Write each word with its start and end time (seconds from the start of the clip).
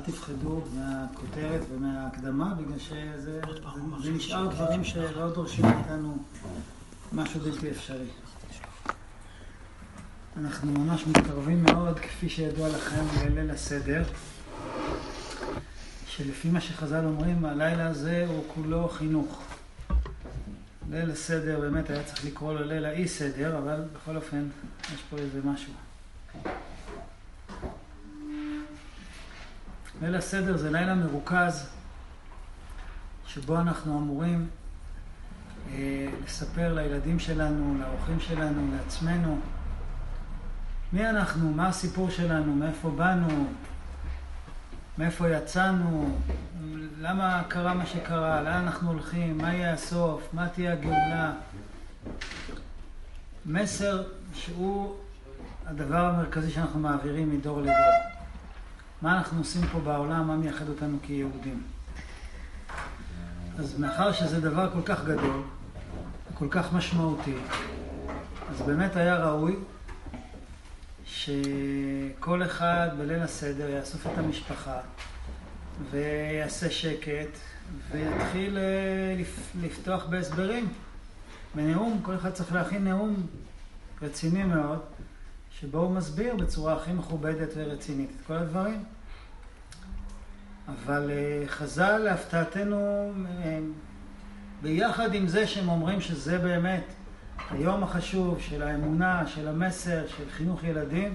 אל 0.00 0.04
תפחדו 0.04 0.60
מהכותרת 0.74 1.60
ומההקדמה, 1.70 2.54
בגלל 2.54 2.78
שזה 2.78 3.20
זה, 3.20 3.40
זה 4.02 4.10
נשאר 4.12 4.46
דברים 4.46 4.84
שלא 4.84 5.30
דורשים 5.30 5.64
איתנו 5.64 6.18
משהו 7.12 7.40
בלתי 7.40 7.70
אפשרי. 7.70 8.06
אנחנו 10.36 10.72
ממש 10.72 11.06
מתקרבים 11.06 11.64
מאוד, 11.64 11.98
כפי 11.98 12.28
שידוע 12.28 12.68
לכם, 12.68 13.04
לליל 13.24 13.50
הסדר, 13.50 14.02
שלפי 16.06 16.50
מה 16.50 16.60
שחז"ל 16.60 17.04
אומרים, 17.04 17.44
הלילה 17.44 17.86
הזה 17.86 18.26
הוא 18.28 18.44
כולו 18.54 18.88
חינוך. 18.88 19.42
ליל 20.90 21.10
הסדר 21.10 21.60
באמת 21.60 21.90
היה 21.90 22.04
צריך 22.04 22.24
לקרוא 22.24 22.52
לו 22.52 22.64
ליל 22.64 22.84
האי 22.84 23.08
סדר, 23.08 23.58
אבל 23.58 23.82
בכל 23.94 24.16
אופן, 24.16 24.48
יש 24.94 25.02
פה 25.10 25.16
איזה 25.16 25.40
משהו. 25.44 25.72
ליל 30.02 30.14
הסדר 30.14 30.56
זה 30.56 30.70
לילה 30.70 30.94
מרוכז, 30.94 31.68
שבו 33.26 33.58
אנחנו 33.58 33.98
אמורים 33.98 34.48
אה, 35.72 36.08
לספר 36.24 36.74
לילדים 36.74 37.18
שלנו, 37.18 37.76
לאורחים 37.80 38.20
שלנו, 38.20 38.70
לעצמנו, 38.76 39.40
מי 40.92 41.10
אנחנו, 41.10 41.52
מה 41.52 41.68
הסיפור 41.68 42.10
שלנו, 42.10 42.54
מאיפה 42.54 42.90
באנו, 42.90 43.46
מאיפה 44.98 45.28
יצאנו, 45.28 46.18
למה 47.00 47.42
קרה 47.48 47.74
מה 47.74 47.86
שקרה, 47.86 48.42
לאן 48.42 48.52
אנחנו 48.52 48.88
הולכים, 48.90 49.38
מה 49.38 49.54
יהיה 49.54 49.72
הסוף, 49.72 50.28
מה 50.32 50.48
תהיה 50.48 50.72
הגאולה. 50.72 51.32
מסר 53.46 54.02
שהוא 54.34 54.96
הדבר 55.66 56.04
המרכזי 56.04 56.50
שאנחנו 56.50 56.80
מעבירים 56.80 57.38
מדור 57.38 57.60
לדור. 57.60 58.19
מה 59.02 59.18
אנחנו 59.18 59.38
עושים 59.38 59.62
פה 59.72 59.80
בעולם, 59.80 60.26
מה 60.26 60.36
מייחד 60.36 60.68
אותנו 60.68 60.98
כיהודים. 61.02 61.62
אז 63.58 63.78
מאחר 63.78 64.12
שזה 64.12 64.40
דבר 64.40 64.70
כל 64.72 64.82
כך 64.84 65.04
גדול, 65.04 65.42
כל 66.34 66.46
כך 66.50 66.72
משמעותי, 66.72 67.34
אז 68.50 68.62
באמת 68.66 68.96
היה 68.96 69.16
ראוי 69.16 69.56
שכל 71.04 72.42
אחד 72.42 72.88
בליל 72.98 73.22
הסדר 73.22 73.70
יאסוף 73.70 74.06
את 74.06 74.18
המשפחה 74.18 74.80
ויעשה 75.90 76.70
שקט 76.70 77.38
ויתחיל 77.90 78.58
אה, 78.58 79.22
לפתוח 79.62 80.06
בהסברים, 80.06 80.68
בנאום, 81.54 82.00
כל 82.02 82.14
אחד 82.14 82.30
צריך 82.30 82.52
להכין 82.52 82.84
נאום 82.84 83.26
רציני 84.02 84.44
מאוד, 84.44 84.80
שבו 85.50 85.78
הוא 85.78 85.90
מסביר 85.90 86.36
בצורה 86.36 86.76
הכי 86.76 86.92
מכובדת 86.92 87.48
ורצינית 87.56 88.10
את 88.16 88.26
כל 88.26 88.34
הדברים. 88.34 88.84
אבל 90.70 91.10
אה, 91.10 91.48
חז"ל, 91.48 91.98
להפתעתנו, 91.98 93.12
ביחד 94.62 95.14
עם 95.14 95.28
זה 95.28 95.46
שהם 95.46 95.68
אומרים 95.68 96.00
שזה 96.00 96.38
באמת 96.38 96.84
היום 97.50 97.82
החשוב 97.82 98.40
של 98.40 98.62
האמונה, 98.62 99.26
של 99.26 99.48
המסר, 99.48 100.06
של 100.06 100.30
חינוך 100.30 100.64
ילדים, 100.64 101.14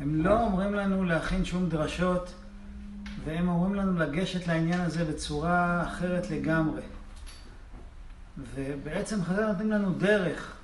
הם 0.00 0.24
לא 0.24 0.40
אומרים 0.40 0.74
לנו 0.74 1.04
להכין 1.04 1.44
שום 1.44 1.68
דרשות, 1.68 2.34
והם 3.24 3.48
אומרים 3.48 3.74
לנו 3.74 3.98
לגשת 3.98 4.46
לעניין 4.46 4.80
הזה 4.80 5.04
בצורה 5.04 5.82
אחרת 5.82 6.30
לגמרי. 6.30 6.82
ובעצם 8.54 9.22
חז"ל 9.24 9.46
נותנים 9.46 9.70
לנו 9.70 9.92
דרך 9.92 10.56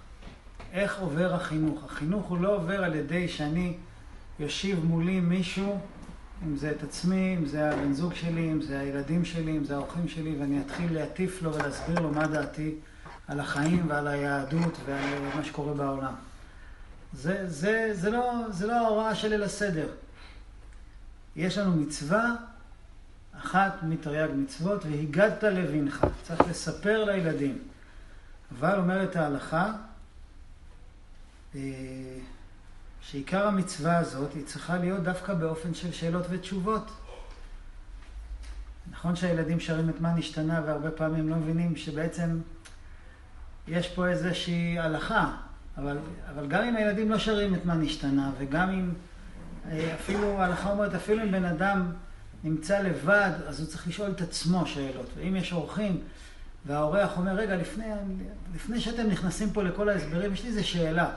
איך 0.73 1.01
עובר 1.01 1.35
החינוך. 1.35 1.85
החינוך 1.85 2.27
הוא 2.27 2.39
לא 2.39 2.57
עובר 2.57 2.85
על 2.85 2.95
ידי 2.95 3.29
שאני 3.29 3.77
יושיב 4.41 4.85
מולי 4.85 5.21
מישהו, 5.21 5.79
אם 6.47 6.57
זה 6.57 6.71
את 6.71 6.83
עצמי, 6.83 7.37
אם 7.37 7.47
זה 7.47 7.71
הבן 7.71 7.93
זוג 7.93 8.15
שלי, 8.15 8.53
אם 8.53 8.63
זה 8.63 8.81
הילדים 8.81 9.25
שלי, 9.25 9.57
אם 9.57 9.65
זה 9.65 9.75
האורחים 9.75 10.09
שלי, 10.09 10.37
ואני 10.41 10.61
אתחיל 10.61 10.95
להטיף 10.95 11.43
לו 11.43 11.55
ולהסביר 11.55 12.01
לו 12.01 12.11
מה 12.11 12.27
דעתי 12.27 12.75
על 13.29 13.41
החיים 13.41 13.91
ועל 13.91 14.09
היהדות 14.09 14.79
ועל 14.87 15.19
מה 15.37 15.45
שקורה 15.45 15.75
בעולם. 15.75 16.15
זה, 17.13 17.51
זה, 17.51 17.91
זה, 17.93 18.11
לא, 18.11 18.33
זה 18.51 18.67
לא 18.67 18.73
ההוראה 18.73 19.15
של 19.15 19.29
ליל 19.29 19.43
הסדר. 19.43 19.89
יש 21.37 21.59
לנו 21.59 21.77
מצווה 21.77 22.35
אחת 23.39 23.83
מתרי"ג 23.83 24.29
מצוות, 24.37 24.85
והגדת 24.85 25.45
לבנך. 25.45 26.07
צריך 26.23 26.41
לספר 26.41 27.05
לילדים. 27.05 27.59
אבל 28.59 28.79
אומרת 28.79 29.17
ההלכה, 29.17 29.73
אה, 31.55 31.61
שעיקר 33.11 33.47
המצווה 33.47 33.99
הזאת 33.99 34.35
היא 34.35 34.45
צריכה 34.47 34.79
להיות 34.79 35.03
דווקא 35.03 35.35
באופן 35.35 35.75
של 35.75 35.93
שאלות 35.93 36.27
ותשובות. 36.31 36.91
נכון 38.91 39.17
שהילדים 39.17 39.61
שרים 39.61 39.89
את 39.89 40.01
מה 40.01 40.13
נשתנה 40.15 40.61
והרבה 40.67 40.91
פעמים 40.91 41.29
לא 41.29 41.37
מבינים 41.37 41.77
שבעצם 41.77 42.41
יש 43.69 43.89
פה 43.89 44.09
איזושהי 44.09 44.79
הלכה, 44.79 45.37
אבל, 45.79 45.99
אבל 46.35 46.47
גם 46.47 46.65
אם 46.65 46.77
הילדים 46.77 47.11
לא 47.11 47.19
שרים 47.19 47.55
את 47.55 47.65
מה 47.65 47.75
נשתנה 47.75 48.31
וגם 48.39 48.71
אם 48.71 48.91
אה, 49.71 49.95
אפילו 49.95 50.41
ההלכה 50.41 50.71
אומרת 50.71 50.95
אפילו 50.95 51.23
אם 51.23 51.33
בן 51.33 51.45
אדם 51.45 51.93
נמצא 52.45 52.79
לבד 52.79 53.31
אז 53.47 53.61
הוא 53.61 53.69
צריך 53.69 53.89
לשאול 53.89 54.11
את 54.11 54.21
עצמו 54.21 54.67
שאלות 54.67 55.07
ואם 55.17 55.37
יש 55.37 55.53
אורחים 55.53 56.01
והאורח 56.67 57.17
אומר, 57.17 57.33
רגע, 57.33 57.57
לפני, 57.57 57.85
לפני 58.55 58.81
שאתם 58.81 59.07
נכנסים 59.07 59.51
פה 59.51 59.63
לכל 59.63 59.89
ההסברים, 59.89 60.33
יש 60.33 60.43
לי 60.43 60.49
איזו 60.49 60.69
שאלה. 60.69 61.11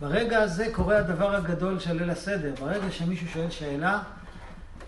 ברגע 0.00 0.42
הזה 0.42 0.66
קורה 0.72 0.98
הדבר 0.98 1.36
הגדול 1.36 1.78
של 1.78 1.92
ליל 1.92 2.10
הסדר. 2.10 2.54
ברגע 2.60 2.90
שמישהו 2.90 3.28
שואל 3.28 3.50
שאלה, 3.50 4.02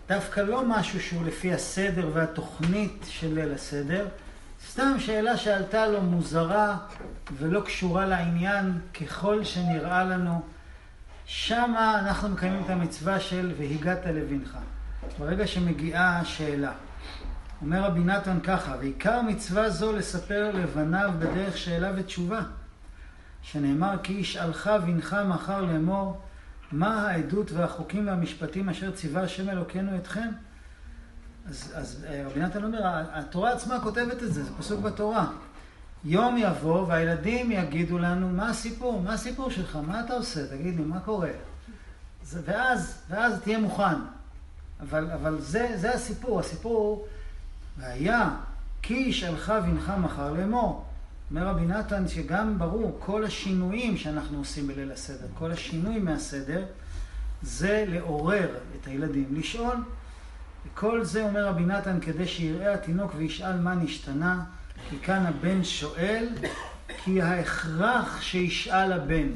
דווקא 0.09 0.41
לא 0.41 0.63
משהו 0.67 1.01
שהוא 1.01 1.27
לפי 1.27 1.53
הסדר 1.53 2.11
והתוכנית 2.13 3.07
של 3.09 3.35
ליל 3.35 3.53
הסדר, 3.53 4.09
סתם 4.71 4.97
שאלה 4.99 5.37
שעלתה 5.37 5.87
לו 5.87 6.01
מוזרה 6.01 6.77
ולא 7.39 7.61
קשורה 7.61 8.07
לעניין 8.07 8.81
ככל 9.01 9.45
שנראה 9.45 10.05
לנו. 10.05 10.43
שמה 11.27 11.99
אנחנו 11.99 12.29
מקיימים 12.29 12.63
את 12.65 12.71
המצווה 12.71 13.21
של 13.21 13.53
והגעת 13.59 14.07
לבנך. 14.07 14.59
ברגע 15.19 15.47
שמגיעה 15.47 16.19
השאלה. 16.19 16.73
אומר 17.63 17.85
רבי 17.85 18.01
נתן 18.01 18.41
ככה, 18.41 18.77
ועיקר 18.79 19.23
מצווה 19.23 19.71
זו 19.71 19.93
לספר 19.93 20.51
לבניו 20.55 21.11
בדרך 21.19 21.57
שאלה 21.57 21.93
ותשובה, 21.97 22.41
שנאמר 23.43 23.95
כי 24.03 24.13
ישאלך 24.13 24.71
בנך 24.87 25.17
מחר 25.29 25.61
לאמור, 25.61 26.21
מה 26.73 27.09
העדות 27.09 27.53
והחוקים 27.53 28.07
והמשפטים 28.07 28.69
אשר 28.69 28.91
ציווה 28.91 29.23
השם 29.23 29.51
אלוקינו 29.51 29.97
אתכם? 29.97 30.29
אז, 31.49 31.73
אז 31.75 32.07
אה, 32.09 32.23
רבי 32.27 32.41
נתן 32.41 32.65
אומר, 32.65 32.81
התורה 33.13 33.53
עצמה 33.53 33.81
כותבת 33.81 34.23
את 34.23 34.33
זה, 34.33 34.45
זה 34.45 34.51
פסוק 34.59 34.81
בתורה. 34.81 35.27
יום 36.05 36.37
יבוא 36.39 36.87
והילדים 36.87 37.53
יגידו 37.53 37.99
לנו, 37.99 38.29
מה 38.29 38.51
הסיפור? 38.51 39.03
מה 39.03 39.13
הסיפור 39.13 39.51
שלך? 39.51 39.79
מה 39.87 40.01
אתה 40.01 40.13
עושה? 40.13 40.47
תגיד 40.47 40.77
לי, 40.77 40.83
מה 40.83 41.01
קורה? 41.01 41.31
ואז, 42.33 43.03
ואז 43.09 43.41
תהיה 43.41 43.59
מוכן. 43.59 43.97
אבל, 44.81 45.11
אבל 45.11 45.41
זה, 45.41 45.73
זה 45.77 45.95
הסיפור. 45.95 46.41
הסיפור 46.41 47.07
והיה 47.79 48.31
כי 48.83 48.95
ישאלך 48.95 49.53
בנך 49.65 49.93
מחר 50.01 50.33
לאמור. 50.33 50.85
אומר 51.31 51.47
רבי 51.47 51.67
נתן 51.67 52.09
שגם 52.09 52.59
ברור, 52.59 52.97
כל 53.01 53.25
השינויים 53.25 53.97
שאנחנו 53.97 54.39
עושים 54.39 54.67
בליל 54.67 54.93
הסדר, 54.93 55.27
כל 55.35 55.53
השינוי 55.53 55.99
מהסדר, 55.99 56.65
זה 57.43 57.85
לעורר 57.89 58.49
את 58.81 58.87
הילדים 58.87 59.27
לשאול. 59.31 59.77
וכל 60.67 61.05
זה 61.05 61.23
אומר 61.23 61.47
רבי 61.47 61.65
נתן 61.65 62.01
כדי 62.01 62.27
שיראה 62.27 62.75
התינוק 62.75 63.13
וישאל 63.17 63.61
מה 63.61 63.75
נשתנה, 63.75 64.45
כי 64.91 64.97
כאן 64.99 65.27
הבן 65.27 65.65
שואל, 65.65 66.29
כי 67.05 67.23
ההכרח 67.23 68.21
שישאל 68.21 68.93
הבן. 68.93 69.29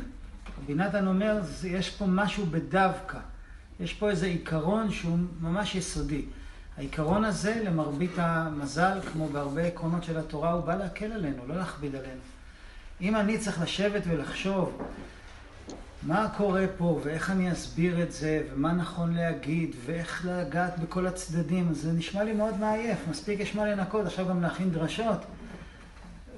רבי 0.63 0.75
נתן 0.75 1.07
אומר, 1.07 1.41
יש 1.65 1.91
פה 1.91 2.07
משהו 2.07 2.47
בדווקא, 2.47 3.19
יש 3.81 3.95
פה 3.95 4.11
איזה 4.11 4.27
עיקרון 4.27 4.91
שהוא 4.91 5.19
ממש 5.41 5.75
יסודי. 5.75 6.25
העיקרון 6.81 7.25
הזה, 7.25 7.63
למרבית 7.65 8.11
המזל, 8.17 8.99
כמו 9.13 9.29
בהרבה 9.29 9.63
עקרונות 9.63 10.05
של 10.05 10.19
התורה, 10.19 10.53
הוא 10.53 10.65
בא 10.65 10.75
להקל 10.75 11.13
עלינו, 11.13 11.43
לא 11.49 11.57
להכביד 11.57 11.95
עלינו. 11.95 12.21
אם 13.01 13.17
אני 13.17 13.39
צריך 13.39 13.63
לשבת 13.63 14.03
ולחשוב 14.07 14.83
מה 16.03 16.29
קורה 16.37 16.65
פה, 16.79 17.01
ואיך 17.05 17.31
אני 17.31 17.53
אסביר 17.53 18.03
את 18.03 18.13
זה, 18.13 18.43
ומה 18.53 18.73
נכון 18.73 19.15
להגיד, 19.15 19.71
ואיך 19.85 20.27
לגעת 20.29 20.79
בכל 20.79 21.07
הצדדים, 21.07 21.75
זה 21.75 21.93
נשמע 21.93 22.25
לי 22.25 22.33
מאוד 22.33 22.61
מעייף. 22.61 22.99
מספיק 23.11 23.41
יש 23.41 23.55
מה 23.55 23.67
לנקות, 23.67 24.07
עכשיו 24.07 24.29
גם 24.29 24.43
להכין 24.43 24.71
דרשות, 24.71 25.25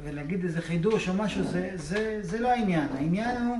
ולהגיד 0.04 0.44
איזה 0.44 0.60
חידוש 0.60 1.08
או 1.08 1.14
משהו, 1.14 1.44
זה, 1.44 1.70
זה, 1.74 2.18
זה 2.22 2.38
לא 2.38 2.50
העניין. 2.50 2.88
העניין 2.94 3.46
הוא, 3.46 3.58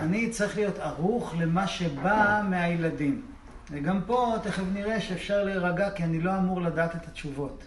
אני 0.00 0.30
צריך 0.30 0.56
להיות 0.56 0.78
ערוך 0.78 1.34
למה 1.38 1.66
שבא 1.66 2.42
מהילדים. 2.48 3.29
וגם 3.70 4.00
פה 4.06 4.34
תכף 4.42 4.62
נראה 4.72 5.00
שאפשר 5.00 5.44
להירגע 5.44 5.90
כי 5.90 6.04
אני 6.04 6.20
לא 6.20 6.36
אמור 6.36 6.60
לדעת 6.62 6.96
את 6.96 7.08
התשובות. 7.08 7.64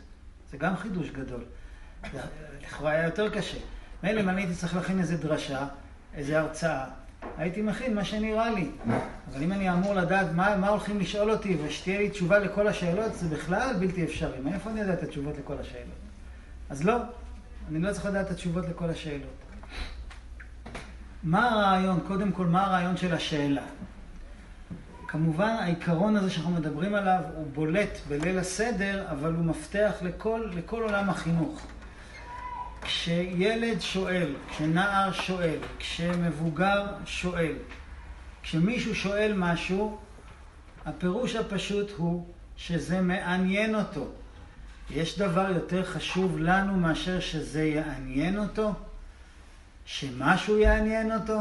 זה 0.52 0.58
גם 0.58 0.78
חידוש 0.78 1.10
גדול. 1.10 1.44
לכאורה 2.62 2.92
היה 2.92 3.04
יותר 3.04 3.30
קשה. 3.30 3.58
מילא 4.04 4.22
אם 4.22 4.30
אני 4.30 4.42
הייתי 4.42 4.56
צריך 4.56 4.76
להכין 4.76 5.00
איזה 5.00 5.18
דרשה, 5.18 5.68
איזה 6.14 6.40
הרצאה, 6.40 6.86
הייתי 7.38 7.62
מכין 7.62 7.96
מה 7.96 8.06
שנראה 8.06 8.52
לי. 8.52 8.70
אבל 9.32 9.44
אם 9.44 9.52
אני 9.52 9.72
אמור 9.72 9.94
לדעת 9.94 10.28
מה, 10.34 10.58
מה 10.58 10.68
הולכים 10.68 11.00
לשאול 11.00 11.32
אותי 11.32 11.58
ושתהיה 11.64 12.00
לי 12.00 12.10
תשובה 12.10 12.40
לכל 12.40 12.68
השאלות, 12.68 13.16
זה 13.16 13.36
בכלל 13.36 13.76
בלתי 13.80 14.04
אפשרי. 14.04 14.40
מאיפה 14.40 14.70
אני 14.70 14.80
יודע 14.80 14.94
את 14.94 15.04
התשובות 15.04 15.38
לכל 15.38 15.58
השאלות? 15.60 15.98
אז 16.70 16.84
לא, 16.84 16.98
אני 17.70 17.80
לא 17.80 17.94
צריך 17.94 18.06
לדעת 18.06 18.26
את 18.26 18.32
התשובות 18.32 18.66
לכל 18.70 18.90
השאלות. 18.90 19.38
מה 21.24 21.50
הרעיון? 21.50 22.00
קודם 22.08 22.32
כל, 22.32 22.46
מה 22.46 22.66
הרעיון 22.66 22.98
של 22.98 23.14
השאלה? 23.14 23.64
כמובן, 25.13 25.56
העיקרון 25.60 26.15
הזה 26.15 26.30
שאנחנו 26.30 26.51
מדברים 26.51 26.95
עליו 26.95 27.19
הוא 27.36 27.48
בולט 27.54 27.98
בליל 28.07 28.39
הסדר, 28.39 29.06
אבל 29.12 29.33
הוא 29.33 29.45
מפתח 29.45 29.94
לכל, 30.01 30.50
לכל 30.54 30.81
עולם 30.81 31.10
החינוך. 31.10 31.62
כשילד 32.81 33.81
שואל, 33.81 34.36
כשנער 34.50 35.12
שואל, 35.12 35.57
כשמבוגר 35.80 36.86
שואל, 37.06 37.54
כשמישהו 38.44 38.95
שואל 38.95 39.33
משהו, 39.36 39.98
הפירוש 40.86 41.36
הפשוט 41.36 41.92
הוא 41.98 42.25
שזה 42.57 43.01
מעניין 43.01 43.75
אותו. 43.75 44.07
יש 44.89 45.19
דבר 45.19 45.50
יותר 45.50 45.86
חשוב 45.86 46.38
לנו 46.38 46.74
מאשר 46.77 47.19
שזה 47.19 47.63
יעניין 47.63 48.38
אותו? 48.38 48.74
שמשהו 49.86 50.57
יעניין 50.57 51.12
אותו? 51.12 51.39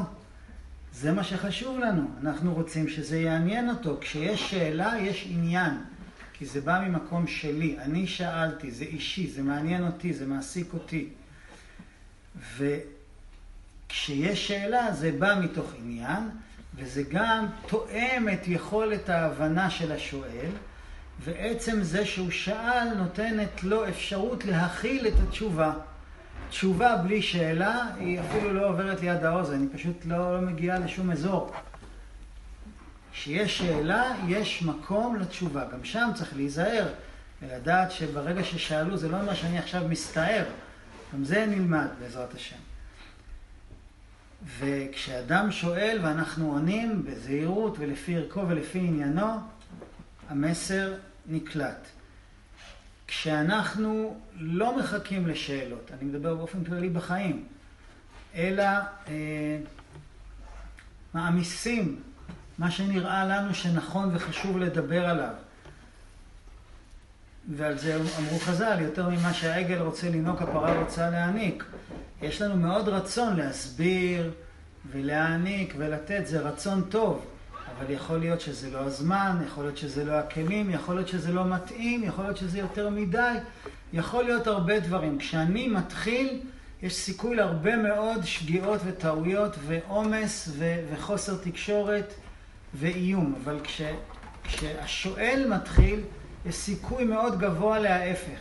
זה 0.94 1.12
מה 1.12 1.24
שחשוב 1.24 1.78
לנו. 1.78 2.10
אנחנו 2.20 2.54
רוצים 2.54 2.88
שזה 2.88 3.20
יעניין 3.20 3.70
אותו. 3.70 3.98
כשיש 4.00 4.50
שאלה, 4.50 4.94
יש 5.00 5.26
עניין. 5.30 5.74
כי 6.32 6.46
זה 6.46 6.60
בא 6.60 6.84
ממקום 6.88 7.26
שלי. 7.26 7.76
אני 7.78 8.06
שאלתי, 8.06 8.70
זה 8.70 8.84
אישי, 8.84 9.26
זה 9.30 9.42
מעניין 9.42 9.86
אותי, 9.86 10.12
זה 10.12 10.26
מעסיק 10.26 10.74
אותי. 10.74 11.08
וכשיש 12.56 14.48
שאלה, 14.48 14.92
זה 14.92 15.12
בא 15.18 15.40
מתוך 15.40 15.72
עניין, 15.78 16.22
וזה 16.74 17.02
גם 17.02 17.46
תואם 17.66 18.28
את 18.32 18.48
יכולת 18.48 19.08
ההבנה 19.08 19.70
של 19.70 19.92
השואל, 19.92 20.50
ועצם 21.24 21.82
זה 21.82 22.06
שהוא 22.06 22.30
שאל 22.30 22.94
נותנת 22.94 23.62
לו 23.62 23.88
אפשרות 23.88 24.44
להכיל 24.44 25.06
את 25.06 25.14
התשובה. 25.28 25.72
תשובה 26.52 26.96
בלי 26.96 27.22
שאלה, 27.22 27.87
היא 27.99 28.20
אפילו 28.20 28.52
לא 28.52 28.69
עוברת 28.69 29.00
ליד 29.00 29.25
האוזן, 29.25 29.60
היא 29.60 29.69
פשוט 29.72 29.96
לא, 30.04 30.40
לא 30.40 30.40
מגיעה 30.40 30.78
לשום 30.78 31.10
אזור. 31.10 31.52
כשיש 33.12 33.58
שאלה, 33.58 34.12
יש 34.28 34.62
מקום 34.62 35.16
לתשובה. 35.16 35.64
גם 35.72 35.84
שם 35.84 36.10
צריך 36.14 36.37
להיזהר 36.37 36.87
ולדעת 37.43 37.90
שברגע 37.90 38.44
ששאלו, 38.44 38.96
זה 38.96 39.08
לא 39.08 39.20
אומר 39.20 39.34
שאני 39.34 39.58
עכשיו 39.58 39.88
מסתער. 39.88 40.44
גם 41.14 41.25
זה 41.25 41.46
נלמד 41.46 41.88
בעזרת 42.00 42.34
השם. 42.34 42.56
וכשאדם 44.58 45.52
שואל 45.52 45.99
ואנחנו 46.02 46.52
עונים 46.52 47.04
בזהירות 47.04 47.76
ולפי 47.78 48.16
ערכו 48.16 48.49
ולפי 48.49 48.78
עניינו, 48.78 49.26
המסר 50.28 50.94
נקלט. 51.26 51.88
כשאנחנו 53.12 54.17
לא 54.35 54.79
מחכים 54.79 55.26
לשאלות, 55.26 55.91
אני 55.93 56.09
מדבר 56.09 56.35
באופן 56.35 56.64
כללי 56.64 56.88
בחיים, 56.88 57.44
אלא 58.35 58.64
אה, 59.09 59.59
מעמיסים 61.14 62.00
מה 62.59 62.70
שנראה 62.70 63.25
לנו 63.25 63.55
שנכון 63.55 64.11
וחשוב 64.12 64.59
לדבר 64.59 65.09
עליו. 65.09 65.35
ועל 67.56 67.79
זה 67.79 67.97
אמרו 67.97 68.38
חז"ל, 68.38 68.81
יותר 68.81 69.09
ממה 69.09 69.35
שהעגל 69.35 69.79
רוצה 69.79 70.09
לנהוג, 70.09 70.43
הפרה 70.43 70.79
רוצה 70.79 71.11
להעניק. 71.11 71.64
יש 72.23 72.43
לנו 72.43 72.56
מאוד 72.56 72.88
רצון 72.88 73.37
להסביר 73.37 74.32
ולהעניק 74.91 75.75
ולתת, 75.79 76.23
זה 76.26 76.41
רצון 76.41 76.82
טוב. 76.88 77.26
אבל 77.78 77.90
יכול 77.90 78.19
להיות 78.19 78.40
שזה 78.40 78.70
לא 78.70 78.78
הזמן, 78.78 79.36
יכול 79.46 79.64
להיות 79.64 79.76
שזה 79.78 80.04
לא 80.04 80.12
הכלים, 80.12 80.70
יכול 80.70 80.94
להיות 80.94 81.08
שזה 81.08 81.32
לא 81.32 81.44
מתאים, 81.44 82.04
יכול 82.04 82.24
להיות 82.24 82.36
שזה 82.36 82.58
יותר 82.58 82.88
מדי, 82.90 83.32
יכול 83.92 84.24
להיות 84.24 84.46
הרבה 84.46 84.80
דברים. 84.80 85.19
כשאני 85.19 85.69
מתחיל, 85.69 86.40
יש 86.82 86.94
סיכוי 86.94 87.36
להרבה 87.36 87.76
מאוד 87.76 88.24
שגיאות 88.24 88.80
וטעויות 88.86 89.56
ועומס 89.66 90.48
ו- 90.52 90.80
וחוסר 90.92 91.36
תקשורת 91.36 92.14
ואיום. 92.74 93.34
אבל 93.44 93.60
כש- 93.64 93.82
כשהשואל 94.44 95.46
מתחיל, 95.48 96.00
יש 96.46 96.54
סיכוי 96.54 97.04
מאוד 97.04 97.38
גבוה 97.38 97.78
להפך. 97.78 98.38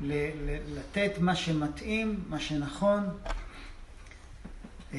לתת 0.00 1.12
מה 1.20 1.36
שמתאים, 1.36 2.20
מה 2.28 2.40
שנכון. 2.40 3.08
אה, 4.94 4.98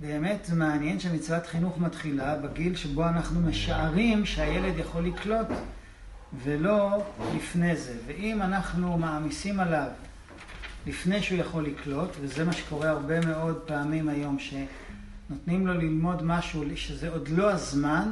באמת 0.00 0.50
מעניין 0.54 1.00
שמצוות 1.00 1.46
חינוך 1.46 1.78
מתחילה 1.78 2.36
בגיל 2.36 2.76
שבו 2.76 3.08
אנחנו 3.08 3.40
משערים 3.40 4.26
שהילד 4.26 4.78
יכול 4.78 5.04
לקלוט 5.06 5.46
ולא 6.44 7.04
לפני 7.36 7.76
זה. 7.76 7.96
ואם 8.06 8.42
אנחנו 8.42 8.98
מעמיסים 8.98 9.60
עליו 9.60 9.88
לפני 10.86 11.22
שהוא 11.22 11.38
יכול 11.38 11.66
לקלוט, 11.66 12.10
וזה 12.20 12.44
מה 12.44 12.52
שקורה 12.52 12.90
הרבה 12.90 13.26
מאוד 13.26 13.60
פעמים 13.66 14.08
היום, 14.08 14.38
שנותנים 14.38 15.66
לו 15.66 15.74
ללמוד 15.74 16.22
משהו 16.22 16.64
שזה 16.76 17.08
עוד 17.08 17.28
לא 17.28 17.50
הזמן, 17.50 18.10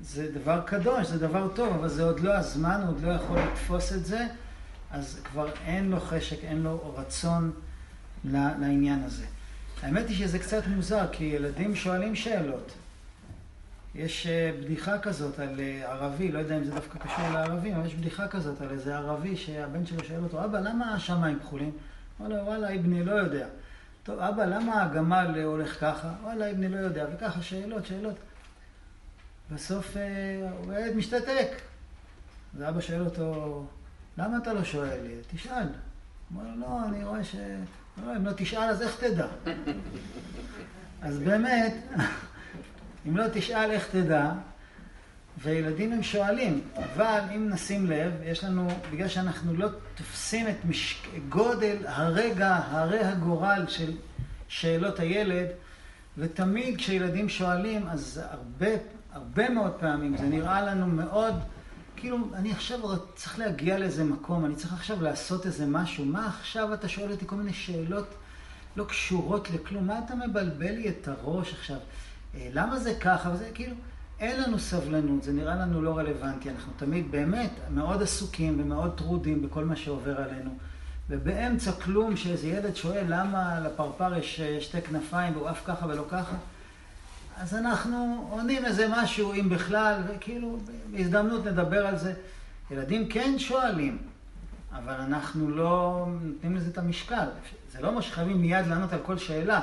זה 0.00 0.32
דבר 0.32 0.60
קדוש, 0.66 1.06
זה 1.06 1.18
דבר 1.18 1.48
טוב, 1.54 1.74
אבל 1.74 1.88
זה 1.88 2.04
עוד 2.04 2.20
לא 2.20 2.32
הזמן, 2.32 2.80
הוא 2.80 2.88
עוד 2.88 3.02
לא 3.02 3.12
יכול 3.12 3.38
לתפוס 3.38 3.92
את 3.92 4.04
זה, 4.04 4.26
אז 4.90 5.20
כבר 5.24 5.48
אין 5.66 5.90
לו 5.90 6.00
חשק, 6.00 6.44
אין 6.44 6.62
לו 6.62 6.94
רצון 6.96 7.50
לעניין 8.24 9.02
הזה. 9.04 9.24
האמת 9.82 10.08
היא 10.08 10.16
שזה 10.16 10.38
קצת 10.38 10.66
מוזר, 10.66 11.06
כי 11.12 11.24
ילדים 11.24 11.76
שואלים 11.76 12.14
שאלות. 12.14 12.72
יש 13.94 14.26
אה, 14.26 14.50
בדיחה 14.60 14.98
כזאת 14.98 15.38
על 15.38 15.60
אה, 15.60 15.92
ערבי, 15.92 16.32
לא 16.32 16.38
יודע 16.38 16.58
אם 16.58 16.64
זה 16.64 16.70
דווקא 16.70 16.98
קשור 16.98 17.28
לערבים, 17.32 17.74
אבל 17.74 17.86
יש 17.86 17.94
בדיחה 17.94 18.28
כזאת 18.28 18.60
על 18.60 18.70
איזה 18.70 18.96
ערבי 18.96 19.36
שהבן 19.36 19.86
שלו 19.86 20.04
שואל 20.04 20.22
אותו, 20.22 20.44
אבא, 20.44 20.60
למה 20.60 20.94
השמיים 20.94 21.38
כחולים? 21.38 21.70
הוא 22.18 22.26
אומר 22.26 22.36
לו, 22.36 22.46
וואלה, 22.46 22.74
אבני 22.74 23.04
לא 23.04 23.12
יודע. 23.12 23.46
טוב, 24.02 24.18
אבא, 24.20 24.44
למה 24.44 24.82
הגמל 24.82 25.40
הולך 25.44 25.80
ככה? 25.80 26.12
וואלה, 26.22 26.50
אבני 26.50 26.68
לא 26.68 26.76
יודע. 26.76 27.06
וככה, 27.14 27.42
שאלות, 27.42 27.86
שאלות. 27.86 28.16
בסוף 29.50 29.96
הוא 30.64 30.72
אה, 30.72 30.80
ילד 30.80 30.96
משתתק. 30.96 31.48
ואבא 32.54 32.80
שואל 32.80 33.04
אותו, 33.04 33.66
למה 34.18 34.38
אתה 34.38 34.52
לא 34.52 34.64
שואל? 34.64 34.98
תשאל. 35.34 35.66
הוא 36.34 36.42
אומר 36.42 36.54
לו, 36.54 36.60
לא, 36.60 36.84
אני 36.88 37.04
רואה 37.04 37.24
ש... 37.24 37.36
לא, 37.96 38.16
אם 38.16 38.26
לא 38.26 38.32
תשאל, 38.36 38.70
אז 38.70 38.82
איך 38.82 39.00
תדע? 39.00 39.26
אז 41.02 41.18
באמת, 41.18 41.74
אם 43.08 43.16
לא 43.16 43.24
תשאל, 43.32 43.70
איך 43.70 43.88
תדע? 43.90 44.32
וילדים 45.38 45.92
הם 45.92 46.02
שואלים, 46.02 46.60
אבל 46.76 47.20
אם 47.36 47.48
נשים 47.48 47.86
לב, 47.86 48.12
יש 48.24 48.44
לנו, 48.44 48.68
בגלל 48.92 49.08
שאנחנו 49.08 49.54
לא 49.54 49.68
תופסים 49.94 50.48
את 50.48 50.64
משק... 50.68 51.08
גודל 51.28 51.76
הרגע, 51.86 52.60
הרי 52.70 53.00
הגורל 53.00 53.64
של 53.68 53.92
שאלות 54.48 55.00
הילד, 55.00 55.46
ותמיד 56.18 56.76
כשילדים 56.76 57.28
שואלים, 57.28 57.88
אז 57.88 58.20
הרבה, 58.30 58.70
הרבה 59.12 59.50
מאוד 59.50 59.72
פעמים 59.72 60.16
זה 60.16 60.26
נראה 60.26 60.62
לנו 60.62 60.86
מאוד 60.86 61.34
כאילו, 62.02 62.18
אני 62.34 62.52
עכשיו 62.52 62.78
צריך 63.14 63.38
להגיע 63.38 63.78
לאיזה 63.78 64.04
מקום, 64.04 64.44
אני 64.44 64.54
צריך 64.54 64.72
עכשיו 64.72 65.02
לעשות 65.02 65.46
איזה 65.46 65.66
משהו. 65.66 66.04
מה 66.04 66.26
עכשיו 66.26 66.74
אתה 66.74 66.88
שואל 66.88 67.10
אותי 67.12 67.26
כל 67.26 67.36
מיני 67.36 67.52
שאלות 67.52 68.06
לא 68.76 68.84
קשורות 68.84 69.50
לכלום? 69.50 69.86
מה 69.86 69.98
אתה 70.04 70.14
מבלבל 70.14 70.70
לי 70.70 70.88
את 70.88 71.08
הראש 71.08 71.52
עכשיו? 71.52 71.76
אה, 72.34 72.48
למה 72.52 72.78
זה 72.78 72.94
ככה? 73.00 73.30
וזה 73.30 73.50
כאילו, 73.54 73.74
אין 74.20 74.42
לנו 74.42 74.58
סבלנות, 74.58 75.22
זה 75.22 75.32
נראה 75.32 75.54
לנו 75.54 75.82
לא 75.82 75.98
רלוונטי. 75.98 76.50
אנחנו 76.50 76.72
תמיד 76.76 77.10
באמת 77.10 77.50
מאוד 77.70 78.02
עסוקים 78.02 78.60
ומאוד 78.60 78.96
טרודים 78.96 79.42
בכל 79.42 79.64
מה 79.64 79.76
שעובר 79.76 80.20
עלינו. 80.20 80.50
ובאמצע 81.10 81.72
כלום, 81.72 82.16
שאיזה 82.16 82.46
ילד 82.46 82.76
שואל 82.76 83.04
למה 83.08 83.60
לפרפר 83.60 84.14
יש 84.16 84.40
אה, 84.40 84.60
שתי 84.60 84.82
כנפיים 84.82 85.36
והוא 85.36 85.48
עף 85.48 85.62
ככה 85.64 85.86
ולא 85.86 86.04
ככה, 86.10 86.36
אז 87.42 87.54
אנחנו 87.54 88.28
עונים 88.30 88.64
איזה 88.64 88.86
משהו, 88.90 89.32
אם 89.32 89.48
בכלל, 89.48 90.00
וכאילו, 90.08 90.58
בהזדמנות 90.90 91.46
נדבר 91.46 91.86
על 91.86 91.98
זה. 91.98 92.14
ילדים 92.70 93.08
כן 93.08 93.38
שואלים, 93.38 93.98
אבל 94.72 94.94
אנחנו 94.94 95.50
לא 95.50 96.06
נותנים 96.20 96.56
לזה 96.56 96.70
את 96.70 96.78
המשקל. 96.78 97.26
זה 97.72 97.80
לא 97.80 97.88
אומר 97.88 98.00
שחייבים 98.00 98.40
מיד 98.40 98.66
לענות 98.66 98.92
על 98.92 98.98
כל 99.02 99.18
שאלה, 99.18 99.62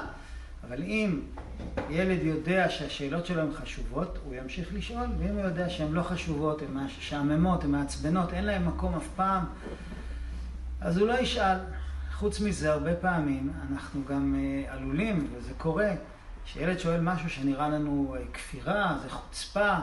אבל 0.67 0.83
אם 0.83 1.19
ילד 1.89 2.23
יודע 2.23 2.69
שהשאלות 2.69 3.25
שלו 3.25 3.41
הן 3.41 3.53
חשובות, 3.53 4.17
הוא 4.25 4.35
ימשיך 4.35 4.69
לשאול, 4.73 5.07
ואם 5.19 5.35
הוא 5.35 5.41
יודע 5.41 5.69
שהן 5.69 5.91
לא 5.93 6.03
חשובות, 6.03 6.61
הן 6.61 6.77
משעממות, 6.77 7.63
הן 7.63 7.71
מעצבנות, 7.71 8.33
אין 8.33 8.45
להן 8.45 8.63
מקום 8.65 8.95
אף 8.95 9.07
פעם, 9.15 9.45
אז 10.81 10.97
הוא 10.97 11.07
לא 11.07 11.19
ישאל. 11.19 11.57
חוץ 12.13 12.39
מזה, 12.39 12.71
הרבה 12.71 12.95
פעמים 12.95 13.51
אנחנו 13.71 14.01
גם 14.09 14.35
אה, 14.35 14.73
עלולים, 14.73 15.27
וזה 15.33 15.51
קורה, 15.57 15.91
כשילד 16.51 16.79
שואל 16.79 17.01
משהו 17.01 17.29
שנראה 17.29 17.69
לנו 17.69 18.15
אה, 18.15 18.21
כפירה, 18.33 18.97
זה 19.03 19.09
חוצפה, 19.09 19.77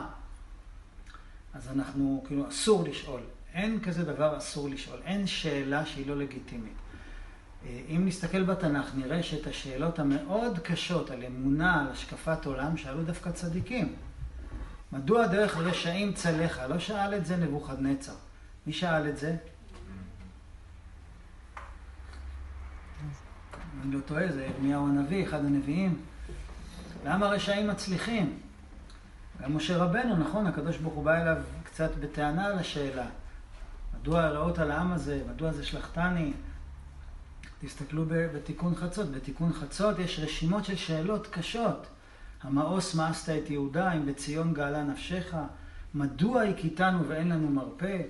אז 1.53 1.69
אנחנו, 1.75 2.23
כאילו, 2.27 2.49
אסור 2.49 2.83
לשאול. 2.83 3.21
אין 3.53 3.79
כזה 3.79 4.03
דבר 4.03 4.37
אסור 4.37 4.69
לשאול. 4.69 4.99
אין 5.05 5.27
שאלה 5.27 5.85
שהיא 5.85 6.07
לא 6.07 6.17
לגיטימית. 6.17 6.73
אם 7.65 8.03
נסתכל 8.05 8.43
בתנ"ך, 8.43 8.85
נראה 8.95 9.23
שאת 9.23 9.47
השאלות 9.47 9.99
המאוד 9.99 10.59
קשות 10.59 11.11
על 11.11 11.23
אמונה, 11.23 11.81
על 11.81 11.91
השקפת 11.91 12.45
עולם, 12.45 12.77
שאלו 12.77 13.03
דווקא 13.03 13.31
צדיקים. 13.31 13.95
מדוע 14.91 15.27
דרך 15.27 15.57
רשעים 15.57 16.13
צלחה? 16.13 16.67
לא 16.67 16.79
שאל 16.79 17.15
את 17.15 17.25
זה 17.25 17.37
נבוכדנצר. 17.37 18.15
מי 18.67 18.73
שאל 18.73 19.09
את 19.09 19.17
זה? 19.17 19.35
אני 23.83 23.95
לא 23.95 23.99
טועה, 23.99 24.31
זה 24.31 24.45
ירמיהו 24.45 24.87
הנביא, 24.87 25.23
אחד 25.25 25.45
הנביאים. 25.45 26.01
למה 27.07 27.27
רשעים 27.27 27.67
מצליחים? 27.67 28.39
גם 29.41 29.55
משה 29.55 29.77
רבנו, 29.77 30.15
נכון, 30.15 30.47
הקדוש 30.47 30.77
ברוך 30.77 30.93
הוא 30.93 31.03
בא 31.03 31.21
אליו 31.21 31.37
קצת 31.63 31.91
בטענה 31.99 32.45
על 32.45 32.59
השאלה. 32.59 33.05
מדוע 33.99 34.23
הרעות 34.23 34.59
על 34.59 34.71
העם 34.71 34.91
הזה? 34.91 35.23
מדוע 35.29 35.51
זה 35.51 35.65
שלחתני? 35.65 36.33
תסתכלו 37.61 38.05
בתיקון 38.07 38.75
חצות. 38.75 39.11
בתיקון 39.11 39.53
חצות 39.53 39.99
יש 39.99 40.19
רשימות 40.19 40.65
של 40.65 40.75
שאלות 40.75 41.27
קשות. 41.27 41.87
המאוס 42.43 42.95
מאסת 42.95 43.29
את 43.43 43.49
יהודה, 43.49 43.93
אם 43.93 44.05
בציון 44.05 44.53
גאלה 44.53 44.83
נפשך, 44.83 45.35
מדוע 45.93 46.43
הכיתנו 46.43 47.07
ואין 47.07 47.29
לנו 47.29 47.49
מרפא? 47.49 48.01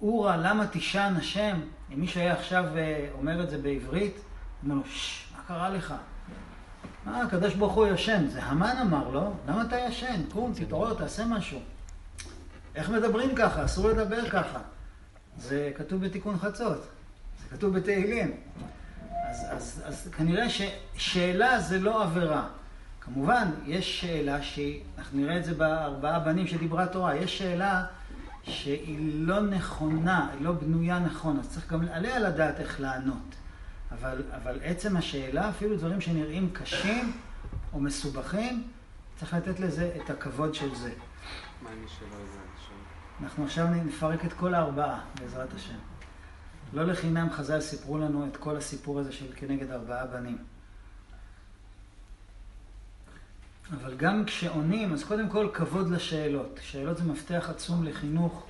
אורה, 0.00 0.36
למה 0.36 0.66
תישן 0.66 1.14
השם? 1.16 1.60
אם 1.92 2.00
מישהו 2.00 2.20
היה 2.20 2.32
עכשיו 2.32 2.64
אה, 2.76 3.08
אומר 3.14 3.42
את 3.42 3.50
זה 3.50 3.58
בעברית, 3.58 4.16
אומר 4.62 4.74
לו, 4.74 4.82
ששש, 4.84 5.32
מה 5.36 5.42
קרה 5.42 5.68
לך? 5.68 5.94
מה, 7.06 7.22
הקדוש 7.22 7.54
ברוך 7.54 7.72
הוא 7.72 7.86
ישן. 7.86 8.26
זה 8.28 8.42
המן 8.42 8.76
אמר 8.82 9.08
לו, 9.08 9.32
למה 9.48 9.62
אתה 9.62 9.76
ישן? 9.78 10.22
קום, 10.32 10.52
תתעורר, 10.54 10.94
תעשה 10.94 11.24
משהו. 11.24 11.60
איך 12.74 12.90
מדברים 12.90 13.34
ככה? 13.34 13.64
אסור 13.64 13.88
לדבר 13.88 14.30
ככה. 14.30 14.58
זה 15.38 15.72
כתוב 15.76 16.04
בתיקון 16.04 16.38
חצות, 16.38 16.88
זה 17.42 17.56
כתוב 17.56 17.78
בתהילים. 17.78 18.36
אז, 19.30 19.46
אז, 19.50 19.82
אז 19.84 20.08
כנראה 20.16 20.46
ששאלה 20.50 21.60
זה 21.60 21.78
לא 21.78 22.02
עבירה. 22.02 22.46
כמובן, 23.00 23.50
יש 23.66 24.00
שאלה 24.00 24.42
שהיא, 24.42 24.80
אנחנו 24.98 25.18
נראה 25.18 25.38
את 25.38 25.44
זה 25.44 25.54
בארבעה 25.54 26.18
בנים 26.18 26.46
שדיברה 26.46 26.86
תורה, 26.86 27.16
יש 27.16 27.38
שאלה 27.38 27.84
שהיא 28.42 29.26
לא 29.26 29.40
נכונה, 29.40 30.28
היא 30.32 30.44
לא 30.44 30.52
בנויה 30.52 30.98
נכון, 30.98 31.38
אז 31.38 31.48
צריך 31.48 31.72
גם 31.72 31.88
עליה 31.92 32.18
לדעת 32.18 32.60
איך 32.60 32.80
לענות. 32.80 33.34
אבל, 33.98 34.22
אבל 34.36 34.58
עצם 34.62 34.96
השאלה, 34.96 35.48
אפילו 35.48 35.76
דברים 35.76 36.00
שנראים 36.00 36.50
קשים 36.52 37.12
או 37.72 37.80
מסובכים, 37.80 38.68
צריך 39.16 39.34
לתת 39.34 39.60
לזה 39.60 39.96
את 40.04 40.10
הכבוד 40.10 40.54
של 40.54 40.74
זה. 40.74 40.92
מה? 41.62 41.70
אנחנו 43.22 43.44
עכשיו 43.44 43.66
נפרק 43.66 44.24
את 44.24 44.32
כל 44.32 44.54
הארבעה, 44.54 45.00
בעזרת 45.20 45.54
השם. 45.54 45.78
לא 46.72 46.84
לחינם 46.84 47.30
חז"ל 47.30 47.60
סיפרו 47.60 47.98
לנו 47.98 48.26
את 48.26 48.36
כל 48.36 48.56
הסיפור 48.56 49.00
הזה 49.00 49.12
של 49.12 49.26
כנגד 49.36 49.70
ארבעה 49.70 50.06
בנים. 50.06 50.38
אבל 53.72 53.94
גם 53.96 54.24
כשעונים, 54.24 54.92
אז 54.92 55.04
קודם 55.04 55.28
כל 55.28 55.48
כבוד 55.54 55.90
לשאלות. 55.90 56.60
שאלות 56.62 56.96
זה 56.96 57.04
מפתח 57.04 57.46
עצום 57.50 57.84
לחינוך, 57.84 58.46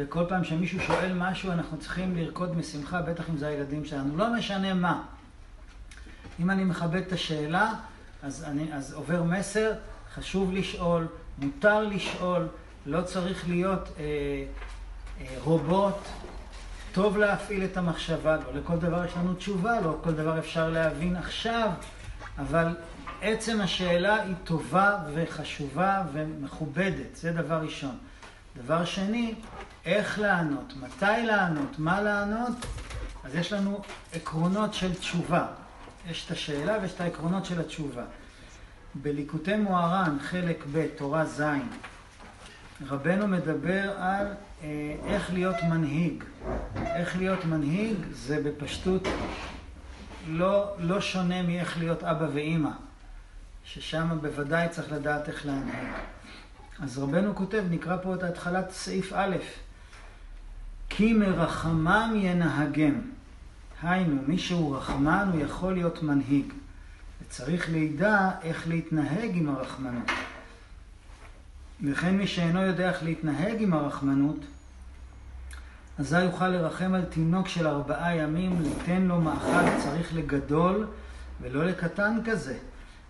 וכל 0.00 0.24
פעם 0.28 0.44
שמישהו 0.44 0.80
שואל 0.80 1.12
משהו 1.14 1.52
אנחנו 1.52 1.78
צריכים 1.78 2.16
לרקוד 2.16 2.56
משמחה, 2.56 3.02
בטח 3.02 3.30
אם 3.30 3.36
זה 3.36 3.46
הילדים 3.46 3.84
שלנו. 3.84 4.16
לא 4.16 4.34
משנה 4.34 4.74
מה. 4.74 5.02
אם 6.40 6.50
אני 6.50 6.64
מכבד 6.64 7.02
את 7.02 7.12
השאלה, 7.12 7.74
אז, 8.22 8.44
אני, 8.44 8.72
אז 8.72 8.92
עובר 8.92 9.22
מסר, 9.22 9.72
חשוב 10.14 10.52
לשאול, 10.52 11.06
מותר 11.38 11.84
לשאול, 11.84 12.48
לא 12.86 13.02
צריך 13.02 13.48
להיות 13.48 13.88
אה, 13.98 14.04
אה, 15.20 15.26
רובוט, 15.44 15.98
טוב 16.92 17.18
להפעיל 17.18 17.64
את 17.64 17.76
המחשבה, 17.76 18.36
לא 18.36 18.60
לכל 18.60 18.76
דבר 18.76 19.04
יש 19.04 19.12
לנו 19.16 19.34
תשובה, 19.34 19.80
לא 19.80 19.98
כל 20.02 20.12
דבר 20.12 20.38
אפשר 20.38 20.70
להבין 20.70 21.16
עכשיו, 21.16 21.70
אבל 22.38 22.76
עצם 23.22 23.60
השאלה 23.60 24.22
היא 24.22 24.34
טובה 24.44 24.98
וחשובה 25.14 26.02
ומכובדת, 26.12 27.16
זה 27.16 27.32
דבר 27.32 27.56
ראשון. 27.56 27.98
דבר 28.64 28.84
שני, 28.84 29.34
איך 29.84 30.18
לענות, 30.18 30.72
מתי 30.76 31.26
לענות, 31.26 31.78
מה 31.78 32.00
לענות, 32.00 32.56
אז 33.24 33.34
יש 33.34 33.52
לנו 33.52 33.82
עקרונות 34.12 34.74
של 34.74 34.94
תשובה. 34.94 35.46
יש 36.10 36.26
את 36.26 36.30
השאלה 36.30 36.78
ויש 36.82 36.94
את 36.94 37.00
העקרונות 37.00 37.44
של 37.44 37.60
התשובה. 37.60 38.04
בליקוטי 38.94 39.56
מוהר"ן, 39.56 40.16
חלק 40.20 40.64
ב', 40.72 40.86
תורה 40.96 41.26
ז', 41.26 41.42
רבנו 42.86 43.28
מדבר 43.28 43.90
על 43.98 44.26
אה, 44.62 44.96
איך 45.04 45.32
להיות 45.32 45.56
מנהיג. 45.62 46.24
איך 46.76 47.16
להיות 47.16 47.44
מנהיג 47.44 47.96
זה 48.12 48.42
בפשטות 48.44 49.02
לא, 50.28 50.74
לא 50.78 51.00
שונה 51.00 51.42
מאיך 51.42 51.78
להיות 51.78 52.02
אבא 52.04 52.26
ואימא, 52.32 52.70
ששם 53.64 54.18
בוודאי 54.22 54.68
צריך 54.68 54.92
לדעת 54.92 55.28
איך 55.28 55.46
להנהיג. 55.46 55.88
אז 56.82 56.98
רבנו 56.98 57.34
כותב, 57.34 57.64
נקרא 57.70 57.96
פה 58.02 58.14
את 58.14 58.22
התחלת 58.22 58.70
סעיף 58.70 59.12
א', 59.12 59.36
כי 60.90 61.12
מרחמם 61.12 62.12
ינהגם. 62.16 63.00
היינו, 63.82 64.22
מי 64.26 64.38
שהוא 64.38 64.76
רחמן 64.76 65.30
הוא 65.32 65.40
יכול 65.40 65.72
להיות 65.72 66.02
מנהיג. 66.02 66.52
וצריך 67.22 67.68
לידע 67.68 68.30
איך 68.42 68.68
להתנהג 68.68 69.30
עם 69.34 69.48
הרחמנות. 69.48 70.10
וכן 71.84 72.16
מי 72.16 72.26
שאינו 72.26 72.62
יודע 72.62 72.88
איך 72.88 73.02
להתנהג 73.02 73.62
עם 73.62 73.74
הרחמנות, 73.74 74.44
אזי 75.98 76.22
יוכל 76.22 76.48
לרחם 76.48 76.94
על 76.94 77.04
תינוק 77.04 77.48
של 77.48 77.66
ארבעה 77.66 78.16
ימים, 78.16 78.62
ליתן 78.62 79.02
לו 79.02 79.20
מאכל 79.20 79.80
צריך 79.82 80.14
לגדול 80.14 80.86
ולא 81.40 81.64
לקטן 81.64 82.18
כזה. 82.24 82.58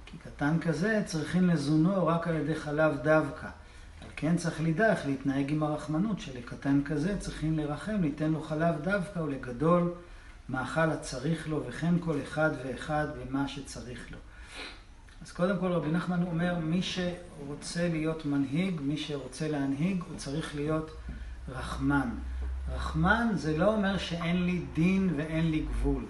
כי 0.07 0.17
קטן 0.19 0.59
כזה 0.59 1.03
צריכים 1.07 1.49
לזונו 1.51 2.07
רק 2.07 2.29
על 2.29 2.35
ידי 2.35 2.55
חלב 2.55 2.97
דווקא. 3.03 3.47
כן 4.21 4.37
צריך 4.37 4.61
לדע 4.61 4.91
איך 4.91 5.07
להתנהג 5.07 5.53
עם 5.53 5.63
הרחמנות, 5.63 6.21
שלקטן 6.21 6.81
כזה 6.85 7.19
צריכים 7.19 7.59
לרחם, 7.59 8.03
ליתן 8.03 8.31
לו 8.31 8.43
חלב 8.43 8.75
דווקא 8.83 9.19
ולגדול 9.19 9.93
מאכל 10.49 10.91
הצריך 10.91 11.49
לו, 11.49 11.63
וכן 11.67 11.95
כל 12.01 12.19
אחד 12.23 12.51
ואחד 12.65 13.07
במה 13.19 13.49
שצריך 13.49 14.13
לו. 14.13 14.19
אז 15.23 15.33
קודם 15.33 15.59
כל 15.59 15.73
רבי 15.73 15.91
נחמן 15.91 16.23
אומר, 16.23 16.59
מי 16.59 16.83
שרוצה 16.83 17.89
להיות 17.89 18.27
מנהיג, 18.27 18.81
מי 18.81 18.97
שרוצה 18.97 19.49
להנהיג, 19.49 20.03
הוא 20.09 20.17
צריך 20.17 20.55
להיות 20.55 20.91
רחמן. 21.49 22.09
רחמן 22.75 23.29
זה 23.35 23.59
לא 23.59 23.75
אומר 23.75 23.99
שאין 23.99 24.45
לי 24.45 24.63
דין 24.75 25.15
ואין 25.17 25.51
לי 25.51 25.61
גבול. 25.61 26.05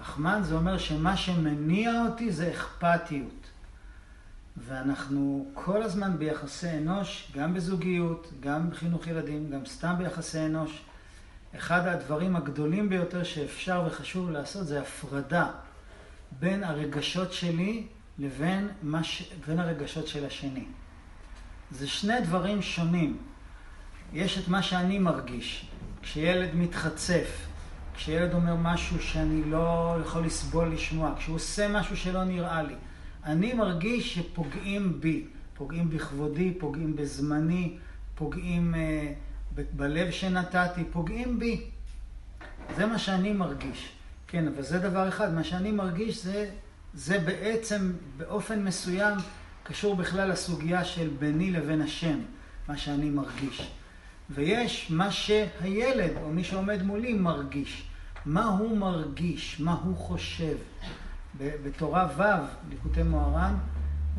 רחמן 0.00 0.40
זה 0.42 0.54
אומר 0.54 0.78
שמה 0.78 1.16
שמניע 1.16 2.02
אותי 2.06 2.32
זה 2.32 2.50
אכפתיות. 2.50 3.43
ואנחנו 4.56 5.46
כל 5.54 5.82
הזמן 5.82 6.18
ביחסי 6.18 6.70
אנוש, 6.70 7.32
גם 7.36 7.54
בזוגיות, 7.54 8.32
גם 8.40 8.70
בחינוך 8.70 9.06
ילדים, 9.06 9.50
גם 9.50 9.66
סתם 9.66 9.94
ביחסי 9.98 10.38
אנוש. 10.38 10.82
אחד 11.56 11.86
הדברים 11.86 12.36
הגדולים 12.36 12.88
ביותר 12.88 13.22
שאפשר 13.22 13.84
וחשוב 13.86 14.30
לעשות 14.30 14.66
זה 14.66 14.80
הפרדה 14.80 15.50
בין 16.40 16.64
הרגשות 16.64 17.32
שלי 17.32 17.86
לבין 18.18 18.68
ש... 19.02 19.32
בין 19.46 19.60
הרגשות 19.60 20.06
של 20.06 20.26
השני. 20.26 20.64
זה 21.70 21.88
שני 21.88 22.20
דברים 22.20 22.62
שונים. 22.62 23.18
יש 24.12 24.38
את 24.38 24.48
מה 24.48 24.62
שאני 24.62 24.98
מרגיש. 24.98 25.66
כשילד 26.02 26.54
מתחצף, 26.54 27.46
כשילד 27.94 28.34
אומר 28.34 28.54
משהו 28.54 29.02
שאני 29.02 29.44
לא 29.44 29.96
יכול 30.02 30.24
לסבול 30.26 30.72
לשמוע, 30.72 31.14
כשהוא 31.18 31.36
עושה 31.36 31.68
משהו 31.68 31.96
שלא 31.96 32.24
נראה 32.24 32.62
לי, 32.62 32.74
אני 33.26 33.52
מרגיש 33.52 34.14
שפוגעים 34.14 35.00
בי, 35.00 35.24
פוגעים 35.54 35.90
בכבודי, 35.90 36.54
פוגעים 36.58 36.96
בזמני, 36.96 37.76
פוגעים 38.14 38.74
אה, 38.74 39.12
ב- 39.54 39.62
בלב 39.72 40.10
שנתתי, 40.10 40.84
פוגעים 40.92 41.38
בי. 41.38 41.64
זה 42.76 42.86
מה 42.86 42.98
שאני 42.98 43.32
מרגיש. 43.32 43.92
כן, 44.26 44.48
אבל 44.48 44.62
זה 44.62 44.78
דבר 44.78 45.08
אחד, 45.08 45.34
מה 45.34 45.44
שאני 45.44 45.72
מרגיש 45.72 46.24
זה 46.24 46.50
זה 46.94 47.18
בעצם 47.18 47.92
באופן 48.16 48.64
מסוים 48.64 49.18
קשור 49.62 49.96
בכלל 49.96 50.30
לסוגיה 50.30 50.84
של 50.84 51.08
ביני 51.18 51.50
לבין 51.50 51.82
השם, 51.82 52.18
מה 52.68 52.76
שאני 52.76 53.10
מרגיש. 53.10 53.70
ויש 54.30 54.90
מה 54.90 55.10
שהילד 55.10 56.10
או 56.22 56.30
מי 56.30 56.44
שעומד 56.44 56.82
מולי 56.82 57.12
מרגיש. 57.12 57.82
מה 58.26 58.44
הוא 58.44 58.78
מרגיש, 58.78 59.60
מה 59.60 59.72
הוא 59.72 59.96
חושב. 59.96 60.56
בתורה 61.38 62.08
ו', 62.16 62.22
ליקוטי 62.68 63.02
מוהר"ן, 63.02 63.54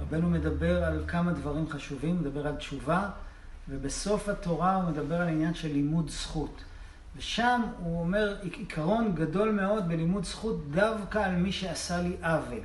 רבנו 0.01 0.29
מדבר 0.29 0.84
על 0.84 1.03
כמה 1.07 1.34
דברים 1.34 1.69
חשובים, 1.69 2.19
מדבר 2.19 2.48
על 2.48 2.55
תשובה, 2.55 3.10
ובסוף 3.69 4.29
התורה 4.29 4.75
הוא 4.75 4.84
מדבר 4.84 5.22
על 5.22 5.27
עניין 5.27 5.53
של 5.53 5.67
לימוד 5.67 6.10
זכות. 6.10 6.63
ושם 7.17 7.62
הוא 7.79 8.00
אומר 8.00 8.38
עיקרון 8.41 9.15
גדול 9.15 9.51
מאוד 9.51 9.88
בלימוד 9.88 10.25
זכות 10.25 10.72
דווקא 10.72 11.19
על 11.19 11.36
מי 11.36 11.51
שעשה 11.51 12.01
לי 12.01 12.15
עוול. 12.24 12.60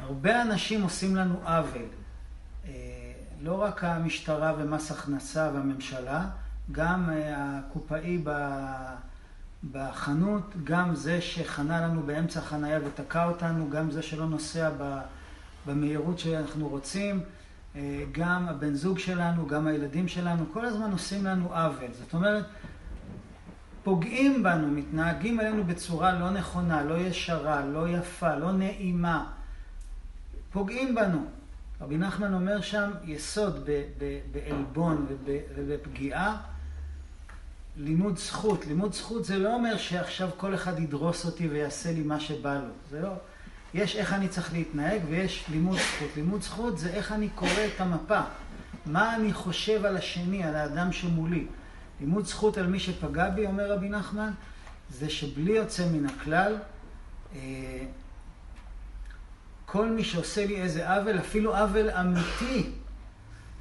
הרבה 0.00 0.42
אנשים 0.42 0.82
עושים 0.82 1.16
לנו 1.16 1.40
עוול. 1.44 1.82
אה, 2.66 2.72
לא 3.40 3.62
רק 3.62 3.84
המשטרה 3.84 4.52
ומס 4.58 4.90
הכנסה 4.90 5.50
והממשלה, 5.54 6.26
גם 6.72 7.10
אה, 7.10 7.34
הקופאי 7.58 8.18
בחנות, 9.72 10.54
גם 10.64 10.94
זה 10.94 11.20
שחנה 11.20 11.80
לנו 11.80 12.02
באמצע 12.02 12.40
החנייה 12.40 12.80
ותקע 12.84 13.24
אותנו, 13.24 13.70
גם 13.70 13.90
זה 13.90 14.02
שלא 14.02 14.26
נוסע 14.26 14.70
במהירות 15.66 16.18
שאנחנו 16.18 16.68
רוצים, 16.68 17.20
אה, 17.76 18.04
גם 18.12 18.48
הבן 18.48 18.74
זוג 18.74 18.98
שלנו, 18.98 19.46
גם 19.46 19.66
הילדים 19.66 20.08
שלנו, 20.08 20.44
כל 20.52 20.64
הזמן 20.64 20.92
עושים 20.92 21.24
לנו 21.24 21.54
עוול. 21.54 21.92
זאת 21.92 22.14
אומרת, 22.14 22.44
פוגעים 23.82 24.42
בנו, 24.42 24.70
מתנהגים 24.70 25.40
עלינו 25.40 25.64
בצורה 25.64 26.18
לא 26.18 26.30
נכונה, 26.30 26.84
לא 26.84 26.98
ישרה, 26.98 27.64
לא 27.66 27.88
יפה, 27.88 28.36
לא 28.36 28.52
נעימה. 28.52 29.26
פוגעים 30.52 30.94
בנו. 30.94 31.24
רבי 31.80 31.98
נחמן 31.98 32.34
אומר 32.34 32.60
שם 32.60 32.90
יסוד 33.04 33.68
בעלבון 34.32 35.06
ובפגיעה, 35.56 36.36
לימוד 37.76 38.18
זכות. 38.18 38.66
לימוד 38.66 38.92
זכות 38.92 39.24
זה 39.24 39.38
לא 39.38 39.54
אומר 39.54 39.76
שעכשיו 39.76 40.30
כל 40.36 40.54
אחד 40.54 40.78
ידרוס 40.78 41.26
אותי 41.26 41.48
ויעשה 41.48 41.92
לי 41.92 42.02
מה 42.02 42.20
שבא 42.20 42.54
לו. 42.54 42.68
זה 42.90 43.00
לא... 43.00 43.12
יש 43.74 43.96
איך 43.96 44.12
אני 44.12 44.28
צריך 44.28 44.52
להתנהג 44.52 45.00
ויש 45.08 45.44
לימוד 45.48 45.78
זכות. 45.78 46.08
לימוד 46.16 46.42
זכות 46.42 46.78
זה 46.78 46.90
איך 46.90 47.12
אני 47.12 47.28
קורא 47.28 47.50
את 47.74 47.80
המפה. 47.80 48.20
מה 48.86 49.16
אני 49.16 49.32
חושב 49.32 49.84
על 49.84 49.96
השני, 49.96 50.44
על 50.44 50.56
האדם 50.56 50.92
שמולי. 50.92 51.46
לימוד 52.00 52.26
זכות 52.26 52.58
על 52.58 52.66
מי 52.66 52.80
שפגע 52.80 53.28
בי, 53.30 53.46
אומר 53.46 53.72
רבי 53.72 53.88
נחמן, 53.88 54.30
זה 54.90 55.10
שבלי 55.10 55.52
יוצא 55.52 55.88
מן 55.92 56.06
הכלל, 56.06 56.56
אה, 57.34 57.40
כל 59.66 59.90
מי 59.90 60.04
שעושה 60.04 60.46
לי 60.46 60.62
איזה 60.62 60.94
עוול, 60.94 61.18
אפילו 61.18 61.56
עוול 61.56 61.90
אמיתי, 61.90 62.70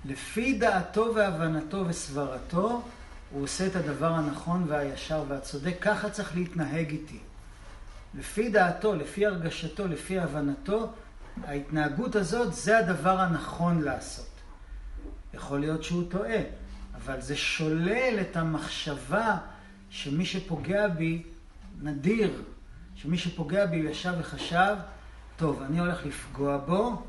לפי 0.05 0.57
דעתו 0.57 1.11
והבנתו 1.15 1.83
וסברתו, 1.87 2.81
הוא 3.31 3.43
עושה 3.43 3.67
את 3.67 3.75
הדבר 3.75 4.11
הנכון 4.11 4.65
והישר 4.67 5.23
והצודק. 5.27 5.77
ככה 5.81 6.09
צריך 6.09 6.35
להתנהג 6.35 6.89
איתי. 6.89 7.19
לפי 8.13 8.49
דעתו, 8.49 8.95
לפי 8.95 9.25
הרגשתו, 9.25 9.87
לפי 9.87 10.19
הבנתו, 10.19 10.93
ההתנהגות 11.43 12.15
הזאת 12.15 12.53
זה 12.53 12.77
הדבר 12.77 13.19
הנכון 13.19 13.81
לעשות. 13.81 14.29
יכול 15.33 15.59
להיות 15.59 15.83
שהוא 15.83 16.11
טועה, 16.11 16.39
אבל 16.95 17.21
זה 17.21 17.35
שולל 17.35 18.17
את 18.21 18.37
המחשבה 18.37 19.37
שמי 19.89 20.25
שפוגע 20.25 20.87
בי 20.87 21.23
נדיר, 21.81 22.43
שמי 22.95 23.17
שפוגע 23.17 23.65
בי 23.65 23.75
ישב 23.75 24.13
וחשב, 24.19 24.75
טוב, 25.37 25.61
אני 25.61 25.79
הולך 25.79 26.05
לפגוע 26.05 26.57
בו, 26.57 27.03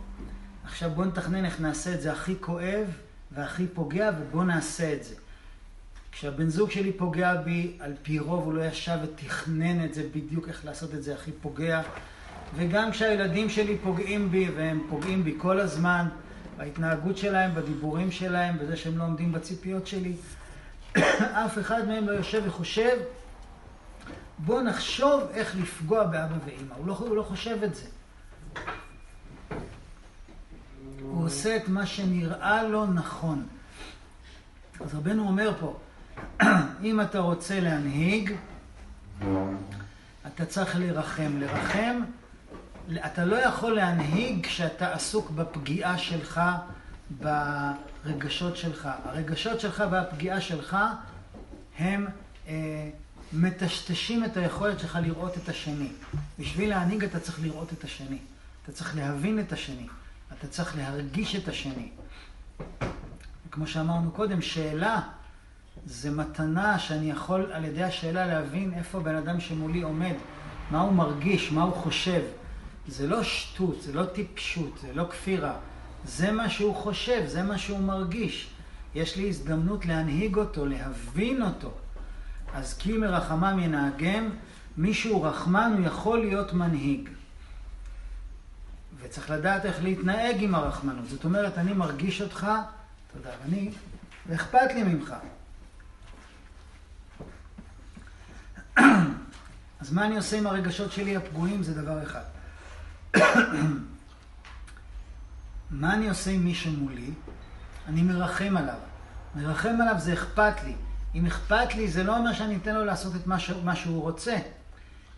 עכשיו 0.65 0.91
בואו 0.91 1.07
נתכנן 1.07 1.45
איך 1.45 1.61
נעשה 1.61 1.95
את 1.95 2.01
זה 2.01 2.13
הכי 2.13 2.35
כואב 2.41 2.87
והכי 3.31 3.67
פוגע 3.67 4.11
ובואו 4.19 4.45
נעשה 4.45 4.93
את 4.93 5.05
זה. 5.05 5.15
כשהבן 6.19 6.49
זוג 6.49 6.71
שלי 6.71 6.93
פוגע 6.93 7.35
בי, 7.35 7.73
על 7.81 7.95
פי 8.03 8.19
רוב 8.19 8.45
הוא 8.45 8.55
לא 8.55 8.65
ישב 8.65 8.99
ותכנן 9.03 9.85
את 9.85 9.95
זה 9.95 10.03
בדיוק 10.15 10.49
איך 10.49 10.65
לעשות 10.65 10.95
את 10.95 11.03
זה 11.03 11.15
הכי 11.15 11.33
פוגע. 11.33 11.83
וגם 12.55 12.91
כשהילדים 12.91 13.51
שלי 13.51 13.79
פוגעים 13.79 14.31
בי, 14.31 14.51
והם 14.57 14.87
פוגעים 14.89 15.25
בי 15.25 15.35
כל 15.39 15.61
הזמן, 15.61 16.09
בהתנהגות 16.57 17.19
שלהם, 17.19 17.55
בדיבורים 17.55 18.11
שלהם, 18.11 18.59
בזה 18.59 18.77
שהם 18.77 18.99
לא 18.99 19.05
עומדים 19.05 19.33
בציפיות 19.33 19.87
שלי, 19.87 20.17
אף 21.45 21.59
אחד 21.59 21.89
מהם 21.89 22.09
לא 22.09 22.13
יושב 22.13 22.43
וחושב, 22.47 22.97
בוא 24.39 24.63
נחשוב 24.63 25.23
איך 25.35 25.57
לפגוע 25.57 26.05
באבא 26.05 26.37
ואימא. 26.45 26.75
הוא 26.75 26.87
לא, 26.87 26.93
הוא 26.93 27.17
לא 27.17 27.23
חושב 27.23 27.63
את 27.65 27.75
זה. 27.75 27.87
הוא 31.03 31.25
עושה 31.25 31.57
את 31.57 31.69
מה 31.69 31.87
שנראה 31.87 32.63
לו 32.63 32.87
נכון. 32.87 33.47
אז 34.81 34.95
רבנו 34.95 35.29
אומר 35.29 35.53
פה, 35.61 35.77
אם 36.83 37.01
אתה 37.01 37.19
רוצה 37.19 37.61
להנהיג, 37.61 38.33
אתה 40.27 40.47
צריך 40.47 40.77
לרחם. 40.77 41.39
לרחם, 41.39 42.01
אתה 43.07 43.25
לא 43.25 43.37
יכול 43.37 43.75
להנהיג 43.75 44.47
כשאתה 44.47 44.93
עסוק 44.93 45.31
בפגיעה 45.31 45.99
שלך, 45.99 46.41
ברגשות 47.11 48.57
שלך. 48.57 48.89
הרגשות 49.05 49.61
שלך 49.61 49.85
והפגיעה 49.91 50.41
שלך 50.41 50.77
הם 51.79 52.07
אה, 52.49 52.91
מטשטשים 53.33 54.25
את 54.25 54.37
היכולת 54.37 54.81
שלך 54.81 54.99
לראות 55.03 55.37
את 55.37 55.49
השני. 55.49 55.89
בשביל 56.39 56.71
להנהיג 56.71 57.05
אתה 57.05 57.21
צריך 57.21 57.41
לראות 57.43 57.73
את 57.73 57.85
השני. 57.85 58.19
אתה 58.63 58.73
צריך 58.73 58.97
להבין 58.97 59.39
את 59.41 59.53
השני. 59.53 59.87
אתה 60.39 60.47
צריך 60.47 60.77
להרגיש 60.77 61.37
את 61.37 61.49
השני. 61.49 61.89
כמו 63.51 63.67
שאמרנו 63.67 64.11
קודם, 64.11 64.43
שאלה 64.43 65.01
זה 65.85 66.11
מתנה 66.11 66.79
שאני 66.79 67.11
יכול 67.11 67.53
על 67.53 67.65
ידי 67.65 67.83
השאלה 67.83 68.27
להבין 68.27 68.75
איפה 68.75 69.01
בן 69.01 69.15
אדם 69.15 69.41
שמולי 69.41 69.83
עומד, 69.83 70.15
מה 70.71 70.81
הוא 70.81 70.93
מרגיש, 70.93 71.53
מה 71.53 71.63
הוא 71.63 71.75
חושב. 71.75 72.23
זה 72.89 73.07
לא 73.07 73.23
שטות, 73.23 73.83
זה 73.83 73.93
לא 73.93 74.05
טיפשות, 74.05 74.79
זה 74.81 74.93
לא 74.95 75.07
כפירה. 75.11 75.57
זה 76.05 76.33
מה 76.33 76.51
שהוא 76.51 76.75
חושב, 76.75 77.23
זה 77.27 77.43
מה 77.43 77.59
שהוא 77.59 77.79
מרגיש. 77.79 78.51
יש 78.95 79.17
לי 79.17 79.29
הזדמנות 79.29 79.87
להנהיג 79.87 80.37
אותו, 80.37 80.67
להבין 80.67 81.43
אותו. 81.43 81.71
אז 82.55 82.79
כי 82.79 82.93
מרחמם 82.93 83.59
ינהגם, 83.63 84.31
מי 84.77 84.95
שהוא 84.95 85.27
רחמן 85.27 85.75
הוא 85.79 85.87
יכול 85.87 86.21
להיות 86.21 86.53
מנהיג. 86.53 87.09
וצריך 89.03 89.31
לדעת 89.31 89.65
איך 89.65 89.83
להתנהג 89.83 90.37
עם 90.39 90.55
הרחמנות. 90.55 91.09
זאת 91.09 91.25
אומרת, 91.25 91.59
אני 91.59 91.73
מרגיש 91.73 92.23
אותך, 92.23 92.47
תודה, 93.13 93.31
אני, 93.45 93.71
ואכפת 94.27 94.75
לי 94.75 94.83
ממך. 94.83 95.15
אז 99.81 99.93
מה 99.93 100.07
אני 100.07 100.17
עושה 100.17 100.39
עם 100.39 100.47
הרגשות 100.47 100.93
שלי 100.93 101.17
הפגועים 101.17 101.63
זה 101.63 101.83
דבר 101.83 102.03
אחד. 102.03 102.23
מה 105.71 105.95
אני 105.95 106.09
עושה 106.09 106.31
עם 106.31 106.45
מי 106.45 106.55
שמולי? 106.55 107.11
אני 107.89 108.03
מרחם 108.03 108.57
עליו. 108.57 108.79
מרחם 109.35 109.79
עליו 109.81 109.95
זה 109.99 110.13
אכפת 110.13 110.63
לי. 110.65 110.75
אם 111.15 111.27
אכפת 111.27 111.75
לי, 111.75 111.89
זה 111.89 112.05
לא 112.05 112.17
אומר 112.17 112.33
שאני 112.33 112.57
אתן 112.57 112.75
לו 112.75 112.85
לעשות 112.85 113.17
את 113.17 113.27
מה, 113.27 113.39
ש... 113.39 113.51
מה 113.65 113.77
שהוא 113.77 114.03
רוצה, 114.03 114.37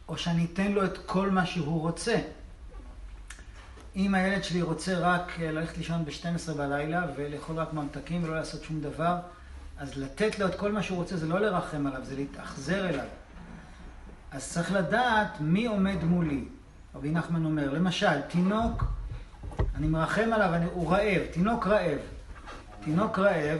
או 0.08 0.18
שאני 0.18 0.46
אתן 0.52 0.72
לו 0.72 0.84
את 0.84 0.98
כל 1.06 1.30
מה 1.30 1.46
שהוא 1.46 1.80
רוצה. 1.80 2.16
אם 3.96 4.14
הילד 4.14 4.44
שלי 4.44 4.62
רוצה 4.62 4.98
רק 4.98 5.32
אה, 5.40 5.50
ללכת 5.50 5.78
לישון 5.78 6.04
ב-12 6.04 6.52
בלילה 6.56 7.06
ולאכול 7.16 7.56
רק 7.56 7.72
ממתקים 7.72 8.24
ולא 8.24 8.34
לעשות 8.34 8.64
שום 8.64 8.80
דבר, 8.80 9.16
אז 9.78 9.96
לתת 9.96 10.38
לו 10.38 10.46
את 10.46 10.54
כל 10.54 10.72
מה 10.72 10.82
שהוא 10.82 10.98
רוצה 10.98 11.16
זה 11.16 11.26
לא 11.26 11.40
לרחם 11.40 11.86
עליו, 11.86 12.04
זה 12.04 12.16
להתאכזר 12.16 12.88
אליו. 12.88 13.06
אז 14.32 14.52
צריך 14.52 14.72
לדעת 14.72 15.40
מי 15.40 15.66
עומד 15.66 16.04
מולי. 16.04 16.44
רבי 16.94 17.10
נחמן 17.10 17.44
אומר, 17.44 17.70
למשל, 17.70 18.20
תינוק, 18.20 18.84
אני 19.74 19.86
מרחם 19.86 20.30
עליו, 20.32 20.54
אני, 20.54 20.66
הוא 20.72 20.92
רעב, 20.92 21.22
תינוק 21.32 21.66
רעב. 21.66 21.98
תינוק 22.84 23.18
רעב, 23.18 23.58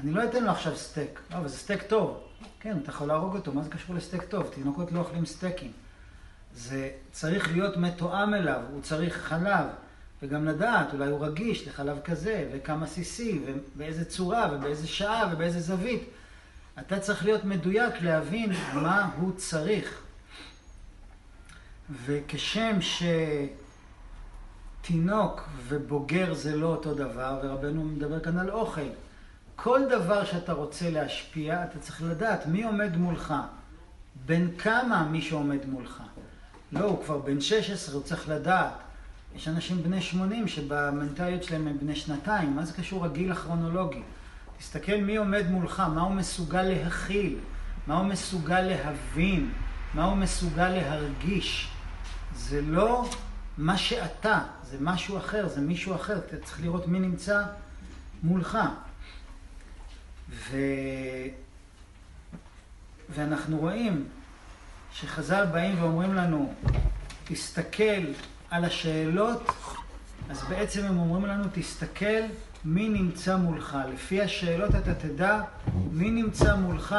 אני 0.00 0.10
לא 0.10 0.24
אתן 0.24 0.44
לו 0.44 0.50
עכשיו 0.50 0.76
סטייק. 0.76 1.20
לא, 1.30 1.36
אבל 1.36 1.48
זה 1.48 1.56
סטייק 1.56 1.82
טוב. 1.82 2.20
כן, 2.60 2.78
אתה 2.82 2.90
יכול 2.90 3.08
להרוג 3.08 3.36
אותו, 3.36 3.52
מה 3.52 3.62
זה 3.62 3.70
קשור 3.70 3.96
לסטייק 3.96 4.22
טוב? 4.22 4.50
תינוקות 4.54 4.92
לא 4.92 4.98
אוכלים 4.98 5.26
סטייקים. 5.26 5.72
זה 6.54 6.90
צריך 7.12 7.52
להיות 7.52 7.76
מתואם 7.76 8.34
אליו, 8.34 8.60
הוא 8.72 8.82
צריך 8.82 9.16
חלב, 9.16 9.66
וגם 10.22 10.44
לדעת, 10.44 10.92
אולי 10.92 11.10
הוא 11.10 11.26
רגיש 11.26 11.68
לחלב 11.68 12.00
כזה, 12.04 12.48
וכמה 12.52 12.86
סיסי, 12.86 13.40
ובאיזה 13.46 14.04
צורה, 14.04 14.48
ובאיזה 14.52 14.86
שעה, 14.86 15.28
ובאיזה 15.32 15.60
זווית. 15.60 16.02
אתה 16.78 17.00
צריך 17.00 17.24
להיות 17.24 17.44
מדויק 17.44 17.94
להבין 18.00 18.52
מה 18.74 19.10
הוא 19.16 19.32
צריך. 19.36 20.03
וכשם 21.90 22.78
שתינוק 24.80 25.48
ובוגר 25.68 26.34
זה 26.34 26.56
לא 26.56 26.66
אותו 26.66 26.94
דבר, 26.94 27.40
ורבנו 27.42 27.84
מדבר 27.84 28.20
כאן 28.20 28.38
על 28.38 28.50
אוכל, 28.50 28.88
כל 29.56 29.80
דבר 29.90 30.24
שאתה 30.24 30.52
רוצה 30.52 30.90
להשפיע, 30.90 31.64
אתה 31.64 31.78
צריך 31.78 32.02
לדעת 32.02 32.46
מי 32.46 32.64
עומד 32.64 32.96
מולך, 32.96 33.34
בין 34.26 34.50
כמה 34.58 35.08
מי 35.10 35.22
שעומד 35.22 35.66
מולך. 35.66 36.02
לא, 36.72 36.84
הוא 36.84 37.04
כבר 37.04 37.18
בן 37.18 37.40
16, 37.40 37.94
הוא 37.94 38.02
צריך 38.02 38.28
לדעת. 38.28 38.72
יש 39.36 39.48
אנשים 39.48 39.82
בני 39.82 40.02
80 40.02 40.48
שבמנטליות 40.48 41.42
שלהם 41.42 41.68
הם 41.68 41.78
בני 41.78 41.96
שנתיים, 41.96 42.56
מה 42.56 42.64
זה 42.64 42.72
קשור 42.72 43.04
הגיל 43.04 43.32
הכרונולוגי? 43.32 44.02
תסתכל 44.58 44.96
מי 44.96 45.16
עומד 45.16 45.50
מולך, 45.50 45.80
מה 45.80 46.00
הוא 46.00 46.14
מסוגל 46.14 46.62
להכיל, 46.62 47.36
מה 47.86 47.98
הוא 47.98 48.06
מסוגל 48.06 48.60
להבין, 48.60 49.52
מה 49.94 50.04
הוא 50.04 50.16
מסוגל 50.16 50.68
להרגיש. 50.68 51.73
זה 52.36 52.60
לא 52.62 53.08
מה 53.58 53.78
שאתה, 53.78 54.40
זה 54.64 54.76
משהו 54.80 55.18
אחר, 55.18 55.48
זה 55.48 55.60
מישהו 55.60 55.94
אחר. 55.94 56.18
אתה 56.18 56.36
צריך 56.36 56.60
לראות 56.60 56.88
מי 56.88 57.00
נמצא 57.00 57.42
מולך. 58.22 58.58
ו... 60.30 60.56
ואנחנו 63.10 63.58
רואים 63.58 64.08
שחז"ל 64.92 65.44
באים 65.52 65.82
ואומרים 65.82 66.14
לנו, 66.14 66.54
תסתכל 67.24 68.04
על 68.50 68.64
השאלות, 68.64 69.52
אז 70.30 70.44
בעצם 70.48 70.84
הם 70.84 70.98
אומרים 70.98 71.26
לנו, 71.26 71.44
תסתכל 71.52 72.22
מי 72.64 72.88
נמצא 72.88 73.36
מולך. 73.36 73.78
לפי 73.92 74.22
השאלות 74.22 74.74
אתה 74.74 74.94
תדע 74.94 75.40
מי 75.92 76.10
נמצא 76.10 76.56
מולך 76.56 76.96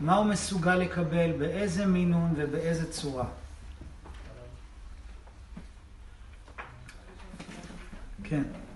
מה 0.00 0.16
הוא 0.16 0.26
מסוגל 0.26 0.74
לקבל, 0.74 1.32
באיזה 1.38 1.86
מינון 1.86 2.34
ובאיזה 2.36 2.92
צורה. 2.92 3.24
כן. 8.30 8.67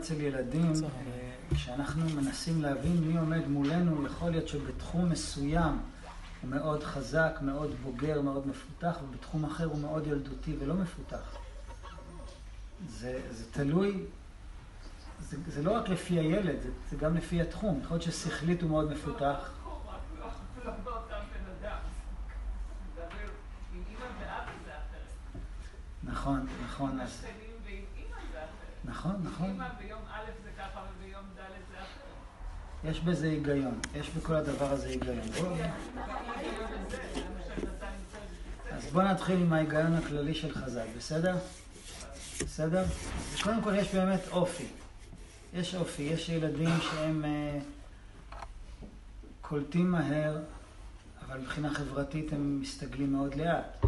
אצל 0.00 0.20
ילדים, 0.20 0.72
אה, 0.84 1.30
כשאנחנו 1.54 2.04
מנסים 2.10 2.62
להבין 2.62 2.96
מי 2.96 3.18
עומד 3.18 3.48
מולנו, 3.48 4.06
יכול 4.06 4.30
להיות 4.30 4.48
שבתחום 4.48 5.08
מסוים 5.08 5.78
הוא 6.42 6.50
מאוד 6.50 6.84
חזק, 6.84 7.38
מאוד 7.42 7.74
בוגר, 7.82 8.20
מאוד 8.20 8.46
מפותח, 8.46 8.96
ובתחום 9.02 9.44
אחר 9.44 9.64
הוא 9.64 9.78
מאוד 9.78 10.06
ילדותי 10.06 10.56
ולא 10.60 10.74
מפותח. 10.74 11.36
זה, 12.88 13.20
זה 13.30 13.44
תלוי, 13.50 14.04
זה, 15.20 15.36
זה 15.46 15.62
לא 15.62 15.76
רק 15.76 15.88
לפי 15.88 16.18
הילד, 16.18 16.60
זה, 16.62 16.70
זה 16.90 16.96
גם 16.96 17.16
לפי 17.16 17.40
התחום. 17.40 17.80
יכול 17.84 17.94
להיות 17.94 18.12
ששכלית 18.12 18.62
הוא 18.62 18.70
מאוד 18.70 18.92
מפותח. 18.92 19.50
נכון, 26.02 26.46
נכון. 26.64 27.00
אז... 27.00 27.24
נכון, 28.84 29.12
נכון. 29.22 29.58
ביום 29.78 30.00
א' 30.12 30.24
זה 30.44 30.50
ככה 30.58 30.80
וביום 30.80 31.24
ד' 31.34 31.38
זה 31.70 31.76
אחרת. 31.76 32.90
יש 32.90 33.00
בזה 33.00 33.26
היגיון, 33.26 33.78
יש 33.94 34.10
בכל 34.10 34.34
הדבר 34.34 34.72
הזה 34.72 34.88
היגיון. 34.88 35.18
אז 38.72 38.86
בוא 38.92 39.02
נתחיל 39.02 39.40
עם 39.40 39.52
ההיגיון 39.52 39.94
הכללי 39.94 40.34
של 40.34 40.54
חז"ל, 40.54 40.86
בסדר? 40.96 41.36
בסדר? 42.40 42.84
קודם 43.42 43.62
כל 43.62 43.74
יש 43.74 43.94
באמת 43.94 44.20
אופי. 44.30 44.66
יש 45.54 45.74
אופי, 45.74 46.02
יש 46.02 46.28
ילדים 46.28 46.68
שהם 46.80 47.24
uh, 47.24 48.36
קולטים 49.40 49.90
מהר, 49.90 50.38
אבל 51.26 51.38
מבחינה 51.40 51.74
חברתית 51.74 52.32
הם 52.32 52.60
מסתגלים 52.60 53.12
מאוד 53.12 53.34
לאט. 53.34 53.84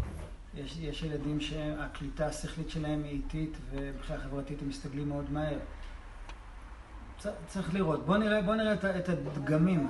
יש, 0.55 0.79
יש 0.81 1.03
ילדים 1.03 1.41
שהקליטה 1.41 2.27
השכלית 2.27 2.71
שלהם 2.71 3.05
היא 3.05 3.13
איטית 3.13 3.57
ומבחינה 3.71 4.19
חברתית 4.21 4.63
הם 4.63 4.69
מסתגלים 4.69 5.09
מאוד 5.09 5.33
מהר. 5.33 5.59
צריך 7.47 7.75
לראות. 7.75 8.07
בואו 8.07 8.19
נראה, 8.19 8.43
בוא 8.43 8.55
נראה 8.55 8.73
את 8.73 9.09
הדגמים. 9.09 9.89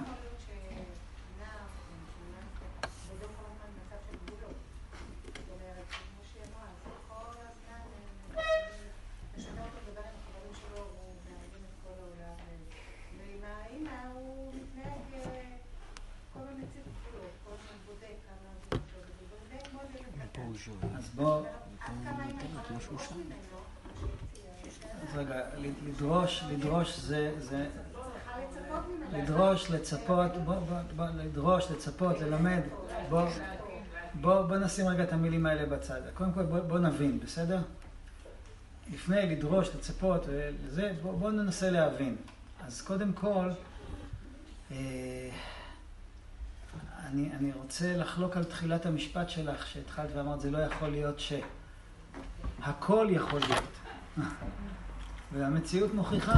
לדרוש, 26.02 26.44
לדרוש 26.50 26.98
זה, 26.98 27.32
זה... 27.38 27.66
לדרוש, 29.12 29.70
לצפות, 29.70 30.36
בוא, 30.44 30.54
בוא, 30.54 30.76
בוא, 30.96 31.06
לדרוש, 31.06 31.70
לצפות, 31.70 32.20
ללמד, 32.20 32.60
בוא, 33.08 33.28
בוא, 34.14 34.42
בוא 34.42 34.56
נשים 34.56 34.88
רגע 34.88 35.02
את 35.02 35.12
המילים 35.12 35.46
האלה 35.46 35.66
בצד. 35.66 36.00
קודם 36.14 36.32
כל 36.32 36.42
בוא, 36.42 36.60
בוא 36.60 36.78
נבין, 36.78 37.20
בסדר? 37.20 37.58
לפני 38.92 39.36
לדרוש, 39.36 39.68
לצפות, 39.76 40.26
וזה, 40.28 40.92
בוא, 41.02 41.12
בוא 41.12 41.30
ננסה 41.30 41.70
להבין. 41.70 42.16
אז 42.66 42.82
קודם 42.82 43.12
כל, 43.12 43.50
אה, 44.70 45.30
אני, 47.06 47.30
אני 47.38 47.52
רוצה 47.52 47.96
לחלוק 47.96 48.36
על 48.36 48.44
תחילת 48.44 48.86
המשפט 48.86 49.28
שלך, 49.28 49.66
שהתחלת 49.66 50.10
ואמרת, 50.14 50.40
זה 50.40 50.50
לא 50.50 50.58
יכול 50.58 50.88
להיות 50.88 51.20
ש... 51.20 51.32
הכל 52.62 53.06
יכול 53.10 53.40
להיות. 53.40 53.72
והמציאות 55.32 55.94
מוכיחה, 55.94 56.34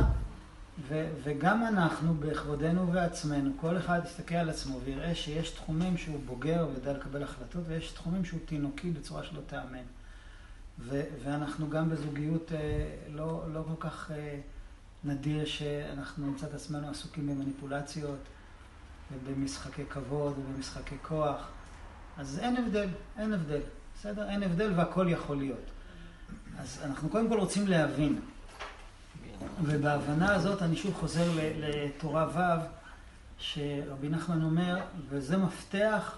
ו, 0.88 1.06
וגם 1.24 1.66
אנחנו, 1.66 2.14
בכבודנו 2.14 2.88
ובעצמנו, 2.88 3.50
כל 3.60 3.78
אחד 3.78 4.00
יסתכל 4.04 4.34
על 4.34 4.50
עצמו 4.50 4.80
ויראה 4.84 5.14
שיש 5.14 5.50
תחומים 5.50 5.96
שהוא 5.96 6.20
בוגר 6.26 6.66
ויודע 6.70 6.92
לקבל 6.92 7.22
החלטות, 7.22 7.62
ויש 7.66 7.92
תחומים 7.92 8.24
שהוא 8.24 8.40
תינוקי 8.44 8.90
בצורה 8.90 9.24
שלא 9.24 9.40
תאמן. 9.46 9.84
ו, 10.78 11.02
ואנחנו 11.24 11.70
גם 11.70 11.90
בזוגיות 11.90 12.52
אה, 12.52 12.58
לא, 13.08 13.44
לא 13.52 13.64
כל 13.66 13.88
כך 13.88 14.10
אה, 14.10 14.40
נדיר 15.04 15.44
שאנחנו 15.44 16.26
נמצא 16.26 16.46
את 16.46 16.54
עצמנו 16.54 16.88
עסוקים 16.88 17.26
במניפולציות. 17.26 18.18
ובמשחקי 19.12 19.82
כבוד 19.90 20.38
ובמשחקי 20.38 20.94
כוח. 21.02 21.48
אז 22.18 22.38
אין 22.38 22.56
הבדל, 22.56 22.88
אין 23.18 23.32
הבדל, 23.32 23.60
בסדר? 23.98 24.28
אין 24.28 24.42
הבדל 24.42 24.72
והכל 24.76 25.06
יכול 25.08 25.36
להיות. 25.36 25.70
אז 26.58 26.80
אנחנו 26.84 27.08
קודם 27.08 27.28
כל 27.28 27.38
רוצים 27.38 27.68
להבין. 27.68 28.20
ובהבנה 29.62 30.34
הזאת 30.34 30.62
אני 30.62 30.76
שוב 30.76 30.94
חוזר 30.94 31.30
לתורה 31.36 32.26
ו', 32.34 32.64
שרבי 33.38 34.08
נחמן 34.08 34.42
אומר, 34.42 34.80
וזה 35.08 35.36
מפתח, 35.36 36.16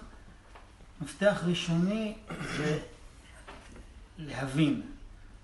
מפתח 1.01 1.43
ראשוני 1.45 2.15
זה 2.57 2.79
להבין. 4.17 4.81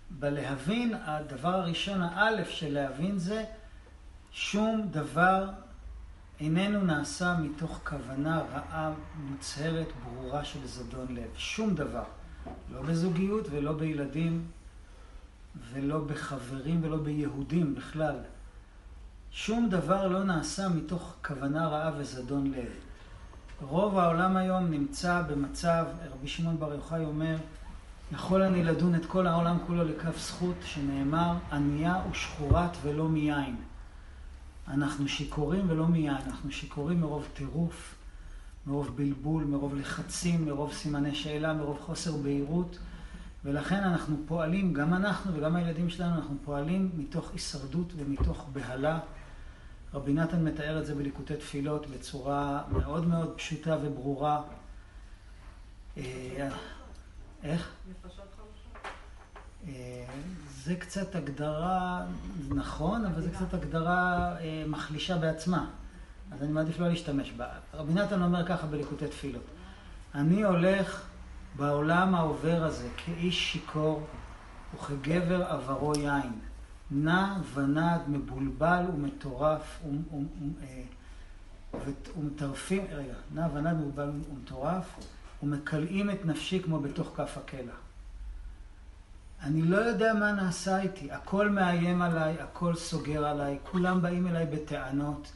בלהבין, 0.10 0.93
הדבר 1.06 1.56
הראשון, 1.56 2.02
האלף 2.02 2.50
של 2.50 2.74
להבין 2.74 3.17
זה 3.17 3.43
שום 4.32 4.88
דבר 4.91 5.50
איננו 6.39 6.82
נעשה 6.82 7.36
מתוך 7.39 7.80
כוונה 7.84 8.41
רעה 8.54 8.91
מוצהרת, 9.15 9.88
ברורה 10.04 10.46
של 10.46 10.67
זדון 10.67 11.08
לב. 11.10 11.30
שום 11.36 11.76
דבר. 11.76 12.04
לא 12.72 12.82
בזוגיות 12.82 13.48
ולא 13.52 13.74
בילדים 13.74 14.46
ולא 15.72 16.00
בחברים 16.00 16.80
ולא 16.84 16.98
ביהודים 16.98 17.76
בכלל. 17.76 18.16
שום 19.32 19.70
דבר 19.70 20.08
לא 20.08 20.24
נעשה 20.24 20.70
מתוך 20.70 21.16
כוונה 21.28 21.68
רעה 21.68 21.92
וזדון 21.98 22.52
לב. 22.52 22.70
רוב 23.62 23.98
העולם 23.98 24.38
היום 24.38 24.72
נמצא 24.72 25.22
במצב, 25.22 25.86
רבי 26.12 26.28
שמעון 26.28 26.60
בר 26.60 26.74
יוחאי 26.74 27.06
אומר, 27.06 27.36
יכול 28.12 28.42
אני 28.42 28.63
לדון 28.63 28.96
את 28.96 29.06
כל 29.06 29.28
העולם 29.28 29.58
כולו 29.68 29.84
לכף 29.84 30.18
זכות, 30.18 30.56
שנאמר, 30.66 31.38
ענייה 31.52 32.02
ושחורת 32.12 32.72
ולא 32.82 33.10
מיין. 33.10 33.56
אנחנו 34.68 35.08
שיכורים 35.08 35.70
ולא 35.70 35.88
מיין, 35.88 36.18
אנחנו 36.28 36.52
שיכורים 36.52 37.02
מרוב 37.02 37.28
טירוף, 37.34 37.96
מרוב 38.68 38.98
בלבול, 38.98 39.44
מרוב 39.44 39.76
לחצים, 39.76 40.46
מרוב 40.46 40.74
סימני 40.74 41.16
שאלה, 41.16 41.54
מרוב 41.54 41.80
חוסר 41.82 42.18
בהירות, 42.18 42.78
ולכן 43.45 43.84
אנחנו 43.84 44.17
פועלים, 44.27 44.73
גם 44.73 44.93
אנחנו 44.93 45.36
וגם 45.36 45.56
הילדים 45.56 45.89
שלנו, 45.89 46.15
אנחנו 46.15 46.36
פועלים 46.45 46.91
מתוך 46.97 47.32
הישרדות 47.32 47.93
ומתוך 47.95 48.45
בהלה. 48.53 48.99
רבי 49.93 50.13
נתן 50.13 50.43
מתאר 50.43 50.79
את 50.79 50.86
זה 50.86 50.95
בליקוטי 50.95 51.36
תפילות 51.36 51.88
בצורה 51.88 52.63
מאוד 52.71 53.08
מאוד 53.08 53.34
פשוטה 53.38 53.77
וברורה. 53.82 54.41
אה, 55.97 56.49
איך? 57.43 57.71
אה, 59.67 60.06
זה 60.63 60.75
קצת 60.75 61.15
הגדרה, 61.15 62.06
נכון, 62.49 63.06
אבל 63.06 63.21
זה 63.21 63.29
קצת 63.29 63.53
הגדרה 63.53 64.36
אה, 64.39 64.63
מחלישה 64.67 65.17
בעצמה. 65.17 65.69
אז 66.32 66.43
אני 66.43 66.51
מעדיף 66.51 66.79
לא 66.79 66.89
להשתמש 66.89 67.32
בה. 67.32 67.47
רבי 67.73 67.93
נתן 67.93 68.21
אומר 68.21 68.47
ככה 68.47 68.67
בליקוטי 68.67 69.08
תפילות: 69.08 69.43
אני 70.15 70.43
הולך 70.43 71.06
בעולם 71.56 72.16
העובר 72.16 72.63
הזה 72.63 72.88
כאיש 72.98 73.52
שיכור 73.52 74.06
וכגבר 74.76 75.44
עברו 75.44 75.94
יין, 75.96 76.39
נע 76.92 77.36
ונד, 77.54 78.02
מבולבל 78.08 78.86
ומטורף 78.94 79.84
ומטרפים, 82.18 82.86
רגע, 82.92 83.13
נע 83.34 83.48
ונד, 83.54 83.74
מבולבל 83.74 84.10
ומטורף 84.30 84.96
ומקלעים 85.44 86.10
את 86.10 86.26
נפשי 86.26 86.63
כמו 86.63 86.80
בתוך 86.80 87.12
כף 87.16 87.38
הקלע. 87.38 87.74
אני 89.44 89.62
לא 89.62 89.78
יודע 89.78 90.13
מה 90.13 90.32
נעשה 90.32 90.82
איתי, 90.82 91.12
הכל 91.12 91.50
מאיים 91.50 92.02
עליי, 92.02 92.42
הכל 92.42 92.76
סוגר 92.76 93.26
עליי, 93.26 93.58
כולם 93.72 94.02
באים 94.02 94.28
אליי 94.28 94.46
בטענות. 94.46 95.32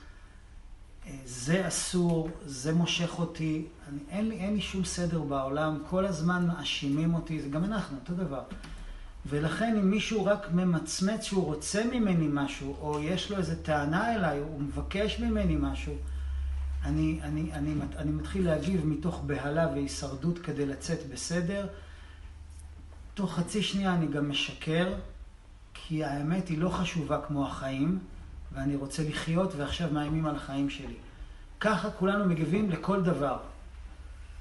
אה, 1.07 1.17
זה 1.25 1.67
אסור, 1.67 2.29
זה 2.45 2.73
מושך 2.73 3.19
אותי, 3.19 3.67
אני, 3.89 3.99
אין, 4.09 4.29
לי, 4.29 4.35
אין 4.35 4.53
לי 4.53 4.61
שום 4.61 4.85
סדר 4.85 5.21
בעולם, 5.21 5.77
כל 5.89 6.05
הזמן 6.05 6.47
מאשימים 6.47 7.13
אותי, 7.13 7.41
זה 7.41 7.49
גם 7.49 7.63
אנחנו, 7.63 7.97
אותו 7.97 8.13
דבר. 8.13 8.41
ולכן 9.25 9.77
אם 9.77 9.91
מישהו 9.91 10.25
רק 10.25 10.47
ממצמץ 10.53 11.23
שהוא 11.23 11.45
רוצה 11.45 11.83
ממני 11.93 12.27
משהו, 12.31 12.75
או 12.81 12.99
יש 12.99 13.31
לו 13.31 13.37
איזו 13.37 13.53
טענה 13.63 14.15
אליי, 14.15 14.39
הוא 14.39 14.61
מבקש 14.61 15.19
ממני 15.19 15.55
משהו, 15.59 15.93
אני, 16.83 17.19
אני, 17.23 17.53
אני, 17.53 17.73
אני 17.97 18.11
מתחיל 18.11 18.45
להגיב 18.45 18.85
מתוך 18.85 19.21
בהלה 19.25 19.67
והישרדות 19.73 20.39
כדי 20.39 20.65
לצאת 20.65 20.99
בסדר. 21.13 21.67
תוך 23.13 23.33
חצי 23.33 23.63
שנייה 23.63 23.93
אני 23.93 24.07
גם 24.07 24.29
משקר, 24.29 24.93
כי 25.73 26.03
האמת 26.03 26.47
היא 26.47 26.57
לא 26.57 26.69
חשובה 26.69 27.19
כמו 27.27 27.47
החיים, 27.47 27.99
ואני 28.51 28.75
רוצה 28.75 29.03
לחיות, 29.03 29.55
ועכשיו 29.55 29.89
מאיימים 29.91 30.25
על 30.25 30.35
החיים 30.35 30.69
שלי. 30.69 30.95
ככה 31.59 31.91
כולנו 31.91 32.25
מגיבים 32.25 32.69
לכל 32.69 33.01
דבר. 33.01 33.37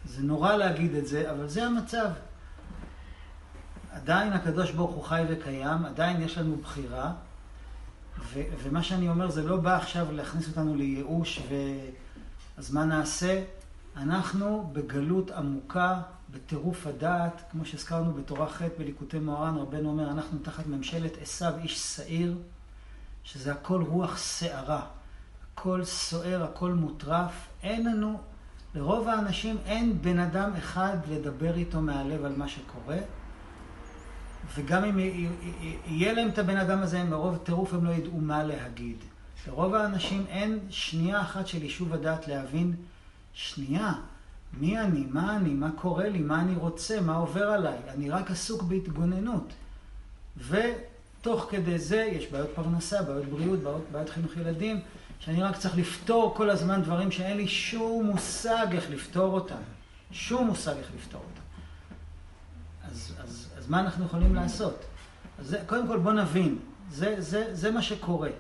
זה 0.07 0.23
נורא 0.23 0.57
להגיד 0.57 0.95
את 0.95 1.07
זה, 1.07 1.31
אבל 1.31 1.49
זה 1.49 1.65
המצב. 1.65 2.09
עדיין 3.91 4.33
הקדוש 4.33 4.71
ברוך 4.71 4.95
הוא 4.95 5.05
חי 5.05 5.23
וקיים, 5.29 5.85
עדיין 5.85 6.23
יש 6.23 6.39
לנו 6.39 6.57
בחירה, 6.57 7.13
ו- 8.21 8.43
ומה 8.63 8.83
שאני 8.83 9.09
אומר 9.09 9.31
זה 9.31 9.43
לא 9.43 9.57
בא 9.57 9.77
עכשיו 9.77 10.13
להכניס 10.13 10.49
אותנו 10.49 10.77
לייאוש, 10.77 11.43
ואז 11.49 12.75
מה 12.75 12.85
נעשה? 12.85 13.43
אנחנו 13.97 14.71
בגלות 14.73 15.31
עמוקה, 15.31 16.01
בטירוף 16.31 16.87
הדעת, 16.87 17.43
כמו 17.51 17.65
שהזכרנו 17.65 18.13
בתורה 18.13 18.49
ח' 18.49 18.63
בליקוטי 18.79 19.19
מוהר"ן, 19.19 19.57
רבנו 19.57 19.89
אומר, 19.89 20.11
אנחנו 20.11 20.39
תחת 20.39 20.67
ממשלת 20.67 21.13
עשיו 21.23 21.53
איש 21.59 21.79
שעיר, 21.97 22.39
שזה 23.25 23.53
הכל 23.53 23.83
רוח 23.83 24.17
שערה, 24.17 24.87
הכל 25.53 25.85
סוער, 25.85 26.45
הכל 26.45 26.73
מוטרף, 26.73 27.49
אין 27.63 27.87
לנו, 27.87 28.21
לרוב 28.77 29.09
האנשים 29.09 29.57
אין 29.67 30.03
בן 30.03 30.19
אדם 30.19 30.51
אחד 30.59 30.97
לדבר 31.11 31.55
איתו 31.55 31.81
מהלב 31.81 32.25
על 32.25 32.33
מה 32.37 32.49
שקורה, 32.49 32.99
וגם 34.55 34.85
אם 34.85 34.99
יהיה 35.87 36.13
להם 36.13 36.29
את 36.29 36.39
הבן 36.39 36.57
אדם 36.57 36.79
הזה, 36.79 37.05
מרוב 37.05 37.37
טירוף 37.37 37.75
הם 37.75 37.85
לא 37.85 37.91
ידעו 37.91 38.19
מה 38.19 38.45
להגיד. 38.45 38.97
לרוב 39.49 39.75
האנשים 39.75 40.25
אין 40.29 40.59
שנייה 40.71 41.21
אחת 41.21 41.47
של 41.47 41.63
יישוב 41.63 41.93
הדעת 41.93 42.29
להבין, 42.29 42.75
שנייה, 43.33 43.93
מי 44.61 44.81
אני, 44.81 45.05
מה 45.11 45.37
אני, 45.37 45.55
מה 45.55 45.71
קורה 45.77 46.09
לי, 46.09 46.19
מה 46.19 46.41
אני 46.41 46.55
רוצה, 46.55 47.01
מה 47.01 47.17
עובר 47.17 47.51
עליי. 47.51 47.79
אני 47.89 48.11
רק 48.11 48.31
עסוק 48.31 48.63
בהתגוננות. 48.63 49.53
ותוך 50.49 51.47
כדי 51.51 51.79
זה 51.79 52.09
יש 52.13 52.31
בעיות 52.31 52.51
פרנסה, 52.55 53.03
בעיות 53.03 53.25
בריאות, 53.25 53.59
בעיות, 53.59 53.85
בעיות 53.93 54.09
חינוך 54.09 54.37
ילדים, 54.37 54.81
שאני 55.21 55.43
רק 55.43 55.57
צריך 55.57 55.77
לפתור 55.77 56.35
כל 56.37 56.51
הזמן 56.51 56.83
דברים 56.83 57.11
שאין 57.11 57.37
לי 57.37 57.49
שום 57.49 58.07
מושג 58.07 58.67
איך 58.73 58.91
לפתור 58.91 59.35
אותם. 59.35 59.63
שום 60.11 60.47
מושג 60.47 60.77
איך 60.77 60.91
לפתור 60.97 61.21
אותם. 61.21 61.47
אז, 62.91 63.15
אז, 63.19 63.49
אז 63.59 63.69
מה 63.69 63.81
אנחנו 63.81 64.05
יכולים 64.05 64.35
לעשות? 64.35 64.85
אז 65.39 65.47
זה, 65.47 65.63
קודם 65.67 65.89
כל 65.89 65.99
בוא 65.99 66.13
נבין, 66.13 66.59
זה, 66.91 67.15
זה, 67.19 67.55
זה 67.55 67.71
מה 67.71 67.83
שקורה. 67.83 68.31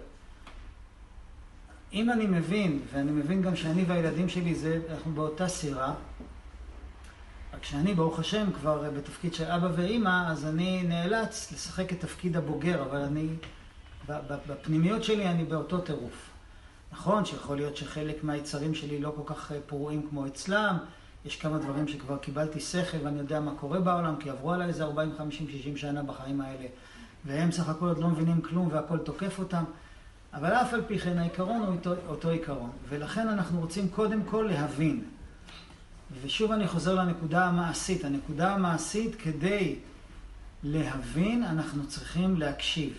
אם 1.92 2.10
אני 2.10 2.26
מבין, 2.26 2.80
ואני 2.92 3.12
מבין 3.12 3.42
גם 3.42 3.56
שאני 3.56 3.84
והילדים 3.84 4.28
שלי, 4.28 4.54
זה, 4.54 4.80
אנחנו 4.90 5.12
באותה 5.12 5.48
סירה, 5.48 5.94
רק 7.54 7.64
שאני, 7.64 7.94
ברוך 7.94 8.18
השם, 8.18 8.52
כבר 8.52 8.90
בתפקיד 8.90 9.34
של 9.34 9.44
אבא 9.44 9.68
ואימא, 9.76 10.30
אז 10.30 10.46
אני 10.46 10.82
נאלץ 10.82 11.52
לשחק 11.52 11.92
את 11.92 12.00
תפקיד 12.00 12.36
הבוגר, 12.36 12.82
אבל 12.82 12.98
אני, 12.98 13.28
בפנימיות 14.26 15.04
שלי 15.04 15.28
אני 15.28 15.44
באותו 15.44 15.80
טירוף. 15.80 16.35
נכון 16.96 17.24
שיכול 17.24 17.56
להיות 17.56 17.76
שחלק 17.76 18.24
מהיצרים 18.24 18.74
שלי 18.74 19.00
לא 19.00 19.12
כל 19.16 19.34
כך 19.34 19.52
פרועים 19.66 20.06
כמו 20.10 20.26
אצלם, 20.26 20.76
יש 21.24 21.36
כמה 21.36 21.58
דברים 21.58 21.88
שכבר 21.88 22.16
קיבלתי 22.16 22.60
שכל 22.60 22.96
ואני 23.04 23.18
יודע 23.18 23.40
מה 23.40 23.52
קורה 23.60 23.80
בעולם, 23.80 24.16
כי 24.16 24.30
עברו 24.30 24.52
עליי 24.52 24.68
איזה 24.68 24.84
40, 24.84 25.12
50, 25.18 25.48
60 25.48 25.76
שנה 25.76 26.02
בחיים 26.02 26.40
האלה, 26.40 26.66
והם 27.24 27.52
סך 27.52 27.68
הכל 27.68 27.86
עוד 27.86 27.98
לא 27.98 28.08
מבינים 28.08 28.40
כלום 28.40 28.68
והכל 28.72 28.98
תוקף 28.98 29.38
אותם. 29.38 29.64
אבל 30.32 30.52
אף 30.52 30.74
על 30.74 30.82
פי 30.86 30.98
כן 30.98 31.18
העיקרון 31.18 31.62
הוא 31.62 31.74
אותו, 31.74 31.94
אותו 32.08 32.28
עיקרון. 32.28 32.70
ולכן 32.88 33.28
אנחנו 33.28 33.60
רוצים 33.60 33.88
קודם 33.88 34.22
כל 34.24 34.48
להבין. 34.50 35.04
ושוב 36.22 36.52
אני 36.52 36.68
חוזר 36.68 36.94
לנקודה 36.94 37.44
המעשית. 37.44 38.04
הנקודה 38.04 38.54
המעשית, 38.54 39.14
כדי 39.14 39.76
להבין, 40.62 41.42
אנחנו 41.42 41.86
צריכים 41.86 42.36
להקשיב 42.36 42.92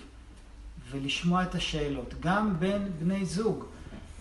ולשמוע 0.91 1.43
את 1.43 1.55
השאלות. 1.55 2.13
גם 2.19 2.59
בין 2.59 2.91
בני 2.99 3.25
זוג. 3.25 3.65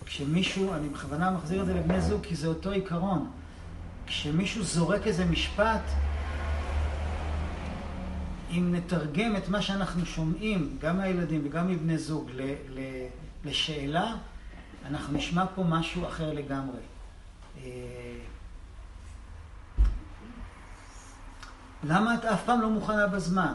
כשמישהו, 0.06 0.74
אני 0.74 0.88
בכוונה 0.88 1.30
מחזיר 1.30 1.60
את 1.60 1.66
זה 1.66 1.74
לבני 1.74 2.00
זוג, 2.00 2.22
כי 2.22 2.36
זה 2.36 2.46
אותו 2.48 2.70
עיקרון. 2.70 3.30
כשמישהו 4.06 4.64
זורק 4.64 5.06
איזה 5.06 5.24
משפט, 5.24 5.82
אם 8.50 8.74
נתרגם 8.74 9.36
את 9.36 9.48
מה 9.48 9.62
שאנחנו 9.62 10.06
שומעים, 10.06 10.76
גם 10.80 10.96
מהילדים 10.96 11.42
וגם 11.44 11.68
מבני 11.68 11.98
זוג, 11.98 12.30
ל, 12.34 12.42
ל, 12.68 12.80
לשאלה, 13.44 14.14
אנחנו 14.88 15.18
נשמע 15.18 15.44
פה 15.54 15.62
משהו 15.62 16.06
אחר 16.06 16.32
לגמרי. 16.32 16.80
אה, 17.58 18.18
למה 21.84 22.14
את 22.14 22.24
אף 22.24 22.44
פעם 22.44 22.60
לא 22.60 22.70
מוכנה 22.70 23.06
בזמן? 23.06 23.54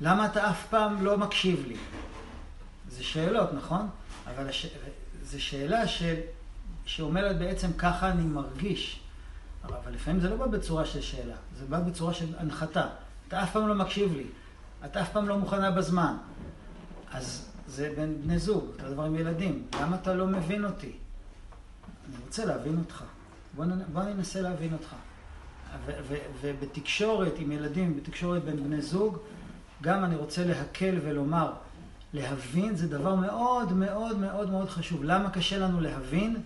למה 0.00 0.26
אתה 0.26 0.50
אף 0.50 0.66
פעם 0.70 1.04
לא 1.04 1.18
מקשיב 1.18 1.64
לי? 1.66 1.76
זה 2.88 3.04
שאלות, 3.04 3.54
נכון? 3.54 3.88
אבל 4.26 4.48
הש... 4.48 4.66
זו 5.30 5.42
שאלה 5.42 5.88
של... 5.88 6.14
שאומרת 6.84 7.38
בעצם 7.38 7.72
ככה 7.72 8.10
אני 8.10 8.22
מרגיש. 8.22 9.00
אבל 9.64 9.92
לפעמים 9.92 10.20
זה 10.20 10.30
לא 10.30 10.36
בא 10.36 10.46
בצורה 10.46 10.84
של 10.84 11.00
שאלה, 11.00 11.34
זה 11.58 11.64
בא 11.68 11.80
בצורה 11.80 12.14
של 12.14 12.26
הנחתה. 12.38 12.88
אתה 13.28 13.42
אף 13.42 13.52
פעם 13.52 13.68
לא 13.68 13.74
מקשיב 13.74 14.12
לי, 14.16 14.26
אתה 14.84 15.02
אף 15.02 15.12
פעם 15.12 15.28
לא 15.28 15.38
מוכנה 15.38 15.70
בזמן. 15.70 16.16
אז 17.12 17.48
זה 17.66 17.92
בין 17.96 18.22
בני 18.22 18.38
זוג, 18.38 18.64
אותו 18.66 18.94
דבר 18.94 19.02
עם 19.02 19.14
ילדים. 19.14 19.66
למה 19.80 19.96
אתה 19.96 20.14
לא 20.14 20.26
מבין 20.26 20.64
אותי? 20.64 20.92
אני 22.08 22.16
רוצה 22.26 22.44
להבין 22.44 22.78
אותך. 22.78 23.04
בוא, 23.56 23.64
נ... 23.64 23.70
בוא 23.92 24.02
ננסה 24.02 24.40
להבין 24.40 24.72
אותך. 24.72 24.94
ו- 25.86 25.92
ו- 26.08 26.16
ובתקשורת 26.40 27.32
עם 27.38 27.52
ילדים, 27.52 27.96
בתקשורת 27.96 28.44
בין 28.44 28.64
בני 28.64 28.82
זוג, 28.82 29.18
גם 29.82 30.04
אני 30.04 30.16
רוצה 30.16 30.44
להקל 30.44 30.98
ולומר, 31.02 31.52
להבין 32.12 32.76
זה 32.76 32.88
דבר 32.88 33.14
מאוד 33.14 33.72
מאוד 33.72 34.18
מאוד 34.18 34.50
מאוד 34.50 34.70
חשוב. 34.70 35.04
למה 35.04 35.30
קשה 35.30 35.58
לנו 35.58 35.80
להבין? 35.80 36.36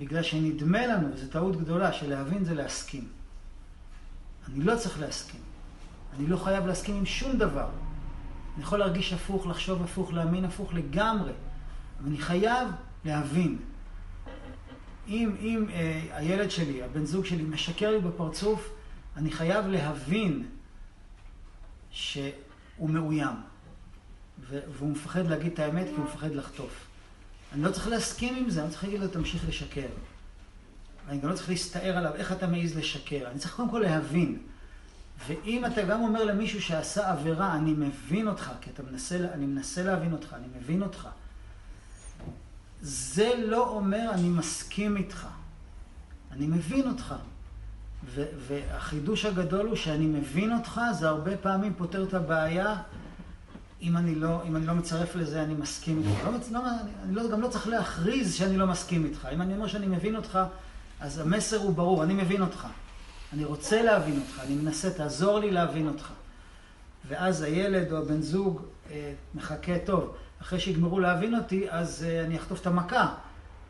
בגלל 0.00 0.22
שנדמה 0.22 0.86
לנו, 0.86 1.08
וזו 1.14 1.26
טעות 1.26 1.56
גדולה, 1.56 1.92
שלהבין 1.92 2.44
זה 2.44 2.54
להסכים. 2.54 3.08
אני 4.48 4.64
לא 4.64 4.76
צריך 4.76 5.00
להסכים. 5.00 5.40
אני 6.18 6.26
לא 6.26 6.36
חייב 6.36 6.66
להסכים 6.66 6.96
עם 6.96 7.06
שום 7.06 7.36
דבר. 7.36 7.68
אני 8.54 8.62
יכול 8.62 8.78
להרגיש 8.78 9.12
הפוך, 9.12 9.46
לחשוב 9.46 9.82
הפוך, 9.82 10.12
להאמין 10.12 10.44
הפוך 10.44 10.74
לגמרי. 10.74 11.32
אבל 12.00 12.08
אני 12.08 12.18
חייב 12.18 12.68
להבין. 13.04 13.58
אם, 15.08 15.36
אם 15.40 15.66
אה, 15.72 16.02
הילד 16.12 16.50
שלי, 16.50 16.82
הבן 16.82 17.04
זוג 17.04 17.24
שלי, 17.24 17.42
משקר 17.42 17.90
לי 17.90 17.98
בפרצוף, 17.98 18.70
אני 19.16 19.30
חייב 19.30 19.66
להבין 19.66 20.46
שהוא 21.90 22.32
מאוים. 22.90 23.36
והוא 24.50 24.90
מפחד 24.90 25.26
להגיד 25.26 25.52
את 25.52 25.58
האמת 25.58 25.86
כי 25.86 25.94
הוא 25.96 26.04
מפחד 26.04 26.34
לחטוף. 26.34 26.86
אני 27.52 27.62
לא 27.62 27.70
צריך 27.70 27.88
להסכים 27.88 28.36
עם 28.36 28.50
זה, 28.50 28.62
אני 28.62 28.70
צריך 28.70 28.84
להגיד 28.84 29.00
לו, 29.00 29.08
תמשיך 29.08 29.48
לשקר. 29.48 29.86
אני 31.08 31.18
גם 31.18 31.28
לא 31.28 31.34
צריך 31.34 31.48
להסתער 31.48 31.96
עליו, 31.96 32.14
איך 32.14 32.32
אתה 32.32 32.46
מעז 32.46 32.76
לשקר. 32.76 33.28
אני 33.30 33.38
צריך 33.38 33.54
קודם 33.54 33.70
כל 33.70 33.78
להבין. 33.78 34.38
ואם 35.26 35.66
אתה 35.66 35.82
גם 35.82 36.00
אומר 36.00 36.24
למישהו 36.24 36.62
שעשה 36.62 37.12
עבירה, 37.12 37.54
אני 37.54 37.72
מבין 37.72 38.28
אותך, 38.28 38.50
כי 38.60 38.70
אתה 38.70 38.82
מנסה, 38.82 39.16
אני 39.32 39.46
מנסה 39.46 39.82
להבין 39.82 40.12
אותך, 40.12 40.34
אני 40.34 40.46
מבין 40.58 40.82
אותך. 40.82 41.08
זה 42.82 43.32
לא 43.46 43.68
אומר 43.68 44.10
אני 44.12 44.28
מסכים 44.28 44.96
איתך. 44.96 45.26
אני 46.32 46.46
מבין 46.46 46.88
אותך. 46.88 47.14
והחידוש 48.46 49.24
הגדול 49.24 49.66
הוא 49.66 49.76
שאני 49.76 50.06
מבין 50.06 50.52
אותך, 50.52 50.80
זה 50.98 51.08
הרבה 51.08 51.36
פעמים 51.36 51.74
פותר 51.76 52.04
את 52.04 52.14
הבעיה. 52.14 52.76
אם 53.82 53.96
אני 53.96 54.14
לא, 54.14 54.42
אם 54.48 54.56
אני 54.56 54.66
לא 54.66 54.74
מצרף 54.74 55.16
לזה, 55.16 55.42
אני 55.42 55.54
מסכים 55.54 55.98
איתך. 55.98 56.24
לא, 56.24 56.60
לא, 56.60 56.70
אני 57.04 57.14
לא, 57.14 57.28
גם 57.28 57.40
לא 57.40 57.48
צריך 57.48 57.68
להכריז 57.68 58.34
שאני 58.34 58.56
לא 58.56 58.66
מסכים 58.66 59.04
איתך. 59.04 59.28
אם 59.32 59.42
אני 59.42 59.54
אומר 59.54 59.66
שאני 59.66 59.86
מבין 59.86 60.16
אותך, 60.16 60.38
אז 61.00 61.18
המסר 61.18 61.56
הוא 61.56 61.74
ברור, 61.74 62.02
אני 62.04 62.14
מבין 62.14 62.42
אותך. 62.42 62.66
אני 63.32 63.44
רוצה 63.44 63.82
להבין 63.82 64.20
אותך, 64.20 64.40
אני 64.46 64.54
מנסה, 64.54 64.90
תעזור 64.90 65.38
לי 65.38 65.50
להבין 65.50 65.88
אותך. 65.88 66.12
ואז 67.08 67.42
הילד 67.42 67.92
או 67.92 67.98
הבן 67.98 68.22
זוג 68.22 68.62
אה, 68.90 69.12
מחכה, 69.34 69.78
טוב, 69.84 70.14
אחרי 70.42 70.60
שיגמרו 70.60 71.00
להבין 71.00 71.34
אותי, 71.34 71.70
אז 71.70 72.06
אה, 72.08 72.24
אני 72.24 72.36
אחטוף 72.36 72.60
את 72.60 72.66
המכה. 72.66 73.14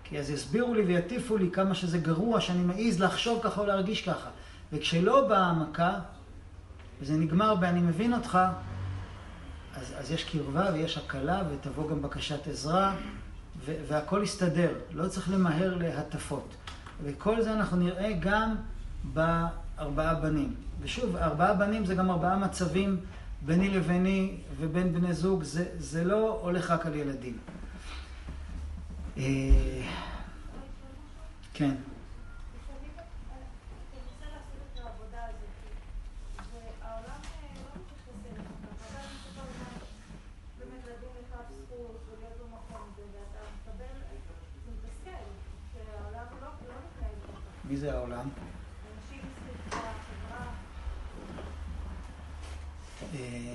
כי 0.05 0.19
אז 0.19 0.31
יסבירו 0.31 0.75
לי 0.75 0.83
ויטיפו 0.83 1.37
לי 1.37 1.51
כמה 1.51 1.75
שזה 1.75 1.99
גרוע, 1.99 2.41
שאני 2.41 2.63
מעז 2.63 3.01
לחשוב 3.01 3.41
ככה 3.43 3.61
או 3.61 3.67
להרגיש 3.67 4.03
ככה. 4.03 4.29
וכשלא 4.73 5.29
באה 5.29 5.47
המכה, 5.47 5.99
וזה 7.01 7.17
נגמר 7.17 7.55
ב"אני 7.55 7.81
מבין 7.81 8.15
אותך", 8.15 8.39
אז, 9.77 9.95
אז 9.99 10.11
יש 10.11 10.25
קרבה 10.25 10.71
ויש 10.73 10.99
הקלה 10.99 11.43
ותבוא 11.51 11.91
גם 11.91 12.03
בקשת 12.03 12.49
עזרה 12.49 12.97
והכל 13.65 14.21
יסתדר, 14.25 14.73
לא 14.93 15.09
צריך 15.09 15.31
למהר 15.31 15.77
להטפות. 15.77 16.55
וכל 17.03 17.43
זה 17.43 17.53
אנחנו 17.53 17.77
נראה 17.77 18.13
גם 18.21 18.55
בארבעה 19.15 20.15
בנים. 20.15 20.55
ושוב, 20.81 21.17
ארבעה 21.17 21.55
בנים 21.55 21.85
זה 21.85 21.95
גם 21.95 22.11
ארבעה 22.11 22.37
מצבים 22.37 23.01
ביני 23.43 23.71
לביני 23.71 24.37
ובין 24.61 24.93
בני 24.93 25.15
זוג, 25.15 25.43
זה, 25.43 25.65
זה 25.79 26.05
לא 26.05 26.41
הולך 26.43 26.71
רק 26.71 26.87
על 26.87 26.95
ילדים. 26.95 27.39
אה, 29.19 29.23
כן. 31.55 31.75
מי 47.69 47.77
זה 47.77 47.95
העולם? 47.95 48.29
אה, 53.15 53.55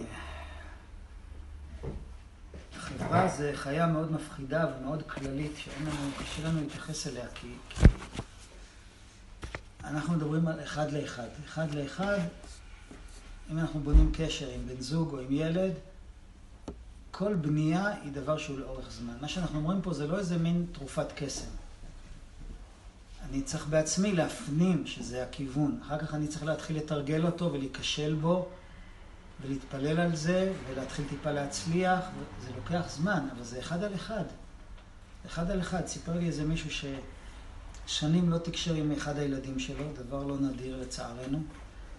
החברה 2.77 3.27
זה 3.27 3.51
חיה 3.55 3.87
מאוד 3.87 4.11
מפחידה 4.11 4.65
ומאוד 4.67 5.03
כללית, 5.03 5.51
שאין 5.57 5.85
לנו, 5.85 6.11
קשה 6.19 6.47
לנו 6.47 6.61
להתייחס 6.61 7.07
אליה, 7.07 7.25
כי, 7.35 7.47
כי 7.69 7.85
אנחנו 9.83 10.13
מדברים 10.13 10.47
על 10.47 10.63
אחד 10.63 10.91
לאחד. 10.91 11.27
אחד 11.45 11.75
לאחד, 11.75 12.19
אם 13.51 13.57
אנחנו 13.57 13.79
בונים 13.79 14.11
קשר 14.17 14.49
עם 14.49 14.67
בן 14.67 14.81
זוג 14.81 15.13
או 15.13 15.19
עם 15.19 15.31
ילד, 15.31 15.73
כל 17.11 17.35
בנייה 17.35 17.87
היא 17.87 18.11
דבר 18.11 18.37
שהוא 18.37 18.59
לאורך 18.59 18.91
זמן. 18.91 19.13
מה 19.21 19.27
שאנחנו 19.27 19.59
אומרים 19.59 19.81
פה 19.81 19.93
זה 19.93 20.07
לא 20.07 20.19
איזה 20.19 20.37
מין 20.37 20.65
תרופת 20.71 21.07
קסם. 21.15 21.60
אני 23.29 23.41
צריך 23.41 23.67
בעצמי 23.67 24.11
להפנים 24.11 24.87
שזה 24.87 25.23
הכיוון. 25.23 25.79
אחר 25.81 25.97
כך 25.97 26.13
אני 26.13 26.27
צריך 26.27 26.43
להתחיל 26.43 26.77
לתרגל 26.77 27.25
אותו 27.25 27.53
ולהיכשל 27.53 28.15
בו 28.15 28.47
ולהתפלל 29.41 29.99
על 29.99 30.15
זה 30.15 30.53
ולהתחיל 30.69 31.05
טיפה 31.09 31.31
להצליח. 31.31 31.99
זה 32.41 32.51
לוקח 32.55 32.81
זמן, 32.89 33.27
אבל 33.35 33.43
זה 33.43 33.59
אחד 33.59 33.83
על 33.83 33.95
אחד. 33.95 34.23
אחד 35.25 35.51
על 35.51 35.61
אחד. 35.61 35.87
סיפר 35.87 36.13
לי 36.13 36.27
איזה 36.27 36.43
מישהו 36.43 36.89
ששנים 37.87 38.29
לא 38.29 38.37
תקשר 38.37 38.73
עם 38.73 38.91
אחד 38.91 39.17
הילדים 39.17 39.59
שלו, 39.59 39.85
דבר 39.93 40.23
לא 40.23 40.37
נדיר 40.39 40.81
לצערנו, 40.81 41.43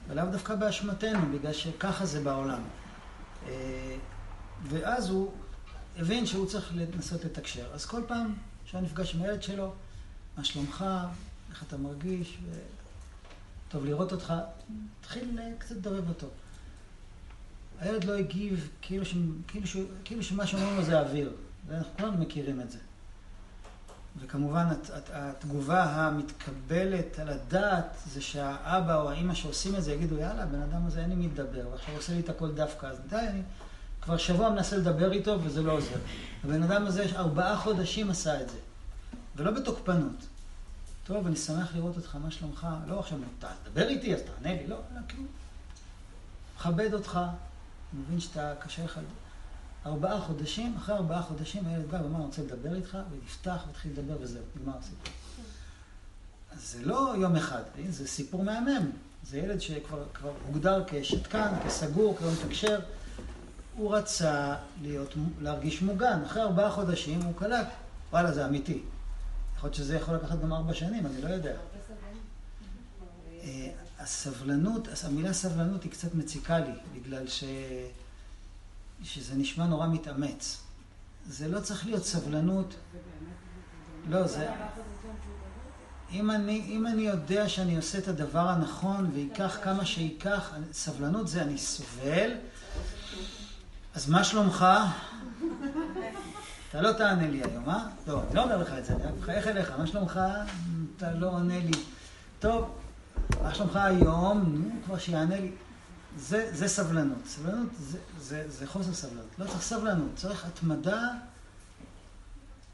ולאו 0.08 0.26
דווקא 0.26 0.54
באשמתנו, 0.54 1.38
בגלל 1.38 1.52
שככה 1.52 2.06
זה 2.06 2.20
בעולם. 2.20 2.62
אה, 3.48 3.96
ואז 4.62 5.10
הוא 5.10 5.32
הבין 5.96 6.26
שהוא 6.26 6.46
צריך 6.46 6.72
לנסות 6.74 7.24
לתקשר. 7.24 7.66
אז 7.74 7.86
כל 7.86 8.02
פעם 8.06 8.34
שהיה 8.64 8.84
נפגש 8.84 9.14
עם 9.14 9.22
הילד 9.22 9.42
שלו, 9.42 9.74
מה 10.36 10.44
שלומך, 10.44 10.84
איך 11.50 11.62
אתה 11.62 11.76
מרגיש, 11.76 12.38
ו... 12.44 12.58
טוב 13.68 13.84
לראות 13.84 14.12
אותך, 14.12 14.34
תתחיל 15.00 15.38
קצת 15.58 15.76
לדרב 15.76 16.08
אותו. 16.08 16.26
הילד 17.80 18.04
לא 18.04 18.18
הגיב 18.18 18.68
כאילו, 18.82 19.04
ש... 19.04 19.14
כאילו, 19.48 19.66
ש... 19.66 19.76
כאילו 20.04 20.22
שמה 20.22 20.46
שאומרים 20.46 20.76
לו 20.76 20.82
זה 20.82 21.00
אוויר, 21.00 21.32
ואנחנו 21.68 21.92
כולנו 21.98 22.18
מכירים 22.18 22.60
את 22.60 22.70
זה. 22.70 22.78
וכמובן 24.20 24.66
התגובה 25.12 25.82
המתקבלת 25.82 27.18
על 27.18 27.28
הדעת 27.28 27.96
זה 28.06 28.20
שהאבא 28.20 28.96
או 28.96 29.10
האימא 29.10 29.34
שעושים 29.34 29.76
את 29.76 29.84
זה 29.84 29.92
יגידו 29.92 30.18
יאללה, 30.18 30.42
הבן 30.42 30.62
אדם 30.62 30.86
הזה 30.86 31.00
אין 31.00 31.08
לי 31.08 31.14
מי 31.16 31.26
לדבר, 31.26 31.68
ועכשיו 31.70 31.94
עושה 31.96 32.12
לי 32.12 32.20
את 32.20 32.28
הכל 32.28 32.52
דווקא, 32.52 32.86
אז 32.86 33.00
די, 33.08 33.16
אני 33.16 33.42
כבר 34.02 34.16
שבוע 34.16 34.50
מנסה 34.50 34.76
לדבר 34.76 35.12
איתו 35.12 35.42
וזה 35.42 35.62
לא 35.62 35.72
עוזר. 35.72 35.98
הבן 36.44 36.62
אדם 36.62 36.86
הזה 36.86 37.06
ארבעה 37.16 37.56
חודשים 37.56 38.10
עשה 38.10 38.40
את 38.40 38.48
זה. 38.48 38.58
ולא 39.36 39.50
בתוקפנות. 39.50 40.26
טוב, 41.04 41.26
אני 41.26 41.36
שמח 41.36 41.74
לראות 41.74 41.96
אותך, 41.96 42.16
מה 42.22 42.30
שלומך? 42.30 42.66
לא 42.86 43.00
עכשיו, 43.00 43.18
תדבר 43.64 43.88
איתי, 43.88 44.14
אז 44.14 44.20
תענה 44.20 44.54
לי. 44.54 44.66
לא, 44.66 44.76
לא, 44.94 45.00
כאילו, 45.08 45.22
מכבד 46.56 46.94
אותך, 46.94 47.20
מבין 47.92 48.20
שאתה 48.20 48.54
קשה 48.58 48.84
לך. 48.84 49.00
ארבעה 49.86 50.20
חודשים, 50.20 50.74
אחרי 50.76 50.94
ארבעה 50.94 51.22
חודשים 51.22 51.66
הילד 51.66 51.90
בא 51.90 51.96
ואמר, 51.96 52.16
אני 52.16 52.24
רוצה 52.24 52.42
לדבר 52.42 52.74
איתך, 52.74 52.98
ונפתח 53.10 53.62
והתחיל 53.66 53.92
לדבר 53.92 54.16
וזהו, 54.20 54.42
נגמר 54.56 54.78
הסיפור. 54.78 55.12
אז 56.52 56.72
זה 56.72 56.84
לא 56.84 57.14
יום 57.18 57.36
אחד, 57.36 57.62
זה 57.88 58.08
סיפור 58.08 58.44
מהמם. 58.44 58.90
זה 59.30 59.38
ילד 59.38 59.60
שכבר 59.60 60.04
הוגדר 60.46 60.84
כשתקן, 60.86 61.52
כסגור, 61.64 62.16
כלא 62.18 62.28
מתקשר. 62.32 62.80
הוא 63.76 63.94
רצה 63.94 64.54
להיות, 64.82 65.14
להרגיש 65.40 65.82
מוגן. 65.82 66.22
אחרי 66.26 66.42
ארבעה 66.42 66.70
חודשים 66.70 67.22
הוא 67.22 67.34
קלט, 67.36 67.68
וואלה, 68.10 68.32
זה 68.32 68.46
אמיתי. 68.46 68.82
יכול 69.62 69.68
להיות 69.68 69.76
שזה 69.76 69.96
יכול 69.96 70.14
לקחת 70.14 70.40
גם 70.40 70.52
ארבע 70.52 70.74
שנים, 70.74 71.06
אני 71.06 71.22
לא 71.22 71.28
יודע. 71.28 71.54
אה, 73.42 73.70
הסבלנות, 73.98 74.88
המילה 75.04 75.32
סבלנות 75.32 75.82
היא 75.82 75.92
קצת 75.92 76.14
מציקה 76.14 76.58
לי, 76.58 76.72
בגלל 76.94 77.28
ש... 77.28 77.44
שזה 79.02 79.34
נשמע 79.34 79.66
נורא 79.66 79.86
מתאמץ. 79.86 80.62
זה 81.26 81.48
לא 81.48 81.60
צריך 81.60 81.86
להיות 81.86 82.04
סבלנות. 82.04 82.74
לא, 84.08 84.26
זה... 84.26 84.50
אם 86.10 86.30
אני, 86.30 86.60
אם 86.60 86.86
אני 86.86 87.02
יודע 87.02 87.48
שאני 87.48 87.76
עושה 87.76 87.98
את 87.98 88.08
הדבר 88.08 88.48
הנכון 88.48 89.10
וייקח 89.14 89.58
כמה 89.62 89.86
שייקח, 89.86 90.52
סבלנות 90.72 91.28
זה 91.28 91.42
אני 91.42 91.58
סובל, 91.58 92.30
אז 93.94 94.08
מה 94.10 94.24
שלומך? 94.24 94.66
אתה 96.72 96.80
לא 96.80 96.92
תענה 96.92 97.28
לי 97.28 97.42
היום, 97.44 97.68
אה? 97.68 97.84
לא, 98.06 98.22
אני 98.26 98.34
לא 98.34 98.42
אומר 98.42 98.56
לך 98.56 98.72
את 98.78 98.84
זה, 98.84 98.94
אני 98.94 99.02
רק 99.02 99.12
מחייך 99.20 99.46
אליך, 99.46 99.72
מה 99.78 99.86
שלומך? 99.86 100.20
אתה 100.96 101.10
לא 101.10 101.30
עונה 101.30 101.58
לי. 101.58 101.72
טוב, 102.40 102.78
מה 103.42 103.54
שלומך 103.54 103.76
היום? 103.76 104.44
נו, 104.48 104.70
כבר 104.84 104.98
שיענה 104.98 105.40
לי. 105.40 105.50
זה, 106.18 106.48
זה 106.52 106.68
סבלנות. 106.68 107.26
סבלנות 107.26 107.68
זה, 107.78 107.98
זה, 108.20 108.44
זה 108.48 108.66
חוסר 108.66 108.92
סבלנות. 108.92 109.26
לא 109.38 109.46
צריך 109.46 109.62
סבלנות, 109.62 110.08
צריך 110.16 110.44
התמדה 110.44 111.08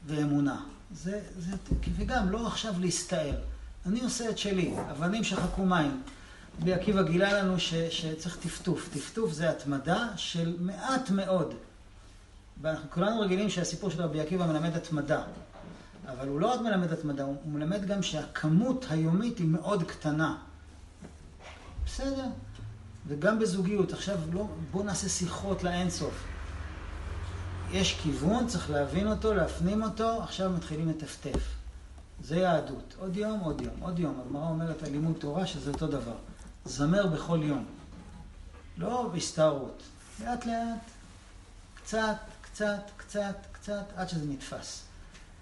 ואמונה. 0.07 0.61
זה, 0.91 1.21
זה, 1.37 1.51
וגם 1.95 2.29
לא 2.29 2.47
עכשיו 2.47 2.73
להסתער. 2.79 3.35
אני 3.85 4.01
עושה 4.01 4.29
את 4.29 4.37
שלי, 4.37 4.73
אבנים 4.91 5.23
שחקו 5.23 5.65
מים. 5.65 6.01
רבי 6.61 6.73
עקיבא 6.73 7.01
גילה 7.01 7.43
לנו 7.43 7.59
ש, 7.59 7.73
שצריך 7.73 8.37
טפטוף. 8.37 8.89
טפטוף 8.93 9.33
זה 9.33 9.49
התמדה 9.49 10.07
של 10.15 10.55
מעט 10.59 11.09
מאוד. 11.09 11.53
ואנחנו 12.61 12.91
כולנו 12.91 13.21
רגילים 13.21 13.49
שהסיפור 13.49 13.89
של 13.89 14.01
רבי 14.01 14.21
עקיבא 14.21 14.45
מלמד 14.45 14.75
התמדה. 14.75 15.23
אבל 16.07 16.27
הוא 16.27 16.39
לא 16.39 16.53
רק 16.53 16.61
מלמד 16.61 16.93
התמדה, 16.93 17.23
הוא 17.23 17.35
מלמד 17.45 17.85
גם 17.85 18.03
שהכמות 18.03 18.85
היומית 18.89 19.37
היא 19.37 19.47
מאוד 19.47 19.83
קטנה. 19.83 20.37
בסדר. 21.85 22.25
וגם 23.07 23.39
בזוגיות, 23.39 23.93
עכשיו 23.93 24.17
לא, 24.33 24.47
בואו 24.71 24.83
נעשה 24.83 25.09
שיחות 25.09 25.63
לאינסוף. 25.63 26.23
יש 27.71 27.99
כיוון, 28.03 28.47
צריך 28.47 28.69
להבין 28.69 29.07
אותו, 29.07 29.33
להפנים 29.33 29.83
אותו, 29.83 30.23
עכשיו 30.23 30.49
מתחילים 30.49 30.89
לטפטף. 30.89 31.59
זה 32.23 32.37
יהדות. 32.37 32.95
עוד 32.99 33.17
יום, 33.17 33.39
עוד 33.39 33.61
יום, 33.61 33.73
עוד 33.79 33.99
יום. 33.99 34.21
הגמרא 34.25 34.49
אומרת 34.49 34.83
על 34.83 34.91
לימוד 34.91 35.15
תורה 35.19 35.45
שזה 35.45 35.71
אותו 35.71 35.87
דבר. 35.87 36.15
זמר 36.65 37.07
בכל 37.07 37.39
יום. 37.43 37.65
לא 38.77 39.09
בהסתערות. 39.13 39.83
לאט 40.23 40.45
לאט, 40.45 40.91
קצת, 41.75 42.15
קצת, 42.59 42.91
קצת, 42.97 43.35
קצת, 43.51 43.83
עד 43.95 44.09
שזה 44.09 44.25
נתפס. 44.25 44.85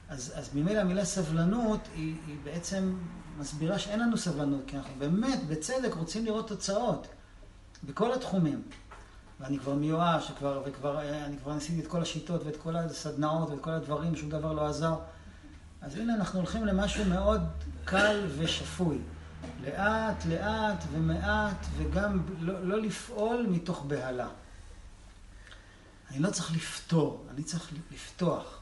אז, 0.10 0.34
אז 0.36 0.50
ממילא 0.54 0.80
המילה 0.80 1.06
סבלנות 1.06 1.80
היא, 1.96 2.16
היא 2.28 2.36
בעצם 2.44 2.98
מסבירה 3.38 3.80
שאין 3.80 4.00
לנו 4.00 4.18
סבלנות, 4.18 4.62
כי 4.68 4.78
אנחנו 4.78 4.94
באמת, 4.98 5.48
בצדק, 5.48 5.94
רוצים 5.94 6.26
לראות 6.26 6.48
תוצאות 6.48 7.08
בכל 7.84 8.14
התחומים. 8.14 8.62
ואני 9.40 9.60
כבר 9.60 9.74
מיואש, 9.74 10.32
וכבר, 10.32 10.64
וכבר, 10.66 11.02
אני 11.26 11.38
כבר 11.38 11.54
ניסיתי 11.54 11.82
את 11.82 11.88
כל 11.88 12.02
השיטות 12.02 12.44
ואת 12.46 12.58
כל 12.58 12.76
הסדנאות 12.76 13.50
ואת 13.50 13.62
כל 13.62 13.72
הדברים, 13.72 14.16
שום 14.16 14.30
דבר 14.30 14.54
לא 14.54 14.68
עזר. 14.68 14.96
אז 15.82 15.96
הנה 15.96 16.16
אנחנו 16.16 16.40
הולכים 16.40 16.66
למשהו 16.66 17.06
מאוד 17.06 17.42
קל 17.86 18.26
ושפוי. 18.38 18.98
לאט, 19.64 20.26
לאט 20.26 20.84
ומעט, 20.92 21.66
וגם 21.78 22.24
לא, 22.40 22.64
לא 22.64 22.82
לפעול 22.82 23.46
מתוך 23.50 23.86
בהלה. 23.88 24.28
אני 26.12 26.20
לא 26.20 26.32
צריך 26.32 26.52
לפתור, 26.56 27.26
אני 27.34 27.44
צריך 27.44 27.72
לפתוח. 27.92 28.60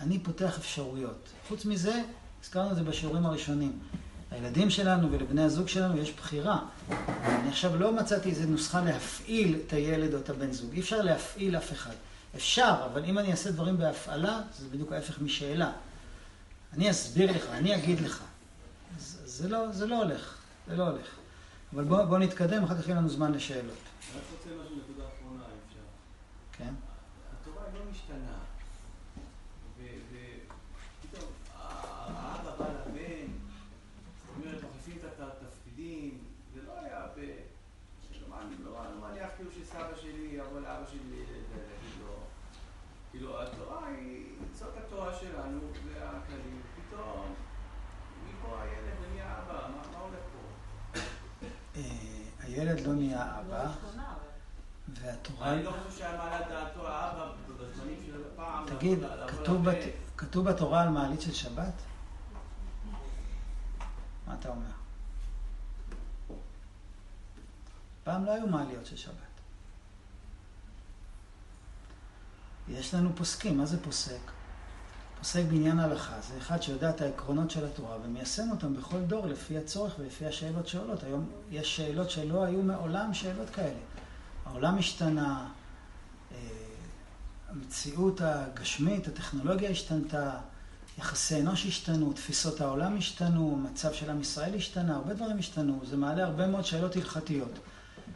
אני 0.00 0.18
פותח 0.18 0.58
אפשרויות. 0.58 1.28
חוץ 1.48 1.64
מזה, 1.64 2.02
הזכרנו 2.42 2.70
את 2.70 2.76
זה 2.76 2.82
בשיעורים 2.82 3.26
הראשונים. 3.26 3.78
לילדים 4.32 4.70
שלנו 4.70 5.12
ולבני 5.12 5.42
הזוג 5.42 5.68
שלנו 5.68 5.98
יש 5.98 6.12
בחירה. 6.12 6.58
אני 7.24 7.48
עכשיו 7.48 7.76
לא 7.76 7.92
מצאתי 7.92 8.30
איזה 8.30 8.46
נוסחה 8.46 8.80
להפעיל 8.80 9.58
את 9.66 9.72
הילד 9.72 10.14
או 10.14 10.18
את 10.18 10.30
הבן 10.30 10.52
זוג. 10.52 10.72
אי 10.72 10.80
אפשר 10.80 11.02
להפעיל 11.02 11.56
אף 11.56 11.72
אחד. 11.72 11.94
אפשר, 12.36 12.86
אבל 12.92 13.04
אם 13.04 13.18
אני 13.18 13.30
אעשה 13.30 13.50
דברים 13.50 13.76
בהפעלה, 13.76 14.40
זה 14.58 14.68
בדיוק 14.68 14.92
ההפך 14.92 15.20
משאלה. 15.20 15.72
אני 16.72 16.90
אסביר 16.90 17.32
לך, 17.32 17.46
אני 17.50 17.76
אגיד 17.76 18.00
לך. 18.00 18.24
זה, 18.98 19.26
זה, 19.26 19.48
לא, 19.48 19.72
זה 19.72 19.86
לא 19.86 20.02
הולך, 20.02 20.36
זה 20.68 20.76
לא 20.76 20.82
הולך. 20.82 21.06
אבל 21.74 21.84
בואו 21.84 22.06
בוא 22.06 22.18
נתקדם, 22.18 22.64
אחר 22.64 22.82
כך 22.82 22.88
יהיה 22.88 22.96
לנו 22.96 23.08
זמן 23.08 23.32
לשאלות. 23.32 23.64
אני 23.64 24.20
רק 24.20 24.24
רוצה 24.32 24.50
משהו, 24.62 24.76
נקודה 24.76 25.08
אחרונה, 25.08 25.42
אם 25.42 25.58
אפשר. 25.68 25.80
כן? 26.52 26.74
התורה 27.40 27.62
לא 27.74 27.80
משתנה. 27.90 28.38
ופתאום 29.78 31.30
האבא 31.54 32.56
בא 32.58 32.64
לבן, 32.64 33.26
זאת 34.26 34.44
אומרת, 34.44 34.64
מחליפים 34.64 34.98
את 34.98 35.20
התפקידים, 35.20 36.18
זה 36.54 36.62
לא 36.62 36.72
היה 36.80 37.06
ב... 37.16 37.20
לא 39.00 39.10
מניח 39.10 39.28
כאילו 39.36 39.50
שסבא 39.52 39.96
שלי 40.00 40.28
יבוא 40.32 40.60
לאבא 40.60 40.86
שלי 40.90 41.24
ולהגיד 41.50 42.00
לו, 42.00 42.14
כאילו, 43.10 43.42
התורה 43.42 43.86
היא, 43.86 44.24
זאת 44.54 44.76
התורה 44.76 45.14
שלנו, 45.20 45.60
זה 45.84 46.08
הכללים, 46.08 46.60
פתאום, 46.76 47.34
מפה 48.28 48.62
הילד 48.62 48.94
ונהיה 49.00 49.38
אבא, 49.38 49.68
מה 49.92 49.98
הולך 49.98 50.20
פה? 50.32 51.00
אה, 51.76 52.16
הילד 53.22 53.46
נהיה 53.46 53.60
אבא, 53.60 53.70
השתנה, 53.70 54.04
אבל- 54.04 54.96
והתורה... 55.02 55.52
אני 55.52 55.62
לא 55.62 55.70
חושב 55.70 55.98
שהיה 55.98 56.16
מעלה 56.16 56.48
דעתו 56.48 56.88
האבא 56.88 57.32
בזמנים 57.58 58.02
של 58.06 58.22
פעם. 58.36 58.66
תגיד, 58.66 58.98
כתוב 60.16 60.48
בתורה 60.50 60.82
על 60.82 60.88
מעלית 60.88 61.20
של 61.20 61.32
שבת? 61.32 61.72
מה 64.26 64.34
אתה 64.40 64.48
אומר? 64.48 64.70
פעם 68.04 68.24
לא 68.24 68.30
היו 68.32 68.46
מעליות 68.46 68.86
של 68.86 68.96
שבת. 68.96 69.14
יש 72.68 72.94
לנו 72.94 73.10
פוסקים, 73.16 73.58
מה 73.58 73.66
זה 73.66 73.84
פוסק? 73.84 74.20
פוסק 75.26 75.42
בעניין 75.48 75.78
ההלכה 75.78 76.14
זה 76.28 76.38
אחד 76.38 76.62
שיודע 76.62 76.90
את 76.90 77.00
העקרונות 77.00 77.50
של 77.50 77.64
התורה 77.64 77.96
ומיישם 78.04 78.50
אותם 78.50 78.76
בכל 78.76 79.00
דור 79.00 79.26
לפי 79.26 79.58
הצורך 79.58 79.94
ולפי 79.98 80.26
השאלות 80.26 80.68
שעולות. 80.68 81.02
היום 81.02 81.30
יש 81.50 81.76
שאלות 81.76 82.10
שלא 82.10 82.44
היו 82.44 82.62
מעולם 82.62 83.14
שאלות 83.14 83.50
כאלה. 83.50 83.78
העולם 84.44 84.78
השתנה, 84.78 85.48
אה, 86.32 86.38
המציאות 87.48 88.20
הגשמית, 88.20 89.08
הטכנולוגיה 89.08 89.70
השתנתה, 89.70 90.30
יחסי 90.98 91.40
אנוש 91.40 91.66
השתנו, 91.66 92.12
תפיסות 92.12 92.60
העולם 92.60 92.96
השתנו, 92.96 93.58
המצב 93.60 93.92
של 93.92 94.10
עם 94.10 94.20
ישראל 94.20 94.54
השתנה, 94.54 94.96
הרבה 94.96 95.14
דברים 95.14 95.38
השתנו. 95.38 95.80
זה 95.84 95.96
מעלה 95.96 96.24
הרבה 96.24 96.46
מאוד 96.46 96.64
שאלות 96.64 96.96
הלכתיות, 96.96 97.58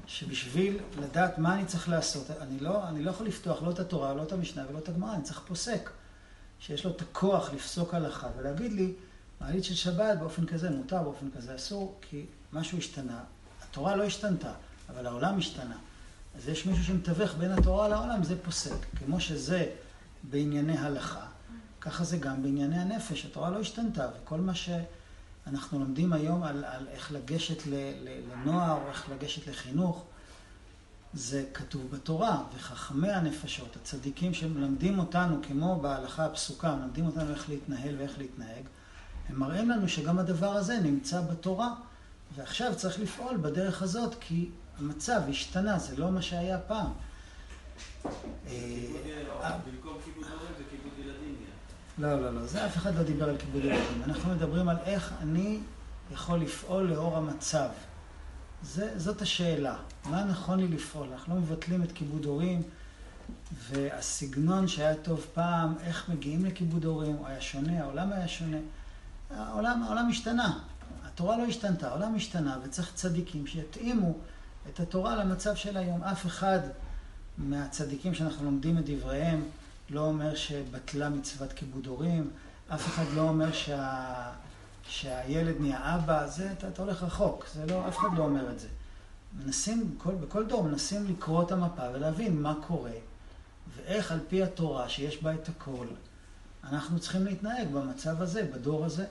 שבשביל 0.07 0.79
לדעת 0.99 1.39
מה 1.39 1.55
אני 1.55 1.65
צריך 1.65 1.89
לעשות, 1.89 2.31
אני 2.41 2.61
לא, 2.61 2.89
אני 2.89 3.03
לא 3.03 3.11
יכול 3.11 3.27
לפתוח 3.27 3.63
לא 3.63 3.71
את 3.71 3.79
התורה, 3.79 4.15
לא 4.15 4.23
את 4.23 4.33
המשנה 4.33 4.63
ולא 4.71 4.79
את 4.79 4.89
הגמרא, 4.89 5.15
אני 5.15 5.23
צריך 5.23 5.41
פוסק, 5.47 5.91
שיש 6.61 6.85
לו 6.85 6.91
את 6.91 7.03
הכוח 7.03 7.53
לפסוק 7.53 7.95
הלכה 7.95 8.29
ולהגיד 8.37 8.73
לי, 8.73 8.93
מעלית 9.41 9.65
של 9.65 9.75
שבת 9.75 10.19
באופן 10.19 10.47
כזה 10.47 10.71
מותר, 10.71 11.03
באופן 11.03 11.31
כזה 11.37 11.55
אסור, 11.55 11.99
כי 12.01 12.27
משהו 12.53 12.79
השתנה. 12.79 13.21
התורה 13.63 13.97
לא 13.97 14.03
השתנתה, 14.03 14.53
אבל 14.89 15.07
העולם 15.07 15.39
השתנה. 15.39 15.77
אז 16.37 16.49
יש 16.49 16.67
מישהו 16.67 16.85
שמתווך 16.85 17.35
בין 17.35 17.51
התורה 17.53 17.89
לעולם, 17.89 18.25
זה 18.25 18.43
פוסק. 18.43 18.77
כמו 18.99 19.21
שזה 19.21 19.67
בענייני 20.23 20.79
הלכה, 20.79 21.27
ככה 21.81 22.05
זה 22.05 22.17
גם 22.17 22.43
בענייני 22.43 22.79
הנפש. 22.79 23.27
התורה 23.27 23.51
לא 23.51 23.61
השתנתה, 23.61 24.09
וכל 24.17 24.41
מה 24.41 24.53
שאנחנו 24.55 25.79
לומדים 25.79 26.13
היום 26.13 26.43
על, 26.43 26.65
על 26.65 26.89
איך 26.89 27.13
לגשת 27.13 27.63
לנוער, 27.67 28.83
או 28.83 28.89
איך 28.89 29.09
לגשת 29.11 29.47
לחינוך, 29.47 30.05
זה 31.15 31.45
כתוב 31.55 31.91
בתורה, 31.91 32.43
וחכמי 32.57 33.11
הנפשות, 33.11 33.77
הצדיקים 33.77 34.35
שמלמדים 34.35 34.99
אותנו, 34.99 35.41
כמו 35.43 35.81
בהלכה 35.81 36.25
הפסוקה, 36.25 36.75
מלמדים 36.75 37.07
אותנו 37.07 37.31
איך 37.31 37.49
להתנהל 37.49 37.95
ואיך 37.99 38.19
להתנהג, 38.19 38.65
הם 39.29 39.41
מראים 39.41 39.71
לנו 39.71 39.89
שגם 39.89 40.19
הדבר 40.19 40.51
הזה 40.51 40.81
נמצא 40.81 41.21
בתורה, 41.21 41.75
ועכשיו 42.37 42.77
צריך 42.77 43.01
לפעול 43.01 43.37
בדרך 43.37 43.83
הזאת, 43.83 44.15
כי 44.21 44.51
המצב 44.79 45.21
השתנה, 45.29 45.79
זה 45.79 45.97
לא 45.97 46.11
מה 46.11 46.23
שהיה 46.23 46.59
פעם. 46.59 46.91
אה, 48.05 48.11
אה. 49.43 49.59
לא, 51.99 52.21
לא, 52.21 52.35
לא, 52.35 52.47
זה 52.47 52.67
אף 52.67 52.77
אחד 52.77 52.95
לא 52.95 53.03
דיבר 53.03 53.29
על 53.29 53.39
כיבוד 53.39 53.65
ילדים. 53.65 54.03
אנחנו 54.05 54.35
מדברים 54.35 54.69
על 54.69 54.77
איך 54.85 55.13
אני 55.21 55.61
יכול 56.13 56.39
לפעול 56.39 56.83
לאור 56.83 57.17
המצב. 57.17 57.69
זה, 58.63 58.99
זאת 58.99 59.23
השאלה. 59.23 59.77
מה 60.05 60.25
נכון 60.25 60.61
לי 60.61 60.69
לפעול? 60.69 61.09
אנחנו 61.13 61.35
לא 61.35 61.41
מבטלים 61.41 61.83
את 61.83 61.93
כיבוד 61.93 62.25
הורים, 62.25 62.63
והסגנון 63.71 64.69
שהיה 64.69 64.95
טוב 64.95 65.27
פעם, 65.35 65.75
איך 65.81 66.09
מגיעים 66.09 66.45
לכיבוד 66.45 66.85
הורים, 66.85 67.17
הוא 67.17 67.27
היה 67.27 67.41
שונה, 67.41 67.83
העולם 67.83 68.13
היה 68.13 68.29
שונה. 68.29 68.57
העולם, 69.31 69.83
העולם 69.83 70.09
השתנה. 70.09 70.59
התורה 71.05 71.39
לא 71.39 71.43
השתנתה, 71.43 71.89
העולם 71.89 72.15
השתנה, 72.15 72.59
וצריך 72.65 72.93
צדיקים 72.95 73.47
שיתאימו 73.47 74.15
את 74.69 74.81
התורה 74.81 75.17
למצב 75.17 75.55
של 75.55 75.77
היום. 75.77 76.03
אף 76.03 76.27
אחד 76.27 76.61
מהצדיקים 77.39 78.15
שאנחנו 78.15 78.45
לומדים 78.45 78.79
את 78.79 78.85
דבריהם 78.91 79.43
לא 79.91 80.01
אומר 80.01 80.35
שבטלה 80.35 81.09
מצוות 81.09 81.53
כיבוד 81.53 81.87
הורים, 81.87 82.31
אף 82.75 82.87
אחד 82.87 83.05
לא 83.15 83.23
אומר 83.23 83.53
שה... 83.53 84.33
שהילד 84.91 85.61
נהיה 85.61 85.97
אבא, 85.97 86.27
זה, 86.27 86.53
אתה, 86.53 86.69
אתה 86.69 86.83
הולך 86.83 87.03
רחוק, 87.03 87.47
זה 87.55 87.67
לא, 87.67 87.89
אף 87.89 87.99
אחד 87.99 88.09
לא 88.17 88.23
אומר 88.23 88.51
את 88.51 88.61
זה. 88.61 88.69
מנסים, 89.39 89.99
בכל, 89.99 90.15
בכל 90.15 90.47
דור 90.47 90.65
מנסים 90.65 91.07
לקרוא 91.07 91.43
את 91.43 91.53
המפה 91.53 91.83
ולהבין 91.95 92.43
מה 92.43 92.55
קורה, 92.67 92.93
ואיך 93.77 94.13
על 94.13 94.21
פי 94.29 94.43
התורה 94.43 94.89
שיש 94.89 95.23
בה 95.23 95.35
את 95.35 95.49
הכל, 95.49 95.87
אנחנו 96.65 97.01
צריכים 97.01 97.25
להתנהג 97.25 97.69
במצב 97.69 98.23
הזה, 98.23 98.45
בדור 98.45 98.85
הזה. 98.85 99.07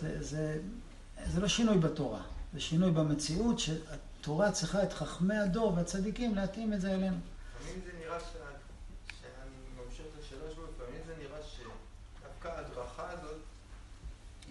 זה, 0.00 0.22
זה, 0.22 0.60
זה 1.26 1.40
לא 1.40 1.48
שינוי 1.48 1.78
בתורה, 1.78 2.22
זה 2.54 2.60
שינוי 2.60 2.90
במציאות 2.90 3.58
שהתורה 3.58 4.52
צריכה 4.52 4.82
את 4.82 4.92
חכמי 4.92 5.36
הדור 5.36 5.74
והצדיקים 5.76 6.34
להתאים 6.34 6.72
את 6.72 6.80
זה 6.80 6.94
אלינו. 6.94 7.16
לפעמים 7.60 7.80
זה 7.84 7.90
נראה 8.00 8.20
שה... 8.20 8.26
שאני 9.20 9.84
ממשיך 9.84 10.06
את 10.14 10.24
השאלה 10.24 10.54
שלו, 10.54 10.64
לפעמים 10.64 11.00
זה 11.06 11.12
נראה 11.18 11.38
שדווקא 11.42 12.48
ההדרכה 12.48 13.10
הזאת 13.10 13.38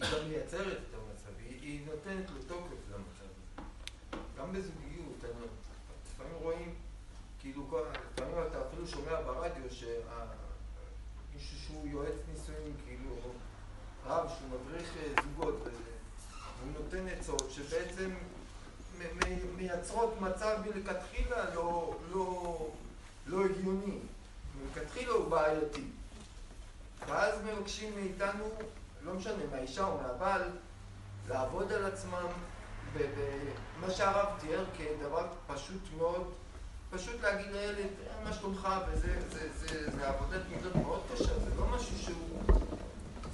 גם 0.04 0.30
מייצרת 0.30 0.78
את 0.78 0.94
המצב, 0.94 1.30
היא, 1.62 1.86
נותנת 1.86 2.30
לו 2.30 2.44
תוקף 2.48 2.82
למצב 2.90 3.24
הזה. 3.24 3.68
גם 4.38 4.54
בזוגיות, 4.54 5.24
לפעמים 6.14 6.36
רואים, 6.42 6.76
כאילו, 7.40 7.64
לפעמים 8.14 8.36
אתה 8.52 8.62
אפילו 8.68 8.88
שומע 8.88 9.22
ברדיו 9.22 9.70
שמישהו 9.72 9.98
שהוא 11.66 11.88
יועץ 11.88 12.16
נישואים, 12.34 12.74
כאילו, 12.86 13.16
רב 14.06 14.30
שהוא 14.30 14.50
מדריך 14.50 14.98
אה, 14.98 15.14
זוגות, 15.24 15.56
וזה, 15.62 15.92
הוא 16.62 16.72
נותן 16.84 17.08
עצות 17.08 17.52
שבעצם 17.52 18.10
מייצרות 19.58 20.22
מצב 20.22 20.60
מלכתחילה 20.66 21.56
לא, 21.56 21.98
לא, 22.12 22.68
לא 23.26 23.46
הגיוני. 23.46 24.00
מלכתחילה 24.62 25.12
הוא 25.12 25.30
בעייתי. 25.30 25.84
ואז 27.08 27.40
מבקשים 27.46 27.96
מאיתנו, 27.96 28.50
לא 29.06 29.14
משנה, 29.14 29.34
מהאישה 29.52 29.84
או 29.86 29.98
מהבעל, 30.02 30.42
לעבוד 31.30 31.72
על 31.72 31.86
עצמם, 31.86 32.28
ומה 32.94 33.90
שהרב 33.92 34.28
תיאר 34.40 34.66
כדבר 34.78 35.28
פשוט 35.48 35.82
מאוד, 35.98 36.32
פשוט 36.90 37.22
להגיד 37.22 37.52
לילד, 37.52 37.78
"אה, 37.78 38.24
מה 38.24 38.34
שלומך, 38.34 38.68
וזה 38.88 39.22
זה, 39.32 39.50
זה, 39.56 39.92
זה 39.92 40.10
עבודת 40.10 40.42
מידות 40.50 40.76
מאוד 40.76 41.02
קשה, 41.14 41.40
זה 41.40 41.56
לא 41.58 41.66
משהו 41.76 41.98
שהוא 41.98 42.42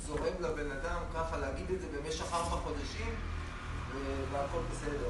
זורם 0.05 0.33
לבן 0.39 0.71
אדם 0.71 1.01
ככה 1.13 1.37
להגיד 1.37 1.71
את 1.71 1.81
זה 1.81 1.87
במשך 1.97 2.33
ארבע 2.33 2.55
חודשים, 2.57 3.15
והכל 4.31 4.59
בסדר. 4.71 5.09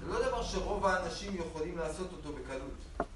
זה 0.00 0.06
לא 0.12 0.28
דבר 0.28 0.42
שרוב 0.42 0.86
האנשים 0.86 1.36
יכולים 1.36 1.78
לעשות 1.78 2.12
אותו 2.12 2.32
בקלות. 2.32 3.08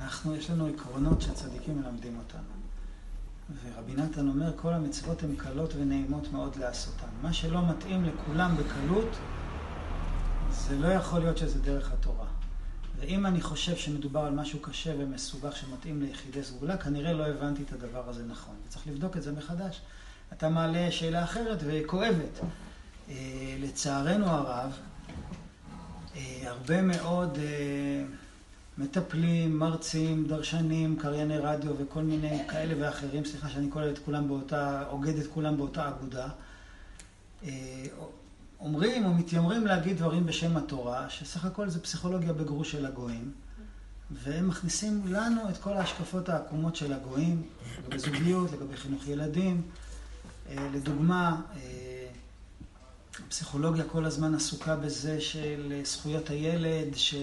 אנחנו, 0.00 0.36
יש 0.36 0.50
לנו 0.50 0.66
עקרונות 0.66 1.20
שצדיקים 1.22 1.80
מלמדים 1.82 2.18
אותנו. 2.18 2.57
ורבי 3.50 3.94
נתן 3.94 4.28
אומר, 4.28 4.52
כל 4.56 4.72
המצוות 4.72 5.22
הן 5.22 5.36
קלות 5.36 5.74
ונעימות 5.76 6.32
מאוד 6.32 6.56
לעשותן. 6.56 7.06
מה 7.22 7.32
שלא 7.32 7.60
מתאים 7.68 8.04
לכולם 8.04 8.56
בקלות, 8.56 9.16
זה 10.50 10.78
לא 10.78 10.88
יכול 10.88 11.20
להיות 11.20 11.38
שזה 11.38 11.58
דרך 11.58 11.92
התורה. 11.92 12.26
ואם 13.00 13.26
אני 13.26 13.40
חושב 13.40 13.76
שמדובר 13.76 14.20
על 14.20 14.34
משהו 14.34 14.58
קשה 14.60 14.92
ומסובך 14.98 15.56
שמתאים 15.56 16.02
ליחידי 16.02 16.44
סגולה, 16.44 16.76
כנראה 16.76 17.12
לא 17.12 17.26
הבנתי 17.26 17.62
את 17.62 17.72
הדבר 17.72 18.08
הזה 18.08 18.24
נכון. 18.24 18.54
וצריך 18.66 18.86
לבדוק 18.86 19.16
את 19.16 19.22
זה 19.22 19.32
מחדש. 19.32 19.80
אתה 20.32 20.48
מעלה 20.48 20.90
שאלה 20.90 21.24
אחרת 21.24 21.58
וכואבת. 21.66 22.40
אה, 23.08 23.14
לצערנו 23.60 24.26
הרב, 24.26 24.72
אה, 26.16 26.42
הרבה 26.44 26.82
מאוד 26.82 27.38
מטפלים, 28.78 29.58
מרצים, 29.58 30.26
דרשנים, 30.26 30.96
קרייני 30.96 31.38
רדיו 31.38 31.72
וכל 31.78 32.02
מיני 32.02 32.42
כאלה 32.48 32.74
ואחרים, 32.78 33.24
סליחה 33.24 33.48
שאני 33.48 33.70
כולל 33.70 33.90
את 33.90 33.98
כולם 33.98 34.28
באותה, 34.28 34.84
אוגד 34.88 35.18
את 35.18 35.26
כולם 35.26 35.56
באותה 35.56 35.88
אגודה, 35.88 36.28
אומרים 38.60 39.04
או 39.04 39.14
מתיימרים 39.14 39.66
להגיד 39.66 39.96
דברים 39.96 40.26
בשם 40.26 40.56
התורה, 40.56 41.10
שסך 41.10 41.44
הכל 41.44 41.68
זה 41.68 41.82
פסיכולוגיה 41.82 42.32
בגרוש 42.32 42.72
של 42.72 42.86
הגויים. 42.86 43.32
והם 44.10 44.48
מכניסים 44.48 45.02
לנו 45.06 45.48
את 45.48 45.58
כל 45.58 45.72
ההשקפות 45.72 46.28
העקומות 46.28 46.76
של 46.76 46.92
הגויים, 46.92 47.42
לגבי 47.78 47.98
זוגיות, 47.98 48.52
לגבי 48.52 48.76
חינוך 48.76 49.08
ילדים. 49.08 49.62
אה, 50.48 50.68
לדוגמה, 50.74 51.40
אה, 51.56 52.08
הפסיכולוגיה 53.26 53.84
כל 53.84 54.04
הזמן 54.04 54.34
עסוקה 54.34 54.76
בזה 54.76 55.20
של 55.20 55.80
זכויות 55.84 56.30
הילד, 56.30 56.96
ש... 56.96 57.14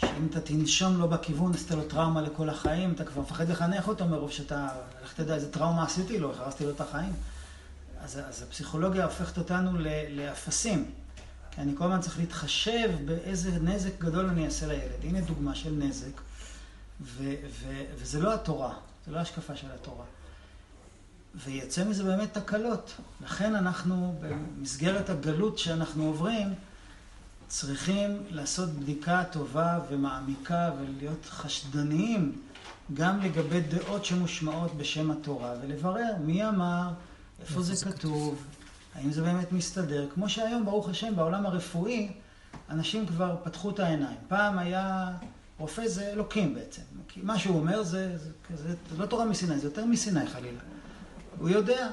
שאם 0.00 0.26
אתה 0.30 0.40
תנשום 0.40 1.00
לא 1.00 1.06
בכיוון, 1.06 1.52
אתה 1.66 1.76
לו 1.76 1.84
טראומה 1.84 2.22
לכל 2.22 2.48
החיים, 2.48 2.92
אתה 2.92 3.04
כבר 3.04 3.22
מפחד 3.22 3.48
לחנך 3.48 3.88
אותו 3.88 4.06
מרוב 4.06 4.30
שאתה, 4.30 4.68
לך 5.04 5.12
תדע 5.14 5.34
איזה 5.34 5.52
טראומה 5.52 5.84
עשיתי 5.84 6.18
לו, 6.18 6.32
הרסתי 6.34 6.64
לו 6.64 6.70
את 6.70 6.80
החיים. 6.80 7.12
אז, 8.00 8.20
אז 8.28 8.42
הפסיכולוגיה 8.42 9.04
הופכת 9.04 9.38
אותנו 9.38 9.70
לאפסים. 10.10 10.90
כי 11.50 11.60
אני 11.60 11.72
כל 11.76 11.84
הזמן 11.84 12.00
צריך 12.00 12.18
להתחשב 12.18 12.90
באיזה 13.04 13.50
נזק 13.50 13.98
גדול 13.98 14.26
אני 14.26 14.46
אעשה 14.46 14.66
לילד. 14.66 15.04
הנה 15.04 15.20
דוגמה 15.20 15.54
של 15.54 15.70
נזק, 15.70 16.20
ו- 17.00 17.34
ו- 17.60 17.84
וזה 17.96 18.20
לא 18.20 18.34
התורה, 18.34 18.74
זה 19.06 19.12
לא 19.12 19.18
השקפה 19.18 19.56
של 19.56 19.66
התורה. 19.74 20.04
ויצא 21.34 21.84
מזה 21.84 22.04
באמת 22.04 22.38
תקלות. 22.38 22.92
לכן 23.20 23.54
אנחנו, 23.54 24.14
במסגרת 24.20 25.10
הגלות 25.10 25.58
שאנחנו 25.58 26.06
עוברים, 26.06 26.54
צריכים 27.50 28.22
לעשות 28.30 28.68
בדיקה 28.68 29.24
טובה 29.32 29.78
ומעמיקה 29.88 30.70
ולהיות 30.80 31.26
חשדניים 31.26 32.42
גם 32.94 33.20
לגבי 33.20 33.60
דעות 33.60 34.04
שמושמעות 34.04 34.74
בשם 34.76 35.10
התורה, 35.10 35.54
ולברר 35.62 36.12
מי 36.20 36.48
אמר, 36.48 36.90
איפה 37.40 37.62
זה 37.62 37.86
כתוב, 37.86 38.44
האם 38.94 39.12
זה 39.12 39.22
באמת 39.22 39.52
מסתדר? 39.52 40.08
כמו 40.14 40.28
שהיום, 40.28 40.64
ברוך 40.64 40.88
השם, 40.88 41.16
בעולם 41.16 41.46
הרפואי, 41.46 42.12
אנשים 42.70 43.06
כבר 43.06 43.36
פתחו 43.42 43.70
את 43.70 43.80
העיניים. 43.80 44.18
פעם 44.28 44.58
היה, 44.58 45.12
רופא 45.58 45.88
זה 45.88 46.08
אלוקים 46.08 46.54
בעצם. 46.54 46.82
כי 47.08 47.20
מה 47.22 47.38
שהוא 47.38 47.58
אומר 47.58 47.82
זה, 47.82 48.18
זה, 48.18 48.30
זה, 48.56 48.74
זה 48.90 48.98
לא 48.98 49.06
תורה 49.06 49.24
מסיני, 49.24 49.58
זה 49.58 49.66
יותר 49.66 49.84
מסיני 49.84 50.26
חלילה. 50.26 50.60
הוא 51.38 51.48
יודע. 51.48 51.88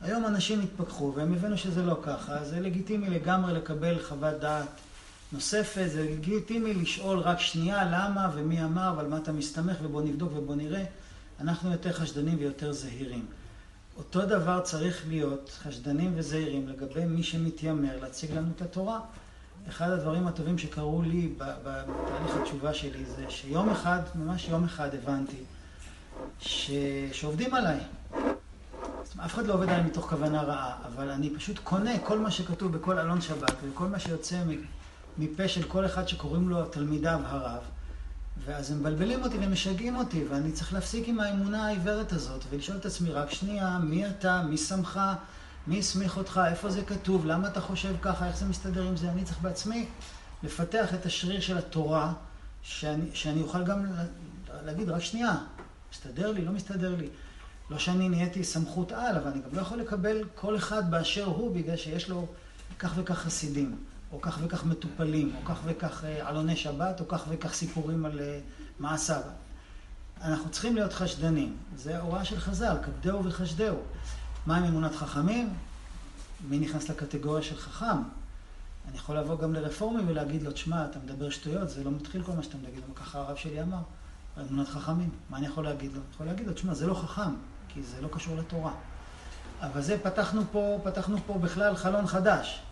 היום 0.00 0.26
אנשים 0.26 0.60
התפכחו 0.60 1.12
והם 1.16 1.32
הבינו 1.32 1.58
שזה 1.58 1.82
לא 1.82 2.00
ככה, 2.02 2.44
זה 2.44 2.60
לגיטימי 2.60 3.10
לגמרי 3.10 3.52
לקבל 3.54 4.02
חוות 4.02 4.34
דעת 4.40 4.68
נוספת, 5.32 5.86
זה 5.92 6.10
לגיטימי 6.10 6.74
לשאול 6.74 7.18
רק 7.18 7.40
שנייה 7.40 7.84
למה 7.84 8.30
ומי 8.34 8.64
אמר 8.64 8.94
ועל 8.96 9.06
מה 9.06 9.16
אתה 9.16 9.32
מסתמך 9.32 9.76
ובוא 9.82 10.02
נבדוק 10.02 10.32
ובוא 10.36 10.54
נראה. 10.54 10.84
אנחנו 11.40 11.72
יותר 11.72 11.92
חשדנים 11.92 12.38
ויותר 12.38 12.72
זהירים. 12.72 13.26
אותו 13.96 14.26
דבר 14.26 14.60
צריך 14.60 15.04
להיות 15.08 15.58
חשדנים 15.62 16.12
וזהירים 16.16 16.68
לגבי 16.68 17.04
מי 17.04 17.22
שמתיימר 17.22 18.00
להציג 18.00 18.32
לנו 18.32 18.48
את 18.56 18.62
התורה. 18.62 19.00
אחד 19.68 19.90
הדברים 19.90 20.26
הטובים 20.26 20.58
שקרו 20.58 21.02
לי 21.02 21.32
בתהליך 21.38 22.36
התשובה 22.42 22.74
שלי 22.74 23.04
זה 23.04 23.24
שיום 23.28 23.70
אחד, 23.70 24.00
ממש 24.14 24.48
יום 24.48 24.64
אחד 24.64 24.94
הבנתי 24.94 25.36
ש... 26.40 26.70
שעובדים 27.12 27.54
עליי. 27.54 27.78
אף 29.24 29.34
אחד 29.34 29.46
לא 29.46 29.54
עובד 29.54 29.68
עליי 29.68 29.82
מתוך 29.82 30.10
כוונה 30.10 30.42
רעה, 30.42 30.76
אבל 30.86 31.10
אני 31.10 31.30
פשוט 31.30 31.58
קונה 31.58 31.98
כל 31.98 32.18
מה 32.18 32.30
שכתוב 32.30 32.72
בכל 32.72 32.98
אלון 32.98 33.20
שבת 33.20 33.54
וכל 33.62 33.86
מה 33.86 33.98
שיוצא 33.98 34.44
מפה 35.18 35.48
של 35.48 35.62
כל 35.62 35.86
אחד 35.86 36.08
שקוראים 36.08 36.48
לו 36.48 36.64
תלמידיו 36.64 37.20
הרב. 37.24 37.62
ואז 38.44 38.70
הם 38.70 38.78
מבלבלים 38.78 39.22
אותי 39.22 39.36
ומשגעים 39.40 39.96
אותי, 39.96 40.24
ואני 40.30 40.52
צריך 40.52 40.72
להפסיק 40.72 41.08
עם 41.08 41.20
האמונה 41.20 41.66
העיוורת 41.66 42.12
הזאת, 42.12 42.44
ולשאול 42.50 42.76
את 42.76 42.86
עצמי, 42.86 43.10
רק 43.10 43.30
שנייה, 43.30 43.78
מי 43.78 44.06
אתה, 44.06 44.42
מי 44.42 44.56
שמך, 44.56 45.00
מי 45.66 45.78
הסמיך 45.78 46.16
אותך, 46.16 46.40
איפה 46.50 46.70
זה 46.70 46.82
כתוב, 46.82 47.26
למה 47.26 47.48
אתה 47.48 47.60
חושב 47.60 47.94
ככה, 48.02 48.26
איך 48.26 48.36
זה 48.36 48.46
מסתדר 48.46 48.88
עם 48.88 48.96
זה, 48.96 49.10
אני 49.10 49.24
צריך 49.24 49.38
בעצמי 49.40 49.86
לפתח 50.42 50.94
את 50.94 51.06
השריר 51.06 51.40
של 51.40 51.58
התורה, 51.58 52.12
שאני, 52.62 53.06
שאני 53.14 53.42
אוכל 53.42 53.64
גם 53.64 53.86
להגיד, 54.64 54.88
רק 54.88 55.02
שנייה, 55.02 55.36
מסתדר 55.92 56.32
לי, 56.32 56.44
לא 56.44 56.52
מסתדר 56.52 56.96
לי. 56.96 57.08
לא 57.70 57.78
שאני 57.78 58.08
נהייתי 58.08 58.44
סמכות 58.44 58.92
על, 58.92 59.16
אבל 59.16 59.30
אני 59.30 59.40
גם 59.40 59.56
לא 59.56 59.60
יכול 59.60 59.78
לקבל 59.78 60.24
כל 60.34 60.56
אחד 60.56 60.90
באשר 60.90 61.24
הוא, 61.24 61.54
בגלל 61.54 61.76
שיש 61.76 62.08
לו 62.08 62.26
כך 62.78 62.92
וכך 62.96 63.18
חסידים. 63.18 63.76
או 64.12 64.20
כך 64.20 64.38
וכך 64.42 64.64
מטופלים, 64.64 65.36
או 65.36 65.44
כך 65.44 65.60
וכך 65.64 66.04
אה, 66.04 66.28
עלוני 66.28 66.56
שבת, 66.56 67.00
או 67.00 67.08
כך 67.08 67.24
וכך 67.28 67.52
סיפורים 67.52 68.04
על 68.04 68.20
אה, 68.20 68.40
מעשיו. 68.78 69.22
אנחנו 70.20 70.50
צריכים 70.50 70.74
להיות 70.74 70.92
חשדנים. 70.92 71.56
זה 71.76 71.98
הוראה 71.98 72.24
של 72.24 72.40
חז"ל, 72.40 72.76
כבדהו 72.84 73.24
וחשדהו. 73.24 73.76
מה 74.46 74.56
עם 74.56 74.64
אמונת 74.64 74.94
חכמים? 74.94 75.54
מי 76.48 76.58
נכנס 76.58 76.88
לקטגוריה 76.88 77.42
של 77.42 77.56
חכם? 77.56 78.02
אני 78.88 78.96
יכול 78.96 79.18
לבוא 79.18 79.38
גם 79.38 79.54
לרפורמי 79.54 80.02
ולהגיד 80.06 80.42
לו, 80.42 80.52
תשמע, 80.52 80.84
אתה 80.84 80.98
מדבר 80.98 81.30
שטויות, 81.30 81.70
זה 81.70 81.84
לא 81.84 81.90
מתחיל 81.90 82.22
כל 82.22 82.32
מה 82.32 82.42
שאתה 82.42 82.56
מדבר, 82.56 82.94
ככה 82.94 83.18
הרב 83.18 83.36
שלי 83.36 83.62
אמר, 83.62 83.78
אמונת 84.40 84.68
חכמים. 84.68 85.10
מה 85.30 85.36
אני 85.36 85.46
יכול 85.46 85.64
להגיד 85.64 85.92
לו? 85.92 86.00
אני 86.00 86.14
יכול 86.14 86.26
להגיד 86.26 86.46
לו, 86.46 86.52
תשמע, 86.52 86.74
זה 86.74 86.86
לא 86.86 86.94
חכם, 86.94 87.34
כי 87.68 87.82
זה 87.82 88.00
לא 88.00 88.08
קשור 88.12 88.36
לתורה. 88.36 88.72
אבל 89.60 89.82
זה, 89.82 89.98
פתחנו 90.02 90.42
פה, 90.52 90.80
פתחנו 90.84 91.18
פה 91.26 91.38
בכלל 91.38 91.76
חלון 91.76 92.06
חדש. 92.06 92.62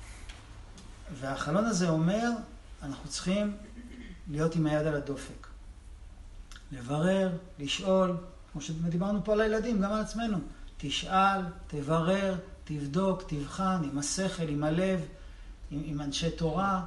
והחלון 1.14 1.64
הזה 1.64 1.88
אומר, 1.88 2.30
אנחנו 2.82 3.08
צריכים 3.08 3.56
להיות 4.30 4.54
עם 4.54 4.66
היד 4.66 4.86
על 4.86 4.94
הדופק. 4.94 5.46
לברר, 6.72 7.30
לשאול, 7.58 8.16
כמו 8.52 8.60
שדיברנו 8.60 9.24
פה 9.24 9.32
על 9.32 9.40
הילדים, 9.40 9.80
גם 9.80 9.92
על 9.92 10.00
עצמנו. 10.00 10.38
תשאל, 10.76 11.40
תברר, 11.66 12.34
תבדוק, 12.64 13.22
תבחן, 13.26 13.80
עם 13.84 13.98
השכל, 13.98 14.48
עם 14.48 14.64
הלב, 14.64 15.00
עם, 15.70 15.82
עם 15.84 16.00
אנשי 16.00 16.30
תורה. 16.30 16.84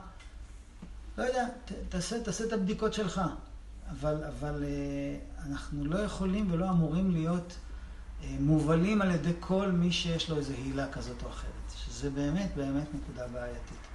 לא 1.17 1.23
יודע, 1.23 1.47
ת, 1.65 1.71
תעשה, 1.89 2.23
תעשה 2.23 2.43
את 2.43 2.53
הבדיקות 2.53 2.93
שלך. 2.93 3.21
אבל, 3.89 4.23
אבל 4.23 4.63
אה, 4.63 5.49
אנחנו 5.51 5.85
לא 5.85 5.99
יכולים 5.99 6.51
ולא 6.51 6.69
אמורים 6.69 7.11
להיות 7.11 7.57
אה, 8.23 8.35
מובלים 8.39 9.01
על 9.01 9.11
ידי 9.11 9.33
כל 9.39 9.71
מי 9.71 9.91
שיש 9.91 10.29
לו 10.29 10.37
איזו 10.37 10.53
הילה 10.53 10.91
כזאת 10.91 11.23
או 11.23 11.29
אחרת. 11.29 11.49
שזה 11.77 12.09
באמת 12.09 12.51
באמת 12.55 12.87
נקודה 12.93 13.27
בעייתית. 13.27 13.92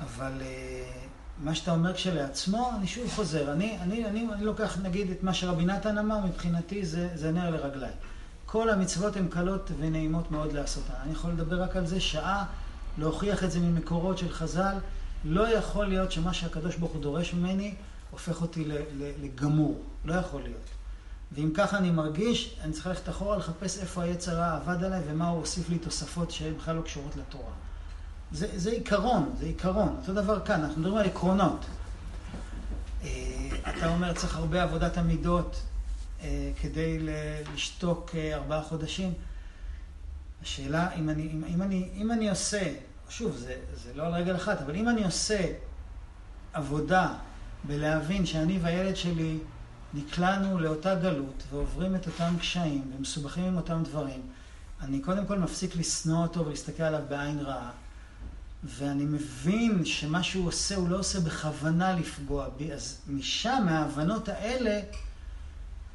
אבל 0.00 0.32
אה, 0.40 0.92
מה 1.38 1.54
שאתה 1.54 1.72
אומר 1.72 1.94
כשלעצמו, 1.94 2.70
אני 2.76 2.86
שוב 2.86 3.10
חוזר. 3.10 3.52
אני, 3.52 3.78
אני, 3.80 4.06
אני, 4.06 4.26
אני 4.32 4.44
לוקח 4.44 4.78
נגיד 4.82 5.10
את 5.10 5.22
מה 5.22 5.34
שרבי 5.34 5.64
נתן 5.64 5.98
אמר, 5.98 6.18
מבחינתי 6.18 6.86
זה, 6.86 7.08
זה 7.14 7.30
נר 7.30 7.50
לרגליי. 7.50 7.92
כל 8.46 8.70
המצוות 8.70 9.16
הן 9.16 9.28
קלות 9.28 9.70
ונעימות 9.78 10.30
מאוד 10.30 10.52
לעשותן. 10.52 10.94
אני 11.02 11.12
יכול 11.12 11.30
לדבר 11.30 11.62
רק 11.62 11.76
על 11.76 11.86
זה 11.86 12.00
שעה, 12.00 12.44
להוכיח 12.98 13.44
את 13.44 13.50
זה 13.50 13.60
ממקורות 13.60 14.18
של 14.18 14.32
חז"ל. 14.32 14.76
לא 15.24 15.48
יכול 15.48 15.86
להיות 15.86 16.12
שמה 16.12 16.34
שהקדוש 16.34 16.76
ברוך 16.76 16.92
הוא 16.92 17.02
דורש 17.02 17.34
ממני, 17.34 17.74
הופך 18.10 18.42
אותי 18.42 18.64
לגמור. 19.22 19.82
לא 20.04 20.14
יכול 20.14 20.42
להיות. 20.42 20.68
ואם 21.32 21.50
ככה 21.54 21.78
אני 21.78 21.90
מרגיש, 21.90 22.56
אני 22.64 22.72
צריך 22.72 22.86
ללכת 22.86 23.08
אחורה 23.08 23.36
לחפש 23.36 23.78
איפה 23.78 24.02
היצר 24.02 24.38
רע 24.38 24.56
עבד 24.56 24.84
עליי 24.84 25.00
ומה 25.10 25.28
הוא 25.28 25.38
הוסיף 25.38 25.68
לי 25.68 25.78
תוספות 25.78 26.30
שהן 26.30 26.54
בכלל 26.54 26.76
לא 26.76 26.82
קשורות 26.82 27.16
לתורה. 27.16 27.52
זה, 28.32 28.48
זה 28.54 28.70
עיקרון, 28.70 29.34
זה 29.38 29.46
עיקרון. 29.46 29.96
אותו 30.00 30.12
דבר 30.12 30.40
כאן, 30.40 30.60
אנחנו 30.64 30.80
מדברים 30.80 30.98
על 30.98 31.06
עקרונות. 31.06 31.64
אה, 33.04 33.08
אתה 33.68 33.88
אומר, 33.88 34.12
צריך 34.12 34.36
הרבה 34.36 34.62
עבודת 34.62 34.98
המידות 34.98 35.62
אה, 36.22 36.50
כדי 36.60 36.98
לשתוק 37.54 38.10
אה, 38.14 38.34
ארבעה 38.34 38.62
חודשים. 38.62 39.12
השאלה, 40.42 40.94
אם 40.94 41.10
אני, 41.10 41.22
אם, 41.22 41.44
אם 41.44 41.62
אני, 41.62 41.88
אם 41.94 42.12
אני 42.12 42.30
עושה, 42.30 42.74
שוב, 43.08 43.36
זה, 43.36 43.54
זה 43.74 43.94
לא 43.94 44.06
על 44.06 44.14
רגל 44.14 44.36
אחת, 44.36 44.60
אבל 44.60 44.76
אם 44.76 44.88
אני 44.88 45.04
עושה 45.04 45.52
עבודה 46.52 47.14
בלהבין 47.64 48.26
שאני 48.26 48.58
והילד 48.62 48.96
שלי 48.96 49.38
נקלענו 49.94 50.58
לאותה 50.58 50.94
גלות 50.94 51.42
ועוברים 51.50 51.94
את 51.94 52.06
אותם 52.06 52.34
קשיים 52.38 52.92
ומסובכים 52.96 53.44
עם 53.44 53.56
אותם 53.56 53.82
דברים, 53.82 54.22
אני 54.80 55.00
קודם 55.00 55.26
כל 55.26 55.38
מפסיק 55.38 55.76
לשנוא 55.76 56.22
אותו 56.22 56.46
ולהסתכל 56.46 56.82
עליו 56.82 57.02
בעין 57.08 57.38
רעה. 57.38 57.70
ואני 58.64 59.04
מבין 59.04 59.84
שמה 59.84 60.22
שהוא 60.22 60.48
עושה, 60.48 60.76
הוא 60.76 60.88
לא 60.88 60.98
עושה 60.98 61.20
בכוונה 61.20 61.92
לפגוע 61.92 62.48
בי, 62.56 62.72
אז 62.72 62.98
משם, 63.08 63.62
מההבנות 63.66 64.28
האלה, 64.28 64.80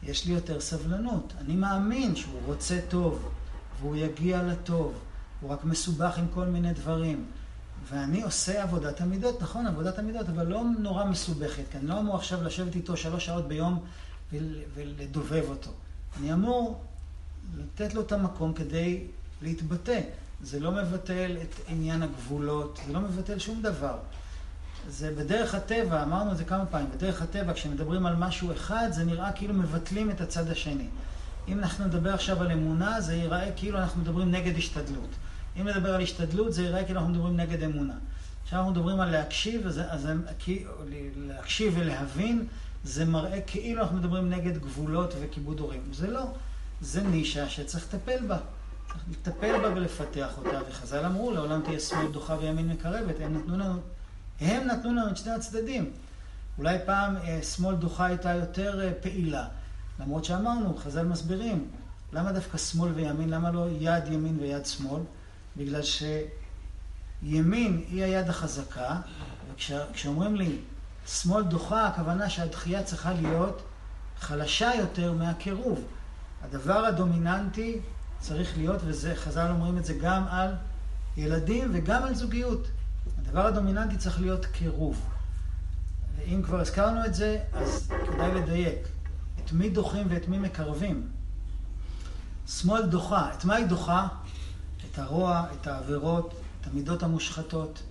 יש 0.04 0.26
לי 0.26 0.34
יותר 0.34 0.60
סבלנות. 0.60 1.34
אני 1.40 1.56
מאמין 1.56 2.16
שהוא 2.16 2.42
רוצה 2.46 2.80
טוב, 2.90 3.30
והוא 3.80 3.96
יגיע 3.96 4.44
לטוב, 4.44 4.94
הוא 5.42 5.50
רק 5.50 5.64
מסובך 5.64 6.18
עם 6.18 6.26
כל 6.34 6.46
מיני 6.46 6.74
דברים. 6.74 7.26
ואני 7.90 8.24
עושה 8.24 8.64
עבודת 8.64 9.02
המידות, 9.02 9.42
נכון, 9.42 9.68
עבודת 9.68 10.00
המידות, 10.00 10.30
אבל 10.30 10.48
לא 10.48 10.64
נורא 10.80 11.06
מסובכת, 11.06 11.64
כי 11.72 11.78
אני 11.78 11.88
לא 11.88 12.00
אמור 12.00 12.16
עכשיו 12.16 12.44
לשבת 12.44 12.76
איתו 12.76 12.98
שלוש 12.98 13.26
שעות 13.26 13.48
ביום 13.48 13.84
ולדובב 14.76 15.44
אותו. 15.50 15.72
אני 16.20 16.34
אמור 16.34 16.82
לתת 17.58 17.94
לו 17.94 18.02
את 18.02 18.12
המקום 18.12 18.54
כדי 18.54 19.04
להתבטא. 19.42 20.02
זה 20.42 20.60
לא 20.60 20.72
מבטל 20.72 21.38
את 21.42 21.56
עניין 21.68 22.04
הגבולות, 22.04 22.80
זה 22.88 22.94
לא 22.94 23.00
מבטל 23.00 23.40
שום 23.40 23.62
דבר. 23.62 23.98
זה 24.88 25.14
בדרך 25.18 25.56
הטבע, 25.56 26.04
אמרנו 26.04 26.32
את 26.32 26.38
זה 26.38 26.44
כמה 26.44 26.66
פעמים, 26.66 26.92
בדרך 26.92 27.22
הטבע 27.22 27.54
כשמדברים 27.54 28.06
על 28.06 28.16
משהו 28.16 28.52
אחד 28.52 28.88
זה 28.92 29.04
נראה 29.04 29.32
כאילו 29.32 29.54
מבטלים 29.54 30.12
את 30.12 30.22
הצד 30.22 30.50
השני. 30.50 30.88
אם 31.48 31.60
אנחנו 31.60 31.86
נדבר 31.86 32.14
עכשיו 32.14 32.42
על 32.42 32.52
אמונה, 32.52 33.02
זה 33.02 33.16
ייראה 33.16 33.52
כאילו 33.52 33.78
אנחנו 33.78 34.02
מדברים 34.02 34.32
נגד 34.32 34.58
השתדלות. 34.58 35.10
אם 35.62 35.68
נדבר 35.68 35.96
על 35.96 36.02
השתדלות, 36.02 36.54
זה 36.54 36.64
ייראה 36.64 36.84
כאילו 36.84 37.00
אנחנו 37.00 37.14
מדברים 37.14 37.38
נגד 37.38 37.64
אמונה. 37.64 37.94
עכשיו 38.44 38.60
אנחנו 38.60 38.72
מדברים 38.72 39.00
על 39.00 39.10
להקשיב, 39.10 39.68
אז, 39.68 39.82
אז 39.90 40.08
להקשיב 41.16 41.74
ולהבין, 41.78 42.48
זה 42.84 43.06
מראה 43.06 43.42
כאילו 43.42 43.82
אנחנו 43.82 43.98
מדברים 43.98 44.30
נגד 44.30 44.58
גבולות 44.58 45.14
וכיבוד 45.22 45.60
הורים. 45.60 45.82
זה 45.94 46.08
לא, 46.08 46.34
זה 46.82 47.02
נישה 47.02 47.50
שצריך 47.50 47.86
לטפל 47.94 48.26
בה. 48.28 48.38
לטפל 49.12 49.62
בה 49.62 49.74
ולפתח 49.76 50.38
אותה, 50.38 50.60
וחז"ל 50.70 51.06
אמרו, 51.06 51.32
לעולם 51.32 51.62
תהיה 51.62 51.80
שמאל 51.80 52.12
דוחה 52.12 52.38
וימין 52.40 52.68
מקרבת, 52.68 53.16
הם 53.20 53.38
נתנו 53.38 53.58
לנו, 53.58 53.80
הם 54.42 54.68
נתנו 54.68 54.92
לנו 54.92 55.10
את 55.10 55.18
שני 55.18 55.32
הצדדים. 55.32 55.92
אולי 56.58 56.78
פעם 56.86 57.18
אה, 57.18 57.44
שמאל 57.44 57.76
דוחה 57.76 58.06
הייתה 58.06 58.34
יותר 58.34 58.82
אה, 58.82 58.92
פעילה, 59.02 59.48
למרות 60.00 60.26
שאמרנו, 60.26 60.78
חז"ל 60.78 61.06
מסבירים, 61.06 61.68
למה 62.14 62.32
דווקא 62.32 62.58
שמאל 62.58 62.92
וימין, 62.92 63.30
למה 63.30 63.52
לא 63.52 63.68
יד 63.80 64.08
ימין 64.08 64.38
ויד 64.40 64.66
שמאל? 64.66 65.02
בגלל 65.58 65.82
שימין 65.84 67.84
היא 67.90 68.04
היד 68.04 68.30
החזקה, 68.30 68.96
וכשאומרים 69.56 70.36
לי 70.36 70.58
שמאל 71.08 71.44
דוחה, 71.44 71.88
הכוונה 71.88 72.30
שהדחייה 72.30 72.84
צריכה 72.84 73.14
להיות 73.14 73.62
חלשה 74.20 74.72
יותר 74.76 75.14
מהקירוב. 75.14 75.84
הדבר 76.44 76.86
הדומיננטי 76.86 77.80
צריך 78.20 78.58
להיות, 78.58 78.82
וזה, 78.86 79.16
חז"ל 79.16 79.48
אומרים 79.50 79.78
את 79.78 79.86
זה 79.86 79.94
גם 79.94 80.24
על 80.30 80.52
ילדים 81.18 81.70
וגם 81.74 82.04
על 82.04 82.16
זוגיות. 82.16 82.68
הדבר 83.18 83.46
הדומיננטי 83.46 83.98
צריך 83.98 84.22
להיות 84.22 84.46
קירוב. 84.46 85.02
ואם 86.18 86.42
כבר 86.44 86.60
הזכרנו 86.60 87.06
את 87.06 87.16
זה, 87.16 87.40
אז 87.54 87.92
כדאי 88.12 88.34
לדייק. 88.34 88.88
את 89.46 89.52
מי 89.52 89.70
דוחים 89.70 90.08
ואת 90.10 90.28
מי 90.28 90.38
מקרבים. 90.38 91.08
שמאל 92.48 92.86
דוחה. 92.86 93.34
את 93.34 93.46
מה 93.46 93.56
היא 93.56 93.66
דוחה? 93.66 94.08
את 94.92 95.00
הרוע, 95.00 95.46
את 95.62 95.68
העבירות, 95.68 96.34
את 96.62 96.68
המידות 96.68 97.04
המושחתות. 97.04 97.84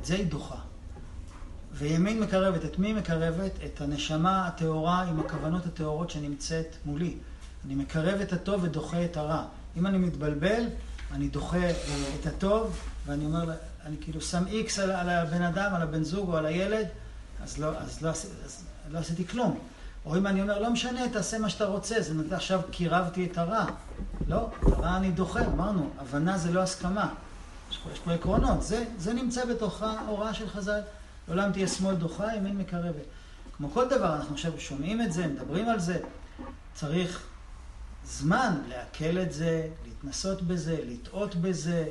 את 0.00 0.04
זה 0.04 0.14
היא 0.14 0.26
דוחה. 0.26 0.58
וימין 1.72 2.20
מקרבת. 2.20 2.64
את 2.64 2.78
מי 2.78 2.92
מקרבת? 2.92 3.52
את 3.64 3.80
הנשמה 3.80 4.46
הטהורה 4.46 5.02
עם 5.02 5.20
הכוונות 5.20 5.66
הטהורות 5.66 6.10
שנמצאת 6.10 6.76
מולי. 6.84 7.16
אני 7.66 7.74
מקרב 7.74 8.20
את 8.20 8.32
הטוב 8.32 8.64
ודוחה 8.64 9.04
את 9.04 9.16
הרע. 9.16 9.44
אם 9.76 9.86
אני 9.86 9.98
מתבלבל, 9.98 10.64
אני 11.12 11.28
דוחה 11.28 11.56
אה, 11.56 11.72
את 12.20 12.26
הטוב, 12.26 12.80
ואני 13.06 13.24
אומר, 13.24 13.52
אני 13.84 13.96
כאילו 14.00 14.20
שם 14.20 14.46
איקס 14.46 14.78
על, 14.78 14.90
על 14.90 15.08
הבן 15.08 15.42
אדם, 15.42 15.74
על 15.74 15.82
הבן 15.82 16.02
זוג 16.02 16.28
או 16.28 16.36
על 16.36 16.46
הילד, 16.46 16.86
אז 17.42 17.58
לא, 17.58 17.78
אז 17.78 18.02
לא, 18.02 18.08
אז 18.10 18.64
לא 18.90 18.98
עשיתי 18.98 19.26
כלום. 19.26 19.58
או 20.04 20.16
אם 20.16 20.26
אני 20.26 20.42
אומר, 20.42 20.58
לא 20.58 20.70
משנה, 20.70 21.08
תעשה 21.08 21.38
מה 21.38 21.48
שאתה 21.48 21.64
רוצה, 21.64 22.00
זה 22.00 22.14
נתן 22.14 22.34
עכשיו 22.34 22.60
קירבתי 22.70 23.28
את 23.32 23.38
הרע. 23.38 23.66
לא, 24.28 24.50
הרע 24.62 24.96
אני 24.96 25.10
דוחה, 25.10 25.46
אמרנו, 25.46 25.90
הבנה 25.98 26.38
זה 26.38 26.52
לא 26.52 26.60
הסכמה. 26.60 27.14
יש 27.70 27.78
פה, 27.78 27.90
יש 27.92 27.98
פה 27.98 28.12
עקרונות, 28.12 28.62
זה, 28.62 28.84
זה 28.98 29.14
נמצא 29.14 29.44
בתוך 29.44 29.82
ההוראה 29.82 30.34
של 30.34 30.48
חז"ל. 30.48 30.80
לעולם 31.28 31.52
תהיה 31.52 31.68
שמאל 31.68 31.94
דוחה, 31.94 32.36
ימין 32.36 32.58
מקרבת. 32.58 33.04
כמו 33.56 33.70
כל 33.70 33.88
דבר, 33.88 34.16
אנחנו 34.16 34.34
עכשיו 34.34 34.52
שומעים 34.58 35.02
את 35.02 35.12
זה, 35.12 35.26
מדברים 35.26 35.68
על 35.68 35.80
זה, 35.80 35.98
צריך 36.74 37.26
זמן 38.06 38.60
לעכל 38.68 39.18
את 39.18 39.32
זה, 39.32 39.68
להתנסות 39.84 40.42
בזה, 40.42 40.78
לטעות 40.86 41.34
בזה, 41.34 41.88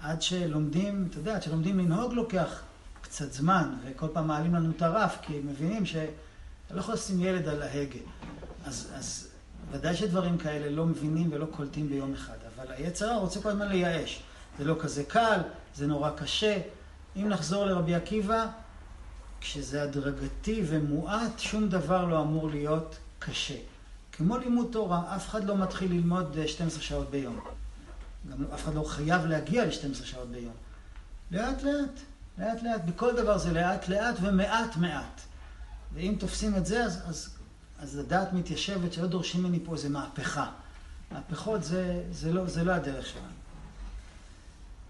עד 0.00 0.22
שלומדים, 0.22 1.06
אתה 1.10 1.18
יודע, 1.18 1.34
עד 1.34 1.42
שלומדים 1.42 1.78
לנהוג 1.78 2.12
לוקח 2.12 2.62
קצת 3.00 3.32
זמן, 3.32 3.74
וכל 3.84 4.06
פעם 4.12 4.26
מעלים 4.26 4.54
לנו 4.54 4.70
את 4.70 4.82
הרף, 4.82 5.18
כי 5.22 5.40
מבינים 5.44 5.86
שאתה 5.86 6.74
לא 6.74 6.80
יכול 6.80 6.94
לשים 6.94 7.20
ילד 7.20 7.48
על 7.48 7.62
ההגה. 7.62 7.98
אז, 8.64 8.88
אז 8.94 9.28
ודאי 9.70 9.96
שדברים 9.96 10.38
כאלה 10.38 10.70
לא 10.70 10.86
מבינים 10.86 11.28
ולא 11.32 11.46
קולטים 11.46 11.88
ביום 11.88 12.12
אחד, 12.12 12.36
אבל 12.56 12.72
היצר 12.72 13.18
רוצה 13.18 13.40
כל 13.40 13.48
הזמן 13.48 13.68
לייאש. 13.68 14.22
זה 14.58 14.64
לא 14.64 14.76
כזה 14.80 15.04
קל, 15.04 15.40
זה 15.74 15.86
נורא 15.86 16.10
קשה. 16.10 16.60
אם 17.16 17.28
נחזור 17.28 17.64
לרבי 17.64 17.94
עקיבא, 17.94 18.46
כשזה 19.40 19.82
הדרגתי 19.82 20.62
ומועט, 20.66 21.38
שום 21.38 21.68
דבר 21.68 22.04
לא 22.04 22.20
אמור 22.20 22.50
להיות 22.50 22.96
קשה. 23.18 23.71
כמו 24.12 24.36
לימוד 24.36 24.68
תורה, 24.72 25.16
אף 25.16 25.28
אחד 25.28 25.44
לא 25.44 25.56
מתחיל 25.56 25.92
ללמוד 25.92 26.36
12 26.46 26.78
אה, 26.78 26.84
שעות 26.84 27.10
ביום. 27.10 27.40
גם 28.30 28.44
אף 28.54 28.64
אחד 28.64 28.74
לא 28.74 28.84
חייב 28.84 29.26
להגיע 29.26 29.64
ל-12 29.64 30.04
שעות 30.04 30.28
ביום. 30.28 30.54
לאט 31.30 31.62
לאט, 31.62 32.00
לאט 32.38 32.62
לאט. 32.62 32.80
בכל 32.84 33.16
דבר 33.16 33.38
זה 33.38 33.52
לאט 33.52 33.88
לאט 33.88 34.14
ומעט 34.22 34.76
מעט. 34.76 35.20
ואם 35.94 36.16
תופסים 36.18 36.56
את 36.56 36.66
זה, 36.66 36.84
אז, 36.84 37.02
אז, 37.06 37.28
אז 37.78 37.98
הדעת 37.98 38.32
מתיישבת 38.32 38.92
שלא 38.92 39.06
דורשים 39.06 39.42
ממני 39.42 39.58
פה 39.64 39.74
איזה 39.74 39.88
מהפכה. 39.88 40.50
מהפכות 41.10 41.64
זה, 41.64 42.04
זה, 42.10 42.32
לא, 42.32 42.46
זה 42.46 42.64
לא 42.64 42.72
הדרך 42.72 43.06
שלנו. 43.06 43.26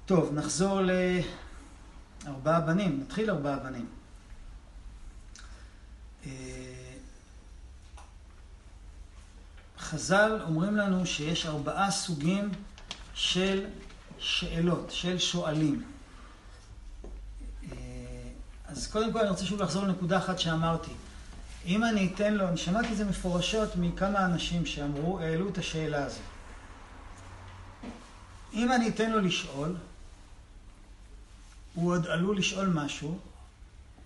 טוב, 0.06 0.34
נחזור 0.34 0.80
לארבעה 2.24 2.60
בנים. 2.60 3.00
נתחיל 3.00 3.30
ארבעה 3.30 3.56
בנים. 3.56 3.86
אה, 6.26 6.30
חז"ל 9.92 10.38
אומרים 10.42 10.76
לנו 10.76 11.06
שיש 11.06 11.46
ארבעה 11.46 11.90
סוגים 11.90 12.50
של 13.14 13.66
שאלות, 14.18 14.90
של 14.90 15.18
שואלים. 15.18 15.82
אה, 17.72 17.76
אז 18.66 18.86
קודם 18.86 19.12
כל 19.12 19.18
אני 19.18 19.28
רוצה 19.28 19.44
שוב 19.44 19.62
לחזור 19.62 19.84
לנקודה 19.84 20.18
אחת 20.18 20.38
שאמרתי. 20.38 20.90
אם 21.66 21.84
אני 21.84 22.10
אתן 22.14 22.34
לו, 22.34 22.48
אני 22.48 22.56
שמעתי 22.56 22.92
את 22.92 22.96
זה 22.96 23.04
מפורשות 23.04 23.76
מכמה 23.76 24.24
אנשים 24.24 24.66
שאמרו, 24.66 25.20
העלו 25.20 25.48
את 25.48 25.58
השאלה 25.58 26.04
הזו. 26.04 26.20
אם 28.52 28.72
אני 28.72 28.88
אתן 28.88 29.10
לו 29.10 29.20
לשאול, 29.20 29.76
הוא 31.74 31.92
עוד 31.92 32.06
עלול 32.06 32.38
לשאול 32.38 32.66
משהו 32.66 33.18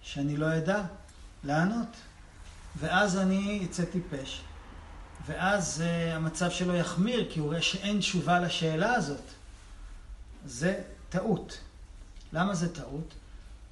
שאני 0.03 0.37
לא 0.37 0.57
אדע 0.57 0.83
לענות. 1.45 1.97
ואז 2.77 3.17
אני 3.17 3.67
אצא 3.71 3.85
טיפש. 3.85 4.41
ואז 5.27 5.83
uh, 5.85 6.15
המצב 6.15 6.51
שלו 6.51 6.75
יחמיר, 6.75 7.27
כי 7.31 7.41
הוא 7.41 7.49
רואה 7.49 7.63
שאין 7.63 7.99
תשובה 7.99 8.41
לשאלה 8.41 8.95
הזאת. 8.95 9.23
זה 10.47 10.81
טעות. 11.09 11.59
למה 12.33 12.55
זה 12.55 12.75
טעות? 12.75 13.15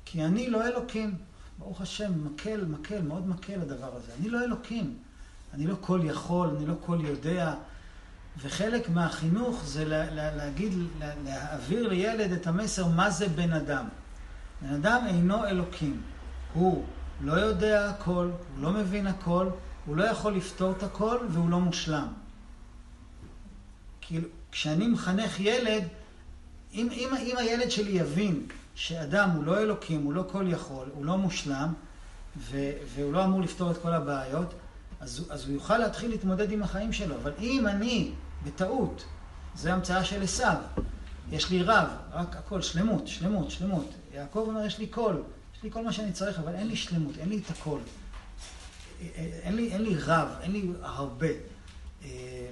כי 0.05 0.25
אני 0.25 0.51
לא 0.51 0.67
אלוקים. 0.67 1.15
ברוך 1.59 1.81
השם, 1.81 2.13
מקל, 2.27 2.65
מקל, 2.65 3.03
מאוד 3.03 3.29
מקל 3.29 3.61
הדבר 3.61 3.97
הזה. 3.97 4.13
אני 4.21 4.29
לא 4.29 4.45
אלוקים. 4.45 4.97
אני 5.55 5.67
לא 5.67 5.75
כל 5.81 6.01
יכול, 6.05 6.49
אני 6.57 6.67
לא 6.67 6.75
כל 6.81 6.99
יודע. 7.03 7.55
וחלק 8.43 8.89
מהחינוך 8.89 9.65
זה 9.65 9.85
לה, 9.85 10.11
לה, 10.11 10.37
להגיד, 10.37 10.73
לה, 10.99 11.11
להעביר 11.25 11.89
לילד 11.89 12.33
את 12.33 12.47
המסר 12.47 12.87
מה 12.87 13.11
זה 13.11 13.29
בן 13.29 13.53
אדם. 13.53 13.89
בן 14.63 14.75
אדם 14.75 15.05
אינו 15.07 15.47
אלוקים. 15.47 16.03
הוא 16.55 16.85
לא 17.21 17.33
יודע 17.33 17.91
הכל, 17.91 18.31
הוא 18.55 18.63
לא 18.63 18.71
מבין 18.71 19.07
הכל, 19.07 19.49
הוא 19.87 19.97
לא 19.97 20.05
יכול 20.05 20.37
לפתור 20.37 20.73
את 20.73 20.83
הכל 20.83 21.19
והוא 21.31 21.51
לא 21.51 21.61
מושלם. 21.61 22.09
כאילו, 24.01 24.29
כשאני 24.53 24.87
מחנך 24.87 25.41
ילד, 25.41 25.85
אם, 26.75 26.89
אם, 26.93 27.09
אם 27.23 27.37
הילד 27.39 27.71
שלי 27.71 27.91
יבין 27.91 28.47
שאדם 28.75 29.31
הוא 29.31 29.45
לא 29.45 29.59
אלוקים, 29.59 30.03
הוא 30.03 30.13
לא 30.13 30.25
כל 30.33 30.45
יכול, 30.49 30.87
הוא 30.95 31.05
לא 31.05 31.19
מושלם, 31.19 31.73
ו, 32.37 32.71
והוא 32.95 33.13
לא 33.13 33.25
אמור 33.25 33.41
לפתור 33.41 33.71
את 33.71 33.77
כל 33.83 33.93
הבעיות, 33.93 34.55
אז, 35.01 35.27
אז 35.31 35.45
הוא 35.45 35.55
יוכל 35.55 35.79
להתחיל 35.79 36.11
להתמודד 36.11 36.53
עם 36.53 36.63
החיים 36.63 36.93
שלו. 36.93 37.15
אבל 37.15 37.33
אם 37.41 37.67
אני, 37.67 38.11
בטעות, 38.45 39.05
זו 39.57 39.71
המצאה 39.71 40.05
של 40.05 40.23
עשיו, 40.23 40.57
יש 41.31 41.51
לי 41.51 41.63
רב, 41.63 41.89
רק 42.13 42.37
הכל, 42.37 42.63
שלמות, 42.63 43.09
שלמות, 43.09 43.51
שלמות. 43.51 43.91
יעקב 44.15 44.45
אומר, 44.47 44.65
יש 44.65 44.79
לי 44.79 44.87
קול, 44.87 45.23
יש 45.57 45.63
לי 45.63 45.71
כל 45.71 45.85
מה 45.85 45.93
שאני 45.93 46.13
צריך, 46.13 46.39
אבל 46.39 46.55
אין 46.55 46.67
לי 46.67 46.77
שלמות, 46.77 47.19
אין 47.19 47.29
לי 47.29 47.39
את 47.39 47.51
הכל. 47.51 47.79
אין 49.01 49.57
לי, 49.57 49.73
אין 49.73 49.83
לי 49.83 49.97
רב, 49.99 50.29
אין 50.41 50.53
לי 50.53 50.69
הרבה. 50.83 51.29
אה, 52.05 52.49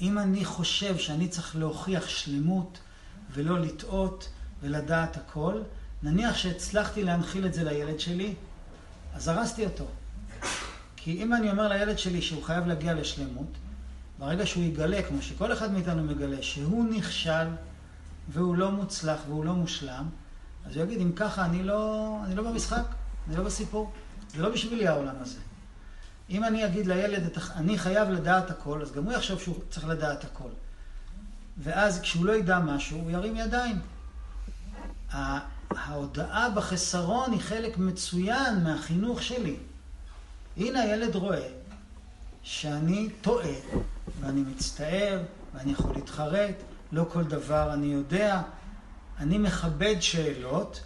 אם 0.00 0.18
אני 0.18 0.44
חושב 0.44 0.98
שאני 0.98 1.28
צריך 1.28 1.56
להוכיח 1.56 2.08
שלמות 2.08 2.78
ולא 3.32 3.58
לטעות 3.58 4.28
ולדעת 4.62 5.16
הכל, 5.16 5.62
נניח 6.02 6.36
שהצלחתי 6.36 7.04
להנחיל 7.04 7.46
את 7.46 7.54
זה 7.54 7.64
לילד 7.64 8.00
שלי, 8.00 8.34
אז 9.14 9.28
הרסתי 9.28 9.64
אותו. 9.64 9.86
כי 10.96 11.22
אם 11.22 11.34
אני 11.34 11.50
אומר 11.50 11.68
לילד 11.68 11.98
שלי 11.98 12.22
שהוא 12.22 12.42
חייב 12.42 12.66
להגיע 12.66 12.94
לשלמות, 12.94 13.52
ברגע 14.18 14.46
שהוא 14.46 14.64
יגלה, 14.64 15.02
כמו 15.02 15.22
שכל 15.22 15.52
אחד 15.52 15.72
מאיתנו 15.72 16.02
מגלה, 16.04 16.42
שהוא 16.42 16.84
נכשל 16.84 17.46
והוא 18.28 18.56
לא 18.56 18.70
מוצלח 18.70 19.20
והוא 19.28 19.44
לא 19.44 19.52
מושלם, 19.52 20.08
אז 20.66 20.76
הוא 20.76 20.84
יגיד, 20.84 21.00
אם 21.00 21.12
ככה, 21.12 21.44
אני 21.44 21.62
לא, 21.62 22.16
אני 22.24 22.34
לא 22.34 22.42
במשחק, 22.42 22.84
אני 23.28 23.36
לא 23.36 23.44
בסיפור. 23.44 23.92
זה 24.34 24.42
לא 24.42 24.48
בשבילי 24.48 24.88
העולם 24.88 25.14
הזה. 25.20 25.38
אם 26.30 26.44
אני 26.44 26.66
אגיד 26.66 26.86
לילד, 26.86 27.38
אני 27.56 27.78
חייב 27.78 28.10
לדעת 28.10 28.50
הכל, 28.50 28.82
אז 28.82 28.92
גם 28.92 29.04
הוא 29.04 29.12
יחשוב 29.12 29.40
שהוא 29.40 29.56
צריך 29.70 29.86
לדעת 29.86 30.24
הכל. 30.24 30.48
ואז 31.58 32.00
כשהוא 32.00 32.24
לא 32.26 32.32
ידע 32.32 32.58
משהו, 32.58 32.98
הוא 32.98 33.10
ירים 33.10 33.36
ידיים. 33.36 33.78
ההודעה 35.70 36.50
בחסרון 36.50 37.32
היא 37.32 37.40
חלק 37.40 37.78
מצוין 37.78 38.64
מהחינוך 38.64 39.22
שלי. 39.22 39.56
הנה 40.56 40.80
הילד 40.80 41.14
רואה 41.14 41.48
שאני 42.42 43.08
טועה, 43.20 43.54
ואני 44.20 44.40
מצטער, 44.40 45.22
ואני 45.54 45.72
יכול 45.72 45.94
להתחרט, 45.94 46.54
לא 46.92 47.06
כל 47.12 47.24
דבר 47.24 47.72
אני 47.72 47.86
יודע. 47.86 48.42
אני 49.18 49.38
מכבד 49.38 49.96
שאלות, 50.00 50.80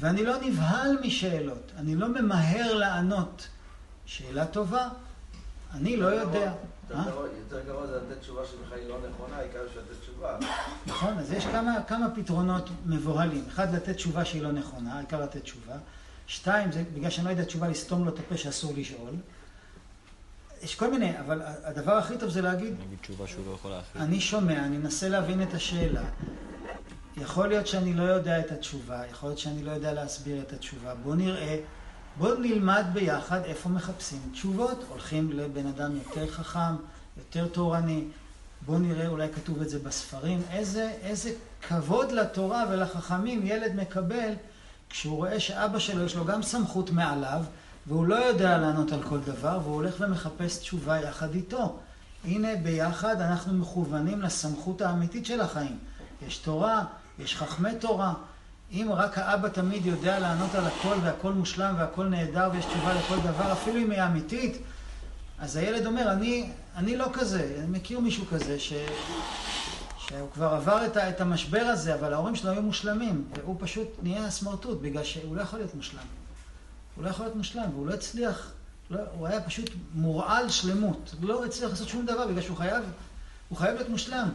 ואני 0.00 0.24
לא 0.24 0.34
נבהל 0.42 0.98
משאלות. 1.06 1.72
אני 1.76 1.94
לא 1.94 2.08
ממהר 2.08 2.74
לענות. 2.74 3.48
שאלה 4.06 4.46
טובה, 4.46 4.88
אני 5.74 5.96
לא 5.96 6.06
יודע. 6.06 6.52
אה? 6.94 7.04
יותר 7.38 7.66
גרוע 7.66 7.86
זה 7.86 7.96
לתת 7.96 8.20
תשובה 8.20 8.42
שבכלל 8.46 8.78
היא 8.78 8.88
לא 8.88 8.96
נכונה, 9.10 9.36
העיקר 9.36 9.58
לתת 9.62 10.00
תשובה. 10.00 10.38
נכון, 10.86 11.18
אז 11.18 11.32
יש 11.32 11.46
כמה, 11.46 11.82
כמה 11.86 12.06
פתרונות 12.14 12.70
מבוהלים. 12.86 13.44
אחד, 13.48 13.74
לתת 13.74 13.96
תשובה 13.96 14.24
שהיא 14.24 14.42
לא 14.42 14.52
נכונה, 14.52 14.94
העיקר 14.94 15.22
לתת 15.22 15.42
תשובה. 15.42 15.74
שתיים, 16.26 16.72
זה 16.72 16.84
בגלל 16.94 17.10
שאני 17.10 17.24
לא 17.24 17.30
יודע 17.30 17.44
תשובה 17.44 17.68
לסתום 17.68 18.04
לו 18.04 18.14
את 18.14 18.18
הפה 18.18 18.36
שאסור 18.36 18.72
לשאול. 18.76 19.10
יש 20.62 20.74
כל 20.74 20.90
מיני, 20.90 21.20
אבל 21.20 21.42
הדבר 21.64 21.92
הכי 21.92 22.18
טוב 22.18 22.30
זה 22.30 22.42
להגיד... 22.42 22.74
נגיד 22.86 22.98
תשובה 23.00 23.26
שהוא 23.26 23.46
לא 23.46 23.52
יכול 23.52 23.70
להכין. 23.70 24.02
אני 24.02 24.20
שומע, 24.20 24.64
אני 24.64 24.78
מנסה 24.78 25.08
להבין 25.08 25.42
את 25.42 25.54
השאלה. 25.54 26.02
יכול 27.22 27.48
להיות 27.48 27.66
שאני 27.66 27.94
לא 27.94 28.02
יודע 28.02 28.40
את 28.40 28.52
התשובה, 28.52 29.02
יכול 29.10 29.28
להיות 29.28 29.38
שאני 29.38 29.62
לא 29.62 29.70
יודע 29.70 29.92
להסביר 29.92 30.42
את 30.42 30.52
התשובה. 30.52 30.94
בוא 30.94 31.14
נראה, 31.14 31.56
בוא 32.18 32.34
נלמד 32.38 32.84
ביחד 32.92 33.40
איפה 33.44 33.68
מחפשים 33.68 34.18
תשובות. 34.32 34.84
הולכים 34.88 35.32
לבן 35.32 35.66
אדם 35.66 35.96
יותר 35.96 36.30
חכם, 36.30 36.76
יותר 37.16 37.48
תורני. 37.48 38.04
בוא 38.66 38.78
נראה, 38.78 39.08
אולי 39.08 39.28
כתוב 39.34 39.62
את 39.62 39.68
זה 39.68 39.78
בספרים. 39.78 40.42
איזה, 40.50 40.92
איזה 41.02 41.30
כבוד 41.68 42.12
לתורה 42.12 42.64
ולחכמים 42.70 43.46
ילד 43.46 43.74
מקבל 43.76 44.32
כשהוא 44.90 45.16
רואה 45.16 45.40
שאבא 45.40 45.78
שלו 45.78 46.04
יש 46.04 46.16
לו 46.16 46.24
גם 46.24 46.42
סמכות 46.42 46.90
מעליו, 46.90 47.42
והוא 47.86 48.06
לא 48.06 48.14
יודע 48.14 48.58
לענות 48.58 48.92
על 48.92 49.02
כל 49.02 49.18
דבר, 49.18 49.60
והוא 49.62 49.74
הולך 49.74 49.94
ומחפש 50.00 50.58
תשובה 50.58 51.00
יחד 51.00 51.34
איתו. 51.34 51.78
הנה, 52.24 52.56
ביחד 52.62 53.20
אנחנו 53.20 53.54
מכוונים 53.54 54.22
לסמכות 54.22 54.80
האמיתית 54.80 55.26
של 55.26 55.40
החיים. 55.40 55.78
יש 56.26 56.38
תורה, 56.38 56.84
יש 57.18 57.36
חכמי 57.36 57.74
תורה. 57.80 58.14
אם 58.72 58.88
רק 58.92 59.18
האבא 59.18 59.48
תמיד 59.48 59.86
יודע 59.86 60.18
לענות 60.18 60.54
על 60.54 60.66
הכל 60.66 60.94
והכל 61.02 61.32
מושלם 61.32 61.74
והכל 61.78 62.04
נהדר 62.04 62.48
ויש 62.52 62.64
תשובה 62.64 62.94
לכל 62.94 63.16
דבר, 63.16 63.52
אפילו 63.52 63.78
אם 63.78 63.90
היא 63.90 64.02
אמיתית, 64.02 64.62
אז 65.38 65.56
הילד 65.56 65.86
אומר, 65.86 66.12
אני, 66.12 66.50
אני 66.76 66.96
לא 66.96 67.06
כזה, 67.12 67.56
אני 67.58 67.78
מכיר 67.78 68.00
מישהו 68.00 68.26
כזה 68.26 68.60
ש... 68.60 68.72
שהוא 69.98 70.28
כבר 70.34 70.46
עבר 70.46 70.86
את, 70.86 70.96
ה, 70.96 71.08
את 71.08 71.20
המשבר 71.20 71.62
הזה, 71.62 71.94
אבל 71.94 72.12
ההורים 72.12 72.36
שלו 72.36 72.50
היו 72.50 72.62
מושלמים, 72.62 73.24
והוא 73.34 73.56
פשוט 73.58 73.88
נהיה 74.02 74.30
סמרטוט, 74.30 74.80
בגלל 74.80 75.04
שהוא 75.04 75.36
לא 75.36 75.42
יכול 75.42 75.58
להיות 75.58 75.74
מושלם. 75.74 76.02
הוא 76.96 77.04
לא 77.04 77.10
יכול 77.10 77.26
להיות 77.26 77.36
מושלם, 77.36 77.64
והוא 77.72 77.86
לא 77.86 77.94
הצליח, 77.94 78.52
לא, 78.90 79.00
הוא 79.18 79.26
היה 79.26 79.40
פשוט 79.40 79.70
מורעל 79.94 80.48
שלמות. 80.48 81.14
לא 81.20 81.44
הצליח 81.44 81.70
לעשות 81.70 81.88
שום 81.88 82.06
דבר, 82.06 82.26
בגלל 82.26 82.42
שהוא 82.42 82.56
חייב, 82.56 82.84
הוא 83.48 83.58
חייב 83.58 83.74
להיות 83.74 83.88
מושלם. 83.88 84.28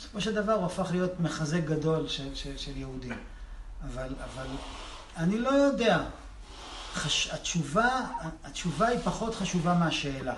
בסופו 0.00 0.20
של 0.20 0.34
דבר 0.34 0.52
הוא 0.52 0.66
הפך 0.66 0.88
להיות 0.90 1.20
מחזק 1.20 1.64
גדול 1.64 2.08
של, 2.08 2.34
של, 2.34 2.56
של 2.56 2.76
יהודים. 2.76 3.12
אבל, 3.84 4.14
אבל 4.24 4.46
אני 5.16 5.38
לא 5.38 5.50
יודע. 5.50 6.04
חש, 6.94 7.30
התשובה, 7.32 8.06
התשובה 8.44 8.86
היא 8.86 8.98
פחות 9.04 9.34
חשובה 9.34 9.74
מהשאלה. 9.74 10.34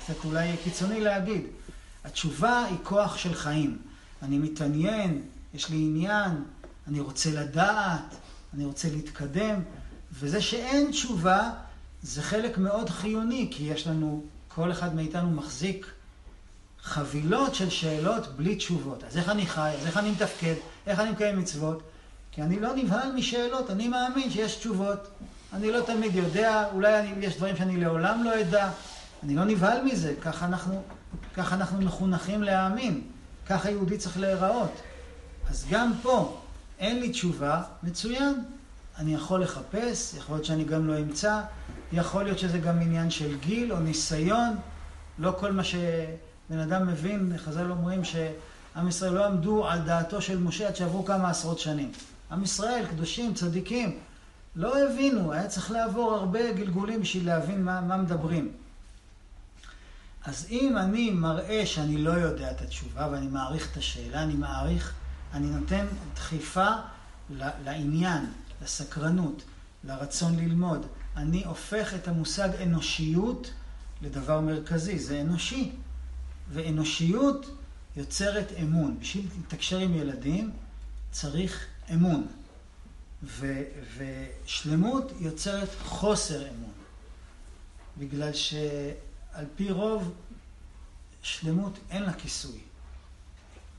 קצת 0.00 0.24
אולי 0.24 0.56
קיצוני 0.64 1.00
להגיד. 1.00 1.42
התשובה 2.04 2.64
היא 2.64 2.76
כוח 2.82 3.16
של 3.16 3.34
חיים. 3.34 3.78
אני 4.22 4.38
מתעניין, 4.38 5.22
יש 5.54 5.70
לי 5.70 5.76
עניין, 5.76 6.44
אני 6.88 7.00
רוצה 7.00 7.30
לדעת, 7.30 8.14
אני 8.54 8.64
רוצה 8.64 8.88
להתקדם, 8.90 9.60
וזה 10.12 10.42
שאין 10.42 10.90
תשובה 10.90 11.50
זה 12.02 12.22
חלק 12.22 12.58
מאוד 12.58 12.90
חיוני, 12.90 13.48
כי 13.50 13.64
יש 13.64 13.86
לנו, 13.86 14.24
כל 14.48 14.72
אחד 14.72 14.94
מאיתנו 14.94 15.30
מחזיק 15.30 15.86
חבילות 16.88 17.54
של 17.54 17.70
שאלות 17.70 18.36
בלי 18.36 18.56
תשובות. 18.56 19.04
אז 19.04 19.16
איך 19.16 19.28
אני 19.28 19.46
חי, 19.46 19.70
אז 19.80 19.86
איך 19.86 19.96
אני 19.96 20.10
מתפקד, 20.10 20.54
איך 20.86 21.00
אני 21.00 21.10
מקיים 21.10 21.38
מצוות? 21.38 21.82
כי 22.32 22.42
אני 22.42 22.60
לא 22.60 22.76
נבהל 22.76 23.12
משאלות, 23.12 23.70
אני 23.70 23.88
מאמין 23.88 24.30
שיש 24.30 24.56
תשובות. 24.56 25.08
אני 25.52 25.70
לא 25.70 25.80
תמיד 25.80 26.14
יודע, 26.14 26.64
אולי 26.72 26.98
אני, 27.00 27.26
יש 27.26 27.36
דברים 27.36 27.56
שאני 27.56 27.76
לעולם 27.76 28.24
לא 28.24 28.40
אדע. 28.40 28.70
אני 29.22 29.34
לא 29.34 29.44
נבהל 29.44 29.82
מזה, 29.82 30.14
ככה 30.20 30.46
אנחנו, 30.46 30.82
ככה 31.34 31.54
אנחנו 31.54 31.80
מחונכים 31.80 32.42
להאמין. 32.42 33.02
ככה 33.46 33.70
יהודי 33.70 33.98
צריך 33.98 34.18
להיראות. 34.18 34.72
אז 35.48 35.66
גם 35.70 35.92
פה, 36.02 36.40
אין 36.78 37.00
לי 37.00 37.10
תשובה, 37.10 37.62
מצוין. 37.82 38.44
אני 38.98 39.14
יכול 39.14 39.42
לחפש, 39.42 40.14
יכול 40.14 40.34
להיות 40.36 40.44
שאני 40.44 40.64
גם 40.64 40.86
לא 40.86 40.98
אמצא, 40.98 41.40
יכול 41.92 42.24
להיות 42.24 42.38
שזה 42.38 42.58
גם 42.58 42.80
עניין 42.80 43.10
של 43.10 43.38
גיל 43.38 43.72
או 43.72 43.80
ניסיון. 43.80 44.56
לא 45.18 45.32
כל 45.38 45.52
מה 45.52 45.64
שבן 46.48 46.58
אדם 46.58 46.86
מבין, 46.86 47.32
חז"ל 47.36 47.70
אומרים 47.70 48.04
שעם 48.04 48.88
ישראל 48.88 49.12
לא 49.12 49.26
עמדו 49.26 49.68
על 49.68 49.78
דעתו 49.78 50.22
של 50.22 50.38
משה 50.38 50.68
עד 50.68 50.76
שעברו 50.76 51.04
כמה 51.04 51.30
עשרות 51.30 51.58
שנים. 51.58 51.92
עם 52.30 52.42
ישראל, 52.42 52.84
קדושים, 52.90 53.34
צדיקים, 53.34 53.98
לא 54.56 54.84
הבינו, 54.84 55.32
היה 55.32 55.46
צריך 55.46 55.70
לעבור 55.70 56.14
הרבה 56.14 56.52
גלגולים 56.52 57.00
בשביל 57.00 57.26
להבין 57.26 57.64
מה, 57.64 57.80
מה 57.80 57.96
מדברים. 57.96 58.52
אז 60.24 60.46
אם 60.50 60.76
אני 60.76 61.10
מראה 61.10 61.66
שאני 61.66 61.98
לא 61.98 62.10
יודע 62.10 62.50
את 62.50 62.60
התשובה 62.60 63.08
ואני 63.12 63.26
מעריך 63.26 63.72
את 63.72 63.76
השאלה, 63.76 64.22
אני 64.22 64.34
מעריך, 64.34 64.94
אני 65.32 65.46
נותן 65.46 65.86
דחיפה 66.14 66.68
לעניין, 67.64 68.26
לסקרנות, 68.62 69.42
לרצון 69.84 70.36
ללמוד. 70.36 70.86
אני 71.16 71.44
הופך 71.44 71.94
את 71.94 72.08
המושג 72.08 72.48
אנושיות 72.62 73.50
לדבר 74.02 74.40
מרכזי, 74.40 74.98
זה 74.98 75.20
אנושי. 75.20 75.72
ואנושיות 76.52 77.46
יוצרת 77.96 78.52
אמון. 78.62 78.96
בשביל 79.00 79.26
לתקשר 79.40 79.78
עם 79.78 79.94
ילדים 79.94 80.50
צריך 81.10 81.66
אמון. 81.92 82.26
ו, 83.22 83.62
ושלמות 83.96 85.12
יוצרת 85.20 85.68
חוסר 85.84 86.48
אמון. 86.48 86.72
בגלל 87.98 88.32
שעל 88.32 89.44
פי 89.56 89.70
רוב, 89.70 90.14
שלמות 91.22 91.78
אין 91.90 92.02
לה 92.02 92.12
כיסוי. 92.12 92.58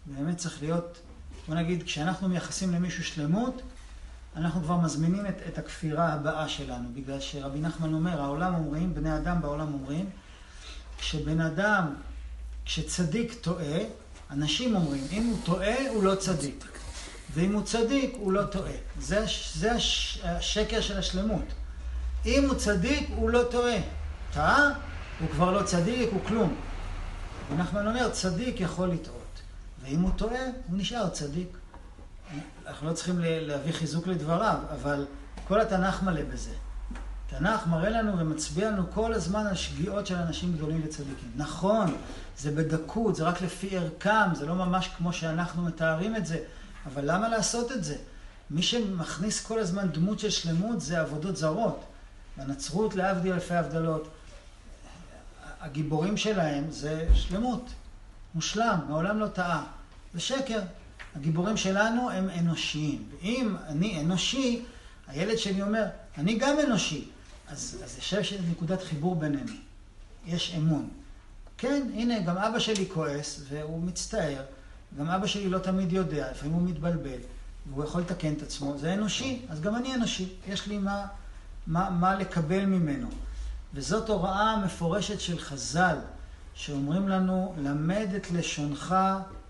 באמת 0.06 0.38
צריך 0.38 0.62
להיות, 0.62 1.00
בוא 1.48 1.56
נגיד, 1.56 1.84
כשאנחנו 1.84 2.30
מייחסים 2.30 2.72
למישהו 2.72 3.04
שלמות, 3.04 3.62
אנחנו 4.36 4.62
כבר 4.62 4.78
מזמינים 4.78 5.26
את, 5.26 5.36
את 5.48 5.58
הכפירה 5.58 6.14
הבאה 6.14 6.50
שלנו, 6.50 6.90
בגלל 6.94 7.20
שרבי 7.20 7.60
נחמן 7.60 7.94
אומר, 7.94 8.22
העולם 8.22 8.56
אומרים, 8.56 8.94
בני 8.94 9.18
אדם 9.18 9.42
בעולם 9.42 9.74
אומרים, 9.74 10.10
כשבן 10.98 11.42
אדם, 11.42 11.96
כשצדיק 12.70 13.34
טועה, 13.42 13.80
אנשים 14.32 14.76
אומרים, 14.76 15.08
אם 15.12 15.26
הוא 15.26 15.38
טועה, 15.46 15.90
הוא 15.90 16.04
לא 16.04 16.16
צדיק. 16.16 16.66
ואם 17.34 17.54
הוא 17.54 17.64
צדיק, 17.64 18.16
הוא 18.20 18.32
לא 18.32 18.44
טועה. 18.44 18.72
זה, 19.00 19.26
זה 19.54 19.72
הש, 19.72 20.20
השקר 20.24 20.82
של 20.82 20.98
השלמות. 20.98 21.46
אם 22.26 22.46
הוא 22.48 22.56
צדיק, 22.56 23.10
הוא 23.16 23.30
לא 23.30 23.44
טועה. 23.52 23.78
טעה, 24.34 24.70
הוא 25.20 25.30
כבר 25.30 25.52
לא 25.52 25.64
צדיק, 25.64 26.10
הוא 26.12 26.20
כלום. 26.28 26.56
ונחמן 27.52 27.88
אומר, 27.88 28.10
צדיק 28.10 28.62
יכול 28.62 28.90
לטעות. 28.90 29.42
ואם 29.82 30.02
הוא 30.02 30.12
טועה, 30.16 30.44
הוא 30.68 30.78
נשאר 30.78 31.10
צדיק. 31.10 31.58
אנחנו 32.68 32.90
לא 32.90 32.94
צריכים 32.94 33.16
להביא 33.22 33.72
חיזוק 33.72 34.08
לדבריו, 34.08 34.58
אבל 34.74 35.06
כל 35.48 35.62
התנ"ך 35.62 36.04
מלא 36.04 36.22
בזה. 36.34 36.54
תנ"ך 37.30 37.68
מראה 37.68 37.90
לנו 37.90 38.20
ומצביע 38.20 38.72
לנו 38.72 38.92
כל 38.92 39.14
הזמן 39.14 39.48
על 39.48 39.56
שגיאות 39.56 40.08
של 40.08 40.16
אנשים 40.16 40.54
גדולים 40.54 40.82
וצדיקים. 40.86 41.32
נכון, 41.36 41.96
זה 42.38 42.52
בדקות, 42.52 43.16
זה 43.16 43.24
רק 43.24 43.42
לפי 43.42 43.78
ערכם, 43.78 44.36
זה 44.36 44.46
לא 44.46 44.56
ממש 44.56 44.90
כמו 44.98 45.14
שאנחנו 45.14 45.64
מתארים 45.64 46.16
את 46.16 46.26
זה, 46.26 46.40
אבל 46.86 47.02
למה 47.06 47.30
לעשות 47.30 47.72
את 47.72 47.84
זה? 47.84 47.96
מי 48.50 48.62
שמכניס 48.62 49.46
כל 49.46 49.60
הזמן 49.60 49.90
דמות 49.92 50.20
של 50.20 50.30
שלמות 50.30 50.82
זה 50.82 51.00
עבודות 51.00 51.38
זרות. 51.38 51.84
בנצרות, 52.38 52.96
להבדיל 52.96 53.34
אלפי 53.34 53.56
הבדלות, 53.56 54.08
הגיבורים 55.62 56.18
שלהם 56.18 56.72
זה 56.72 57.08
שלמות, 57.14 57.70
מושלם, 58.36 58.80
מעולם 58.88 59.20
לא 59.20 59.28
טעה. 59.28 59.64
זה 60.14 60.20
שקר. 60.20 60.60
הגיבורים 61.16 61.58
שלנו 61.58 62.10
הם 62.10 62.30
אנושיים. 62.40 63.04
ואם 63.22 63.56
אני 63.68 64.02
אנושי, 64.02 64.66
הילד 65.08 65.38
שלי 65.38 65.62
אומר, 65.62 65.86
אני 66.18 66.38
גם 66.38 66.56
אנושי. 66.68 67.08
אז, 67.50 67.78
אז 67.84 67.95
יושב 67.95 68.24
שיש 68.24 68.41
נקודת 68.52 68.84
חיבור 68.84 69.16
בינינו. 69.16 69.52
יש 70.26 70.56
אמון. 70.58 70.89
כן, 71.58 71.88
הנה, 71.93 72.20
גם 72.20 72.38
אבא 72.38 72.60
שלי 72.60 72.86
כועס, 72.93 73.41
והוא 73.50 73.84
מצטער. 73.84 74.41
גם 75.00 75.10
אבא 75.10 75.28
שלי 75.28 75.50
לא 75.50 75.60
תמיד 75.60 75.91
יודע, 75.93 76.32
לפעמים 76.32 76.54
הוא 76.54 76.62
מתבלבל, 76.62 77.20
והוא 77.70 77.84
יכול 77.84 78.02
לתקן 78.02 78.34
את 78.34 78.41
עצמו. 78.41 78.78
זה 78.78 78.93
אנושי, 78.93 79.45
אז 79.50 79.62
גם 79.62 79.76
אני 79.76 79.95
אנושי. 79.95 80.30
יש 80.47 80.68
לי 80.68 80.78
מה, 80.78 81.06
מה, 81.68 81.89
מה 81.89 82.16
לקבל 82.16 82.66
ממנו. 82.66 83.08
וזאת 83.74 84.10
הוראה 84.10 84.66
מפורשת 84.66 85.20
של 85.20 85.39
חז"ל, 85.39 85.97
שאומרים 86.54 87.10
לנו, 87.10 87.54
למד 87.58 88.08
את 88.16 88.32
לשונך 88.32 88.95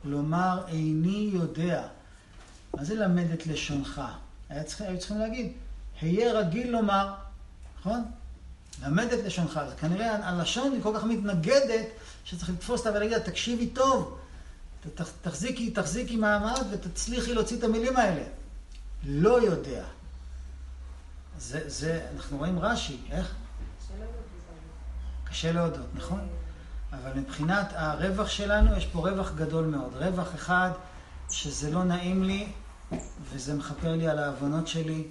לומר 0.03 0.63
איני 0.67 1.29
יודע. 1.33 1.87
מה 2.73 2.83
זה 2.83 2.95
למד 2.95 3.31
את 3.31 3.47
לשונך? 3.47 4.01
היה 4.49 4.63
צריך, 4.63 4.81
היו 4.81 4.99
צריכים 4.99 5.17
להגיד, 5.17 5.51
היה 6.01 6.33
רגיל 6.33 6.71
לומר, 6.71 7.13
נכון? 7.79 8.05
למד 8.83 9.13
את 9.13 9.25
לשונך. 9.25 9.57
אז 9.57 9.73
כנראה 9.73 10.27
הלשון 10.29 10.71
היא 10.71 10.81
כל 10.83 10.93
כך 10.97 11.03
מתנגדת, 11.03 11.87
שצריך 12.23 12.49
לתפוס 12.49 12.79
אותה 12.79 12.89
ולהגיד 12.97 13.11
לה, 13.17 13.19
תקשיבי 13.19 13.67
טוב, 13.67 14.19
ת- 14.83 15.01
ת- 15.01 15.07
תחזיקי, 15.21 15.71
תחזיקי 15.71 16.15
מעמד 16.15 16.63
ותצליחי 16.71 17.33
להוציא 17.33 17.57
את 17.57 17.63
המילים 17.63 17.97
האלה. 17.97 18.23
לא 19.03 19.41
יודע. 19.41 19.83
זה, 21.39 21.69
זה, 21.69 22.07
אנחנו 22.15 22.37
רואים 22.37 22.59
רש"י, 22.59 22.97
איך? 23.11 23.35
קשה 25.23 25.51
להודות, 25.51 25.87
נכון? 25.95 26.27
אבל 26.91 27.11
מבחינת 27.19 27.67
הרווח 27.73 28.27
שלנו, 28.29 28.75
יש 28.77 28.85
פה 28.85 29.09
רווח 29.09 29.31
גדול 29.35 29.65
מאוד. 29.65 29.95
רווח 29.95 30.35
אחד, 30.35 30.71
שזה 31.29 31.71
לא 31.71 31.83
נעים 31.83 32.23
לי, 32.23 32.51
וזה 33.31 33.53
מכפר 33.53 33.95
לי 33.95 34.07
על 34.07 34.19
העוונות 34.19 34.67
שלי. 34.67 35.03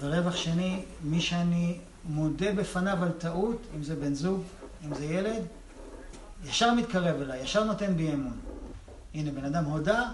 ורווח 0.00 0.36
שני, 0.36 0.82
מי 1.04 1.20
שאני 1.20 1.78
מודה 2.04 2.52
בפניו 2.52 3.02
על 3.02 3.12
טעות, 3.12 3.62
אם 3.76 3.82
זה 3.82 3.96
בן 3.96 4.14
זוג, 4.14 4.42
אם 4.84 4.94
זה 4.94 5.04
ילד, 5.04 5.42
ישר 6.44 6.74
מתקרב 6.74 7.20
אליי, 7.20 7.42
ישר 7.42 7.64
נותן 7.64 7.96
בי 7.96 8.12
אמון. 8.12 8.36
הנה, 9.14 9.30
בן 9.30 9.44
אדם 9.44 9.64
הודה, 9.64 10.08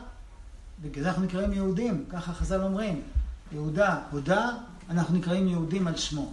בגלל 0.83 1.03
זה 1.03 1.09
אנחנו 1.09 1.23
נקראים 1.25 1.53
יהודים, 1.53 2.05
ככה 2.09 2.33
חז"ל 2.33 2.63
אומרים. 2.63 3.03
יהודה 3.53 4.01
הודה, 4.11 4.51
אנחנו 4.91 5.19
נקראים 5.19 5.49
יהודים 5.49 5.87
על 5.87 5.97
שמו. 5.97 6.33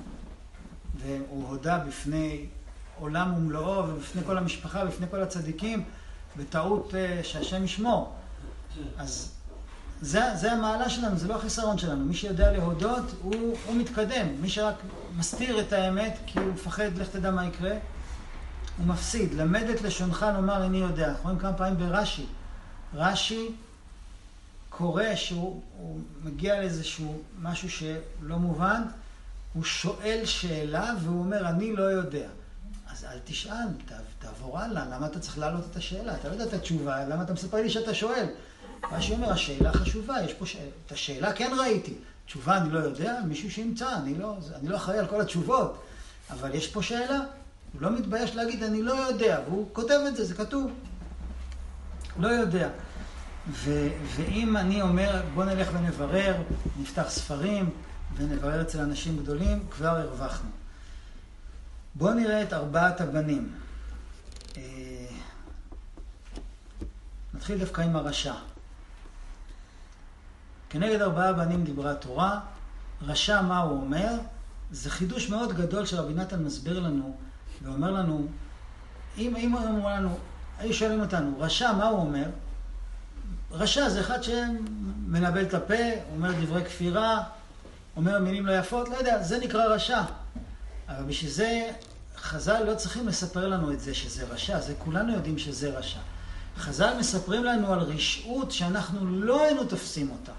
והוא 0.95 1.47
הודה 1.47 1.80
בפני 1.88 2.45
עולם 3.00 3.34
ומלואו 3.38 3.89
ובפני 3.89 4.22
כל 4.26 4.38
המשפחה, 4.38 4.86
בפני 4.86 5.08
כל 5.12 5.22
הצדיקים, 5.22 5.84
בטעות 6.38 6.95
אה, 6.95 7.20
שהשם 7.24 7.64
ישמור. 7.64 8.14
אז 8.97 9.32
זה, 10.02 10.22
זה 10.36 10.52
המעלה 10.52 10.89
שלנו, 10.89 11.18
זה 11.18 11.28
לא 11.28 11.36
החיסרון 11.36 11.78
שלנו. 11.78 12.06
מי 12.06 12.14
שיודע 12.14 12.52
להודות, 12.52 13.06
הוא, 13.22 13.58
הוא 13.66 13.76
מתקדם. 13.76 14.28
מי 14.41 14.50
שרק 14.50 14.76
מסתיר 15.18 15.60
את 15.60 15.74
האמת, 15.74 16.18
כי 16.26 16.39
הוא 16.39 16.54
מפחד, 16.54 16.97
לך 16.97 17.08
תדע 17.10 17.32
מה 17.32 17.45
יקרה, 17.45 17.74
הוא 18.78 18.86
מפסיד. 18.86 19.34
למד 19.34 19.70
את 19.70 19.82
לשונך 19.82 20.26
לומר 20.36 20.64
איני 20.64 20.78
יודע. 20.78 21.10
אנחנו 21.10 21.24
רואים 21.24 21.39
כמה 21.39 21.54
פעמים 21.54 21.78
ברש"י. 21.78 22.26
רש"י 22.93 23.52
קורא 24.70 25.16
שהוא 25.16 25.62
הוא 25.78 26.00
מגיע 26.24 26.60
לאיזשהו 26.60 27.22
משהו 27.41 27.70
שלא 27.70 28.38
מובן, 28.38 28.82
הוא 29.54 29.64
שואל 29.64 30.22
שאלה 30.26 30.93
והוא 31.04 31.20
אומר, 31.20 31.50
אני 31.50 31.76
לא 31.76 31.84
יודע. 31.84 32.28
אז 32.91 33.06
אל 33.06 33.20
תשאל, 33.24 33.68
תעבור 34.20 34.60
הלאה, 34.60 34.86
למה 34.86 35.06
אתה 35.06 35.20
צריך 35.20 35.38
להעלות 35.38 35.66
את 35.72 35.76
השאלה? 35.76 36.16
אתה 36.16 36.28
לא 36.28 36.34
יודע 36.34 36.45
את 36.45 36.54
התשובה, 36.54 37.06
למה 37.06 37.24
אתה 37.24 37.34
מספר 37.34 37.58
לי 37.58 37.70
שאתה 37.70 37.93
שואל? 37.93 38.26
רש"י 38.91 39.13
אומר, 39.13 39.32
השאלה 39.32 39.73
חשובה, 39.73 40.21
יש 40.25 40.34
פה 40.34 40.45
ש... 40.45 40.55
את 40.86 40.91
השאלה 40.91 41.34
כן 41.34 41.51
ראיתי. 41.59 41.93
תשובה 42.25 42.57
אני 42.57 42.69
לא 42.69 42.80
יודע, 42.80 43.19
מישהו 43.27 43.51
שימצא, 43.51 43.95
אני 43.95 44.17
לא, 44.17 44.38
אני 44.55 44.67
לא 44.67 44.75
אחראי 44.75 44.99
על 44.99 45.07
כל 45.07 45.21
התשובות. 45.21 45.84
אבל 46.30 46.55
יש 46.55 46.67
פה 46.67 46.84
שאלה, 46.84 47.19
הוא 47.73 47.82
לא 47.82 47.91
מתבייש 47.91 48.36
להגיד, 48.36 48.63
אני 48.63 48.82
לא 48.82 48.93
יודע, 48.93 49.39
והוא 49.45 49.67
כותב 49.73 49.99
את 50.07 50.15
זה, 50.15 50.25
זה 50.25 50.34
כתוב. 50.34 50.71
לא 52.19 52.27
יודע. 52.27 52.69
ו, 53.51 53.88
ואם 54.15 54.57
אני 54.57 54.82
אומר, 54.82 55.21
בוא 55.34 55.45
נלך 55.45 55.69
ונברר, 55.73 56.36
נפתח 56.80 57.05
ספרים 57.09 57.69
ונברר 58.15 58.61
אצל 58.61 58.80
אנשים 58.80 59.17
גדולים, 59.17 59.63
כבר 59.71 59.88
הרווחנו. 59.88 60.49
בואו 61.95 62.13
נראה 62.13 62.43
את 62.43 62.53
ארבעת 62.53 63.01
הבנים. 63.01 63.51
אה, 64.57 64.61
נתחיל 67.34 67.57
דווקא 67.57 67.82
עם 67.82 67.95
הרשע. 67.95 68.34
כנגד 70.70 71.01
ארבעה 71.01 71.34
בנים 71.34 71.63
דיברה 71.63 71.91
התורה, 71.91 72.39
רשע 73.01 73.41
מה 73.41 73.59
הוא 73.59 73.82
אומר? 73.82 74.13
זה 74.72 74.89
חידוש 74.89 75.30
מאוד 75.30 75.53
גדול 75.53 75.86
שרבי 75.86 76.13
נתן 76.13 76.43
מסביר 76.43 76.80
לנו, 76.80 77.15
ואומר 77.63 77.91
לנו, 77.91 78.28
אם, 79.17 79.36
אם 79.36 79.51
הוא 79.51 79.61
אומר 79.67 79.93
לנו, 79.93 80.17
היו 80.59 80.74
שואלים 80.74 81.01
אותנו, 81.01 81.36
רשע 81.39 81.72
מה 81.72 81.86
הוא 81.86 81.99
אומר? 81.99 82.26
רשע 83.51 83.89
זה 83.89 83.99
אחד 83.99 84.24
שמנבל 84.24 85.41
את 85.41 85.53
הפה, 85.53 85.76
אומר 86.11 86.32
דברי 86.32 86.65
כפירה, 86.65 87.24
אומר 87.95 88.20
מילים 88.20 88.45
לא 88.45 88.51
יפות, 88.51 88.89
לא 88.89 88.95
יודע, 88.95 89.24
זה 89.24 89.39
נקרא 89.39 89.65
רשע. 89.65 90.01
אבל 90.88 91.03
בשביל 91.03 91.32
זה 91.32 91.72
חז"ל 92.17 92.63
לא 92.63 92.76
צריכים 92.76 93.07
לספר 93.07 93.47
לנו 93.47 93.72
את 93.72 93.80
זה 93.80 93.93
שזה 93.93 94.26
רשע, 94.26 94.59
זה 94.59 94.74
כולנו 94.78 95.13
יודעים 95.13 95.38
שזה 95.38 95.78
רשע. 95.78 95.99
חז"ל 96.57 96.93
מספרים 96.99 97.43
לנו 97.43 97.74
על 97.74 97.80
רשעות 97.80 98.51
שאנחנו 98.51 99.05
לא 99.05 99.43
היינו 99.43 99.63
תופסים 99.63 100.11
אותה, 100.11 100.32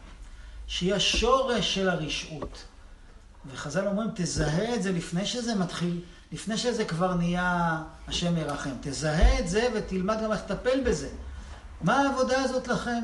שהיא 0.71 0.95
השורש 0.95 1.75
של 1.75 1.89
הרשעות. 1.89 2.65
וחז"ל 3.53 3.87
אומרים, 3.87 4.11
תזהה 4.15 4.75
את 4.75 4.83
זה 4.83 4.93
לפני 4.93 5.27
שזה 5.27 5.55
מתחיל, 5.55 6.01
לפני 6.33 6.59
שזה 6.59 6.85
כבר 6.85 7.15
נהיה 7.15 7.83
השם 8.09 8.37
ירחם. 8.37 8.71
תזהה 8.81 9.39
את 9.39 9.49
זה 9.49 9.69
ותלמד 9.75 10.19
גם 10.25 10.33
איך 10.33 10.41
לטפל 10.45 10.81
בזה. 10.85 11.09
מה 11.81 12.01
העבודה 12.01 12.43
הזאת 12.43 12.69
לכם? 12.69 13.03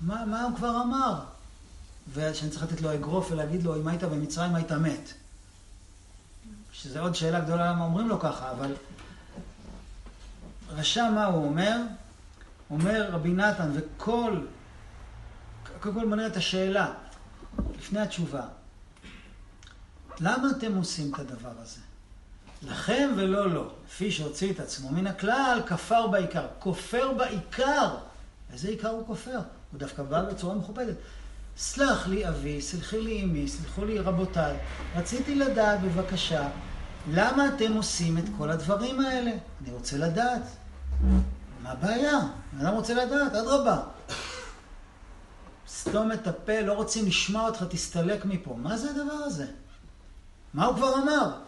מה, 0.00 0.24
מה 0.24 0.42
הוא 0.42 0.56
כבר 0.56 0.82
אמר? 0.82 1.20
ושאני 2.12 2.50
צריך 2.50 2.62
לתת 2.62 2.80
לו 2.80 2.94
אגרוף 2.94 3.30
ולהגיד 3.30 3.62
לו, 3.62 3.76
אם 3.76 3.88
היית 3.88 4.02
במצרים 4.02 4.54
היית 4.54 4.72
מת. 4.72 5.12
שזה 6.72 7.00
עוד 7.00 7.14
שאלה 7.14 7.40
גדולה 7.40 7.70
למה 7.70 7.84
אומרים 7.84 8.08
לו 8.08 8.20
ככה, 8.20 8.50
אבל 8.50 8.74
רשע 10.70 11.10
מה 11.10 11.24
הוא 11.24 11.44
אומר? 11.44 11.76
אומר 12.70 13.10
רבי 13.10 13.32
נתן, 13.32 13.70
וכל, 13.74 14.40
קודם 15.80 15.94
כל 15.94 16.16
נראה 16.16 16.26
את 16.26 16.36
השאלה, 16.36 16.92
לפני 17.78 18.00
התשובה. 18.00 18.42
למה 20.20 20.50
אתם 20.50 20.76
עושים 20.76 21.14
את 21.14 21.18
הדבר 21.18 21.52
הזה? 21.62 21.80
לכם 22.62 23.10
ולא 23.16 23.50
לו. 23.50 23.70
לפי 23.86 24.10
שהוציא 24.10 24.52
את 24.52 24.60
עצמו 24.60 24.90
מן 24.90 25.06
הכלל, 25.06 25.60
כפר 25.66 26.06
בעיקר. 26.06 26.46
כופר 26.58 27.12
בעיקר. 27.12 27.96
איזה 28.52 28.68
עיקר 28.68 28.88
הוא 28.88 29.06
כופר? 29.06 29.38
הוא 29.72 29.80
דווקא 29.80 30.02
בא 30.02 30.22
בצורה 30.22 30.54
מכובדת. 30.54 30.96
סלח 31.56 32.06
לי 32.06 32.28
אבי, 32.28 32.62
סלחי 32.62 33.00
לי 33.00 33.22
אמי, 33.22 33.48
סלחו 33.48 33.84
לי 33.84 33.98
רבותיי. 33.98 34.56
רציתי 34.96 35.34
לדעת 35.34 35.80
בבקשה, 35.80 36.48
למה 37.12 37.48
אתם 37.48 37.72
עושים 37.72 38.18
את 38.18 38.24
כל 38.38 38.50
הדברים 38.50 39.00
האלה? 39.00 39.30
אני 39.62 39.72
רוצה 39.72 39.96
לדעת. 39.96 40.42
מה 41.62 41.70
הבעיה? 41.70 42.18
אדם 42.60 42.74
רוצה 42.74 42.94
לדעת, 42.94 43.34
אדרבה. 43.34 43.80
סתום 45.80 46.12
את 46.12 46.26
הפה, 46.26 46.60
לא 46.60 46.72
רוצים 46.72 47.06
לשמוע 47.06 47.48
אותך, 47.48 47.64
תסתלק 47.68 48.24
מפה. 48.24 48.56
מה 48.62 48.76
זה 48.76 48.90
הדבר 48.90 49.12
הזה? 49.12 49.46
מה 50.54 50.64
הוא 50.64 50.76
כבר 50.76 50.94
אמר? 50.94 51.38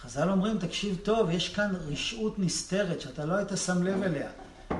חז"ל 0.00 0.30
אומרים, 0.30 0.58
תקשיב 0.58 0.96
טוב, 1.02 1.30
יש 1.30 1.54
כאן 1.54 1.72
רשעות 1.74 2.38
נסתרת 2.38 3.00
שאתה 3.00 3.24
לא 3.24 3.34
היית 3.34 3.48
שם 3.66 3.82
לב 3.82 4.02
אליה. 4.02 4.30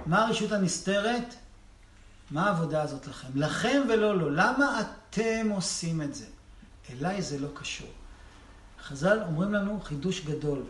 מה 0.06 0.26
הרשעות 0.26 0.52
הנסתרת? 0.52 1.34
מה 2.30 2.46
העבודה 2.46 2.82
הזאת 2.82 3.06
לכם? 3.06 3.28
לכם 3.34 3.82
ולא 3.88 4.18
לו. 4.18 4.30
למה 4.30 4.80
אתם 4.80 5.48
עושים 5.50 6.02
את 6.02 6.14
זה? 6.14 6.26
אליי 6.92 7.22
זה 7.22 7.38
לא 7.38 7.48
קשור. 7.54 7.90
חז"ל 8.82 9.20
אומרים 9.26 9.54
לנו 9.54 9.80
חידוש 9.80 10.24
גדול, 10.24 10.62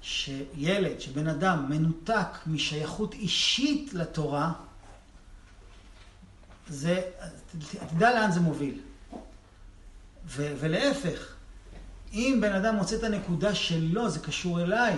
שילד, 0.00 1.00
שבן 1.00 1.26
אדם 1.26 1.66
מנותק 1.68 2.28
משייכות 2.46 3.14
אישית 3.14 3.94
לתורה, 3.94 4.52
זה, 6.68 7.02
תדע 7.90 8.14
לאן 8.14 8.32
זה 8.32 8.40
מוביל. 8.40 8.80
ו, 10.26 10.54
ולהפך, 10.60 11.34
אם 12.12 12.38
בן 12.42 12.52
אדם 12.52 12.74
מוצא 12.74 12.96
את 12.96 13.02
הנקודה 13.02 13.54
שלו, 13.54 14.10
זה 14.10 14.18
קשור 14.18 14.62
אליי. 14.62 14.96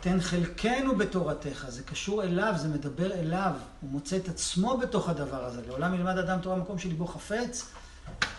תן 0.00 0.20
חלקנו 0.20 0.96
בתורתך, 0.96 1.66
זה 1.68 1.82
קשור 1.82 2.22
אליו, 2.22 2.54
זה 2.56 2.68
מדבר 2.68 3.12
אליו. 3.12 3.54
הוא 3.80 3.90
מוצא 3.90 4.16
את 4.16 4.28
עצמו 4.28 4.76
בתוך 4.76 5.08
הדבר 5.08 5.44
הזה. 5.44 5.62
לעולם 5.66 5.94
ילמד 5.94 6.18
אדם 6.18 6.38
תורה 6.40 6.56
במקום 6.56 6.78
שליבו 6.78 7.06
חפץ, 7.06 7.64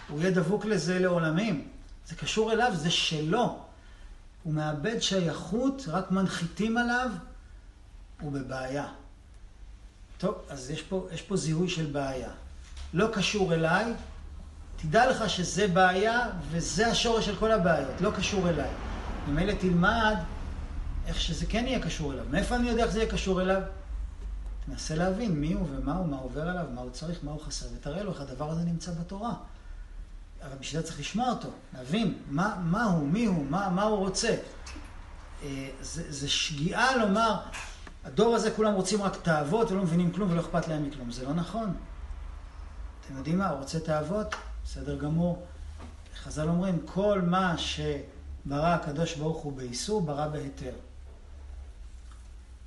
הוא 0.09 0.21
יהיה 0.21 0.31
דבוק 0.31 0.65
לזה 0.65 0.99
לעולמים. 0.99 1.67
זה 2.07 2.15
קשור 2.15 2.51
אליו, 2.51 2.71
זה 2.75 2.91
שלו. 2.91 3.59
הוא 4.43 4.53
מאבד 4.53 4.99
שייכות, 4.99 5.85
רק 5.87 6.11
מנחיתים 6.11 6.77
עליו, 6.77 7.09
הוא 8.21 8.31
בבעיה. 8.31 8.87
טוב, 10.17 10.35
אז 10.49 10.69
יש 10.69 10.81
פה, 10.81 11.07
יש 11.11 11.21
פה 11.21 11.37
זיהוי 11.37 11.69
של 11.69 11.85
בעיה. 11.85 12.31
לא 12.93 13.07
קשור 13.13 13.53
אליי, 13.53 13.93
תדע 14.75 15.09
לך 15.09 15.29
שזה 15.29 15.67
בעיה, 15.67 16.29
וזה 16.49 16.87
השורש 16.87 17.25
של 17.25 17.35
כל 17.35 17.51
הבעיות, 17.51 18.01
לא 18.01 18.11
קשור 18.11 18.49
אליי. 18.49 18.69
ממילא 19.27 19.53
תלמד 19.53 20.15
איך 21.07 21.21
שזה 21.21 21.45
כן 21.45 21.63
יהיה 21.67 21.79
קשור 21.79 22.13
אליו. 22.13 22.25
מאיפה 22.29 22.55
אני 22.55 22.69
יודע 22.69 22.83
איך 22.83 22.91
זה 22.91 22.99
יהיה 22.99 23.11
קשור 23.11 23.41
אליו? 23.41 23.61
תנסה 24.65 24.95
להבין 24.95 25.31
מי 25.31 25.53
הוא 25.53 25.67
ומה 25.71 25.95
הוא, 25.95 26.07
מה 26.07 26.17
עובר 26.17 26.49
עליו, 26.49 26.65
מה 26.73 26.81
הוא 26.81 26.91
צריך, 26.91 27.19
מה 27.23 27.31
הוא 27.31 27.41
חסר, 27.41 27.65
ותראה 27.75 28.03
לו 28.03 28.11
איך 28.11 28.21
הדבר 28.21 28.49
הזה 28.49 28.61
נמצא 28.61 28.91
בתורה. 28.91 29.33
אבל 30.45 30.57
בשביל 30.59 30.81
זה 30.81 30.87
צריך 30.87 30.99
לשמוע 30.99 31.29
אותו, 31.29 31.49
להבין 31.73 32.17
מה, 32.29 32.55
מה 32.63 32.83
הוא, 32.83 33.07
מי 33.07 33.25
הוא, 33.25 33.45
מה, 33.45 33.69
מה 33.69 33.83
הוא 33.83 33.97
רוצה. 33.97 34.35
אה, 35.43 35.69
זה, 35.81 36.11
זה 36.11 36.29
שגיאה 36.29 36.97
לומר, 36.97 37.35
הדור 38.05 38.35
הזה 38.35 38.51
כולם 38.51 38.73
רוצים 38.73 39.01
רק 39.01 39.15
תאוות 39.15 39.71
ולא 39.71 39.81
מבינים 39.81 40.11
כלום 40.11 40.31
ולא 40.31 40.41
אכפת 40.41 40.67
להם 40.67 40.83
מכלום. 40.83 41.11
זה 41.11 41.25
לא 41.25 41.33
נכון. 41.33 41.73
אתם 43.11 43.19
יודעים 43.19 43.37
מה? 43.37 43.49
רוצה 43.49 43.79
תאוות? 43.79 44.35
בסדר 44.65 44.97
גמור. 44.97 45.45
חז"ל 46.23 46.47
אומרים, 46.47 46.79
כל 46.85 47.21
מה 47.21 47.55
שברא 47.57 48.67
הקדוש 48.67 49.15
ברוך 49.15 49.37
הוא 49.37 49.53
באיסור, 49.53 50.01
ברא 50.01 50.27
בהיתר. 50.27 50.71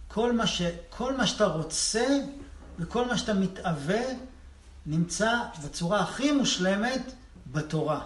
כל 0.08 0.32
מה, 0.32 0.46
ש... 0.46 0.62
כל 0.90 1.16
מה 1.16 1.26
שאתה 1.26 1.44
רוצה 1.44 2.06
וכל 2.78 3.06
מה 3.06 3.18
שאתה 3.18 3.34
מתאווה 3.34 4.02
נמצא 4.86 5.30
בצורה 5.64 6.00
הכי 6.00 6.32
מושלמת 6.32 7.12
בתורה. 7.52 8.00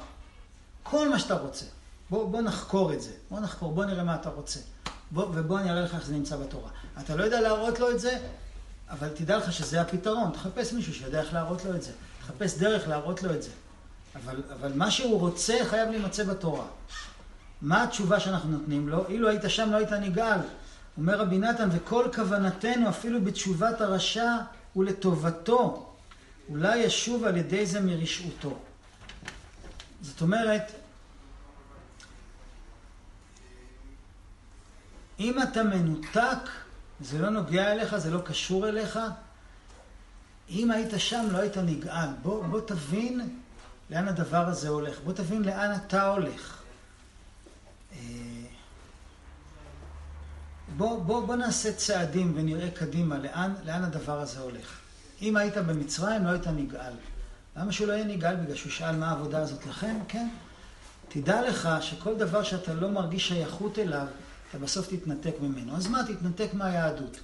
כל 0.83 1.09
מה 1.09 1.19
שאתה 1.19 1.35
רוצה. 1.35 1.67
בוא, 2.11 2.31
בוא 2.31 2.41
נחקור 2.41 2.93
את 2.93 3.03
זה. 3.03 3.13
בוא 3.31 3.41
נחקור, 3.41 3.73
בוא 3.73 3.85
נראה 3.85 4.05
מה 4.05 4.15
אתה 4.15 4.29
רוצה. 4.29 4.61
בוא, 5.11 5.25
ובוא 5.35 5.59
אני 5.59 5.71
אראה 5.71 5.81
לך 5.83 5.95
איך 5.95 6.07
זה 6.07 6.13
נמצא 6.13 6.37
בתורה. 6.37 6.71
אתה 7.01 7.17
לא 7.17 7.25
יודע 7.25 7.41
להראות 7.41 7.79
לו 7.79 7.91
את 7.91 8.01
זה, 8.01 8.19
אבל 8.91 9.09
תדע 9.09 9.37
לך 9.37 9.53
שזה 9.53 9.81
הפתרון. 9.81 10.33
תחפש 10.33 10.73
מישהו 10.73 10.95
שיודע 10.95 11.21
איך 11.21 11.33
להראות 11.33 11.65
לו 11.65 11.75
את 11.75 11.83
זה. 11.83 11.93
תחפש 12.29 12.59
דרך 12.59 12.89
להראות 12.89 13.23
לו 13.23 13.35
את 13.35 13.43
זה. 13.43 13.51
אבל, 14.17 14.43
אבל 14.53 14.73
מה 14.75 14.91
שהוא 14.91 15.21
רוצה 15.21 15.55
חייב 15.65 15.91
להימצא 15.91 16.25
בתורה. 16.25 16.67
מה 17.63 17.83
התשובה 17.83 18.21
שאנחנו 18.21 18.51
נותנים 18.51 18.89
לו? 18.89 19.07
אילו 19.09 19.29
היית 19.29 19.43
שם 19.49 19.71
לא 19.73 19.77
היית 19.77 19.93
נגאל. 19.93 20.39
אומר 20.97 21.21
רבי 21.21 21.39
נתן, 21.39 21.69
וכל 21.73 22.09
כוונתנו 22.15 22.89
אפילו 22.89 23.25
בתשובת 23.25 23.81
הרשע 23.81 24.37
הוא 24.73 24.85
לטובתו. 24.85 25.93
אולי 26.49 26.79
ישוב 26.79 27.25
על 27.25 27.37
ידי 27.37 27.67
זה 27.67 27.81
מרשעותו. 27.81 28.59
זאת 30.03 30.21
אומרת, 30.21 30.73
אם 35.21 35.43
אתה 35.43 35.63
מנותק, 35.63 36.49
זה 37.01 37.19
לא 37.19 37.31
נוגע 37.31 37.73
אליך, 37.73 37.97
זה 37.97 38.11
לא 38.11 38.21
קשור 38.21 38.69
אליך, 38.69 38.99
אם 40.51 40.71
היית 40.71 40.91
שם 40.97 41.27
לא 41.31 41.39
היית 41.39 41.57
נגאל. 41.57 42.09
בוא, 42.23 42.45
בוא 42.45 42.61
תבין 42.61 43.39
לאן 43.91 44.09
הדבר 44.09 44.49
הזה 44.49 44.69
הולך. 44.69 45.01
בוא 45.05 45.13
תבין 45.13 45.43
לאן 45.43 45.75
אתה 45.75 46.07
הולך. 46.07 46.63
אה, 47.93 47.99
בוא, 50.77 51.03
בוא, 51.03 51.27
בוא 51.27 51.37
נעשה 51.37 51.73
צעדים 51.73 52.33
ונראה 52.37 52.71
קדימה 52.71 53.19
לאן, 53.19 53.55
לאן 53.65 53.85
הדבר 53.85 54.21
הזה 54.21 54.41
הולך. 54.41 54.79
אם 55.23 55.37
היית 55.37 55.57
במצרים 55.57 56.25
לא 56.25 56.31
היית 56.31 56.47
נגאל. 56.47 56.93
למה 57.57 57.73
שהוא 57.73 57.89
לא 57.89 57.93
יהיה 57.93 58.05
נגאל? 58.05 58.37
בגלל 58.37 58.57
שהוא 58.57 58.73
שאל 58.73 58.97
מה 58.97 59.09
העבודה 59.09 59.39
הזאת 59.39 59.67
לכם? 59.67 59.97
כן. 60.09 60.29
תדע 61.09 61.49
לך 61.49 61.69
שכל 61.81 62.15
דבר 62.15 62.43
שאתה 62.43 62.75
לא 62.75 62.91
מרגיש 62.91 63.29
שייכות 63.29 63.79
אליו, 63.79 64.07
אתה 64.51 64.59
בסוף 64.59 64.89
תתנתק 64.89 65.35
ממנו. 65.41 65.77
אז 65.77 65.87
מה, 65.87 66.03
תתנתק 66.05 66.55
מהיהדות. 66.55 67.21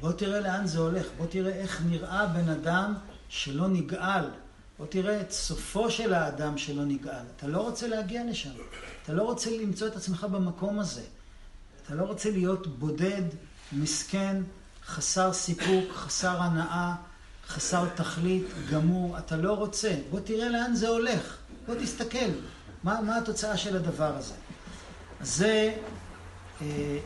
בוא 0.00 0.12
תראה 0.12 0.40
לאן 0.40 0.66
זה 0.66 0.78
הולך, 0.78 1.06
בוא 1.16 1.26
תראה 1.26 1.52
איך 1.52 1.82
נראה 1.86 2.26
בן 2.26 2.48
אדם 2.48 2.94
שלא 3.28 3.68
נגאל. 3.68 4.24
בוא 4.78 4.86
תראה 4.86 5.20
את 5.20 5.30
סופו 5.32 5.90
של 5.90 6.14
האדם 6.14 6.58
שלא 6.58 6.84
נגאל. 6.84 7.24
אתה 7.36 7.46
לא 7.46 7.60
רוצה 7.60 7.88
להגיע 7.88 8.24
לשם. 8.30 8.50
אתה 9.02 9.12
לא 9.12 9.22
רוצה 9.22 9.50
למצוא 9.50 9.86
את 9.86 9.96
עצמך 9.96 10.24
במקום 10.24 10.78
הזה. 10.78 11.02
אתה 11.82 11.94
לא 11.94 12.02
רוצה 12.02 12.30
להיות 12.30 12.66
בודד, 12.66 13.22
מסכן, 13.72 14.42
חסר 14.86 15.32
סיפוק, 15.32 15.92
חסר 15.94 16.42
הנאה, 16.42 16.94
חסר 17.48 17.86
תכלית, 17.94 18.46
גמור. 18.70 19.18
אתה 19.18 19.36
לא 19.36 19.52
רוצה. 19.52 19.94
בוא 20.10 20.20
תראה 20.20 20.48
לאן 20.48 20.74
זה 20.74 20.88
הולך. 20.88 21.36
בוא 21.66 21.74
תסתכל. 21.74 22.30
מה, 22.84 23.00
מה 23.00 23.18
התוצאה 23.18 23.56
של 23.56 23.76
הדבר 23.76 24.16
הזה? 24.16 24.34
זה 25.20 25.74
אה, 26.62 26.98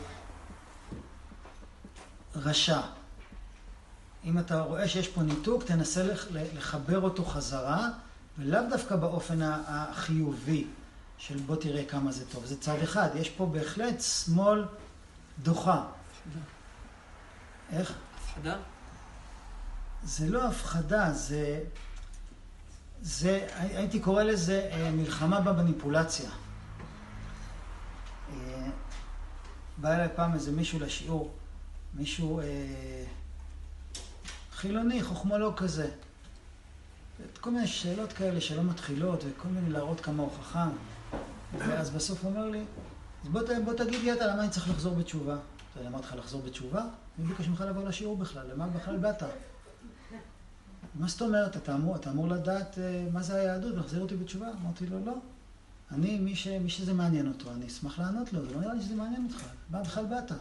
רשע. 2.35 2.81
אם 4.23 4.39
אתה 4.39 4.61
רואה 4.61 4.87
שיש 4.87 5.07
פה 5.07 5.21
ניתוק, 5.21 5.63
תנסה 5.63 6.03
לחבר 6.31 7.01
אותו 7.01 7.25
חזרה, 7.25 7.89
ולאו 8.37 8.61
דווקא 8.69 8.95
באופן 8.95 9.39
החיובי 9.41 10.67
של 11.17 11.37
בוא 11.37 11.55
תראה 11.55 11.85
כמה 11.85 12.11
זה 12.11 12.25
טוב. 12.25 12.45
זה 12.45 12.61
צד 12.61 12.77
אחד. 12.83 13.09
יש 13.15 13.29
פה 13.29 13.45
בהחלט 13.45 14.01
שמאל 14.01 14.65
דוחה. 15.43 15.85
איך? 17.71 17.93
הפחדה? 18.15 18.57
זה 20.03 20.29
לא 20.29 20.47
הפחדה, 20.47 21.11
זה... 21.13 21.63
זה, 23.01 23.47
הייתי 23.57 23.99
קורא 23.99 24.23
לזה 24.23 24.69
אה, 24.71 24.91
מלחמה 24.91 25.41
במניפולציה. 25.41 26.29
אה, 28.29 28.67
בא 29.77 29.93
אליי 29.93 30.07
פעם 30.15 30.33
איזה 30.33 30.51
מישהו 30.51 30.79
לשיעור, 30.79 31.31
מישהו 31.95 32.39
אה, 32.39 32.45
חילוני, 34.51 35.03
חוכמו 35.03 35.37
לא 35.37 35.53
כזה. 35.57 35.89
כל 37.41 37.51
מיני 37.51 37.67
שאלות 37.67 38.13
כאלה 38.13 38.41
שלא 38.41 38.63
מתחילות, 38.63 39.23
וכל 39.27 39.47
מיני 39.47 39.69
להראות 39.69 39.99
כמה 39.99 40.23
הוא 40.23 40.31
חכם. 40.39 40.69
ואז 41.57 41.89
בסוף 41.89 42.23
הוא 42.23 42.31
אומר 42.31 42.49
לי, 42.49 42.63
אז 43.23 43.29
בוא, 43.29 43.41
בוא 43.65 43.73
תגיד 43.73 44.01
לי 44.01 44.13
אתה, 44.13 44.27
למה 44.27 44.41
אני 44.41 44.49
צריך 44.49 44.69
לחזור 44.69 44.95
בתשובה? 44.95 45.37
אני 45.79 45.87
אמרתי 45.87 46.07
לך 46.07 46.15
לחזור 46.15 46.41
בתשובה? 46.41 46.85
מי 47.17 47.25
ביקש 47.27 47.47
ממך 47.47 47.61
לבוא 47.61 47.83
לשיעור 47.83 48.17
בכלל? 48.17 48.47
למה 48.53 48.67
בכלל 48.67 48.97
באת? 48.97 49.23
מה 50.95 51.07
זאת 51.07 51.21
אומרת? 51.21 51.57
אתה 51.57 51.75
אמור, 51.75 51.95
אתה 51.95 52.09
אמור 52.11 52.27
לדעת 52.27 52.79
אה, 52.79 53.05
מה 53.11 53.23
זה 53.23 53.35
היהדות 53.35 53.73
ולהחזיר 53.73 54.01
אותי 54.01 54.15
בתשובה? 54.15 54.47
אמרתי 54.61 54.85
לו, 54.85 55.05
לא. 55.05 55.13
אני, 55.91 56.19
מי, 56.19 56.35
ש, 56.35 56.47
מי 56.47 56.69
שזה 56.69 56.93
מעניין 56.93 57.27
אותו, 57.27 57.51
אני 57.51 57.67
אשמח 57.67 57.99
לענות 57.99 58.33
לו, 58.33 58.45
זה 58.45 58.53
לא 58.53 58.61
נראה 58.61 58.73
לי 58.73 58.81
שזה 58.81 58.95
מעניין 58.95 59.27
אותך. 59.29 59.45
מה 59.69 59.81
בכלל 59.81 60.05
באת? 60.05 60.31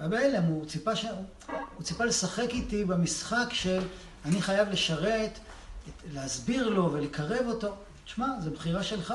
היה 0.00 0.08
בהלם, 0.08 0.42
הוא 0.42 0.66
ציפה, 0.66 0.96
ש... 0.96 1.04
הוא 1.76 1.82
ציפה 1.82 2.04
לשחק 2.04 2.48
איתי 2.50 2.84
במשחק 2.84 3.46
של 3.52 3.82
אני 4.24 4.42
חייב 4.42 4.68
לשרת, 4.68 5.38
להסביר 6.12 6.68
לו 6.68 6.92
ולקרב 6.92 7.46
אותו. 7.46 7.74
תשמע, 8.04 8.26
זו 8.44 8.50
בחירה 8.50 8.82
שלך, 8.82 9.14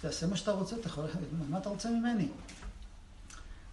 תעשה 0.00 0.26
מה 0.26 0.36
שאתה 0.36 0.50
רוצה, 0.50 0.76
יכול... 0.86 1.04
מה 1.48 1.58
אתה 1.58 1.68
רוצה 1.68 1.90
ממני? 1.90 2.28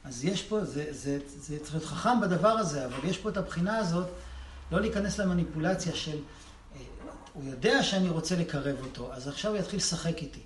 אז 0.04 0.26
יש 0.26 0.44
פה, 0.44 0.66
זה, 0.66 0.86
זה, 0.90 1.20
זה 1.40 1.60
צריך 1.60 1.74
להיות 1.74 1.86
חכם 1.86 2.22
בדבר 2.22 2.50
הזה, 2.50 2.86
אבל 2.86 3.10
יש 3.10 3.18
פה 3.18 3.30
את 3.30 3.38
הבחינה 3.38 3.78
הזאת, 3.78 4.08
לא 4.72 4.82
להיכנס 4.82 5.18
למניפולציה 5.18 5.96
של, 5.96 6.18
אה, 6.18 6.82
הוא 7.34 7.44
יודע 7.46 7.84
שאני 7.84 8.10
רוצה 8.10 8.36
לקרב 8.36 8.76
אותו, 8.80 9.14
אז 9.14 9.28
עכשיו 9.28 9.52
הוא 9.52 9.60
יתחיל 9.60 9.78
לשחק 9.78 10.18
איתי. 10.18 10.42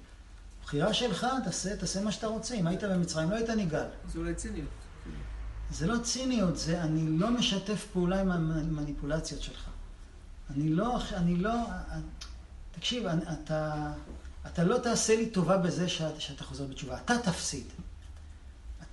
בחירה 0.63 0.93
שלך, 0.93 1.27
תעשה, 1.43 1.75
תעשה 1.75 2.01
מה 2.01 2.11
שאתה 2.11 2.27
רוצה. 2.27 2.55
אם 2.55 2.67
היית 2.67 2.83
במצרים, 2.83 3.29
לא 3.29 3.35
היית 3.35 3.49
נגאל. 3.49 3.87
זה 4.11 4.19
אולי 4.19 4.35
ציניות. 4.35 4.82
זה 5.71 5.87
לא 5.87 5.97
ציניות, 6.03 6.57
זה 6.57 6.81
אני 6.81 7.19
לא 7.19 7.31
משתף 7.31 7.87
פעולה 7.93 8.21
עם 8.21 8.31
המניפולציות 8.31 9.41
שלך. 9.41 9.69
אני 10.49 10.69
לא, 10.69 10.97
אני 11.13 11.35
לא, 11.35 11.53
תקשיב, 12.71 13.03
אתה, 13.07 13.91
אתה 14.47 14.63
לא 14.63 14.77
תעשה 14.77 15.15
לי 15.15 15.29
טובה 15.29 15.57
בזה 15.57 15.89
שאת, 15.89 16.21
שאתה 16.21 16.43
חוזר 16.43 16.65
בתשובה. 16.65 16.97
אתה 16.97 17.13
תפסיד. 17.23 17.65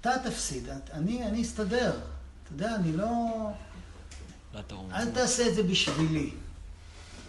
אתה 0.01 0.11
תפסיד. 0.25 0.68
אני, 0.93 1.25
אני 1.25 1.43
אסתדר. 1.43 1.91
אתה 1.91 2.53
יודע, 2.53 2.75
אני 2.75 2.93
לא... 2.93 3.07
אל 4.93 5.11
תעשה 5.11 5.49
את 5.49 5.55
זה 5.55 5.62
בשבילי. 5.62 6.31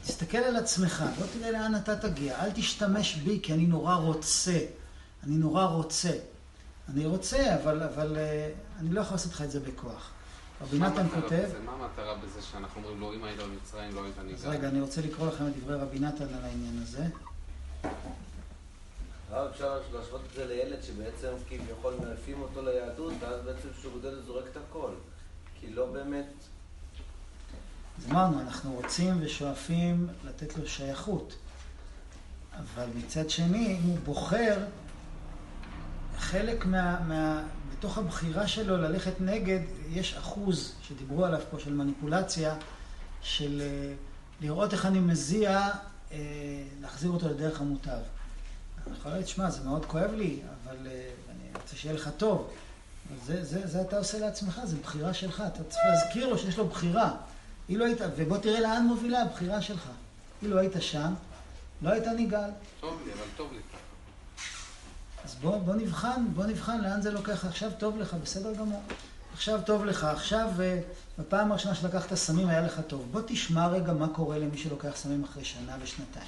תסתכל 0.05 0.37
על 0.37 0.55
עצמך, 0.55 1.03
לא 1.19 1.25
תראה 1.33 1.51
לאן 1.51 1.75
אתה 1.75 1.95
תגיע. 1.95 2.43
אל 2.43 2.51
תשתמש 2.51 3.15
בי, 3.15 3.39
כי 3.43 3.53
אני 3.53 3.65
נורא 3.65 3.95
רוצה. 3.95 4.59
אני 5.23 5.35
נורא 5.35 5.65
רוצה. 5.65 6.11
אני 6.89 7.05
רוצה, 7.05 7.55
אבל, 7.55 7.83
אבל 7.83 8.17
אה, 8.17 8.49
אני 8.81 8.89
לא 8.89 9.01
יכול 9.01 9.13
לעשות 9.13 9.31
לך 9.31 9.41
את 9.41 9.51
זה 9.51 9.59
בכוח. 9.59 10.11
רבי 10.61 10.79
נתן 10.79 11.09
כותב... 11.09 11.49
מה 11.65 11.71
המטרה 11.71 12.15
בזה 12.15 12.41
שאנחנו 12.41 12.81
אומרים 12.81 12.99
לו, 12.99 13.13
אם 13.13 13.23
היית 13.23 13.39
במצרים, 13.39 13.95
לא 13.95 14.03
היית 14.03 14.17
ניגע? 14.17 14.37
אז 14.37 14.45
רגע, 14.45 14.67
אני 14.67 14.81
רוצה 14.81 15.01
לקרוא 15.01 15.27
לכם 15.27 15.47
את 15.47 15.57
דברי 15.57 15.75
רבי 15.75 15.99
נתן 15.99 16.23
על 16.23 16.43
העניין 16.43 16.79
הזה. 16.83 17.05
הרב, 19.29 19.51
אפשר 19.51 19.79
להשוות 19.93 20.21
את 20.29 20.35
זה 20.35 20.45
לילד 20.45 20.83
שבעצם 20.83 21.27
כביכול 21.49 21.93
מעפים 22.03 22.41
אותו 22.41 22.61
ליהדות, 22.61 23.13
ואז 23.19 23.45
בעצם 23.45 23.67
כשהוא 23.77 23.93
גודל 23.93 24.21
זורק 24.25 24.45
את 24.51 24.57
הכל. 24.57 24.91
כי 25.59 25.73
לא 25.73 25.85
באמת... 25.85 26.27
אז 27.97 28.11
אמרנו, 28.11 28.39
אנחנו 28.39 28.73
רוצים 28.73 29.17
ושואפים 29.21 30.07
לתת 30.23 30.57
לו 30.57 30.67
שייכות. 30.67 31.35
אבל 32.59 32.85
מצד 32.95 33.29
שני, 33.29 33.77
אם 33.77 33.89
הוא 33.89 33.97
בוחר, 34.05 34.57
חלק 36.31 36.65
מה, 36.65 36.99
מה... 37.07 37.43
בתוך 37.71 37.97
הבחירה 37.97 38.47
שלו 38.47 38.77
ללכת 38.77 39.21
נגד, 39.21 39.59
יש 39.89 40.13
אחוז 40.13 40.73
שדיברו 40.81 41.25
עליו 41.25 41.39
פה 41.51 41.59
של 41.59 41.73
מניפולציה, 41.73 42.55
של 43.21 43.61
אה, 43.61 43.93
לראות 44.41 44.73
איך 44.73 44.85
אני 44.85 44.99
מזיע, 44.99 45.69
אה, 46.11 46.17
להחזיר 46.81 47.11
אותו 47.11 47.29
לדרך 47.29 47.61
המוטב. 47.61 47.89
אני 48.87 48.97
יכול 48.97 49.11
להגיד, 49.11 49.27
שמע, 49.27 49.49
זה 49.49 49.63
מאוד 49.63 49.85
כואב 49.85 50.11
לי, 50.13 50.39
אבל 50.63 50.75
uh, 50.75 51.31
אני 51.31 51.61
רוצה 51.61 51.75
שיהיה 51.75 51.95
לך 51.95 52.09
טוב. 52.17 52.53
זה, 53.25 53.45
זה, 53.45 53.67
זה 53.67 53.81
אתה 53.81 53.97
עושה 53.97 54.19
לעצמך, 54.19 54.61
זה 54.63 54.77
בחירה 54.83 55.13
שלך. 55.13 55.43
אתה 55.47 55.63
צריך 55.63 55.83
להזכיר 55.85 56.27
לו 56.27 56.37
שיש 56.37 56.57
לו 56.57 56.67
בחירה. 56.67 57.11
אילו 57.69 57.85
היית, 57.85 57.99
ובוא 58.17 58.37
תראה 58.37 58.59
לאן 58.59 58.85
מובילה 58.85 59.21
הבחירה 59.21 59.61
שלך. 59.61 59.89
אילו 60.41 60.59
היית 60.59 60.73
שם, 60.79 61.13
לא 61.81 61.89
היית 61.89 62.07
נגאל. 62.07 62.49
טוב 62.79 63.01
לי, 63.05 63.13
אבל 63.13 63.21
טוב 63.37 63.53
לי. 63.53 63.59
בוא, 65.41 65.57
בוא 65.57 65.75
נבחן, 65.75 66.25
בוא 66.33 66.45
נבחן 66.45 66.81
לאן 66.81 67.01
זה 67.01 67.11
לוקח. 67.11 67.45
עכשיו 67.45 67.71
טוב 67.77 67.97
לך, 67.97 68.13
בסדר 68.13 68.53
גמור. 68.53 68.81
עכשיו 69.33 69.59
טוב 69.65 69.85
לך, 69.85 70.03
עכשיו 70.03 70.49
אה, 70.59 70.79
בפעם 71.19 71.51
הראשונה 71.51 71.75
שלקחת 71.75 72.13
סמים 72.13 72.47
היה 72.47 72.61
לך 72.61 72.81
טוב. 72.87 73.07
בוא 73.11 73.21
תשמע 73.27 73.67
רגע 73.67 73.93
מה 73.93 74.07
קורה 74.07 74.39
למי 74.39 74.57
שלוקח 74.57 74.91
סמים 74.95 75.23
אחרי 75.23 75.43
שנה 75.43 75.75
ושנתיים. 75.81 76.25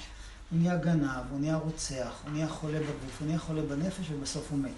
הוא 0.50 0.58
נהיה 0.58 0.76
גנב, 0.76 1.30
הוא 1.30 1.40
נהיה 1.40 1.56
רוצח, 1.56 2.20
הוא 2.24 2.32
נהיה 2.32 2.48
חולה 2.48 2.78
בגוף, 2.78 3.20
הוא 3.20 3.26
נהיה 3.26 3.38
חולה 3.38 3.62
בנפש 3.62 4.10
ובסוף 4.10 4.50
הוא 4.50 4.58
מת. 4.58 4.70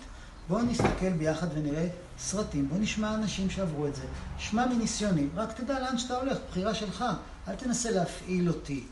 בואו 0.49 0.63
נסתכל 0.63 1.11
ביחד 1.19 1.47
ונראה 1.55 1.89
סרטים, 2.19 2.69
בואו 2.69 2.81
נשמע 2.81 3.15
אנשים 3.15 3.51
שעברו 3.51 3.87
את 3.87 3.95
זה. 3.95 4.05
שמע 4.39 4.67
מניסיוני, 4.67 5.27
רק 5.35 5.61
תדע 5.61 5.81
לאן 5.81 5.99
שאתה 5.99 6.17
הולך, 6.17 6.39
בחירה 6.51 6.75
שלך. 6.75 7.05
אל 7.49 7.55
תנסה 7.55 7.91
להפעיל 7.91 8.49
אותי. 8.49 8.87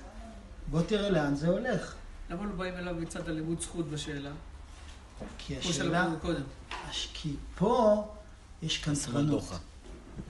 בוא 0.71 0.83
תראה 0.83 1.11
לאן 1.11 1.35
זה 1.35 1.49
הולך. 1.49 1.95
למה 2.31 2.45
לא 2.45 2.53
באים 2.57 2.75
אליו 2.75 2.95
מצד 2.95 3.29
הלימוד 3.29 3.61
זכות 3.61 3.91
בשאלה? 3.91 4.31
כי 5.39 5.61
כמו 5.61 5.71
השאלה... 5.71 5.75
שלמדנו 5.75 6.19
קודם. 6.21 6.43
כי 7.15 7.37
פה 7.55 8.05
יש 8.63 8.79
קנטרנות. 8.79 9.27
דוחה. 9.27 9.57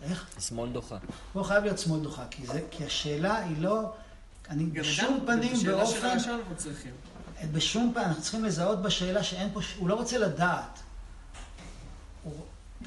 איך? 0.02 0.26
השמאל 0.36 0.72
דוחה. 0.72 0.98
פה 1.32 1.44
חייב 1.44 1.64
להיות 1.64 1.78
שמאל 1.78 2.00
דוחה, 2.00 2.26
כי, 2.30 2.46
זה, 2.46 2.60
כי 2.70 2.84
השאלה 2.84 3.38
היא 3.38 3.56
לא... 3.58 3.92
אני 4.50 4.64
בשום 4.64 5.20
פנים 5.26 5.56
של 5.56 5.74
ואופן... 5.74 6.06
הרשע 6.06 6.34
אנחנו 6.34 6.56
צריכים. 6.56 6.90
בשום 7.52 7.92
פעם, 7.94 8.04
אנחנו 8.04 8.22
צריכים 8.22 8.44
לזהות 8.44 8.82
בשאלה 8.82 9.22
שאין 9.22 9.50
פה, 9.52 9.60
הוא 9.78 9.88
לא 9.88 9.94
רוצה 9.94 10.18
לדעת. 10.18 10.78
הוא, 12.22 12.32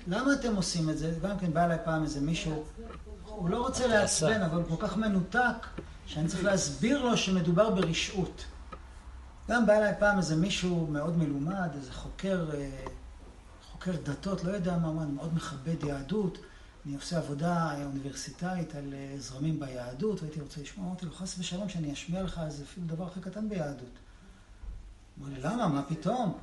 למה 0.07 0.33
אתם 0.33 0.55
עושים 0.55 0.89
את 0.89 0.97
זה? 0.97 1.13
גם 1.21 1.39
כן 1.39 1.53
בא 1.53 1.65
אליי 1.65 1.77
פעם 1.85 2.03
איזה 2.03 2.21
מישהו, 2.21 2.65
הוא 3.25 3.49
לא 3.49 3.57
רוצה 3.57 3.87
לעצבן, 3.87 4.41
אבל 4.41 4.61
הוא 4.61 4.77
כל 4.77 4.87
כך 4.87 4.97
מנותק, 4.97 5.67
שאני 6.05 6.27
צריך 6.27 6.43
להסביר 6.43 7.03
לו 7.03 7.17
שמדובר 7.17 7.69
ברשעות. 7.69 8.45
גם 9.49 9.65
בא 9.65 9.73
אליי 9.73 9.93
פעם 9.99 10.17
איזה 10.17 10.35
מישהו 10.35 10.87
מאוד 10.87 11.17
מלומד, 11.17 11.69
איזה 11.75 11.93
חוקר, 11.93 12.49
אה, 12.53 12.69
חוקר 13.71 13.91
דתות, 14.03 14.43
לא 14.43 14.51
יודע 14.51 14.77
מה, 14.77 15.03
אני 15.03 15.11
מאוד 15.11 15.35
מכבד 15.35 15.83
יהדות. 15.83 16.37
אני 16.85 16.95
עושה 16.95 17.17
עבודה 17.17 17.55
אה, 17.55 17.85
אוניברסיטאית 17.85 18.75
על 18.75 18.93
אה, 18.93 19.15
זרמים 19.19 19.59
ביהדות, 19.59 20.21
והייתי 20.21 20.41
רוצה 20.41 20.61
לשמוע, 20.61 20.87
אמרתי 20.87 21.05
לו, 21.05 21.11
חס 21.11 21.39
ושלום 21.39 21.69
שאני 21.69 21.93
אשמיע 21.93 22.23
לך 22.23 22.41
איזה 22.45 22.63
אפילו 22.63 22.87
דבר 22.87 23.07
הכי 23.07 23.19
קטן 23.19 23.49
ביהדות. 23.49 23.93
אמר 25.19 25.29
לי, 25.29 25.41
למה? 25.41 25.67
מה 25.67 25.83
פתאום? 25.83 26.37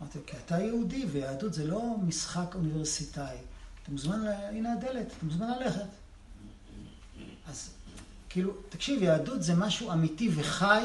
אמרתי 0.00 0.18
לו, 0.18 0.26
כי 0.26 0.36
אתה 0.36 0.58
יהודי, 0.58 1.06
ויהדות 1.12 1.54
זה 1.54 1.66
לא 1.66 1.96
משחק 2.02 2.54
אוניברסיטאי. 2.54 3.36
אתה 3.82 3.90
מוזמן. 3.90 4.26
הנה 4.26 4.72
הדלת, 4.72 5.06
אתה 5.06 5.26
מוזמן 5.26 5.48
ללכת. 5.48 5.88
אז 7.48 7.70
כאילו, 8.28 8.52
תקשיב, 8.68 9.02
יהדות 9.02 9.42
זה 9.42 9.54
משהו 9.54 9.92
אמיתי 9.92 10.30
וחי, 10.34 10.84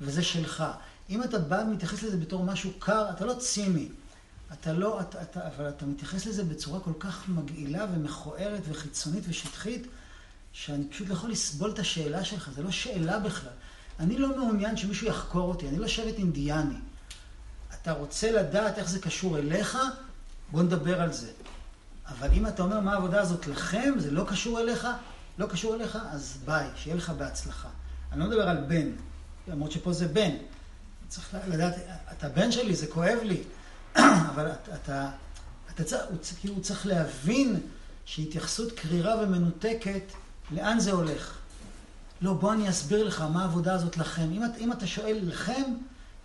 וזה 0.00 0.22
שלך. 0.22 0.64
אם 1.10 1.22
אתה 1.22 1.38
בא 1.38 1.64
ומתייחס 1.66 2.02
לזה 2.02 2.16
בתור 2.16 2.44
משהו 2.44 2.70
קר, 2.78 3.10
אתה 3.10 3.24
לא 3.24 3.34
ציני. 3.34 3.88
אתה 4.52 4.72
לא, 4.72 5.00
אתה, 5.00 5.22
אתה, 5.22 5.46
אבל 5.46 5.68
אתה 5.68 5.86
מתייחס 5.86 6.26
לזה 6.26 6.44
בצורה 6.44 6.80
כל 6.80 6.92
כך 6.98 7.28
מגעילה 7.28 7.86
ומכוערת 7.94 8.62
וחיצונית 8.68 9.24
ושטחית, 9.28 9.86
שאני 10.52 10.84
פשוט 10.84 11.08
לא 11.08 11.12
יכול 11.12 11.30
לסבול 11.30 11.70
את 11.70 11.78
השאלה 11.78 12.24
שלך, 12.24 12.50
זה 12.54 12.62
לא 12.62 12.70
שאלה 12.70 13.18
בכלל. 13.18 13.52
אני 14.00 14.18
לא 14.18 14.36
מעוניין 14.36 14.76
שמישהו 14.76 15.06
יחקור 15.06 15.48
אותי, 15.48 15.68
אני 15.68 15.78
לא 15.78 15.88
שבט 15.88 16.18
אינדיאני. 16.18 16.74
אתה 17.74 17.92
רוצה 17.92 18.32
לדעת 18.32 18.78
איך 18.78 18.88
זה 18.88 18.98
קשור 18.98 19.38
אליך? 19.38 19.78
בוא 20.50 20.62
נדבר 20.62 21.00
על 21.02 21.12
זה. 21.12 21.30
אבל 22.06 22.28
אם 22.32 22.46
אתה 22.46 22.62
אומר 22.62 22.80
מה 22.80 22.92
העבודה 22.92 23.20
הזאת 23.20 23.46
לכם, 23.46 23.94
זה 23.96 24.10
לא 24.10 24.24
קשור 24.28 24.60
אליך, 24.60 24.86
לא 25.38 25.46
קשור 25.46 25.74
אליך, 25.74 25.98
אז 26.10 26.38
ביי, 26.44 26.68
שיהיה 26.76 26.96
לך 26.96 27.10
בהצלחה. 27.10 27.68
אני 28.12 28.20
לא 28.20 28.26
מדבר 28.26 28.48
על 28.48 28.56
בן, 28.56 28.90
למרות 29.48 29.72
שפה 29.72 29.92
זה 29.92 30.08
בן. 30.08 30.30
צריך 31.08 31.34
לדעת, 31.48 31.74
אתה 32.12 32.28
בן 32.28 32.52
שלי, 32.52 32.76
זה 32.76 32.86
כואב 32.86 33.18
לי, 33.22 33.42
אבל 34.34 34.50
אתה, 34.52 34.74
אתה, 34.74 35.10
אתה 35.74 35.96
הוא, 36.10 36.18
צריך- 36.18 36.40
כאילו, 36.40 36.54
הוא 36.54 36.62
צריך 36.62 36.86
להבין 36.86 37.60
שהתייחסות 38.04 38.72
קרירה 38.72 39.14
ומנותקת, 39.22 40.02
לאן 40.50 40.80
זה 40.80 40.92
הולך. 40.92 41.34
לא, 42.20 42.32
בוא 42.32 42.52
אני 42.52 42.68
אסביר 42.70 43.04
לך 43.04 43.20
מה 43.20 43.42
העבודה 43.42 43.74
הזאת 43.74 43.96
לכם. 43.96 44.22
אם, 44.32 44.44
את- 44.44 44.58
אם 44.58 44.72
אתה 44.72 44.86
שואל 44.86 45.18
לכם, 45.22 45.62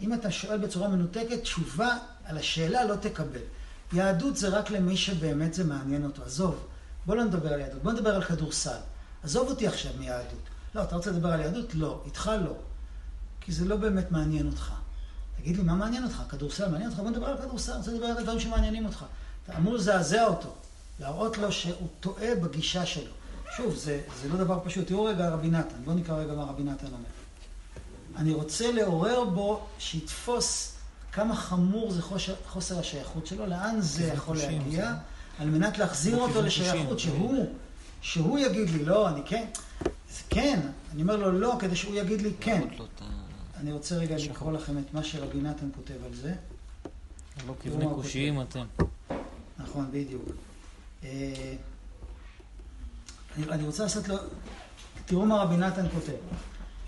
אם 0.02 0.14
אתה 0.14 0.32
שואל 0.32 0.58
בצורה 0.58 0.88
מנותקת, 0.88 1.42
תשובה 1.42 1.98
על 2.26 2.38
השאלה 2.38 2.86
לא 2.86 2.96
תקבל. 2.96 3.40
יהדות 3.94 4.38
זה 4.38 4.48
רק 4.50 4.70
למי 4.72 4.98
שבאמת 4.98 5.54
זה 5.54 5.64
מעניין 5.64 6.04
אותו. 6.06 6.24
עזוב, 6.24 6.66
בוא 7.06 7.16
לא 7.16 7.24
נדבר 7.24 7.54
על 7.54 7.60
יהדות, 7.60 7.84
בוא 7.84 7.92
נדבר 7.92 8.16
על 8.16 8.24
כדורסל. 8.24 8.78
עזוב 9.24 9.50
אותי 9.50 9.68
עכשיו 9.68 9.92
מיהדות. 10.00 10.40
לא, 10.76 10.84
אתה 10.84 10.96
רוצה 10.96 11.12
לדבר 11.12 11.30
על 11.32 11.40
יהדות? 11.40 11.76
לא, 11.76 12.02
איתך 12.06 12.32
לא. 12.44 12.54
כי 13.46 13.52
זה 13.52 13.66
לא 13.66 13.76
באמת 13.76 14.12
מעניין 14.12 14.46
אותך. 14.46 14.72
תגיד 15.38 15.58
לי, 15.58 15.64
מה 15.64 15.76
מעניין 15.76 16.04
אותך? 16.04 16.24
כדורסל 16.30 16.70
מעניין 16.70 16.90
אותך? 16.90 17.00
בוא 17.00 17.10
נדבר 17.10 17.26
על 17.26 17.38
כדורסל, 17.38 17.72
אני 17.72 17.80
רוצה 17.80 17.92
לדבר 17.92 18.06
על 18.06 18.24
דברים 18.24 18.40
שמעניינים 18.40 18.86
אותך. 18.86 19.06
אתה 19.44 19.58
אמור 19.58 19.74
לזעזע 19.74 20.26
אותו, 20.26 20.54
להראות 21.00 21.38
לו 21.38 21.52
שהוא 21.52 21.88
טועה 22.00 22.36
בגישה 22.36 22.86
שלו. 22.86 23.12
שוב, 23.58 23.76
זה, 23.76 24.02
זה 24.22 24.30
לא 24.30 24.38
דבר 24.38 24.60
פשוט. 24.64 24.88
תראו 24.88 25.04
רגע 25.04 25.30
רבי 25.30 25.48
נתן, 25.48 25.76
בואו 25.86 25.96
נקרא 25.96 26.16
רגע 26.16 26.34
מה 26.34 26.44
רבי 26.44 26.64
נתן 26.64 26.88
אומר. 26.88 27.10
אני 28.18 28.34
רוצה 28.34 28.72
לעורר 28.72 29.24
בו 29.26 29.66
שיתפוס 29.80 30.74
כמה 31.12 31.36
חמור 31.36 31.92
זה 31.92 32.02
חושר, 32.02 32.36
חוסר 32.48 32.80
השייכות 32.80 33.28
שלו, 33.28 33.46
לאן 33.46 33.82
זה 33.82 34.08
יכול 34.08 34.38
להגיע, 34.38 34.94
על 35.40 35.50
מנת 35.50 35.78
להחזיר 35.78 36.18
אותו 36.18 36.42
לשייכות, 36.42 37.00
שהוא, 37.00 37.46
שהוא 38.02 38.40
יגיד 38.40 38.70
לי, 38.70 38.86
לא, 38.86 39.10
אני 39.10 39.22
כן, 39.26 39.46
זה 39.84 40.22
כן, 40.30 40.60
אני 40.94 41.02
אומר 41.02 41.16
לו 41.16 41.32
לא, 41.32 41.56
כדי 41.60 41.76
שהוא 41.76 41.96
יגיד 41.96 42.22
לי 42.22 42.32
כן. 42.40 42.62
אני 43.64 43.72
רוצה 43.72 43.96
רגע 43.96 44.16
לקרוא 44.18 44.52
לכם 44.52 44.78
את 44.78 44.94
מה 44.94 45.04
שרבי 45.04 45.42
נתן 45.42 45.70
כותב 45.76 45.94
על 46.06 46.14
זה. 46.14 46.34
לא 47.48 47.54
כבני 47.60 47.86
קושיים 47.96 48.42
אתם. 48.42 48.66
נכון, 49.58 49.88
בדיוק. 49.92 50.24
אה, 51.04 51.54
אני, 53.38 53.64
רוצה 53.64 53.84
לעשות 53.84 54.08
לו... 54.08 54.16
תראו 55.06 55.26
מה 55.26 55.42
רבי 55.42 55.58
נתן 55.58 55.90
כותב. 55.90 56.14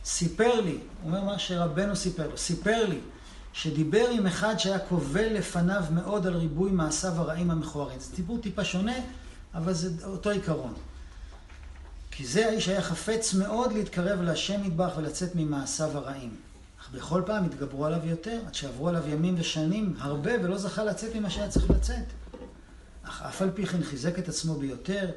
סיפר 0.06 0.62
לי, 0.62 0.72
הוא 0.72 0.80
אומר 1.04 1.24
מה 1.24 1.40
שרבנו 1.40 1.96
סיפר 1.96 2.28
לו, 2.28 2.38
סיפר 2.38 2.90
לי 2.90 3.00
שדיבר 3.54 4.10
עם 4.10 4.28
אחד 4.28 4.58
שהיה 4.58 4.80
קובל 4.80 5.34
לפניו 5.34 5.84
מאוד 5.92 6.28
על 6.28 6.36
ריבוי 6.36 6.72
מעשיו 6.72 7.14
הרעים 7.14 7.52
המכוערים. 7.52 8.00
זה 8.00 8.16
דיבור 8.16 8.40
טיפה 8.42 8.64
שונה, 8.66 8.96
אבל 9.54 9.74
זה 9.74 10.06
אותו 10.06 10.30
עיקרון. 10.30 10.74
כי 12.12 12.26
זה 12.26 12.48
האיש 12.48 12.70
היה 12.70 12.82
חפץ 12.82 13.34
מאוד 13.34 13.74
להתקרב 13.74 14.22
להשם 14.22 14.64
מטבח 14.64 14.94
ולצאת 14.98 15.36
ממעשיו 15.36 15.98
הרעים. 15.98 16.36
אך 16.86 16.92
בכל 16.92 17.22
פעם 17.26 17.46
התגברו 17.46 17.86
עליו 17.86 18.06
יותר, 18.06 18.40
עד 18.48 18.54
שעברו 18.54 18.90
עליו 18.90 19.08
ימים 19.08 19.36
ושנים 19.38 19.94
הרבה, 20.00 20.32
ולא 20.44 20.58
זכה 20.58 20.84
לצאת 20.84 21.16
ממה 21.16 21.30
שהיה 21.30 21.50
צריך 21.50 21.70
לצאת. 21.70 22.06
אך 23.04 23.22
אף 23.22 23.42
על 23.42 23.52
פי 23.56 23.66
כן 23.66 23.84
חיזק 23.84 24.20
את 24.20 24.30
עצמו 24.30 24.56
ביותר, 24.56 25.10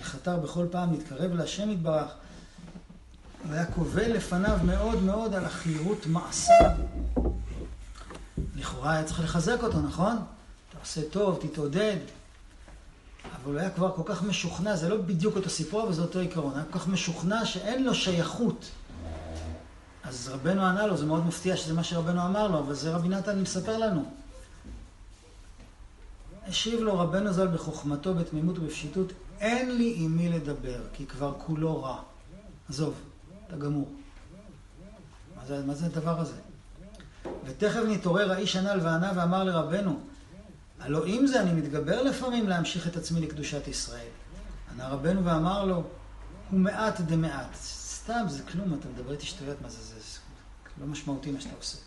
וחתר 0.00 0.36
בכל 0.36 0.66
פעם 0.70 0.92
להתקרב 0.92 1.32
להשם 1.34 1.70
יתברך, 1.70 2.10
והיה 3.48 3.66
קובל 3.66 4.12
לפניו 4.12 4.58
מאוד 4.64 5.02
מאוד 5.02 5.34
על 5.34 5.44
החירות 5.44 6.06
מעשיו. 6.06 6.70
לכאורה 8.56 8.92
היה 8.92 9.04
צריך 9.04 9.20
לחזק 9.20 9.62
אותו, 9.62 9.80
נכון? 9.80 10.16
אתה 10.68 10.78
עושה 10.80 11.00
טוב, 11.10 11.38
תתעודד. 11.42 11.96
אבל 13.24 13.52
הוא 13.52 13.60
היה 13.60 13.70
כבר 13.70 13.92
כל 13.96 14.02
כך 14.04 14.22
משוכנע, 14.22 14.76
זה 14.76 14.88
לא 14.88 14.96
בדיוק 14.96 15.36
אותו 15.36 15.50
סיפור, 15.50 15.82
אבל 15.82 15.92
זה 15.92 16.02
אותו 16.02 16.18
עיקרון. 16.18 16.54
היה 16.54 16.64
כל 16.70 16.78
כך 16.78 16.88
משוכנע 16.88 17.44
שאין 17.44 17.84
לו 17.84 17.94
שייכות. 17.94 18.70
אז 20.08 20.28
רבנו 20.28 20.62
ענה 20.62 20.86
לו, 20.86 20.96
זה 20.96 21.06
מאוד 21.06 21.26
מפתיע 21.26 21.56
שזה 21.56 21.74
מה 21.74 21.84
שרבנו 21.84 22.26
אמר 22.26 22.48
לו, 22.48 22.58
אבל 22.58 22.74
זה 22.74 22.94
רבי 22.94 23.08
נתן 23.08 23.40
מספר 23.40 23.78
לנו. 23.78 24.04
השיב 26.48 26.80
לו 26.80 26.98
רבנו 26.98 27.32
ז"ל 27.32 27.48
בחוכמתו, 27.48 28.14
בתמימות 28.14 28.58
ובפשיטות, 28.58 29.12
אין 29.40 29.76
לי 29.76 29.94
עם 29.96 30.16
מי 30.16 30.28
לדבר, 30.28 30.80
כי 30.92 31.06
כבר 31.06 31.34
כולו 31.38 31.82
רע. 31.82 31.98
עזוב, 32.68 32.94
אתה 33.46 33.56
גמור. 33.56 33.88
מה 35.36 35.46
זה, 35.46 35.62
מה 35.66 35.74
זה 35.74 35.86
הדבר 35.86 36.20
הזה? 36.20 36.36
ותכף 37.44 37.80
נתעורר 37.88 38.32
האיש 38.32 38.56
הנ"ל 38.56 38.80
וענה 38.82 39.12
ואמר 39.16 39.44
לרבנו, 39.44 40.00
הלא 40.80 41.06
אם 41.06 41.26
זה 41.26 41.42
אני 41.42 41.52
מתגבר 41.52 42.02
לפעמים 42.02 42.48
להמשיך 42.48 42.86
את 42.86 42.96
עצמי 42.96 43.20
לקדושת 43.20 43.68
ישראל. 43.68 44.08
ענה 44.72 44.88
רבנו 44.88 45.24
ואמר 45.24 45.64
לו, 45.64 45.82
הוא 46.50 46.60
מעט 46.60 47.00
דמעט. 47.00 47.56
סתם, 48.06 48.24
זה 48.28 48.42
כלום, 48.42 48.74
אתה 48.74 48.88
מדבר 48.88 49.12
איתי 49.12 49.26
שטויות, 49.26 49.62
מה 49.62 49.68
זה, 49.68 49.82
זה, 49.82 49.95
לא 50.80 50.86
משמעותי 50.86 51.30
מה 51.30 51.40
שאתה 51.40 51.54
עושה. 51.58 51.78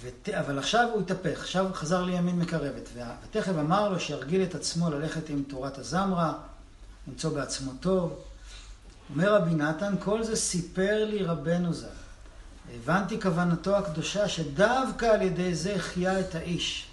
ות... 0.00 0.28
אבל 0.28 0.58
עכשיו 0.58 0.88
הוא 0.92 1.00
התהפך, 1.00 1.40
עכשיו 1.40 1.66
חזר 1.72 2.02
לימין 2.02 2.38
מקרבת. 2.38 2.88
וה- 2.94 3.14
ותכף 3.24 3.52
אמר 3.60 3.88
לו 3.88 4.00
שירגיל 4.00 4.42
את 4.42 4.54
עצמו 4.54 4.90
ללכת 4.90 5.28
עם 5.28 5.42
תורת 5.48 5.78
הזמרה, 5.78 6.32
למצוא 7.08 7.30
בעצמו 7.34 7.72
טוב. 7.80 8.18
אומר 9.14 9.34
רבי 9.34 9.54
נתן, 9.54 9.94
כל 10.00 10.24
זה 10.24 10.36
סיפר 10.36 11.04
לי 11.04 11.24
רבנו 11.24 11.72
ז"ל. 11.72 11.86
הבנתי 12.74 13.20
כוונתו 13.20 13.76
הקדושה 13.76 14.28
שדווקא 14.28 15.06
על 15.06 15.22
ידי 15.22 15.54
זה 15.54 15.74
החיה 15.74 16.20
את 16.20 16.34
האיש. 16.34 16.86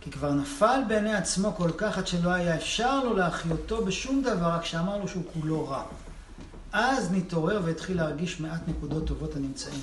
כי 0.00 0.10
כבר 0.10 0.32
נפל 0.32 0.80
בעיני 0.88 1.14
עצמו 1.14 1.54
כל 1.56 1.70
כך 1.76 1.98
עד 1.98 2.06
שלא 2.06 2.30
היה 2.30 2.56
אפשר 2.56 3.04
לו 3.04 3.16
להחיותו 3.16 3.84
בשום 3.84 4.22
דבר, 4.22 4.46
רק 4.46 4.64
שאמר 4.64 4.98
לו 4.98 5.08
שהוא 5.08 5.22
כולו 5.32 5.68
רע. 5.68 5.82
אז 6.72 7.12
נתעורר 7.12 7.60
והתחיל 7.64 7.96
להרגיש 7.96 8.40
מעט 8.40 8.60
נקודות 8.68 9.06
טובות 9.06 9.36
הנמצאים. 9.36 9.80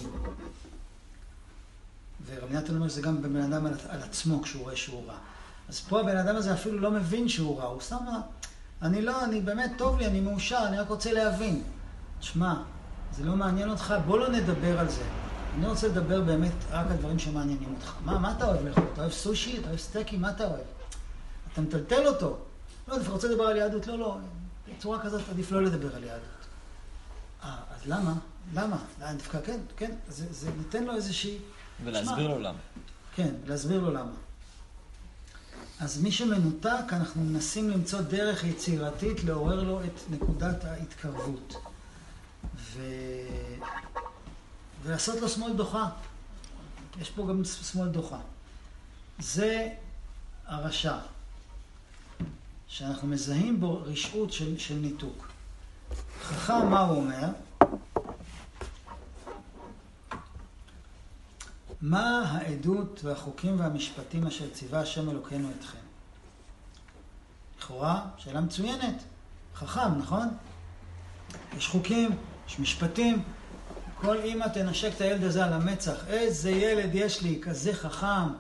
ורבי 2.26 2.55
נתן 2.55 2.76
אומר 2.76 2.88
שזה 2.88 3.01
גם 3.01 3.22
בבן 3.22 3.53
אדם 3.53 3.65
על, 3.65 3.73
על 3.89 4.01
עצמו 4.01 4.41
כשהוא 4.41 4.64
רואה 4.64 4.76
שהוא 4.76 5.07
רע. 5.07 5.15
אז 5.69 5.80
פה 5.80 5.99
הבן 5.99 6.18
אדם 6.18 6.35
הזה 6.35 6.53
אפילו 6.53 6.80
לא 6.80 6.91
מבין 6.91 7.30
שהוא 7.30 7.60
רע, 7.60 7.65
הוא 7.65 7.81
סתם 7.81 7.95
אומר, 7.95 8.19
אני 8.81 9.01
לא, 9.01 9.23
אני 9.23 9.41
באמת 9.41 9.72
טוב 9.77 9.97
לי, 9.97 10.07
אני 10.07 10.19
מאושר, 10.19 10.64
אני 10.68 10.77
רק 10.77 10.89
רוצה 10.89 11.14
להבין. 11.14 11.64
תשמע, 12.19 12.53
זה 13.18 13.23
לא 13.23 13.35
מעניין 13.35 13.69
אותך, 13.69 13.93
בוא 14.05 14.19
לא 14.19 14.30
נדבר 14.30 14.80
על 14.80 14.89
זה. 14.89 15.03
אני 15.57 15.68
רוצה 15.68 15.88
לדבר 15.88 16.22
באמת 16.22 16.51
רק 16.72 16.91
על 16.91 16.97
דברים 16.97 17.19
שמעניינים 17.19 17.73
אותך. 17.76 17.93
מה, 18.05 18.19
מה 18.19 18.31
אתה 18.38 18.45
אוהב 18.45 18.65
לאכול? 18.65 18.84
אתה 18.93 19.01
אוהב 19.01 19.11
סושי? 19.11 19.57
אתה 19.57 19.68
אוהב 19.68 19.80
סטייקים? 19.80 20.22
מה 20.22 20.30
אתה 20.30 20.47
אוהב? 20.47 20.65
אתה 21.53 21.61
מטלטל 21.61 22.07
אותו. 22.07 22.38
לא, 22.88 22.97
אתה 22.97 23.10
רוצה 23.10 23.27
לדבר 23.27 23.43
על 23.43 23.57
יהדות? 23.57 23.88
לא, 23.88 23.97
לא. 23.99 24.18
בצורה 24.77 24.99
כזאת 25.01 25.22
עדיף 25.30 25.51
לא 25.51 25.64
לדבר 25.64 25.95
על 25.95 26.03
יהדות. 26.03 26.32
אה, 27.44 27.57
אז 27.76 27.86
למה? 27.86 28.14
למה? 28.53 28.78
למה? 29.02 29.14
דווקא 29.14 29.41
כן, 29.45 29.60
כן. 29.78 29.91
זה, 30.07 30.34
זה 30.34 30.49
נותן 30.57 30.84
לו 30.84 30.95
איזושהי... 30.95 31.38
ולהסביר 31.84 32.28
לו 32.28 32.40
למה. 32.40 32.60
כן, 33.15 33.34
להסביר 33.45 33.82
לו 33.82 33.91
למה. 33.94 34.11
אז 35.80 36.02
מי 36.02 36.11
שמנותק, 36.11 36.84
אנחנו 36.91 37.24
מנסים 37.24 37.70
למצוא 37.70 38.02
דרך 38.02 38.44
יצירתית 38.44 39.24
לעורר 39.24 39.64
לו 39.64 39.84
את 39.84 39.99
נקודת 40.10 40.64
ההתקרבות. 40.64 41.53
ו... 42.56 42.82
ולעשות 44.84 45.22
לו 45.22 45.30
שמאל 45.30 45.53
דוחה. 45.53 45.90
יש 47.02 47.10
פה 47.10 47.28
גם 47.28 47.45
שמאל 47.45 47.88
דוחה. 47.88 48.20
זה 49.20 49.70
הרשע, 50.45 50.98
שאנחנו 52.68 53.07
מזהים 53.07 53.60
בו 53.60 53.82
רשעות 53.86 54.34
של, 54.34 54.57
של 54.57 54.76
ניתוק. 54.76 55.32
חכם, 56.23 56.69
מה 56.69 56.79
הוא 56.79 56.97
אומר? 56.97 57.27
מה 61.81 62.31
העדות 62.31 63.01
והחוקים 63.03 63.59
והמשפטים 63.59 64.27
אשר 64.27 64.49
ציווה 64.49 64.79
השם 64.79 65.09
אלוקינו 65.09 65.49
אתכם? 65.59 65.77
לכאורה, 67.59 68.05
שאלה 68.17 68.41
מצוינת. 68.41 69.03
חכם, 69.55 69.97
נכון? 69.97 70.27
יש 71.57 71.67
חוקים, 71.67 72.09
יש 72.47 72.59
משפטים. 72.59 73.23
כל 73.95 74.17
אימא 74.17 74.45
תנשק 74.47 74.91
את 74.95 75.01
הילד 75.01 75.23
הזה 75.23 75.45
על 75.45 75.53
המצח. 75.53 76.07
איזה 76.07 76.51
ילד 76.51 76.95
יש 76.95 77.21
לי, 77.21 77.39
כזה 77.41 77.73
חכם, 77.73 78.33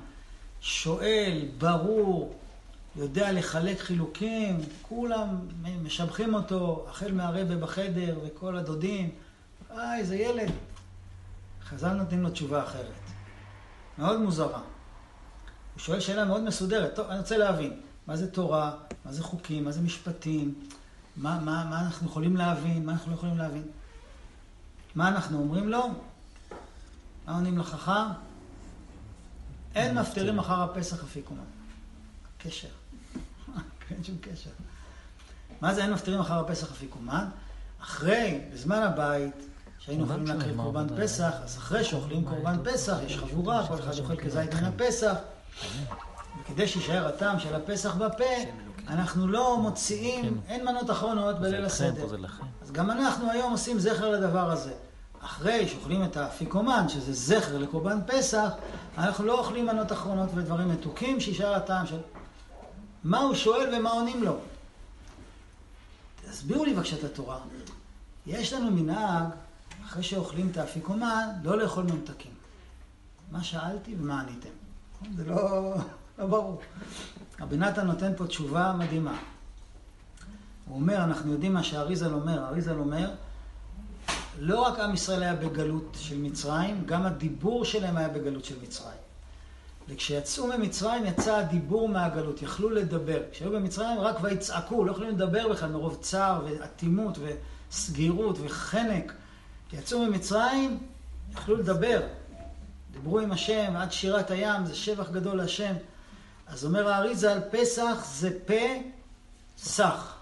שואל, 0.61 1.45
ברור, 1.57 2.35
יודע 2.95 3.31
לחלק 3.31 3.79
חילוקים, 3.79 4.59
כולם 4.81 5.39
משבחים 5.83 6.33
אותו, 6.33 6.85
החל 6.89 7.11
מהרבה 7.11 7.55
בחדר 7.55 8.19
וכל 8.25 8.57
הדודים. 8.57 9.09
אה, 9.71 9.97
איזה 9.97 10.15
ילד. 10.15 10.51
חז"ל 11.63 11.93
נותנים 11.93 12.23
לו 12.23 12.29
תשובה 12.29 12.63
אחרת. 12.63 13.01
מאוד 13.97 14.21
מוזרה. 14.21 14.59
הוא 15.73 15.79
שואל 15.79 15.99
שאלה 15.99 16.25
מאוד 16.25 16.43
מסודרת. 16.43 16.95
טוב, 16.95 17.09
אני 17.09 17.19
רוצה 17.19 17.37
להבין, 17.37 17.81
מה 18.07 18.15
זה 18.15 18.31
תורה, 18.31 18.71
מה 19.05 19.11
זה 19.11 19.23
חוקים, 19.23 19.63
מה 19.63 19.71
זה 19.71 19.81
משפטים, 19.81 20.53
מה, 21.15 21.39
מה, 21.39 21.65
מה 21.69 21.81
אנחנו 21.81 22.07
יכולים 22.07 22.37
להבין, 22.37 22.85
מה 22.85 22.91
אנחנו 22.91 23.11
לא 23.11 23.15
יכולים 23.15 23.37
להבין. 23.37 23.63
מה 24.95 25.07
אנחנו 25.07 25.39
אומרים 25.39 25.69
לו? 25.69 25.87
מה 27.27 27.35
עונים 27.35 27.57
לחכם? 27.57 27.91
אין 29.75 29.97
מפטירים 29.97 30.39
אחר 30.39 30.61
הפסח 30.61 31.03
אפיקומן. 31.03 31.43
קשר. 32.37 32.82
אין 33.93 34.03
שום 34.03 34.17
קשר. 34.21 34.49
מה 35.61 35.73
זה 35.73 35.83
אין 35.83 35.93
מפטירים 35.93 36.19
אחר 36.19 36.39
הפסח 36.39 36.71
אפיקומן? 36.71 37.25
אחרי, 37.81 38.41
בזמן 38.53 38.81
הבית, 38.81 39.35
שהיינו 39.79 40.05
יכולים 40.05 40.27
להקריב 40.27 40.57
קורבן 40.57 40.87
פסח, 41.01 41.33
אז 41.43 41.57
אחרי 41.57 41.83
שאוכלים 41.83 42.25
קורבן 42.25 42.57
פסח, 42.63 42.97
יש 43.05 43.17
חבורה, 43.17 43.67
כל 43.67 43.79
אחד 43.79 43.99
אוכל 43.99 44.15
כזית 44.15 44.53
מן 44.53 44.65
הפסח, 44.65 45.15
וכדי 46.41 46.67
שיישאר 46.67 47.07
הטעם 47.07 47.39
של 47.39 47.55
הפסח 47.55 47.95
בפה, 47.95 48.23
אנחנו 48.87 49.27
לא 49.27 49.57
מוציאים, 49.61 50.41
אין 50.47 50.65
מנות 50.65 50.91
אחרונות 50.91 51.39
בליל 51.39 51.65
הסדר. 51.65 52.05
אז 52.61 52.71
גם 52.71 52.91
אנחנו 52.91 53.31
היום 53.31 53.51
עושים 53.51 53.79
זכר 53.79 54.09
לדבר 54.09 54.51
הזה. 54.51 54.73
אחרי 55.21 55.67
שאוכלים 55.67 56.03
את 56.03 56.17
האפיקומן, 56.17 56.89
שזה 56.89 57.13
זכר 57.13 57.57
לקורבן 57.57 57.99
פסח, 58.07 58.49
אנחנו 58.97 59.25
לא 59.25 59.39
אוכלים 59.39 59.65
מנות 59.65 59.91
אחרונות 59.91 60.29
ודברים 60.35 60.69
מתוקים, 60.69 61.19
שישאר 61.19 61.53
הטעם 61.55 61.87
של... 61.87 61.97
מה 63.03 63.19
הוא 63.19 63.35
שואל 63.35 63.75
ומה 63.75 63.91
עונים 63.91 64.23
לו? 64.23 64.37
תסבירו 66.25 66.65
לי 66.65 66.73
בבקשה 66.73 66.95
את 66.95 67.03
התורה. 67.03 67.39
יש 68.25 68.53
לנו 68.53 68.71
מנהג, 68.71 69.23
אחרי 69.85 70.03
שאוכלים 70.03 70.49
את 70.51 70.57
האפיקומן, 70.57 71.29
לא 71.43 71.57
לאכול 71.57 71.83
ממתקים. 71.83 72.31
מה 73.31 73.43
שאלתי 73.43 73.95
ומה 73.99 74.21
עניתם? 74.21 74.49
זה 75.15 75.23
לא, 75.25 75.75
לא 76.19 76.25
ברור. 76.25 76.61
רבי 77.39 77.57
נתן 77.57 77.87
נותן 77.87 78.11
פה 78.17 78.27
תשובה 78.27 78.73
מדהימה. 78.79 79.19
הוא 80.67 80.75
אומר, 80.75 81.03
אנחנו 81.03 81.31
יודעים 81.31 81.53
מה 81.53 81.63
שאריזל 81.63 82.13
אומר. 82.13 82.45
אריזל 82.47 82.79
אומר, 82.79 83.11
לא 84.39 84.61
רק 84.61 84.79
עם 84.79 84.93
ישראל 84.93 85.23
היה 85.23 85.35
בגלות 85.35 85.97
של 85.99 86.17
מצרים, 86.17 86.85
גם 86.85 87.05
הדיבור 87.05 87.65
שלהם 87.65 87.97
היה 87.97 88.09
בגלות 88.09 88.45
של 88.45 88.55
מצרים. 88.63 89.02
וכשיצאו 89.87 90.47
ממצרים 90.47 91.05
יצא 91.05 91.35
הדיבור 91.35 91.89
מהגלות, 91.89 92.41
יכלו 92.41 92.69
לדבר. 92.69 93.21
כשהיו 93.31 93.51
במצרים 93.51 93.99
רק 93.99 94.15
ויצעקו, 94.21 94.85
לא 94.85 94.91
יכולים 94.91 95.09
לדבר 95.09 95.49
בכלל 95.49 95.69
מרוב 95.69 95.97
צער 96.01 96.45
ואטימות 96.45 97.17
וסגירות 97.71 98.37
וחנק. 98.41 99.13
כשיצאו 99.69 99.99
ממצרים 99.99 100.79
יכלו 101.31 101.55
לדבר. 101.55 102.01
דיברו 102.91 103.19
עם 103.19 103.31
השם 103.31 103.73
עד 103.75 103.91
שירת 103.91 104.31
הים, 104.31 104.65
זה 104.65 104.75
שבח 104.75 105.09
גדול 105.09 105.37
להשם. 105.37 105.73
אז 106.47 106.65
אומר 106.65 106.89
האריזה 106.89 107.31
על 107.31 107.39
פסח 107.51 108.05
זה 108.05 108.37
פה 108.45 108.81
סח. 109.57 110.17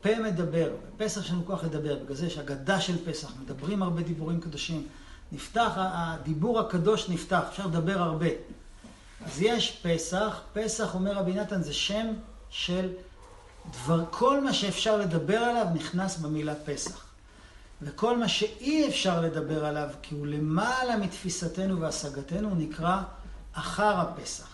פה 0.00 0.18
מדבר. 0.18 0.70
בפסח 0.96 1.24
יש 1.24 1.30
לנו 1.30 1.46
כוח 1.46 1.64
לדבר, 1.64 1.98
בגלל 2.04 2.16
זה 2.16 2.26
יש 2.26 2.38
אגדה 2.38 2.80
של 2.80 3.04
פסח, 3.04 3.32
מדברים 3.42 3.82
הרבה 3.82 4.02
דיבורים 4.02 4.40
קדושים. 4.40 4.86
נפתח, 5.32 5.72
הדיבור 5.76 6.60
הקדוש 6.60 7.08
נפתח, 7.08 7.42
אפשר 7.48 7.66
לדבר 7.66 7.98
הרבה. 7.98 8.26
אז 9.24 9.42
יש 9.42 9.80
פסח, 9.82 10.40
פסח, 10.52 10.94
אומר 10.94 11.12
רבי 11.12 11.32
נתן, 11.32 11.62
זה 11.62 11.72
שם 11.72 12.06
של 12.50 12.92
דבר, 13.70 14.04
כל 14.10 14.44
מה 14.44 14.52
שאפשר 14.52 14.96
לדבר 14.96 15.38
עליו 15.38 15.66
נכנס 15.74 16.16
במילה 16.16 16.54
פסח. 16.64 17.04
וכל 17.82 18.18
מה 18.18 18.28
שאי 18.28 18.88
אפשר 18.88 19.20
לדבר 19.20 19.64
עליו, 19.64 19.88
כי 20.02 20.14
הוא 20.14 20.26
למעלה 20.26 20.96
מתפיסתנו 20.96 21.80
והשגתנו, 21.80 22.48
הוא 22.48 22.56
נקרא 22.56 23.02
אחר 23.52 24.00
הפסח. 24.00 24.48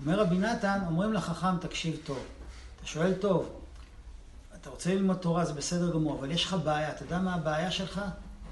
אומר 0.00 0.20
רבי 0.20 0.38
נתן, 0.38 0.78
אומרים 0.86 1.12
לחכם, 1.12 1.58
תקשיב 1.60 1.96
טוב. 2.04 2.18
אתה 2.76 2.86
שואל 2.86 3.14
טוב, 3.14 3.60
אתה 4.60 4.70
רוצה 4.70 4.94
ללמוד 4.94 5.16
תורה, 5.16 5.44
זה 5.44 5.52
בסדר 5.52 5.92
גמור, 5.92 6.18
אבל 6.18 6.30
יש 6.30 6.44
לך 6.44 6.56
בעיה. 6.64 6.90
אתה 6.90 7.02
יודע 7.02 7.18
מה 7.18 7.34
הבעיה 7.34 7.70
שלך? 7.70 8.00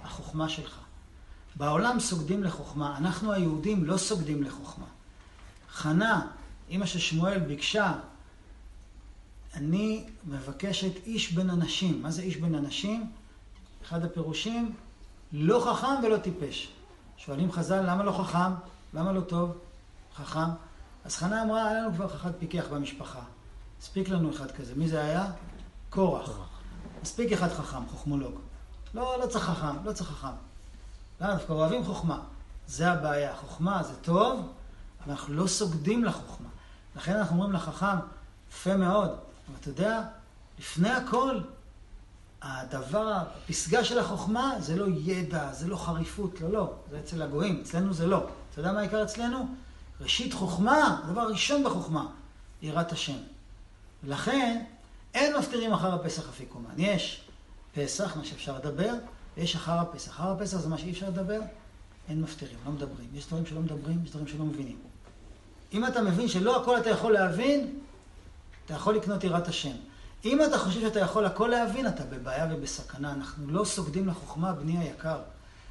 החוכמה 0.05 0.49
שלך. 0.49 0.79
בעולם 1.57 2.01
סוגדים 2.01 2.45
לחוכמה, 2.45 2.97
אנחנו 2.99 3.33
היהודים 3.33 3.85
לא 3.85 3.97
סוגדים 3.97 4.43
לחוכמה. 4.43 4.87
חנה, 5.73 6.27
אימא 6.69 6.87
של 6.87 6.99
שמואל, 6.99 7.39
ביקשה, 7.39 7.93
אני 9.55 10.05
מבקשת 10.25 11.07
איש 11.07 11.33
בין 11.33 11.51
אנשים. 11.51 12.03
מה 12.03 12.11
זה 12.11 12.23
איש 12.23 12.37
בין 12.37 12.55
אנשים? 12.55 13.11
אחד 13.85 14.05
הפירושים, 14.05 14.75
לא 15.33 15.73
חכם 15.73 16.05
ולא 16.05 16.17
טיפש. 16.17 16.73
שואלים 17.17 17.53
חז"ל, 17.53 17.91
למה 17.91 18.05
לא 18.05 18.13
חכם? 18.13 18.53
למה 18.95 19.13
לא 19.13 19.21
טוב? 19.21 19.59
חכם. 20.17 20.49
אז 21.05 21.17
חנה 21.17 21.43
אמרה, 21.43 21.69
היה 21.69 21.81
לנו 21.81 21.95
כבר 21.95 22.15
אחד 22.15 22.31
פיקח 22.39 22.65
במשפחה. 22.71 23.21
הספיק 23.81 24.09
לנו 24.09 24.31
אחד 24.31 24.51
כזה. 24.51 24.73
מי 24.77 24.89
זה 24.89 25.05
היה? 25.05 25.27
קורח. 25.91 26.31
מספיק 27.03 27.33
אחד 27.33 27.49
חכם, 27.49 27.87
חוכמולוג. 27.91 28.35
לא, 28.95 29.17
לא 29.21 29.27
צריך 29.27 29.45
חכם, 29.45 29.85
לא 29.85 29.93
צריך 29.93 30.11
חכם. 30.11 30.29
למה? 31.21 31.35
דווקא 31.35 31.53
אוהבים 31.53 31.85
חוכמה. 31.85 32.21
זה 32.67 32.93
הבעיה. 32.93 33.37
חוכמה 33.37 33.83
זה 33.83 33.97
טוב, 33.97 34.53
אבל 35.05 35.13
אנחנו 35.13 35.35
לא 35.35 35.47
סוגדים 35.47 36.05
לחוכמה. 36.05 36.49
לכן 36.97 37.17
אנחנו 37.17 37.37
אומרים 37.37 37.53
לחכם, 37.53 37.97
יפה 38.51 38.77
מאוד, 38.77 39.09
אבל 39.09 39.57
אתה 39.61 39.69
יודע, 39.69 40.03
לפני 40.59 40.91
הכל, 40.91 41.41
הדבר, 42.43 43.13
הפסגה 43.17 43.85
של 43.85 43.99
החוכמה 43.99 44.55
זה 44.59 44.77
לא 44.77 44.87
ידע, 44.89 45.53
זה 45.53 45.69
לא 45.69 45.77
חריפות, 45.77 46.41
לא, 46.41 46.53
לא, 46.53 46.75
זה 46.91 46.99
אצל 46.99 47.23
הגויים, 47.23 47.61
אצלנו 47.63 47.93
זה 47.95 48.07
לא. 48.07 48.27
אתה 48.51 48.61
יודע 48.61 48.73
מה 48.73 48.79
העיקר 48.79 49.03
אצלנו? 49.03 49.47
ראשית 50.01 50.33
חוכמה, 50.33 51.01
הדבר 51.05 51.21
הראשון 51.21 51.65
בחוכמה, 51.65 52.07
יראת 52.63 52.93
השם. 52.93 53.17
ולכן, 54.05 54.65
אין 55.15 55.37
מפטירים 55.39 55.73
אחר 55.73 55.95
הפסח 55.95 56.29
אפיקומן. 56.29 56.75
יש 56.77 57.25
פסח, 57.75 58.17
מה 58.17 58.25
שאפשר 58.25 58.57
לדבר, 58.59 58.95
ויש 59.37 59.57
אחר 59.57 59.79
הפסח. 59.79 60.11
אחר 60.11 60.31
הפסח 60.31 60.57
זה 60.57 60.69
מה 60.69 60.79
שאי 60.79 60.91
אפשר 60.91 61.09
לדבר, 61.09 61.41
אין 62.09 62.23
מפטירים, 62.23 62.57
לא 62.67 62.73
מדברים. 62.73 63.09
יש 63.15 63.27
דברים 63.27 63.47
שלא 63.47 63.61
מדברים, 63.61 64.01
יש 64.05 64.11
דברים 64.11 64.27
שלא 64.27 64.45
מבינים. 64.45 64.79
אם 65.73 65.87
אתה 65.87 66.03
מבין 66.03 66.29
שלא 66.29 66.63
הכל 66.63 66.79
אתה 66.79 66.91
יכול 66.91 67.13
להבין, 67.13 67.79
אתה 68.67 68.75
יכול 68.75 68.95
לקנות 68.95 69.25
יראת 69.25 69.49
השם. 69.49 69.77
אם 70.25 70.45
אתה 70.45 70.59
חושב 70.59 70.81
שאתה 70.81 71.01
יכול 71.01 71.25
הכל 71.25 71.47
להבין, 71.47 71.87
אתה 71.87 72.05
בבעיה 72.05 72.49
ובסכנה. 72.51 73.13
אנחנו 73.13 73.47
לא 73.51 73.65
סוגדים 73.65 74.09
לחוכמה, 74.09 74.53
בני 74.53 74.79
היקר. 74.79 75.19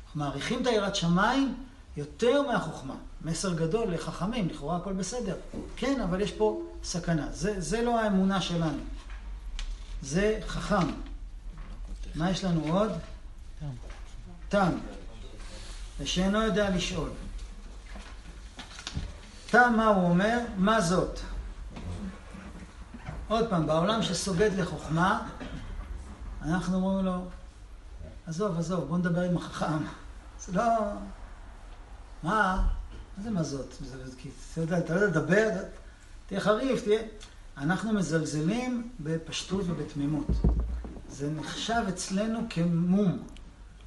אנחנו 0.06 0.19
מעריכים 0.19 0.61
את 0.61 0.68
היראת 0.68 0.95
שמיים 0.95 1.56
יותר 1.98 2.41
מהחוכמה. 2.41 2.95
מסר 3.22 3.53
גדול 3.53 3.94
לחכמים, 3.94 4.49
לכאורה 4.49 4.78
הכל 4.78 4.94
בסדר. 4.94 5.36
כן, 5.76 6.02
אבל 6.02 6.22
יש 6.22 6.32
פה 6.32 6.61
סכנה. 6.84 7.28
זה, 7.32 7.61
זה 7.61 7.82
לא 7.82 7.99
האמונה 7.99 8.41
שלנו. 8.41 8.80
זה 10.02 10.40
חכם. 10.48 10.88
מה 12.15 12.32
יש 12.32 12.44
לנו 12.44 12.78
עוד? 12.78 12.91
תם. 14.49 14.72
ושאינו 15.99 16.41
יודע 16.41 16.69
לשאול. 16.69 17.10
תם, 19.52 19.73
מה 19.78 19.88
הוא 19.88 20.10
אומר? 20.10 20.40
מה 20.57 20.82
זאת? 20.82 21.19
עוד 23.28 23.49
פעם, 23.49 23.68
בעולם 23.68 24.02
שסוגד 24.02 24.49
לחוכמה, 24.57 25.28
אנחנו 26.41 26.76
אומרים 26.76 27.06
לו, 27.06 27.26
עזוב, 28.28 28.60
עזוב, 28.60 28.84
בוא 28.84 28.98
נדבר 28.98 29.22
עם 29.22 29.38
החכם. 29.38 29.84
זה 30.40 30.52
לא... 30.53 30.64
מה? 32.23 32.68
מה 33.18 33.23
זה 33.23 33.30
מה 33.30 33.44
זאת? 33.44 33.76
אתה 34.52 34.61
יודע, 34.61 34.78
אתה 34.78 34.95
לא 34.95 34.99
יודע 34.99 35.19
לדבר, 35.19 35.49
תהיה 36.28 36.40
חריף, 36.40 36.84
תהיה... 36.84 37.02
אנחנו 37.57 37.94
מזלזלים 37.94 38.91
בפשטות 38.99 39.61
ובתמימות. 39.68 40.28
זה 41.10 41.30
נחשב 41.30 41.84
אצלנו 41.90 42.40
כמום, 42.49 43.23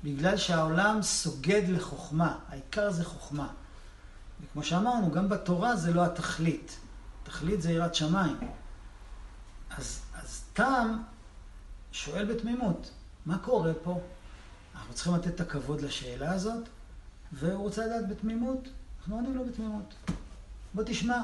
בגלל 0.04 0.36
שהעולם 0.36 1.02
סוגד 1.02 1.62
לחוכמה. 1.68 2.38
העיקר 2.48 2.90
זה 2.90 3.04
חוכמה. 3.04 3.48
וכמו 4.50 4.62
שאמרנו, 4.62 5.10
גם 5.10 5.28
בתורה 5.28 5.76
זה 5.76 5.92
לא 5.92 6.04
התכלית. 6.04 6.76
תכלית 7.22 7.62
זה 7.62 7.72
יראת 7.72 7.94
שמיים. 7.94 8.36
אז, 9.78 10.00
אז 10.22 10.42
תם 10.52 10.98
שואל 11.92 12.24
בתמימות, 12.24 12.90
מה 13.26 13.38
קורה 13.38 13.72
פה? 13.82 14.00
אנחנו 14.74 14.94
צריכים 14.94 15.14
לתת 15.14 15.26
את 15.26 15.40
הכבוד 15.40 15.80
לשאלה 15.80 16.32
הזאת, 16.32 16.68
והוא 17.32 17.62
רוצה 17.62 17.86
לדעת 17.86 18.08
בתמימות, 18.08 18.68
אנחנו 18.98 19.16
עונים 19.16 19.34
לו 19.34 19.44
בתמימות. 19.44 19.94
בוא 20.74 20.82
תשמע, 20.86 21.22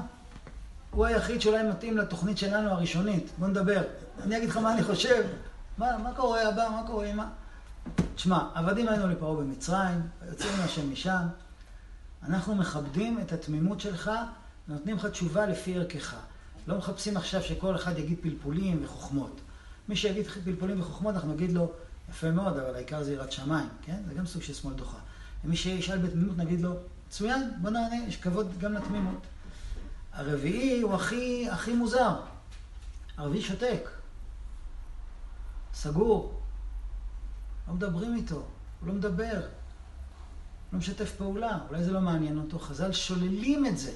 הוא 0.90 1.06
היחיד 1.06 1.40
שאולי 1.40 1.62
מתאים 1.62 1.96
לתוכנית 1.96 2.38
שלנו 2.38 2.70
הראשונית, 2.70 3.30
בוא 3.38 3.48
נדבר. 3.48 3.82
אני 4.22 4.36
אגיד 4.36 4.48
לך 4.48 4.56
מה 4.56 4.72
אני 4.74 4.82
חושב, 4.82 5.26
מה, 5.78 5.98
מה 5.98 6.14
קורה 6.14 6.48
הבא, 6.48 6.68
מה 6.68 6.82
קורה 6.86 7.12
מה... 7.12 7.28
תשמע, 8.14 8.48
עבדים 8.54 8.88
היינו 8.88 9.08
לפרעה 9.08 9.36
במצרים, 9.36 10.00
יוצאים 10.28 10.52
מהשם 10.60 10.92
משם. 10.92 11.26
אנחנו 12.22 12.54
מכבדים 12.54 13.20
את 13.20 13.32
התמימות 13.32 13.80
שלך, 13.80 14.10
ונותנים 14.68 14.96
לך 14.96 15.06
תשובה 15.06 15.46
לפי 15.46 15.76
ערכך. 15.76 16.16
לא 16.66 16.78
מחפשים 16.78 17.16
עכשיו 17.16 17.42
שכל 17.42 17.76
אחד 17.76 17.98
יגיד 17.98 18.18
פלפולים 18.22 18.84
וחוכמות. 18.84 19.40
מי 19.88 19.96
שיגיד 19.96 20.26
פלפולים 20.26 20.80
וחוכמות, 20.80 21.14
אנחנו 21.14 21.34
נגיד 21.34 21.52
לו, 21.52 21.72
יפה 22.10 22.30
מאוד, 22.30 22.58
אבל 22.58 22.74
העיקר 22.74 23.02
זה 23.02 23.12
יראת 23.12 23.32
שמיים, 23.32 23.68
כן? 23.82 23.96
זה 24.08 24.14
גם 24.14 24.26
סוג 24.26 24.42
של 24.42 24.54
שמאל 24.54 24.74
דוחה. 24.74 24.98
ומי 25.44 25.56
שישאל 25.56 25.98
בתמימות, 25.98 26.36
נגיד 26.36 26.60
לו, 26.60 26.74
מצוין, 27.08 27.50
בוא 27.62 27.70
נענה, 27.70 27.96
יש 28.08 28.16
כבוד 28.16 28.58
גם 28.58 28.72
לתמימות. 28.72 29.26
הרביעי 30.12 30.80
הוא 30.80 30.94
הכי, 30.94 31.50
הכי 31.50 31.74
מוזר. 31.74 32.20
הרביעי 33.16 33.42
שותק. 33.42 33.88
סגור. 35.74 36.40
לא 37.68 37.74
מדברים 37.74 38.16
איתו, 38.16 38.34
הוא 38.80 38.88
לא 38.88 38.92
מדבר. 38.92 39.40
לא 40.72 40.78
משתף 40.78 41.12
פעולה, 41.18 41.58
אולי 41.68 41.84
זה 41.84 41.92
לא 41.92 42.00
מעניין 42.00 42.38
אותו. 42.38 42.58
חז"ל 42.58 42.92
שוללים 42.92 43.66
את 43.66 43.78
זה. 43.78 43.92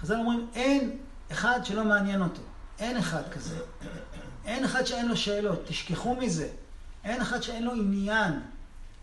חז"ל 0.00 0.14
אומרים, 0.14 0.46
אין 0.54 0.98
אחד 1.32 1.60
שלא 1.64 1.84
מעניין 1.84 2.22
אותו. 2.22 2.42
אין 2.78 2.96
אחד 2.96 3.22
כזה. 3.30 3.58
אין 4.44 4.64
אחד 4.64 4.84
שאין 4.84 5.08
לו 5.08 5.16
שאלות, 5.16 5.60
תשכחו 5.66 6.16
מזה. 6.16 6.48
אין 7.04 7.20
אחד 7.20 7.40
שאין 7.40 7.64
לו 7.64 7.72
עניין. 7.72 8.40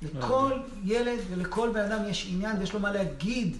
לכל 0.01 0.59
ילד 0.83 1.19
ולכל 1.29 1.69
בן 1.73 1.91
אדם 1.91 2.05
יש 2.05 2.27
עניין 2.29 2.59
ויש 2.59 2.73
לו 2.73 2.79
מה 2.79 2.91
להגיד, 2.91 3.57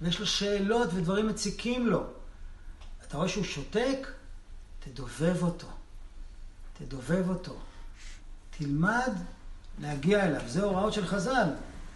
ויש 0.00 0.20
לו 0.20 0.26
שאלות 0.26 0.88
ודברים 0.94 1.28
מציקים 1.28 1.86
לו. 1.86 2.04
אתה 3.06 3.16
רואה 3.16 3.28
שהוא 3.28 3.44
שותק? 3.44 4.08
תדובב 4.80 5.42
אותו. 5.42 5.66
תדובב 6.78 7.28
אותו. 7.28 7.56
תלמד 8.58 9.12
להגיע 9.78 10.26
אליו. 10.26 10.40
זה 10.46 10.62
הוראות 10.62 10.92
של 10.92 11.06
חז"ל. 11.06 11.48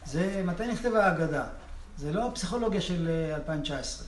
זה, 0.06 0.42
מתי 0.44 0.66
נכתבה 0.66 1.06
ההגדה? 1.06 1.46
זה 1.98 2.12
לא 2.12 2.30
פסיכולוגיה 2.34 2.80
של 2.80 3.32
2019. 3.34 4.06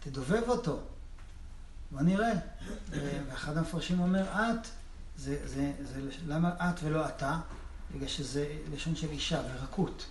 תדובב 0.00 0.42
אותו. 0.48 0.80
בוא 1.90 2.00
נראה. 2.00 2.32
ואחד 2.90 3.56
המפרשים 3.56 4.00
אומר, 4.00 4.22
את, 4.22 4.66
זה, 5.16 5.48
זה, 5.48 5.72
זה, 5.82 6.00
למה 6.26 6.54
את 6.60 6.82
ולא 6.82 7.08
אתה? 7.08 7.38
בגלל 7.94 8.08
שזה 8.08 8.46
לשון 8.72 8.96
של 8.96 9.10
אישה 9.10 9.42
ורכות. 9.54 10.06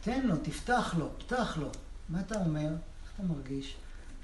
תן 0.00 0.26
לו, 0.26 0.36
תפתח 0.36 0.94
לו, 0.98 1.10
פתח 1.18 1.56
לו. 1.56 1.70
מה 2.08 2.20
אתה 2.20 2.38
אומר? 2.38 2.68
איך 2.68 3.12
אתה 3.14 3.22
מרגיש? 3.22 3.76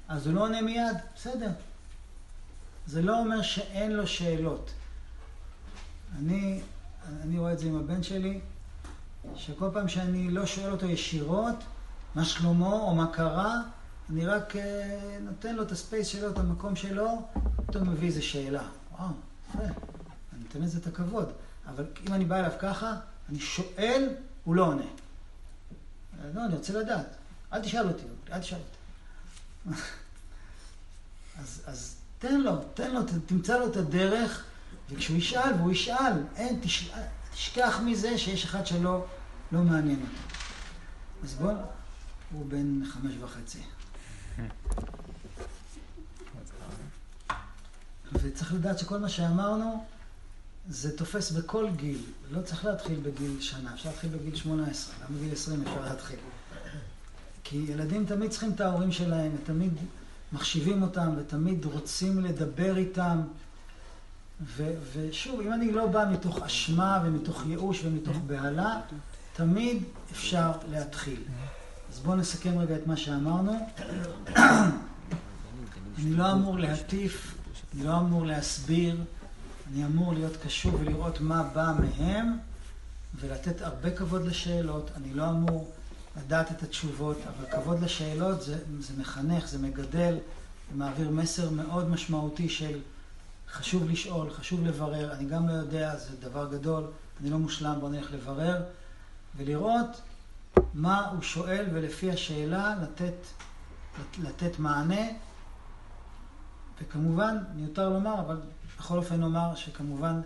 אז 0.07 0.27
הוא 0.27 0.35
לא 0.35 0.41
עונה 0.41 0.61
מיד, 0.61 0.97
בסדר. 1.15 1.49
זה 2.87 3.01
לא 3.01 3.19
אומר 3.19 3.41
שאין 3.41 3.91
לו 3.91 4.07
שאלות. 4.07 4.71
אני, 6.17 6.61
את 7.57 7.61
זה 7.61 7.67
עם 7.67 7.75
הבן 7.75 8.03
שלי, 8.03 8.39
שכל 9.35 9.69
פעם 9.73 9.87
שאני 9.87 10.31
לא 10.31 10.45
שואל 10.45 10.71
אותו 10.71 10.85
ישירות, 10.85 11.55
מה 12.15 12.25
שלמה 12.25 12.71
או 12.71 12.95
מה 12.95 13.07
קרה, 13.13 13.55
אני 14.09 14.25
רק 14.25 14.55
uh, 14.55 14.57
נותן 15.21 15.55
לו 15.55 15.63
את 15.63 15.71
הספייס 15.71 16.07
שלו, 16.07 16.29
את 16.29 16.37
המקום 16.37 16.75
שלו, 16.75 17.27
פתאום 17.65 17.89
מביא 17.89 18.07
איזה 18.07 18.21
שאלה. 18.21 18.63
וואו, 18.91 19.09
יפה, 19.49 19.63
אני 19.63 20.43
נותן 20.43 20.61
לזה 20.61 20.79
את 20.79 20.87
הכבוד. 20.87 21.31
אבל 21.67 21.85
אם 22.07 22.13
אני 22.13 22.25
בא 22.25 22.39
אליו 22.39 22.51
ככה, 22.59 22.95
אני 23.29 23.39
שואל, 23.39 24.09
הוא 24.43 24.55
לא 24.55 24.65
עונה. 24.65 24.85
לא, 26.33 26.45
אני 26.45 26.55
רוצה 26.55 26.73
לדעת. 26.73 27.15
אל 27.53 27.61
תשאל 27.61 27.87
אותי, 27.87 28.03
אל 28.31 28.39
תשאל 28.39 28.59
אותי. 28.59 29.75
אז, 31.39 31.61
אז 31.65 31.95
תן 32.19 32.41
לו, 32.41 32.55
תן 32.73 32.91
לו, 32.91 33.01
תמצא 33.25 33.59
לו 33.59 33.67
את 33.67 33.75
הדרך, 33.75 34.43
וכשהוא 34.89 35.17
ישאל, 35.17 35.53
והוא 35.57 35.71
ישאל, 35.71 36.13
אין, 36.35 36.59
תש... 36.61 36.91
תשכח 37.37 37.79
מזה 37.85 38.17
שיש 38.17 38.45
אחד 38.45 38.65
שלא 38.65 39.05
לא 39.51 39.61
מעניין 39.61 39.99
אותו. 39.99 40.35
אז 41.23 41.33
בוא, 41.33 41.53
הוא 42.31 42.45
בן 42.45 42.85
חמש 42.85 43.13
וחצי. 43.21 43.59
וצריך 48.13 48.53
לדעת 48.53 48.79
שכל 48.79 48.97
מה 48.97 49.09
שאמרנו, 49.09 49.85
זה 50.69 50.97
תופס 50.97 51.31
בכל 51.31 51.69
גיל. 51.75 52.03
לא 52.31 52.41
צריך 52.41 52.65
להתחיל 52.65 52.99
בגיל 52.99 53.41
שנה, 53.41 53.73
אפשר 53.73 53.89
להתחיל 53.89 54.09
בגיל 54.09 54.35
18, 54.35 54.95
גם 55.03 55.15
בגיל 55.15 55.33
20 55.33 55.61
אפשר 55.61 55.81
להתחיל. 55.81 56.19
כי 57.43 57.57
ילדים 57.57 58.05
תמיד 58.05 58.31
צריכים 58.31 58.51
את 58.51 58.61
ההורים 58.61 58.91
שלהם, 58.91 59.31
ותמיד 59.43 59.73
מחשיבים 60.33 60.81
אותם, 60.81 61.13
ותמיד 61.17 61.65
רוצים 61.65 62.19
לדבר 62.19 62.77
איתם. 62.77 63.21
ו- 64.45 64.73
ושוב, 64.93 65.41
אם 65.41 65.53
אני 65.53 65.71
לא 65.71 65.87
בא 65.87 66.05
מתוך 66.11 66.41
אשמה 66.41 67.03
ומתוך 67.05 67.43
ייאוש 67.45 67.81
ומתוך 67.85 68.17
בהלה, 68.27 68.79
תמיד 69.33 69.83
אפשר 70.11 70.51
להתחיל. 70.69 71.23
אז 71.93 71.99
בואו 71.99 72.15
נסכם 72.15 72.57
רגע 72.57 72.75
את 72.75 72.87
מה 72.87 72.97
שאמרנו. 72.97 73.67
אני 75.97 76.13
לא 76.13 76.31
אמור 76.31 76.59
להטיף, 76.59 77.35
אני 77.73 77.83
לא 77.83 77.97
אמור 77.97 78.25
להסביר, 78.25 79.01
אני 79.73 79.85
אמור 79.85 80.13
להיות 80.13 80.37
קשוב 80.45 80.75
ולראות 80.81 81.21
מה 81.21 81.43
בא 81.43 81.73
מהם, 81.79 82.37
ולתת 83.19 83.61
הרבה 83.61 83.91
כבוד 83.91 84.25
לשאלות. 84.25 84.91
אני 84.97 85.13
לא 85.13 85.29
אמור 85.29 85.71
לדעת 86.17 86.51
את 86.51 86.63
התשובות, 86.63 87.17
אבל 87.27 87.51
כבוד 87.51 87.79
לשאלות 87.79 88.41
זה, 88.41 88.57
זה 88.79 88.93
מחנך, 88.97 89.47
זה 89.47 89.59
מגדל, 89.59 90.13
זה 90.71 90.77
מעביר 90.77 91.09
מסר 91.09 91.49
מאוד 91.49 91.89
משמעותי 91.89 92.49
של 92.49 92.79
חשוב 93.51 93.89
לשאול, 93.89 94.29
חשוב 94.29 94.67
לברר. 94.67 95.13
אני 95.13 95.25
גם 95.25 95.47
לא 95.47 95.53
יודע, 95.53 95.95
זה 95.97 96.15
דבר 96.19 96.47
גדול, 96.51 96.83
אני 97.21 97.29
לא 97.29 97.37
מושלם, 97.37 97.77
בוא 97.79 97.89
נלך 97.89 98.11
לברר, 98.11 98.63
ולראות 99.37 100.01
מה 100.73 101.07
הוא 101.07 101.21
שואל, 101.21 101.65
ולפי 101.73 102.11
השאלה 102.11 102.75
לתת, 102.81 103.13
לתת 104.23 104.59
מענה. 104.59 105.05
וכמובן, 106.81 107.37
מיותר 107.55 107.89
לומר, 107.89 108.19
אבל 108.19 108.37
בכל 108.79 108.97
אופן 108.97 109.15
נאמר 109.19 109.55
שכמובן 109.55 110.21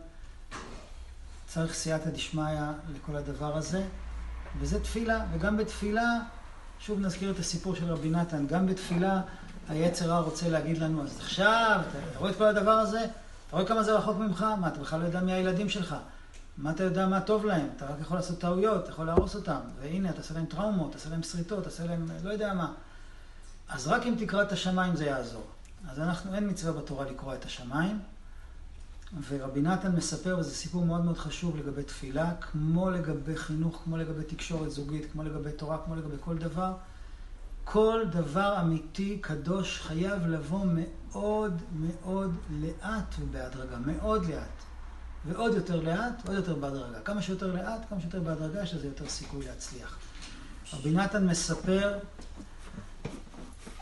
צריך 1.48 1.73
סייעתא 1.73 2.10
דשמיא 2.10 2.60
לכל 2.95 3.15
הדבר 3.15 3.57
הזה, 3.57 3.84
וזה 4.60 4.84
תפילה, 4.84 5.26
וגם 5.34 5.57
בתפילה, 5.57 6.19
שוב 6.80 6.99
נזכיר 6.99 7.31
את 7.31 7.39
הסיפור 7.39 7.76
של 7.76 7.91
רבי 7.91 8.10
נתן, 8.10 8.48
גם 8.48 8.68
בתפילה 8.68 9.22
היצר 9.70 10.12
הרע 10.12 10.20
רוצה 10.22 10.50
להגיד 10.50 10.78
לנו, 10.78 11.04
אז 11.04 11.18
עכשיו, 11.20 11.82
אתה 12.10 12.20
רואה 12.20 12.32
את 12.32 12.36
כל 12.38 12.44
הדבר 12.44 12.72
הזה? 12.72 13.04
אתה 13.48 13.56
רואה 13.56 13.68
כמה 13.68 13.84
זה 13.84 13.94
רחוק 13.94 14.18
ממך? 14.18 14.46
מה, 14.60 14.68
אתה 14.68 14.80
בכלל 14.80 15.00
לא 15.00 15.06
יודע 15.06 15.20
מי 15.20 15.32
הילדים 15.32 15.70
שלך? 15.70 15.96
מה 16.58 16.72
אתה 16.72 16.84
יודע 16.84 17.08
מה 17.08 17.22
טוב 17.22 17.46
להם? 17.46 17.68
אתה 17.78 17.86
רק 17.86 17.96
יכול 18.02 18.18
לעשות 18.18 18.40
טעויות, 18.40 18.84
אתה 18.84 18.90
יכול 18.90 19.06
להרוס 19.06 19.36
אותם, 19.36 19.60
והנה, 19.82 20.10
אתה 20.10 20.18
עושה 20.18 20.34
להם 20.34 20.46
טראומות, 20.46 20.92
תעשה 20.92 21.10
להם 21.10 21.24
שריטות, 21.24 21.64
תעשה 21.64 21.86
להם 21.86 22.08
לא 22.24 22.30
יודע 22.32 22.54
מה. 22.54 22.72
אז 23.70 23.88
רק 23.88 24.06
אם 24.06 24.16
תקרא 24.20 24.42
את 24.42 24.52
השמיים 24.52 24.96
זה 24.96 25.06
יעזור. 25.06 25.46
אז 25.90 26.00
אנחנו, 26.00 26.36
אין 26.36 26.50
מצווה 26.50 26.82
בתורה 26.82 27.06
לקרוא 27.06 27.34
את 27.34 27.46
השמיים, 27.46 28.00
ורבי 29.30 29.62
נתן 29.62 29.92
מספר, 29.92 30.36
וזה 30.40 30.52
סיפור 30.56 30.86
מאוד 30.86 31.06
מאוד 31.06 31.18
חשוב 31.18 31.58
לגבי 31.58 31.84
תפילה, 31.84 32.32
כמו 32.42 32.90
לגבי 32.90 33.36
חינוך, 33.36 33.82
כמו 33.84 33.98
לגבי 33.98 34.24
תקשורת 34.24 34.72
זוגית, 34.72 35.12
כמו 35.12 35.24
לגבי 35.24 35.52
תורה, 35.52 35.78
כמו 35.86 35.96
לגבי 35.96 36.16
כל 36.20 36.38
דבר. 36.38 36.74
כל 37.64 38.04
דבר 38.10 38.62
אמיתי, 38.62 39.18
קדוש, 39.22 39.82
חייב 39.82 40.28
לבוא 40.28 40.66
מאוד 40.66 41.62
מאוד 41.74 42.36
לאט 42.50 43.16
ובהדרגה. 43.20 43.78
מאוד 43.78 44.26
לאט. 44.26 44.64
ועוד 45.26 45.54
יותר 45.54 45.82
לאט, 45.82 46.28
עוד 46.28 46.36
יותר 46.36 46.56
בהדרגה. 46.56 47.00
כמה 47.00 47.22
שיותר 47.22 47.56
לאט, 47.56 47.90
כמה 47.90 48.02
שיותר 48.02 48.22
בהדרגה, 48.22 48.64
יש 48.64 48.74
לזה 48.74 48.88
יותר 48.88 49.10
סיכוי 49.10 49.46
להצליח. 49.46 49.98
רבי 50.74 50.92
נתן 50.92 51.28
מספר 51.28 52.00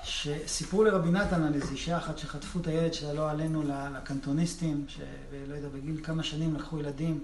שסיפרו 0.03 0.83
לרבי 0.83 1.11
נתן 1.11 1.43
על 1.43 1.53
איזו 1.53 1.71
אישה 1.71 1.97
אחת 1.97 2.17
שחטפו 2.17 2.59
את 2.59 2.67
הילד 2.67 2.93
שלה, 2.93 3.13
לא 3.13 3.29
עלינו, 3.29 3.63
לקנטוניסטים, 3.93 4.85
שלא 4.87 5.55
יודע, 5.55 5.69
בגיל 5.69 6.03
כמה 6.03 6.23
שנים 6.23 6.55
לקחו 6.55 6.79
ילדים, 6.79 7.23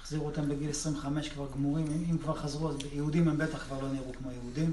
החזירו 0.00 0.26
אותם 0.26 0.48
בגיל 0.48 0.70
25 0.70 1.28
כבר 1.28 1.46
גמורים, 1.54 1.86
אם, 2.10 2.18
כבר 2.18 2.34
חזרו, 2.34 2.70
אז 2.70 2.76
יהודים 2.92 3.28
הם 3.28 3.38
בטח 3.38 3.64
כבר 3.64 3.80
לא 3.82 3.88
נראו 3.88 4.12
כמו 4.18 4.30
יהודים. 4.32 4.72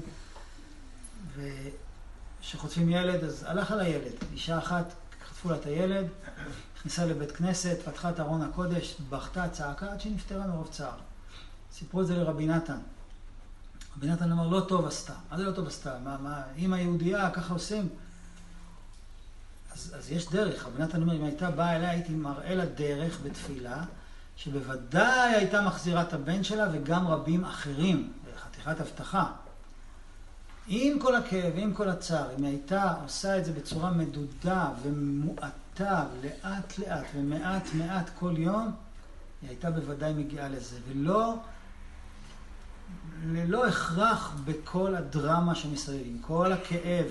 וכשחוטפים 2.40 2.88
ילד, 2.88 3.24
אז 3.24 3.44
הלך 3.48 3.70
על 3.70 3.80
הילד. 3.80 4.12
אישה 4.32 4.58
אחת, 4.58 4.92
חטפו 5.28 5.50
לה 5.50 5.56
את 5.56 5.66
הילד, 5.66 6.06
נכנסה 6.76 7.06
לבית 7.06 7.32
כנסת, 7.32 7.78
פתחה 7.84 8.10
את 8.10 8.20
ארון 8.20 8.42
הקודש, 8.42 8.96
בכתה, 9.10 9.48
צעקה, 9.48 9.92
עד 9.92 10.00
שהיא 10.00 10.14
נפטרה 10.14 10.46
מרוב 10.46 10.68
צער. 10.70 10.98
סיפרו 11.72 12.00
את 12.00 12.06
זה 12.06 12.16
לרבי 12.16 12.46
נתן. 12.46 12.78
רבי 13.96 14.06
נתן 14.06 14.32
אמר, 14.32 14.48
לא 14.48 14.60
טוב 14.60 14.86
עשתה. 14.86 15.12
מה 15.30 15.36
זה 15.36 15.44
לא 15.44 15.52
טוב 15.52 15.66
עשתה? 15.66 15.98
מה, 16.04 16.16
מה, 16.18 16.42
אימא 16.56 16.76
יהודייה, 16.76 17.30
ככה 17.30 17.54
עושים? 17.54 17.88
אז, 19.72 19.94
אז 19.98 20.10
יש 20.10 20.28
דרך. 20.28 20.66
רבי 20.66 20.82
נתן 20.82 21.02
אומר, 21.02 21.16
אם 21.16 21.24
הייתה 21.24 21.50
באה 21.50 21.76
אליה, 21.76 21.90
הייתי 21.90 22.12
מראה 22.12 22.54
לה 22.54 22.66
דרך 22.66 23.20
בתפילה, 23.22 23.84
שבוודאי 24.36 25.34
הייתה 25.34 25.62
מחזירה 25.62 26.02
את 26.02 26.12
הבן 26.12 26.44
שלה 26.44 26.66
וגם 26.72 27.08
רבים 27.08 27.44
אחרים, 27.44 28.12
חתיכת 28.36 28.80
הבטחה. 28.80 29.32
עם 30.66 30.98
כל 30.98 31.14
הכאב, 31.14 31.52
עם 31.56 31.74
כל 31.74 31.88
הצער, 31.88 32.34
אם 32.38 32.44
היא 32.44 32.52
הייתה 32.52 32.94
עושה 33.02 33.38
את 33.38 33.44
זה 33.44 33.52
בצורה 33.52 33.90
מדודה 33.90 34.70
ומועטה, 34.82 36.04
לאט 36.22 36.78
לאט 36.78 37.04
ומעט 37.14 37.62
מעט 37.74 38.10
כל 38.18 38.34
יום, 38.38 38.72
היא 39.42 39.50
הייתה 39.50 39.70
בוודאי 39.70 40.12
מגיעה 40.12 40.48
לזה. 40.48 40.76
ולא, 40.88 41.36
ללא 43.26 43.66
הכרח 43.66 44.34
בכל 44.44 44.94
הדרמה 44.94 45.54
שמסביב, 45.54 46.02
עם 46.06 46.18
כל 46.20 46.52
הכאב. 46.52 47.06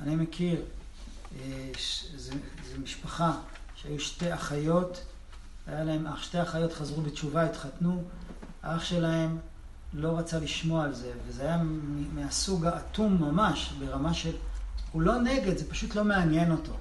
אני 0.00 0.16
מכיר, 0.16 0.62
זו 2.16 2.32
משפחה 2.82 3.32
שהיו 3.74 4.00
שתי 4.00 4.34
אחיות, 4.34 5.04
היה 5.66 5.84
להם 5.84 6.06
אח, 6.06 6.22
שתי 6.22 6.42
אחיות 6.42 6.72
חזרו 6.72 7.02
בתשובה, 7.02 7.44
התחתנו, 7.44 8.02
האח 8.62 8.84
שלהם 8.84 9.38
לא 9.94 10.18
רצה 10.18 10.38
לשמוע 10.38 10.84
על 10.84 10.94
זה, 10.94 11.12
וזה 11.26 11.42
היה 11.42 11.62
מהסוג 12.14 12.66
האטום 12.66 13.22
ממש, 13.22 13.72
ברמה 13.78 14.14
של, 14.14 14.36
הוא 14.92 15.02
לא 15.02 15.18
נגד, 15.18 15.56
זה 15.56 15.70
פשוט 15.70 15.94
לא 15.94 16.04
מעניין 16.04 16.52
אותו. 16.52 16.72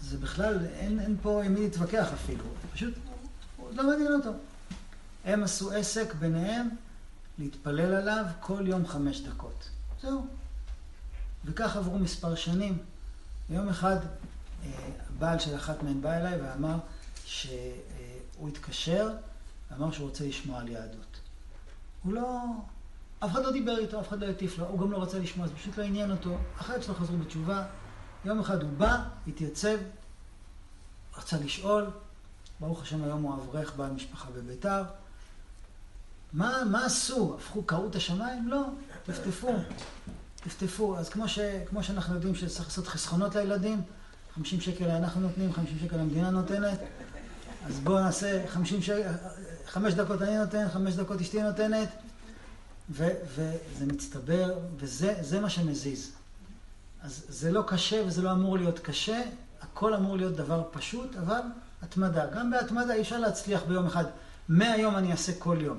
אז 0.00 0.06
זה 0.06 0.18
בכלל, 0.18 0.66
אין, 0.66 1.00
אין 1.00 1.16
פה 1.22 1.44
עם 1.44 1.54
מי 1.54 1.60
להתווכח 1.60 2.12
אפילו, 2.12 2.44
פשוט, 2.72 2.94
הוא 3.56 3.68
לא 3.74 3.86
מעניין 3.90 4.12
אותו. 4.12 4.30
הם 5.24 5.42
עשו 5.42 5.72
עסק 5.72 6.14
ביניהם 6.14 6.68
להתפלל 7.38 7.94
עליו 7.94 8.24
כל 8.40 8.64
יום 8.66 8.86
חמש 8.86 9.20
דקות. 9.20 9.68
זהו. 10.02 10.26
וכך 11.44 11.76
עברו 11.76 11.98
מספר 11.98 12.34
שנים. 12.34 12.78
ויום 13.50 13.68
אחד, 13.68 13.96
בעל 15.18 15.38
של 15.38 15.56
אחת 15.56 15.82
מהן 15.82 16.00
בא 16.00 16.12
אליי 16.12 16.40
ואמר 16.40 16.78
שהוא 17.24 18.48
התקשר 18.48 19.10
ואמר 19.70 19.92
שהוא 19.92 20.08
רוצה 20.08 20.26
לשמוע 20.26 20.60
על 20.60 20.68
יהדות. 20.68 21.05
הוא 22.06 22.14
לא... 22.14 22.40
אף 23.18 23.30
אחד 23.30 23.42
לא 23.42 23.52
דיבר 23.52 23.78
איתו, 23.78 24.00
אף 24.00 24.08
אחד 24.08 24.20
לא 24.20 24.26
הטיף 24.26 24.58
לו, 24.58 24.66
הוא 24.66 24.80
גם 24.80 24.92
לא 24.92 25.02
רצה 25.02 25.18
לשמוע, 25.18 25.46
זה 25.46 25.54
פשוט 25.54 25.78
לא 25.78 25.84
עניין 25.84 26.10
אותו. 26.10 26.36
אחת 26.60 26.82
שלו 26.82 26.94
חזרו 26.94 27.18
בתשובה, 27.18 27.64
יום 28.24 28.40
אחד 28.40 28.62
הוא 28.62 28.70
בא, 28.70 29.02
התייצב, 29.26 29.76
רצה 31.18 31.36
לשאול, 31.38 31.90
ברוך 32.60 32.82
השם 32.82 33.04
היום 33.04 33.22
הוא 33.22 33.34
אברך 33.34 33.76
בעל 33.76 33.90
משפחה 33.90 34.30
בביתר. 34.30 34.82
מה, 36.32 36.62
מה 36.70 36.86
עשו? 36.86 37.36
הפכו, 37.38 37.62
קראו 37.62 37.88
את 37.88 37.94
השמיים? 37.94 38.48
לא, 38.48 38.62
טפטפו, 39.06 39.54
טפטפו. 40.36 40.98
אז 40.98 41.08
כמו, 41.08 41.28
ש, 41.28 41.38
כמו 41.68 41.82
שאנחנו 41.82 42.14
יודעים 42.14 42.34
שצריך 42.34 42.68
לעשות 42.68 42.86
חסכונות 42.86 43.34
לילדים, 43.34 43.82
50 44.34 44.60
שקל 44.60 44.90
אנחנו 44.90 45.20
נותנים, 45.20 45.52
50 45.52 45.78
שקל 45.78 45.98
המדינה 45.98 46.30
נותנת, 46.30 46.78
אז 47.66 47.80
בואו 47.80 48.00
נעשה 48.00 48.48
50 48.48 48.82
שקל, 48.82 49.10
חמש 49.66 49.94
דקות 49.94 50.22
אני 50.22 50.38
נותן, 50.38 50.68
חמש 50.72 50.94
דקות 50.94 51.20
אשתי 51.20 51.42
נותנת, 51.42 51.88
ו, 52.90 53.08
וזה 53.34 53.86
מצטבר, 53.86 54.58
וזה 54.76 55.40
מה 55.40 55.50
שמזיז. 55.50 56.12
אז 57.02 57.24
זה 57.28 57.52
לא 57.52 57.64
קשה 57.66 58.02
וזה 58.06 58.22
לא 58.22 58.32
אמור 58.32 58.58
להיות 58.58 58.78
קשה, 58.78 59.22
הכל 59.60 59.94
אמור 59.94 60.16
להיות 60.16 60.36
דבר 60.36 60.62
פשוט, 60.70 61.16
אבל 61.16 61.40
התמדה. 61.82 62.26
גם 62.26 62.50
בהתמדה 62.50 62.94
אי 62.94 63.00
אפשר 63.00 63.18
להצליח 63.18 63.62
ביום 63.68 63.86
אחד. 63.86 64.04
מהיום 64.48 64.96
אני 64.96 65.12
אעשה 65.12 65.32
כל 65.38 65.58
יום. 65.60 65.78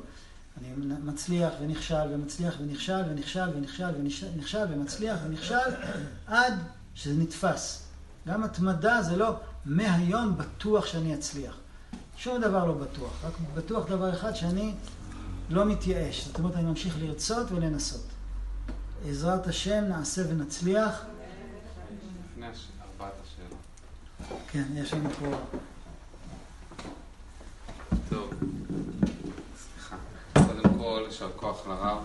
אני 0.58 0.86
מצליח 1.04 1.54
ונכשל 1.62 2.14
ומצליח 2.14 2.56
ונכשל 2.62 3.02
ונכשל 3.10 3.50
ונכשל 3.54 3.90
ונכשל 4.34 4.66
ומצליח 4.70 5.20
ונכשל 5.26 5.70
עד 6.28 6.54
שזה 6.96 7.14
נתפס. 7.14 7.84
גם 8.28 8.44
התמדה 8.44 9.02
זה 9.02 9.18
לא 9.18 9.36
מהיום 9.66 10.38
בטוח 10.38 10.86
שאני 10.86 11.16
אצליח. 11.16 11.58
שום 12.18 12.42
דבר 12.42 12.66
לא 12.66 12.74
בטוח, 12.74 13.12
רק 13.24 13.34
בטוח 13.54 13.86
דבר 13.88 14.14
אחד 14.14 14.36
שאני 14.36 14.74
לא 15.50 15.66
מתייאש. 15.66 16.26
זאת 16.26 16.40
אומרת, 16.40 16.56
אני 16.56 16.64
ממשיך 16.64 16.96
לרצות 17.00 17.52
ולנסות. 17.52 18.06
עזרת 19.10 19.48
השם 19.48 19.84
נעשה 19.84 20.22
ונצליח. 20.30 21.02
לפני 22.32 22.46
ארבעת 22.46 23.14
השאלות. 23.24 23.60
כן, 24.52 24.64
יש 24.76 24.94
לנו 24.94 25.10
פה... 25.10 25.38
טוב, 28.10 28.34
סליחה. 29.58 29.96
קודם 30.34 30.80
כל, 30.80 31.04
יישר 31.06 31.30
כוח 31.36 31.68
לרב. 31.68 31.98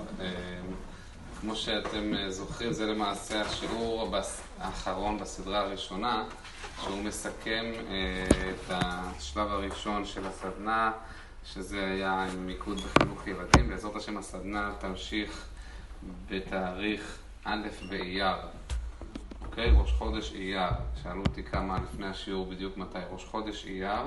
כמו 1.40 1.56
שאתם 1.56 2.12
זוכרים, 2.28 2.72
זה 2.72 2.86
למעשה 2.86 3.40
השיעור 3.40 4.16
האחרון 4.58 5.18
בסדרה 5.18 5.60
הראשונה, 5.60 6.24
שהוא 6.80 7.02
מסכם 7.04 7.64
את 8.50 8.70
השלב 8.70 9.48
הראשון 9.48 10.04
של 10.04 10.26
הסדנה, 10.26 10.92
שזה 11.44 11.84
היה 11.84 12.26
עם 12.32 12.46
מיקוד 12.46 12.80
בחינוך 12.80 13.26
ילדים. 13.26 13.68
בעזרת 13.68 13.96
השם 13.96 14.16
הסדנה 14.16 14.72
תמשיך 14.78 15.46
בתאריך 16.30 17.18
א' 17.44 17.68
באייר. 17.88 18.36
אוקיי? 19.44 19.70
ראש 19.76 19.92
חודש 19.92 20.32
אייר. 20.34 20.70
שאלו 21.02 21.22
אותי 21.22 21.42
כמה 21.42 21.78
לפני 21.78 22.06
השיעור 22.06 22.46
בדיוק 22.46 22.76
מתי. 22.76 22.98
ראש 23.10 23.24
חודש 23.24 23.66
אייר. 23.66 24.02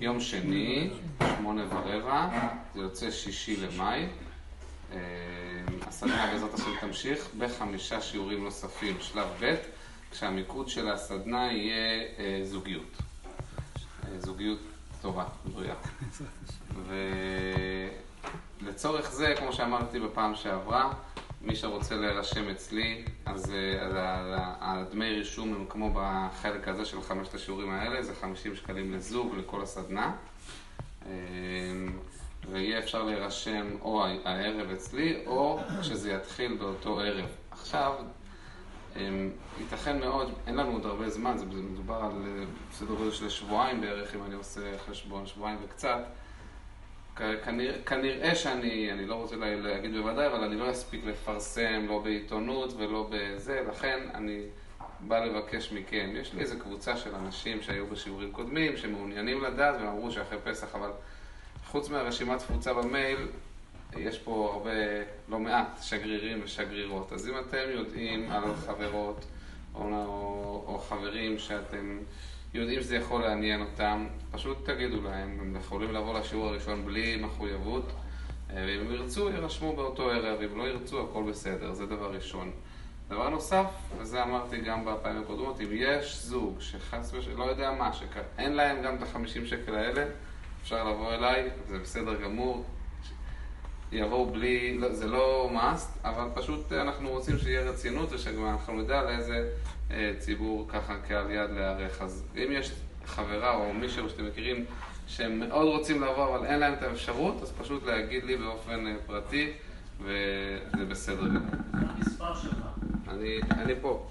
יום 0.00 0.20
שני, 0.20 0.90
שמונה 1.36 1.64
ורבע. 1.68 2.28
זה 2.74 2.80
יוצא 2.80 3.10
שישי 3.10 3.56
למאי. 3.56 4.06
הסדנה 5.86 6.26
בעזרת 6.32 6.54
השם 6.54 6.70
תמשיך 6.80 7.28
בחמישה 7.38 8.00
שיעורים 8.00 8.44
נוספים, 8.44 8.96
שלב 9.00 9.26
ב', 9.40 9.54
כשהמיקוד 10.14 10.68
של 10.68 10.90
הסדנה 10.90 11.52
יהיה 11.52 12.02
אה, 12.18 12.40
זוגיות. 12.44 12.96
אה, 14.04 14.18
זוגיות 14.18 14.58
טובה, 15.02 15.24
בריאה. 15.54 15.74
ולצורך 18.62 19.10
זה, 19.10 19.34
כמו 19.38 19.52
שאמרתי 19.52 20.00
בפעם 20.00 20.34
שעברה, 20.34 20.92
מי 21.40 21.56
שרוצה 21.56 21.94
להירשם 21.94 22.48
אצלי, 22.48 23.04
אז 23.26 23.52
הדמי 24.60 25.10
רישום 25.10 25.54
הם 25.54 25.66
כמו 25.68 25.94
בחלק 25.94 26.68
הזה 26.68 26.84
של 26.84 27.02
חמשת 27.02 27.34
השיעורים 27.34 27.70
האלה, 27.70 28.02
זה 28.02 28.14
50 28.14 28.56
שקלים 28.56 28.92
לזוג 28.92 29.34
לכל 29.36 29.62
הסדנה. 29.62 30.12
ויהיה 32.50 32.78
אפשר 32.78 33.02
להירשם 33.02 33.66
או 33.80 34.04
הערב 34.24 34.70
אצלי, 34.70 35.22
או 35.26 35.60
כשזה 35.80 36.12
יתחיל 36.12 36.56
באותו 36.56 37.00
ערב. 37.00 37.28
עכשיו, 37.50 37.94
ייתכן 39.58 40.00
מאוד, 40.00 40.32
אין 40.46 40.56
לנו 40.56 40.72
עוד 40.72 40.86
הרבה 40.86 41.10
זמן, 41.10 41.36
זה 41.36 41.44
מדובר 41.44 41.94
על 41.94 42.44
סדר 42.72 42.94
גודל 42.94 43.10
של 43.10 43.28
שבועיים 43.28 43.80
בערך, 43.80 44.14
אם 44.14 44.20
אני 44.24 44.34
עושה 44.34 44.78
חשבון, 44.78 45.26
שבועיים 45.26 45.58
וקצת. 45.64 46.00
כנראה, 47.16 47.82
כנראה 47.86 48.34
שאני, 48.34 48.92
אני 48.92 49.06
לא 49.06 49.14
רוצה 49.14 49.36
להגיד 49.36 49.92
בוודאי, 49.92 50.26
אבל 50.26 50.44
אני 50.44 50.56
לא 50.56 50.70
אספיק 50.70 51.04
לפרסם, 51.04 51.86
לא 51.88 51.98
בעיתונות 51.98 52.72
ולא 52.76 53.08
בזה, 53.10 53.62
לכן 53.68 53.98
אני 54.14 54.40
בא 55.00 55.24
לבקש 55.24 55.72
מכם. 55.72 56.10
יש 56.14 56.34
לי 56.34 56.40
איזו 56.40 56.58
קבוצה 56.58 56.96
של 56.96 57.14
אנשים 57.14 57.62
שהיו 57.62 57.86
בשיעורים 57.86 58.32
קודמים, 58.32 58.76
שמעוניינים 58.76 59.44
לדעת, 59.44 59.74
והם 59.74 59.86
אמרו 59.86 60.10
שאחרי 60.10 60.38
פסח, 60.44 60.74
אבל 60.74 60.90
חוץ 61.66 61.88
מהרשימת 61.88 62.38
תפוצה 62.38 62.74
במייל, 62.74 63.28
יש 63.98 64.18
פה 64.18 64.50
הרבה, 64.52 64.70
לא 65.28 65.38
מעט, 65.38 65.78
שגרירים 65.82 66.40
ושגרירות. 66.44 67.12
אז 67.12 67.28
אם 67.28 67.34
אתם 67.38 67.70
יודעים 67.70 68.30
על 68.30 68.56
חברות 68.66 69.24
או, 69.74 69.80
או, 69.80 70.64
או 70.66 70.78
חברים 70.78 71.38
שאתם 71.38 71.98
יודעים 72.54 72.80
שזה 72.80 72.96
יכול 72.96 73.22
לעניין 73.22 73.60
אותם, 73.60 74.06
פשוט 74.30 74.70
תגידו 74.70 75.02
להם, 75.02 75.38
הם 75.40 75.56
יכולים 75.56 75.92
לבוא 75.92 76.18
לשיעור 76.18 76.48
הראשון 76.48 76.84
בלי 76.84 77.16
מחויבות, 77.16 77.92
אה, 78.50 78.64
ואם 78.66 78.86
הם 78.86 78.92
ירצו, 78.92 79.30
יירשמו 79.30 79.76
באותו 79.76 80.10
ערב, 80.10 80.40
אם 80.40 80.58
לא 80.58 80.62
ירצו, 80.62 81.00
הכל 81.00 81.22
בסדר, 81.30 81.72
זה 81.72 81.86
דבר 81.86 82.14
ראשון. 82.14 82.50
דבר 83.08 83.28
נוסף, 83.28 83.66
וזה 83.98 84.22
אמרתי 84.22 84.60
גם 84.60 84.84
בפעמים 84.84 85.22
הקודמות, 85.22 85.60
אם 85.60 85.66
יש 85.72 86.16
זוג 86.16 86.60
שחס 86.60 87.14
ושלום, 87.14 87.38
לא 87.38 87.44
יודע 87.44 87.72
מה, 87.72 87.90
שאין 87.92 88.52
להם 88.52 88.82
גם 88.82 88.96
את 88.96 89.02
החמישים 89.02 89.46
שקל 89.46 89.74
האלה, 89.74 90.04
אפשר 90.62 90.90
לבוא 90.90 91.14
אליי, 91.14 91.50
זה 91.68 91.78
בסדר 91.78 92.22
גמור, 92.22 92.64
יבואו 93.92 94.30
בלי, 94.30 94.78
לא, 94.78 94.92
זה 94.92 95.06
לא 95.06 95.50
must, 95.54 96.08
אבל 96.08 96.24
פשוט 96.34 96.72
אה, 96.72 96.82
אנחנו 96.82 97.10
רוצים 97.10 97.38
שיהיה 97.38 97.60
רצינות 97.70 98.12
ושגם 98.12 98.46
אנחנו 98.46 98.82
נדע 98.82 99.02
לאיזה 99.02 99.50
אה, 99.90 100.12
ציבור 100.18 100.68
ככה 100.68 100.96
קהל 101.08 101.30
יד 101.30 101.50
להיערך. 101.50 102.02
אז 102.02 102.24
אם 102.36 102.48
יש 102.50 102.72
חברה 103.06 103.54
או 103.54 103.72
מישהו 103.72 104.10
שאתם 104.10 104.26
מכירים 104.26 104.64
שהם 105.06 105.38
מאוד 105.38 105.66
רוצים 105.66 106.02
לבוא 106.02 106.36
אבל 106.36 106.46
אין 106.46 106.58
להם 106.58 106.72
את 106.72 106.82
האפשרות, 106.82 107.42
אז 107.42 107.52
פשוט 107.52 107.86
להגיד 107.86 108.24
לי 108.24 108.36
באופן 108.36 108.86
אה, 108.86 108.94
פרטי 109.06 109.52
וזה 110.00 110.84
בסדר 110.88 111.28
גמור. 111.28 111.40
המספר 111.72 112.34
שלך. 112.34 112.58
אני, 113.08 113.40
אני 113.50 113.72
פה, 113.80 114.06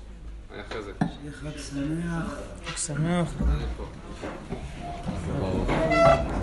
אני 0.54 0.62
אחרי 0.62 0.82
זה. 0.82 0.92
שיהיה 1.00 1.34
חג 1.34 1.58
שמח. 1.58 2.40
חג 2.66 2.78
שמח. 2.78 3.34
אני 3.42 3.66
פה. 3.78 3.84